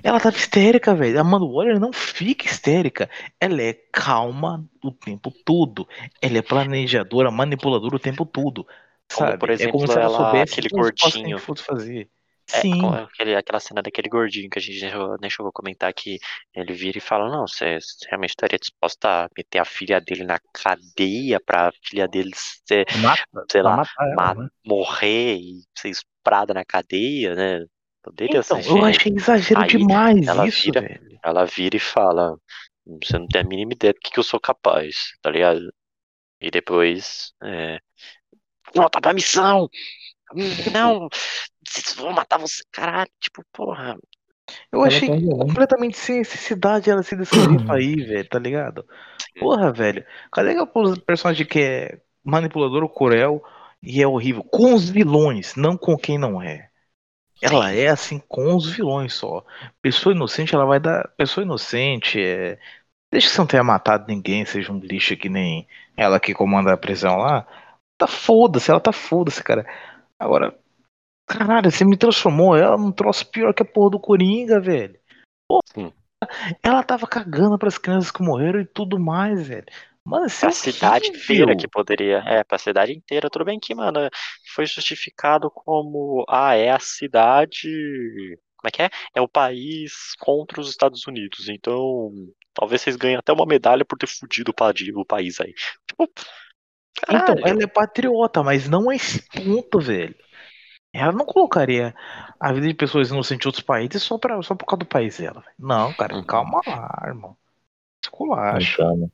Ela 0.04 0.20
tava 0.20 0.38
histérica, 0.38 0.96
velho. 0.96 1.18
A 1.18 1.22
Amanda 1.22 1.46
Waller 1.46 1.80
não 1.80 1.92
fica 1.94 2.46
histérica. 2.46 3.10
Ela 3.40 3.62
é 3.62 3.74
calma 3.74 4.66
o 4.84 4.92
tempo 4.92 5.32
todo. 5.46 5.88
Ela 6.22 6.38
é 6.40 6.42
planejadora, 6.42 7.32
manipuladora 7.32 7.96
o 7.96 8.00
tempo 8.00 8.26
todo. 8.26 8.68
Como, 9.12 9.34
Sabe? 9.34 9.38
por 9.38 9.50
é 9.58 9.68
como 9.68 9.88
exemplo, 9.88 9.88
se 9.88 10.00
ela 10.00 10.08
ela- 10.08 10.10
soubesse 10.10 10.60
aquele 10.60 10.70
gordinho. 10.70 11.40
fazer. 11.66 12.10
É, 12.52 12.62
Sim. 12.62 12.80
com 12.80 12.88
aquele, 12.94 13.36
aquela 13.36 13.60
cena 13.60 13.82
daquele 13.82 14.08
gordinho 14.08 14.50
que 14.50 14.60
a 14.60 14.62
gente 14.62 14.80
nem 15.20 15.30
chegou, 15.30 15.50
a 15.50 15.52
comentar 15.52 15.94
que 15.94 16.20
ele 16.54 16.74
vira 16.74 16.98
e 16.98 17.02
fala, 17.02 17.30
não, 17.30 17.48
você 17.48 17.80
realmente 18.08 18.32
estaria 18.32 18.60
disposta 18.60 19.26
a 19.26 19.30
meter 19.36 19.60
a 19.60 19.66
filha 19.66 20.00
dele 20.00 20.24
na 20.24 20.40
cadeia 20.54 21.40
pra 21.40 21.72
filha 21.84 22.08
dele 22.08 22.32
ser, 22.36 22.86
mata, 22.94 23.24
sei 23.52 23.62
lá, 23.64 23.80
ela, 24.00 24.12
ma- 24.12 24.36
né? 24.36 24.50
morrer 24.66 25.38
e 25.38 25.64
ser 25.78 25.90
estuprada 25.90 26.54
na 26.54 26.64
cadeia, 26.64 27.34
né? 27.36 27.66
Poderia 28.04 28.44
Então, 28.44 28.58
ser 28.58 28.62
eu 28.66 28.84
gente. 28.84 29.00
achei 29.00 29.14
exagero 29.14 29.62
Aí 29.62 29.70
demais 29.70 30.28
ela 30.28 30.46
isso, 30.46 30.66
vira- 30.66 30.82
velho. 30.82 31.20
Ela 31.24 31.46
vira 31.46 31.76
e 31.78 31.80
fala, 31.80 32.38
você 32.86 33.18
não 33.18 33.28
tem 33.28 33.42
a 33.42 33.44
mínima 33.44 33.74
ideia 33.74 33.94
do 33.94 34.00
que, 34.00 34.12
que 34.12 34.20
eu 34.20 34.24
sou 34.24 34.40
capaz, 34.40 35.14
tá 35.22 35.32
ligado? 35.32 35.74
E 36.42 36.52
depois, 36.52 37.34
é, 37.44 37.80
volta 38.76 39.02
pra 39.02 39.14
missão! 39.14 39.70
Não, 40.72 41.08
vou 41.98 42.12
matar 42.14 42.38
você, 42.40 42.64
caralho, 42.72 43.10
tipo, 43.20 43.44
porra. 43.52 43.98
Eu 44.72 44.84
Ela 44.84 44.88
achei 44.88 45.10
tá 45.10 45.16
completamente 45.38 45.98
sem 45.98 46.20
necessidade 46.20 46.90
ela 46.90 47.04
se 47.04 47.16
isso 47.22 47.40
aí, 47.72 47.96
velho, 48.04 48.30
tá 48.30 48.40
ligado? 48.40 48.86
Porra, 49.38 49.72
velho. 49.72 50.06
Cadê 50.32 50.54
que 50.54 50.60
é 50.60 50.64
o 50.64 51.02
personagem 51.02 51.46
que 51.48 51.60
é 51.60 52.02
manipulador 52.24 52.84
ou 52.84 52.90
cruel 52.90 53.44
e 53.82 54.02
é 54.02 54.08
horrível? 54.08 54.44
Com 54.44 54.74
os 54.74 54.90
vilões, 54.90 55.56
não 55.56 55.78
com 55.78 55.98
quem 55.98 56.18
não 56.18 56.42
é. 56.42 56.70
ela 57.42 57.72
é 57.72 57.88
assim 57.88 58.20
com 58.28 58.56
os 58.56 58.70
vilões 58.76 59.14
só. 59.14 59.44
Pessoa 59.82 60.16
inocente, 60.16 60.56
ela 60.56 60.66
vai 60.66 60.80
dar. 60.80 61.08
Pessoa 61.18 61.44
inocente 61.44 62.20
é. 62.22 62.58
Desde 63.12 63.30
que 63.30 63.36
você 63.36 63.42
não 63.42 63.48
tenha 63.48 63.64
matado 63.64 64.06
ninguém, 64.08 64.46
seja 64.46 64.72
um 64.72 64.80
lixo 64.80 65.16
que 65.18 65.30
nem 65.30 65.68
ela 65.98 66.20
que 66.20 66.34
comanda 66.34 66.74
a 66.74 66.78
prisão 66.78 67.18
lá. 67.18 67.48
Tá 67.98 68.08
foda-se, 68.08 68.72
ela 68.72 68.80
tá 68.82 68.92
foda-se, 68.92 69.44
cara. 69.44 69.66
Agora, 70.20 70.58
caralho, 71.26 71.72
você 71.72 71.84
me 71.84 71.98
transformou 71.98 72.56
ela 72.56 72.78
num 72.78 72.92
troço 72.92 73.30
pior 73.30 73.54
que 73.54 73.64
a 73.64 73.66
porra 73.66 73.92
do 73.92 74.00
Coringa, 74.00 74.60
velho. 74.60 75.00
Pô, 75.48 75.60
Sim. 75.66 75.92
ela 76.64 76.84
tava 76.84 77.08
cagando 77.08 77.58
pras 77.58 77.78
crianças 77.78 78.12
que 78.12 78.24
morreram 78.24 78.62
e 78.62 78.66
tudo 78.66 79.00
mais, 79.00 79.48
velho. 79.48 79.66
Mano, 80.06 80.28
isso 80.28 80.46
é 80.46 80.50
A 80.50 80.52
cidade 80.52 81.08
inteira 81.08 81.58
que 81.58 81.68
poderia. 81.68 82.20
É, 82.28 82.44
pra 82.44 82.60
cidade 82.60 82.94
inteira. 82.94 83.28
Tudo 83.28 83.44
bem 83.44 83.60
que, 83.60 83.74
mano, 83.74 84.00
foi 84.54 84.66
justificado 84.68 85.50
como. 85.50 86.24
Ah, 86.30 86.56
é 86.56 86.70
a 86.70 86.80
cidade. 86.80 87.68
Como 88.56 88.68
é 88.68 88.72
que 88.72 88.82
é? 88.84 88.90
É 89.16 89.22
o 89.22 89.28
país 89.28 90.14
contra 90.20 90.62
os 90.62 90.70
Estados 90.70 91.08
Unidos. 91.08 91.50
Então, 91.50 92.12
talvez 92.54 92.82
vocês 92.82 92.96
ganhem 92.96 93.18
até 93.18 93.34
uma 93.34 93.48
medalha 93.48 93.84
por 93.84 93.98
ter 93.98 94.08
fudido 94.08 94.52
o 94.52 95.06
país 95.06 95.42
aí. 95.42 95.54
Tipo. 95.88 96.08
Então, 97.04 97.36
caralho. 97.36 97.48
ela 97.48 97.64
é 97.64 97.68
patriota, 97.68 98.42
mas 98.44 98.68
não 98.70 98.90
a 98.90 98.96
esse 98.96 99.22
ponto, 99.30 99.80
velho. 99.80 100.16
Ela 100.94 101.12
não 101.12 101.26
colocaria 101.26 101.94
a 102.40 102.54
vida 102.54 102.68
de 102.68 102.74
pessoas 102.74 103.10
inocentes 103.10 103.46
em 103.46 103.50
outros 103.50 103.64
países 103.66 104.02
só, 104.02 104.18
pra, 104.18 104.42
só 104.42 104.56
por 104.56 104.66
causa 104.66 104.80
do 104.80 104.86
país 104.86 105.18
dela. 105.18 105.42
velho. 105.42 105.56
Não, 105.60 105.94
cara, 105.94 106.16
Uhum. 106.16 106.24
calma 106.24 106.62
lá, 106.66 107.04
irmão. 107.08 107.38
Esculacho. 108.04 108.82
Então, 108.82 109.12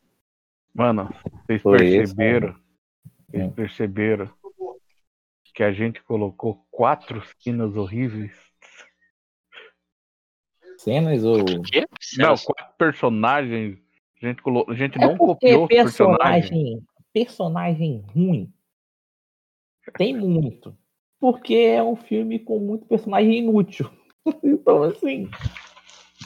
Mano, 0.73 1.13
vocês 1.45 1.61
Foi 1.61 1.85
isso, 1.85 1.97
perceberam? 2.15 2.55
Vocês 3.29 3.43
Hum. 3.43 3.51
perceberam 3.51 4.33
que 5.53 5.63
a 5.63 5.71
gente 5.73 6.01
colocou 6.03 6.65
quatro 6.71 7.21
cenas 7.39 7.75
horríveis? 7.75 8.31
cenas 10.77 11.23
ou. 11.23 11.37
Não, 12.17 12.35
quatro 12.37 12.73
personagens. 12.77 13.77
A 14.21 14.25
gente, 14.27 14.41
colo... 14.41 14.65
a 14.69 14.73
gente 14.75 14.97
É 14.97 15.01
não 15.01 15.17
copiou 15.17 15.63
os 15.63 15.67
personagens. 15.69 16.81
Personagem, 17.13 18.03
ruim 18.13 18.51
tem 19.97 20.15
muito. 20.15 20.75
Porque 21.19 21.53
é 21.55 21.83
um 21.83 21.95
filme 21.95 22.39
com 22.39 22.59
muito 22.59 22.85
personagem 22.85 23.39
inútil. 23.39 23.89
então, 24.43 24.83
assim. 24.83 25.29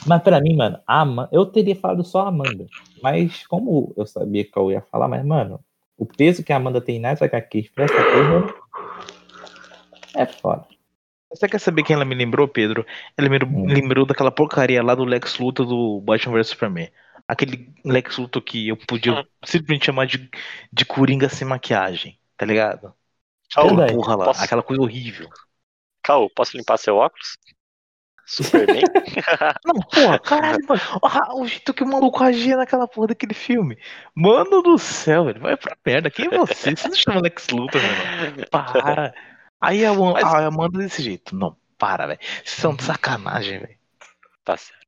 Mas 0.06 0.22
pra 0.22 0.40
mim, 0.40 0.54
mano, 0.56 0.78
a 0.86 1.02
Ama- 1.02 1.28
eu 1.32 1.46
teria 1.46 1.74
falado 1.74 2.04
só 2.04 2.20
a 2.22 2.28
Amanda. 2.28 2.66
Mas 3.02 3.46
como 3.46 3.92
eu 3.96 4.06
sabia 4.06 4.44
que 4.44 4.56
eu 4.56 4.70
ia 4.70 4.80
falar, 4.82 5.08
mas, 5.08 5.24
mano, 5.24 5.60
o 5.96 6.06
peso 6.06 6.44
que 6.44 6.52
a 6.52 6.56
Amanda 6.56 6.80
tem 6.80 6.98
nas 7.00 7.20
HQs 7.20 7.70
pra 7.70 7.84
essa 7.84 7.94
coisa 7.94 8.54
é 10.14 10.26
foda. 10.26 10.66
Você 11.30 11.48
quer 11.48 11.58
saber 11.58 11.82
quem 11.82 11.94
ela 11.94 12.04
me 12.04 12.14
lembrou, 12.14 12.46
Pedro? 12.46 12.86
Ela 13.16 13.28
me 13.28 13.38
Hum. 13.44 13.66
lembrou 13.66 14.06
daquela 14.06 14.30
porcaria 14.30 14.82
lá 14.82 14.94
do 14.94 15.04
Lex 15.04 15.38
Luthor 15.38 15.66
do 15.66 16.00
Batman 16.00 16.34
vs 16.34 16.48
Superman. 16.48 16.88
Aquele 17.28 17.74
Lex 17.84 18.18
Luthor 18.18 18.42
que 18.42 18.68
eu 18.68 18.76
podia 18.76 19.26
simplesmente 19.44 19.86
chamar 19.86 20.06
de, 20.06 20.30
de 20.72 20.84
Coringa 20.84 21.28
sem 21.28 21.46
maquiagem, 21.46 22.18
tá 22.36 22.46
ligado? 22.46 22.94
Caô, 23.52 23.68
Verdade. 23.68 23.94
Porra 23.94 24.16
lá, 24.16 24.24
posso, 24.26 24.44
aquela 24.44 24.62
coisa 24.62 24.82
horrível. 24.82 25.28
Caô, 26.02 26.30
posso 26.30 26.56
limpar 26.56 26.76
seu 26.78 26.96
óculos? 26.96 27.36
Superman? 28.28 28.82
Não, 29.64 29.74
porra, 29.82 30.18
caralho, 30.18 30.58
mano. 30.68 30.80
Olha 31.00 31.34
o 31.34 31.46
jeito 31.46 31.72
que 31.72 31.84
o 31.84 31.86
maluco 31.86 32.22
agia 32.24 32.56
naquela 32.56 32.88
porra 32.88 33.08
daquele 33.08 33.34
filme. 33.34 33.78
Mano 34.14 34.62
do 34.62 34.76
céu, 34.78 35.26
velho. 35.26 35.40
Vai 35.40 35.56
pra 35.56 35.76
perna. 35.76 36.10
Quem 36.10 36.26
é 36.26 36.36
você? 36.36 36.74
Você 36.74 36.88
não 36.88 36.96
chama 36.96 37.20
Lex 37.20 37.48
Luthor, 37.50 37.80
mano. 37.80 38.46
Para. 38.50 39.14
Aí 39.60 39.84
a, 39.84 39.94
Mas- 39.94 40.24
a 40.24 40.46
Amanda 40.46 40.78
desse 40.78 41.02
jeito. 41.02 41.36
Não, 41.36 41.56
para, 41.78 42.06
velho. 42.08 42.20
Vocês 42.20 42.50
são 42.50 42.74
de 42.74 42.82
sacanagem, 42.82 43.60
velho. 43.60 43.78
tá 44.44 44.56
certo. 44.56 44.86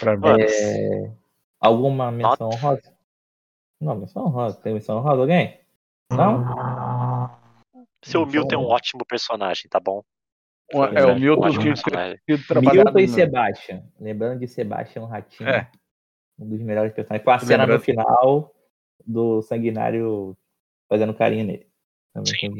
Pra 0.00 0.16
mim. 0.16 0.42
É, 0.42 1.10
Alguma 1.60 2.10
menção 2.10 2.48
honrosa? 2.50 2.96
Não, 3.80 3.96
menção 3.96 4.24
honrosa. 4.26 4.60
Tem 4.60 4.74
menção 4.74 4.98
honrosa 4.98 5.20
alguém? 5.22 5.60
Não? 6.12 6.44
seu 8.04 8.24
Milton 8.24 8.54
é 8.54 8.58
um 8.58 8.66
ótimo 8.66 9.04
personagem, 9.04 9.68
tá 9.68 9.80
bom? 9.80 10.02
Pois 10.70 10.92
é, 10.94 10.98
é, 11.00 11.06
o 11.06 11.18
Milton 11.18 11.50
tinha 11.58 11.76
sido 11.76 12.46
trabalhado. 12.46 12.76
Milton 12.76 12.98
e 13.00 13.06
no- 13.06 13.12
Sebastian. 13.12 13.84
Lembrando 14.00 14.40
de 14.40 14.48
Sebastian 14.48 15.06
Ratinho. 15.06 15.48
É. 15.48 15.70
Um 16.38 16.48
dos 16.48 16.60
melhores 16.60 16.92
personagens. 16.92 17.24
Com 17.24 17.30
a 17.30 17.38
cena 17.38 17.64
Lembrando- 17.64 17.78
no 17.78 17.84
final 17.84 18.54
do 19.06 19.42
Sanguinário 19.42 20.36
fazendo 20.88 21.14
carinho 21.14 21.44
nele. 21.46 21.68
Sim. 22.24 22.50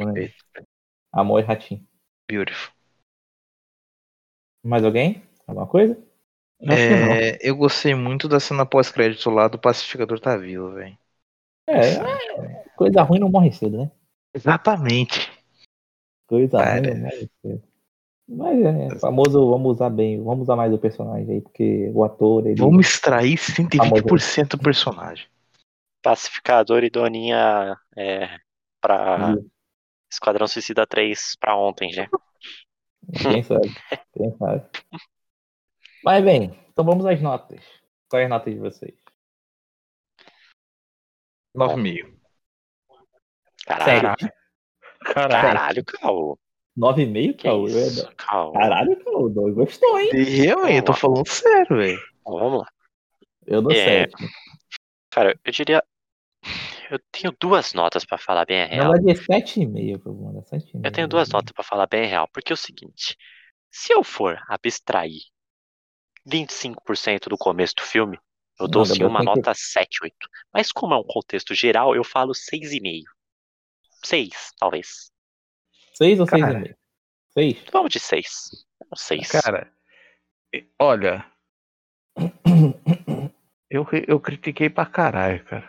Amor 1.13 1.41
e 1.41 1.43
Ratinho. 1.45 1.87
Beautiful. 2.29 2.75
Mais 4.65 4.85
alguém? 4.85 5.23
Alguma 5.47 5.67
coisa? 5.67 5.97
É, 6.61 7.39
eu 7.47 7.55
gostei 7.57 7.95
muito 7.95 8.29
da 8.29 8.41
cena 8.41 8.65
pós-crédito 8.65 9.29
lá 9.31 9.47
do 9.47 9.59
Pacificador 9.59 10.19
tá 10.19 10.37
vivo, 10.37 10.73
velho. 10.73 10.97
É, 11.69 11.95
é, 11.95 12.65
coisa 12.77 13.03
ruim 13.03 13.19
não 13.19 13.29
morre 13.29 13.53
cedo, 13.53 13.79
né? 13.79 13.91
Exatamente. 14.35 15.31
Coisa 16.27 16.59
Cara. 16.59 16.81
ruim 16.81 16.95
não 16.95 16.97
morre 17.03 17.31
cedo. 17.43 17.63
Mas 18.29 18.61
é, 18.61 18.99
famoso, 18.99 19.49
vamos 19.49 19.75
usar 19.75 19.91
bem, 19.91 20.23
vamos 20.23 20.43
usar 20.43 20.57
mais 20.57 20.73
o 20.73 20.79
personagem 20.79 21.35
aí, 21.35 21.41
porque 21.41 21.91
o 21.95 22.03
ator, 22.03 22.45
ele. 22.47 22.61
Vamos 22.61 22.87
extrair 22.87 23.39
120% 23.39 24.57
do 24.57 24.63
personagem. 24.63 25.27
Pacificador 26.03 26.83
e 26.83 26.91
Doninha 26.91 27.77
é, 27.97 28.37
pra. 28.81 29.37
Esquadrão 30.11 30.47
Suicida 30.47 30.87
3 30.87 31.37
pra 31.39 31.57
ontem, 31.57 31.93
já. 31.93 32.09
Quem 33.23 33.43
sabe? 33.43 33.75
Quem 34.13 34.37
sabe? 34.37 34.65
Mas 36.07 36.25
bem, 36.25 36.57
então 36.71 36.85
vamos 36.85 37.05
às 37.05 37.21
notas. 37.21 37.61
Qual 38.09 38.23
é 38.23 38.27
a 38.27 38.29
nota 38.29 38.49
de 38.49 38.59
vocês? 38.59 38.95
9,5. 41.57 42.17
Caralho, 43.67 43.85
Sério? 44.17 44.33
Caralho. 45.01 45.31
caralho, 45.43 45.85
Caô. 45.85 46.39
9,5, 46.79 47.37
Que 47.37 47.43
Caô? 47.49 47.67
Eu 47.69 47.75
ia 47.75 47.87
isso, 47.87 48.05
dar- 48.05 48.15
Caô. 48.15 48.53
Caralho, 48.53 49.05
Caô, 49.05 49.29
dois 49.29 49.55
gostou, 49.55 49.99
hein? 49.99 50.11
Eu, 50.15 50.67
hein? 50.69 50.77
Eu 50.77 50.85
tô 50.85 50.93
falando 50.93 51.27
sério, 51.29 51.77
velho. 51.77 51.99
Vamos 52.25 52.61
lá. 52.61 52.69
Eu 53.47 53.63
dou 53.63 53.73
É, 53.73 54.09
7. 54.09 54.15
Cara, 55.11 55.39
eu 55.45 55.53
diria. 55.53 55.83
Eu 56.89 57.01
tenho 57.11 57.35
duas 57.41 57.73
notas 57.75 58.05
pra 58.05 58.17
falar 58.19 58.45
bem 58.45 58.63
a 58.63 58.67
real. 58.67 58.93
verdade 58.93 59.11
é 59.11 59.15
7,5 59.41 60.01
que 60.03 60.09
eu 60.09 60.15
vou 60.15 60.27
mandar. 60.27 60.43
7,5. 60.45 60.83
Eu 60.87 60.93
tenho 60.93 61.09
duas 61.09 61.29
notas 61.31 61.51
pra 61.53 61.65
falar 61.65 61.87
bem 61.89 62.05
a 62.05 62.07
real. 62.07 62.29
Porque 62.33 62.53
é 62.53 62.55
o 62.55 62.57
seguinte: 62.57 63.17
se 63.73 63.93
eu 63.93 64.05
for 64.05 64.39
abstrair 64.49 65.19
25% 66.27 67.29
do 67.29 67.37
começo 67.39 67.75
do 67.77 67.83
filme, 67.83 68.19
eu 68.59 68.67
dou 68.67 68.85
sim 68.85 69.05
uma 69.05 69.21
tem 69.21 69.29
que- 69.33 69.37
nota 69.41 69.53
7, 69.55 69.99
8. 70.03 70.29
Mas 70.53 70.73
como 70.73 70.95
é 70.95 70.99
um 70.99 71.05
contexto 71.05 71.55
geral, 71.55 71.95
eu 71.95 72.03
falo 72.05 72.35
6,5. 72.35 73.05
6, 74.05 74.53
talvez. 74.59 75.11
6 75.95 76.19
ou 76.21 76.27
Cara. 76.27 76.43
6,5? 76.61 76.77
6? 77.33 77.65
Vamos 77.73 77.93
de 77.93 78.01
6. 78.01 78.67
6. 78.97 79.31
Cara, 79.31 79.73
olha. 80.79 81.25
Eu, 83.69 83.85
eu 84.07 84.21
critiquei 84.21 84.71
pra 84.71 84.87
caralho, 84.87 85.45
cara. 85.45 85.69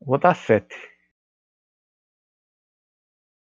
Vou 0.00 0.16
dar 0.16 0.34
7. 0.36 0.72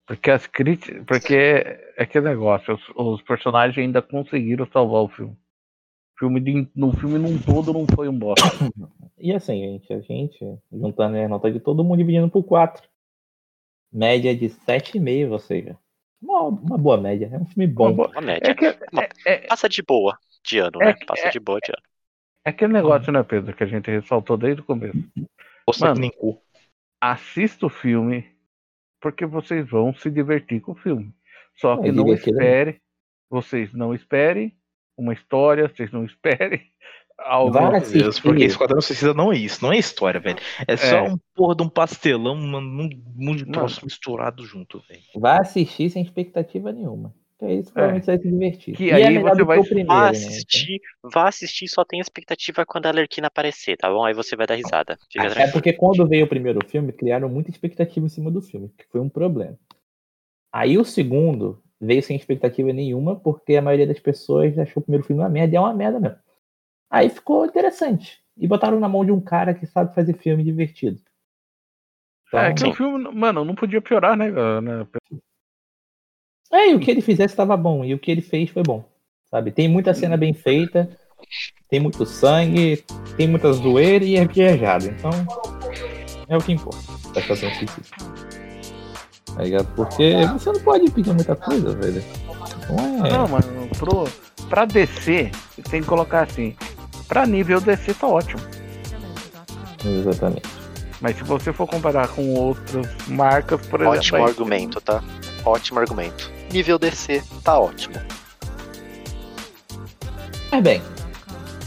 Porque 0.09 0.31
as 0.31 0.47
críticas. 0.47 1.05
Porque 1.05 1.35
é 1.35 2.01
aquele 2.03 2.25
negócio, 2.29 2.73
os, 2.73 2.81
os 2.95 3.21
personagens 3.21 3.77
ainda 3.77 4.01
conseguiram 4.01 4.65
salvar 4.73 5.03
o 5.03 5.07
filme. 5.07 5.33
O 5.33 6.19
filme 6.19 6.39
de, 6.41 6.67
no 6.75 6.91
filme 6.97 7.19
num 7.19 7.37
todo 7.39 7.71
não 7.71 7.85
foi 7.95 8.09
um 8.09 8.17
bosta. 8.17 8.41
E 9.21 9.33
assim, 9.33 9.59
gente, 9.59 9.93
a 9.93 9.99
gente, 9.99 10.39
juntando 10.71 11.17
a 11.17 11.27
nota 11.27 11.51
de 11.51 11.59
todo 11.59 11.83
mundo, 11.83 11.97
dividindo 11.97 12.29
por 12.29 12.41
4. 12.41 12.87
Média 13.91 14.33
de 14.33 14.45
7,5, 14.49 15.31
ou 15.31 15.39
seja, 15.39 15.77
uma, 16.21 16.43
uma 16.43 16.77
boa 16.77 16.97
média. 16.97 17.29
É 17.31 17.37
um 17.37 17.45
filme 17.45 17.67
bom. 17.67 17.87
Uma 17.87 17.93
boa- 17.93 18.09
Uma 18.11 18.21
média. 18.21 18.49
É, 18.49 18.53
que, 18.55 18.65
é, 18.65 18.77
é, 19.25 19.37
Passa 19.47 19.67
de 19.67 19.81
boa 19.83 20.17
de 20.41 20.59
ano, 20.59 20.81
É 20.81 20.85
né? 20.85 20.95
Passa 21.05 21.29
de 21.29 21.39
boa 21.39 21.59
de 21.59 21.69
ano. 21.71 21.83
é 22.45 22.49
aquele 22.51 22.71
negócio, 22.71 23.11
né, 23.11 23.21
Pedro, 23.23 23.53
que 23.53 23.63
a 23.63 23.67
gente 23.67 23.91
ressaltou 23.91 24.37
desde 24.37 24.61
o 24.61 24.65
começo. 24.65 24.97
Você 25.67 25.83
Mano. 25.83 25.95
que 25.95 25.99
nem 25.99 26.11
cu. 26.11 26.41
assista 27.01 27.65
o 27.65 27.69
filme 27.69 28.25
porque 29.01 29.25
vocês 29.25 29.67
vão 29.69 29.93
se 29.93 30.09
divertir 30.09 30.61
com 30.61 30.73
o 30.73 30.75
filme. 30.75 31.13
Só 31.55 31.73
É 31.75 31.81
que 31.83 31.91
não 31.91 32.05
né? 32.05 32.13
espere, 32.13 32.81
vocês 33.29 33.73
não 33.73 33.93
esperem 33.93 34.55
uma 34.97 35.13
história, 35.13 35.67
vocês 35.67 35.91
não 35.91 36.05
esperem 36.05 36.61
algo. 37.19 37.57
Deus, 37.91 38.19
porque 38.19 38.45
Esquadrão 38.45 38.81
Suicida 38.81 39.13
não 39.13 39.31
é 39.31 39.37
isso, 39.37 39.63
não 39.63 39.71
é 39.73 39.77
história, 39.77 40.19
velho. 40.19 40.39
É 40.67 40.75
só 40.77 40.95
É. 40.97 41.01
um 41.03 41.17
porra 41.35 41.55
de 41.55 41.63
um 41.63 41.69
pastelão, 41.69 42.35
um 42.35 42.57
um 42.57 42.89
monte 43.15 43.39
de 43.39 43.45
Mano. 43.45 43.51
troço 43.51 43.83
misturado 43.85 44.45
junto, 44.45 44.81
velho. 44.87 45.01
Vai 45.15 45.37
assistir 45.39 45.89
sem 45.89 46.01
expectativa 46.01 46.71
nenhuma. 46.71 47.13
Que 47.39 47.45
é 47.45 47.53
isso, 47.53 47.71
provavelmente 47.71 48.03
você 48.05 48.11
vai 48.11 48.17
se 48.21 48.29
divertir. 48.29 48.75
Que 48.75 48.83
E 48.83 48.91
aí 48.91 49.01
é 49.03 49.09
melhor 49.09 49.33
você 49.33 49.43
vai- 49.43 49.57
o 49.59 49.63
primeiro, 49.63 49.87
Vá 49.87 50.01
né? 50.03 50.09
assistir, 50.09 50.81
vá 51.01 51.27
assistir, 51.29 51.67
só 51.69 51.85
tem 51.85 52.01
expectativa 52.01 52.65
quando 52.65 52.85
a 52.85 52.89
Alerquina 52.89 53.27
aparecer, 53.27 53.77
tá 53.77 53.89
bom? 53.89 54.03
Aí 54.03 54.13
você 54.13 54.35
vai 54.35 54.45
dar 54.45 54.55
risada. 54.55 54.97
Fica 55.09 55.23
É 55.25 55.29
tranquilo. 55.29 55.51
porque 55.53 55.73
quando 55.73 56.05
veio 56.07 56.25
o 56.25 56.29
primeiro 56.29 56.59
filme, 56.67 56.91
criaram 56.91 57.29
muita 57.29 57.49
expectativa 57.49 58.05
em 58.05 58.09
cima 58.09 58.29
do 58.29 58.41
filme, 58.41 58.69
que 58.77 58.85
foi 58.87 58.99
um 58.99 59.07
problema. 59.07 59.57
Aí 60.51 60.77
o 60.77 60.83
segundo, 60.83 61.63
veio 61.79 62.03
sem 62.03 62.17
expectativa 62.17 62.73
nenhuma, 62.73 63.15
porque 63.17 63.55
a 63.55 63.61
maioria 63.61 63.87
das 63.87 63.99
pessoas 63.99 64.57
achou 64.59 64.81
o 64.81 64.83
primeiro 64.83 65.05
filme 65.07 65.21
uma 65.21 65.29
merda 65.29 65.55
e 65.55 65.57
é 65.57 65.59
uma 65.61 65.73
merda 65.73 65.99
mesmo. 65.99 66.17
Aí 66.89 67.09
ficou 67.09 67.45
interessante. 67.45 68.21
E 68.35 68.47
botaram 68.47 68.79
na 68.79 68.89
mão 68.89 69.05
de 69.05 69.11
um 69.11 69.21
cara 69.21 69.53
que 69.53 69.65
sabe 69.65 69.95
fazer 69.95 70.13
filme 70.13 70.43
divertido. 70.43 70.99
é 72.33 72.51
Então, 72.51 72.53
que 72.55 72.63
o 72.65 72.73
filme, 72.75 73.09
mano, 73.13 73.45
não 73.45 73.55
podia 73.55 73.81
piorar, 73.81 74.17
né? 74.17 74.29
né? 74.61 74.87
É, 76.51 76.71
e 76.71 76.75
o 76.75 76.79
que 76.79 76.89
ele 76.89 77.01
fizesse 77.01 77.33
estava 77.33 77.55
bom, 77.55 77.83
e 77.85 77.93
o 77.93 77.99
que 77.99 78.09
ele 78.11 78.21
fez 78.21 78.49
foi 78.49 78.63
bom. 78.63 78.83
Sabe? 79.29 79.51
Tem 79.51 79.67
muita 79.67 79.93
cena 79.93 80.17
bem 80.17 80.33
feita, 80.33 80.89
tem 81.69 81.79
muito 81.79 82.05
sangue, 82.05 82.83
tem 83.15 83.27
muita 83.27 83.53
zoeira 83.53 84.03
e 84.03 84.15
é 84.15 84.25
viajado. 84.25 84.85
Então, 84.87 85.11
é 86.27 86.35
o 86.35 86.41
que 86.41 86.51
importa. 86.51 86.79
Tá 87.13 87.21
fazendo 87.21 87.53
suicídio. 87.53 87.83
Tá 89.35 89.43
ligado? 89.43 89.67
Porque 89.75 90.15
você 90.33 90.51
não 90.51 90.59
pode 90.61 90.89
pedir 90.91 91.13
muita 91.13 91.35
coisa, 91.35 91.75
velho. 91.75 92.03
Não 92.69 93.05
é. 93.05 93.11
Não, 93.11 93.27
mano, 93.27 93.69
pro, 93.77 94.05
pra 94.49 94.65
descer, 94.65 95.31
você 95.55 95.61
tem 95.61 95.81
que 95.81 95.87
colocar 95.87 96.23
assim. 96.23 96.55
Pra 97.07 97.25
nível 97.25 97.61
DC 97.61 97.93
tá 97.93 98.07
ótimo. 98.07 98.41
Exatamente. 99.85 100.49
Mas 101.01 101.15
se 101.15 101.23
você 101.23 101.53
for 101.53 101.67
comparar 101.67 102.07
com 102.09 102.33
outras 102.33 102.87
marcas, 103.07 103.65
por 103.67 103.79
exemplo. 103.81 103.97
Ótimo 103.99 104.17
aí- 104.17 104.23
argumento, 104.23 104.81
tá? 104.81 105.03
Ótimo 105.45 105.79
argumento. 105.79 106.31
Nível 106.51 106.79
DC, 106.79 107.21
tá 107.43 107.59
ótimo. 107.59 107.95
Mas 110.51 110.63
bem, 110.63 110.81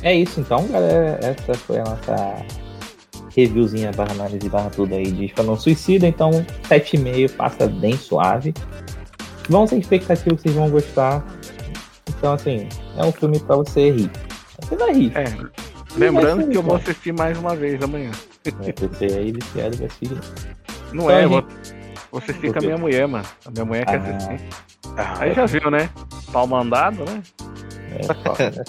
é 0.02 0.14
isso 0.14 0.40
então, 0.40 0.66
galera. 0.68 1.18
Essa 1.22 1.54
foi 1.54 1.78
a 1.78 1.84
nossa 1.84 2.44
reviewzinha 3.34 3.92
barra 3.92 4.12
análise 4.12 4.48
barra 4.48 4.70
tudo 4.70 4.94
aí 4.94 5.10
de 5.10 5.26
Esquadrão 5.26 5.56
Suicida. 5.56 6.06
Então, 6.06 6.30
7,5 6.68 7.30
passa 7.36 7.66
bem 7.68 7.96
suave. 7.96 8.52
Vão 9.48 9.66
sem 9.66 9.78
expectativa 9.78 10.34
que 10.36 10.42
vocês 10.42 10.54
vão 10.54 10.68
gostar. 10.70 11.24
Então, 12.08 12.32
assim, 12.32 12.68
é 12.96 13.04
um 13.04 13.12
filme 13.12 13.38
pra 13.40 13.56
você 13.56 13.90
rir. 13.90 14.10
Você 14.60 14.76
vai 14.76 14.92
rir. 14.92 15.12
É, 15.16 15.24
lembrando 15.96 16.48
que 16.48 16.56
eu 16.56 16.62
vou 16.62 16.76
assistir 16.76 17.12
mais 17.12 17.38
uma 17.38 17.54
vez 17.54 17.80
amanhã. 17.82 18.10
Vai 18.44 18.72
Você 18.88 19.04
aí 19.16 19.32
viciado 19.32 19.76
vai 19.76 19.86
assistir. 19.86 20.10
Não 20.92 21.04
Então, 21.04 21.10
é, 21.10 21.24
eu 21.24 21.28
gente- 21.28 21.42
vou, 21.42 21.81
assistir 22.18 22.52
com 22.52 22.58
a 22.58 22.62
minha 22.62 22.76
mulher, 22.78 23.06
mano. 23.08 23.24
A 23.46 23.50
minha 23.50 23.64
mulher 23.64 23.86
quer 23.86 24.00
Ah. 24.00 24.16
assistir. 24.16 24.40
Ah, 24.96 25.14
Aí 25.20 25.34
já 25.34 25.46
viu, 25.46 25.70
né? 25.70 25.88
Pau 26.32 26.46
mandado, 26.46 27.04
né? 27.04 27.22
É 27.98 28.14
foda. 28.14 28.64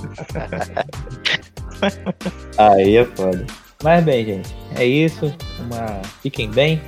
Aí 2.58 2.98
é 2.98 3.06
foda. 3.06 3.46
Mas 3.84 4.04
bem, 4.04 4.26
gente, 4.26 4.56
é 4.76 4.86
isso. 4.86 5.26
Uma... 5.60 6.02
Fiquem 6.22 6.50
bem. 6.50 6.82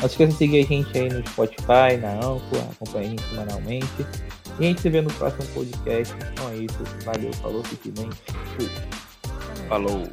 Não 0.00 0.08
se 0.08 0.14
esqueça 0.14 0.32
de 0.32 0.38
seguir 0.38 0.64
a 0.64 0.66
gente 0.66 0.98
aí 0.98 1.08
no 1.10 1.26
Spotify, 1.28 1.96
na 2.00 2.14
Anchor, 2.14 2.58
acompanha 2.72 3.06
a 3.06 3.10
gente 3.10 3.22
semanalmente. 3.28 4.06
E 4.58 4.64
a 4.64 4.68
gente 4.68 4.80
se 4.80 4.88
vê 4.88 5.00
no 5.02 5.12
próximo 5.12 5.44
podcast. 5.54 6.14
Então 6.32 6.48
é 6.48 6.56
isso. 6.56 6.78
Valeu, 7.04 7.32
falou, 7.34 7.62
fique 7.64 7.90
bem. 7.90 8.08
Fui. 8.56 8.70
Falou. 9.68 10.08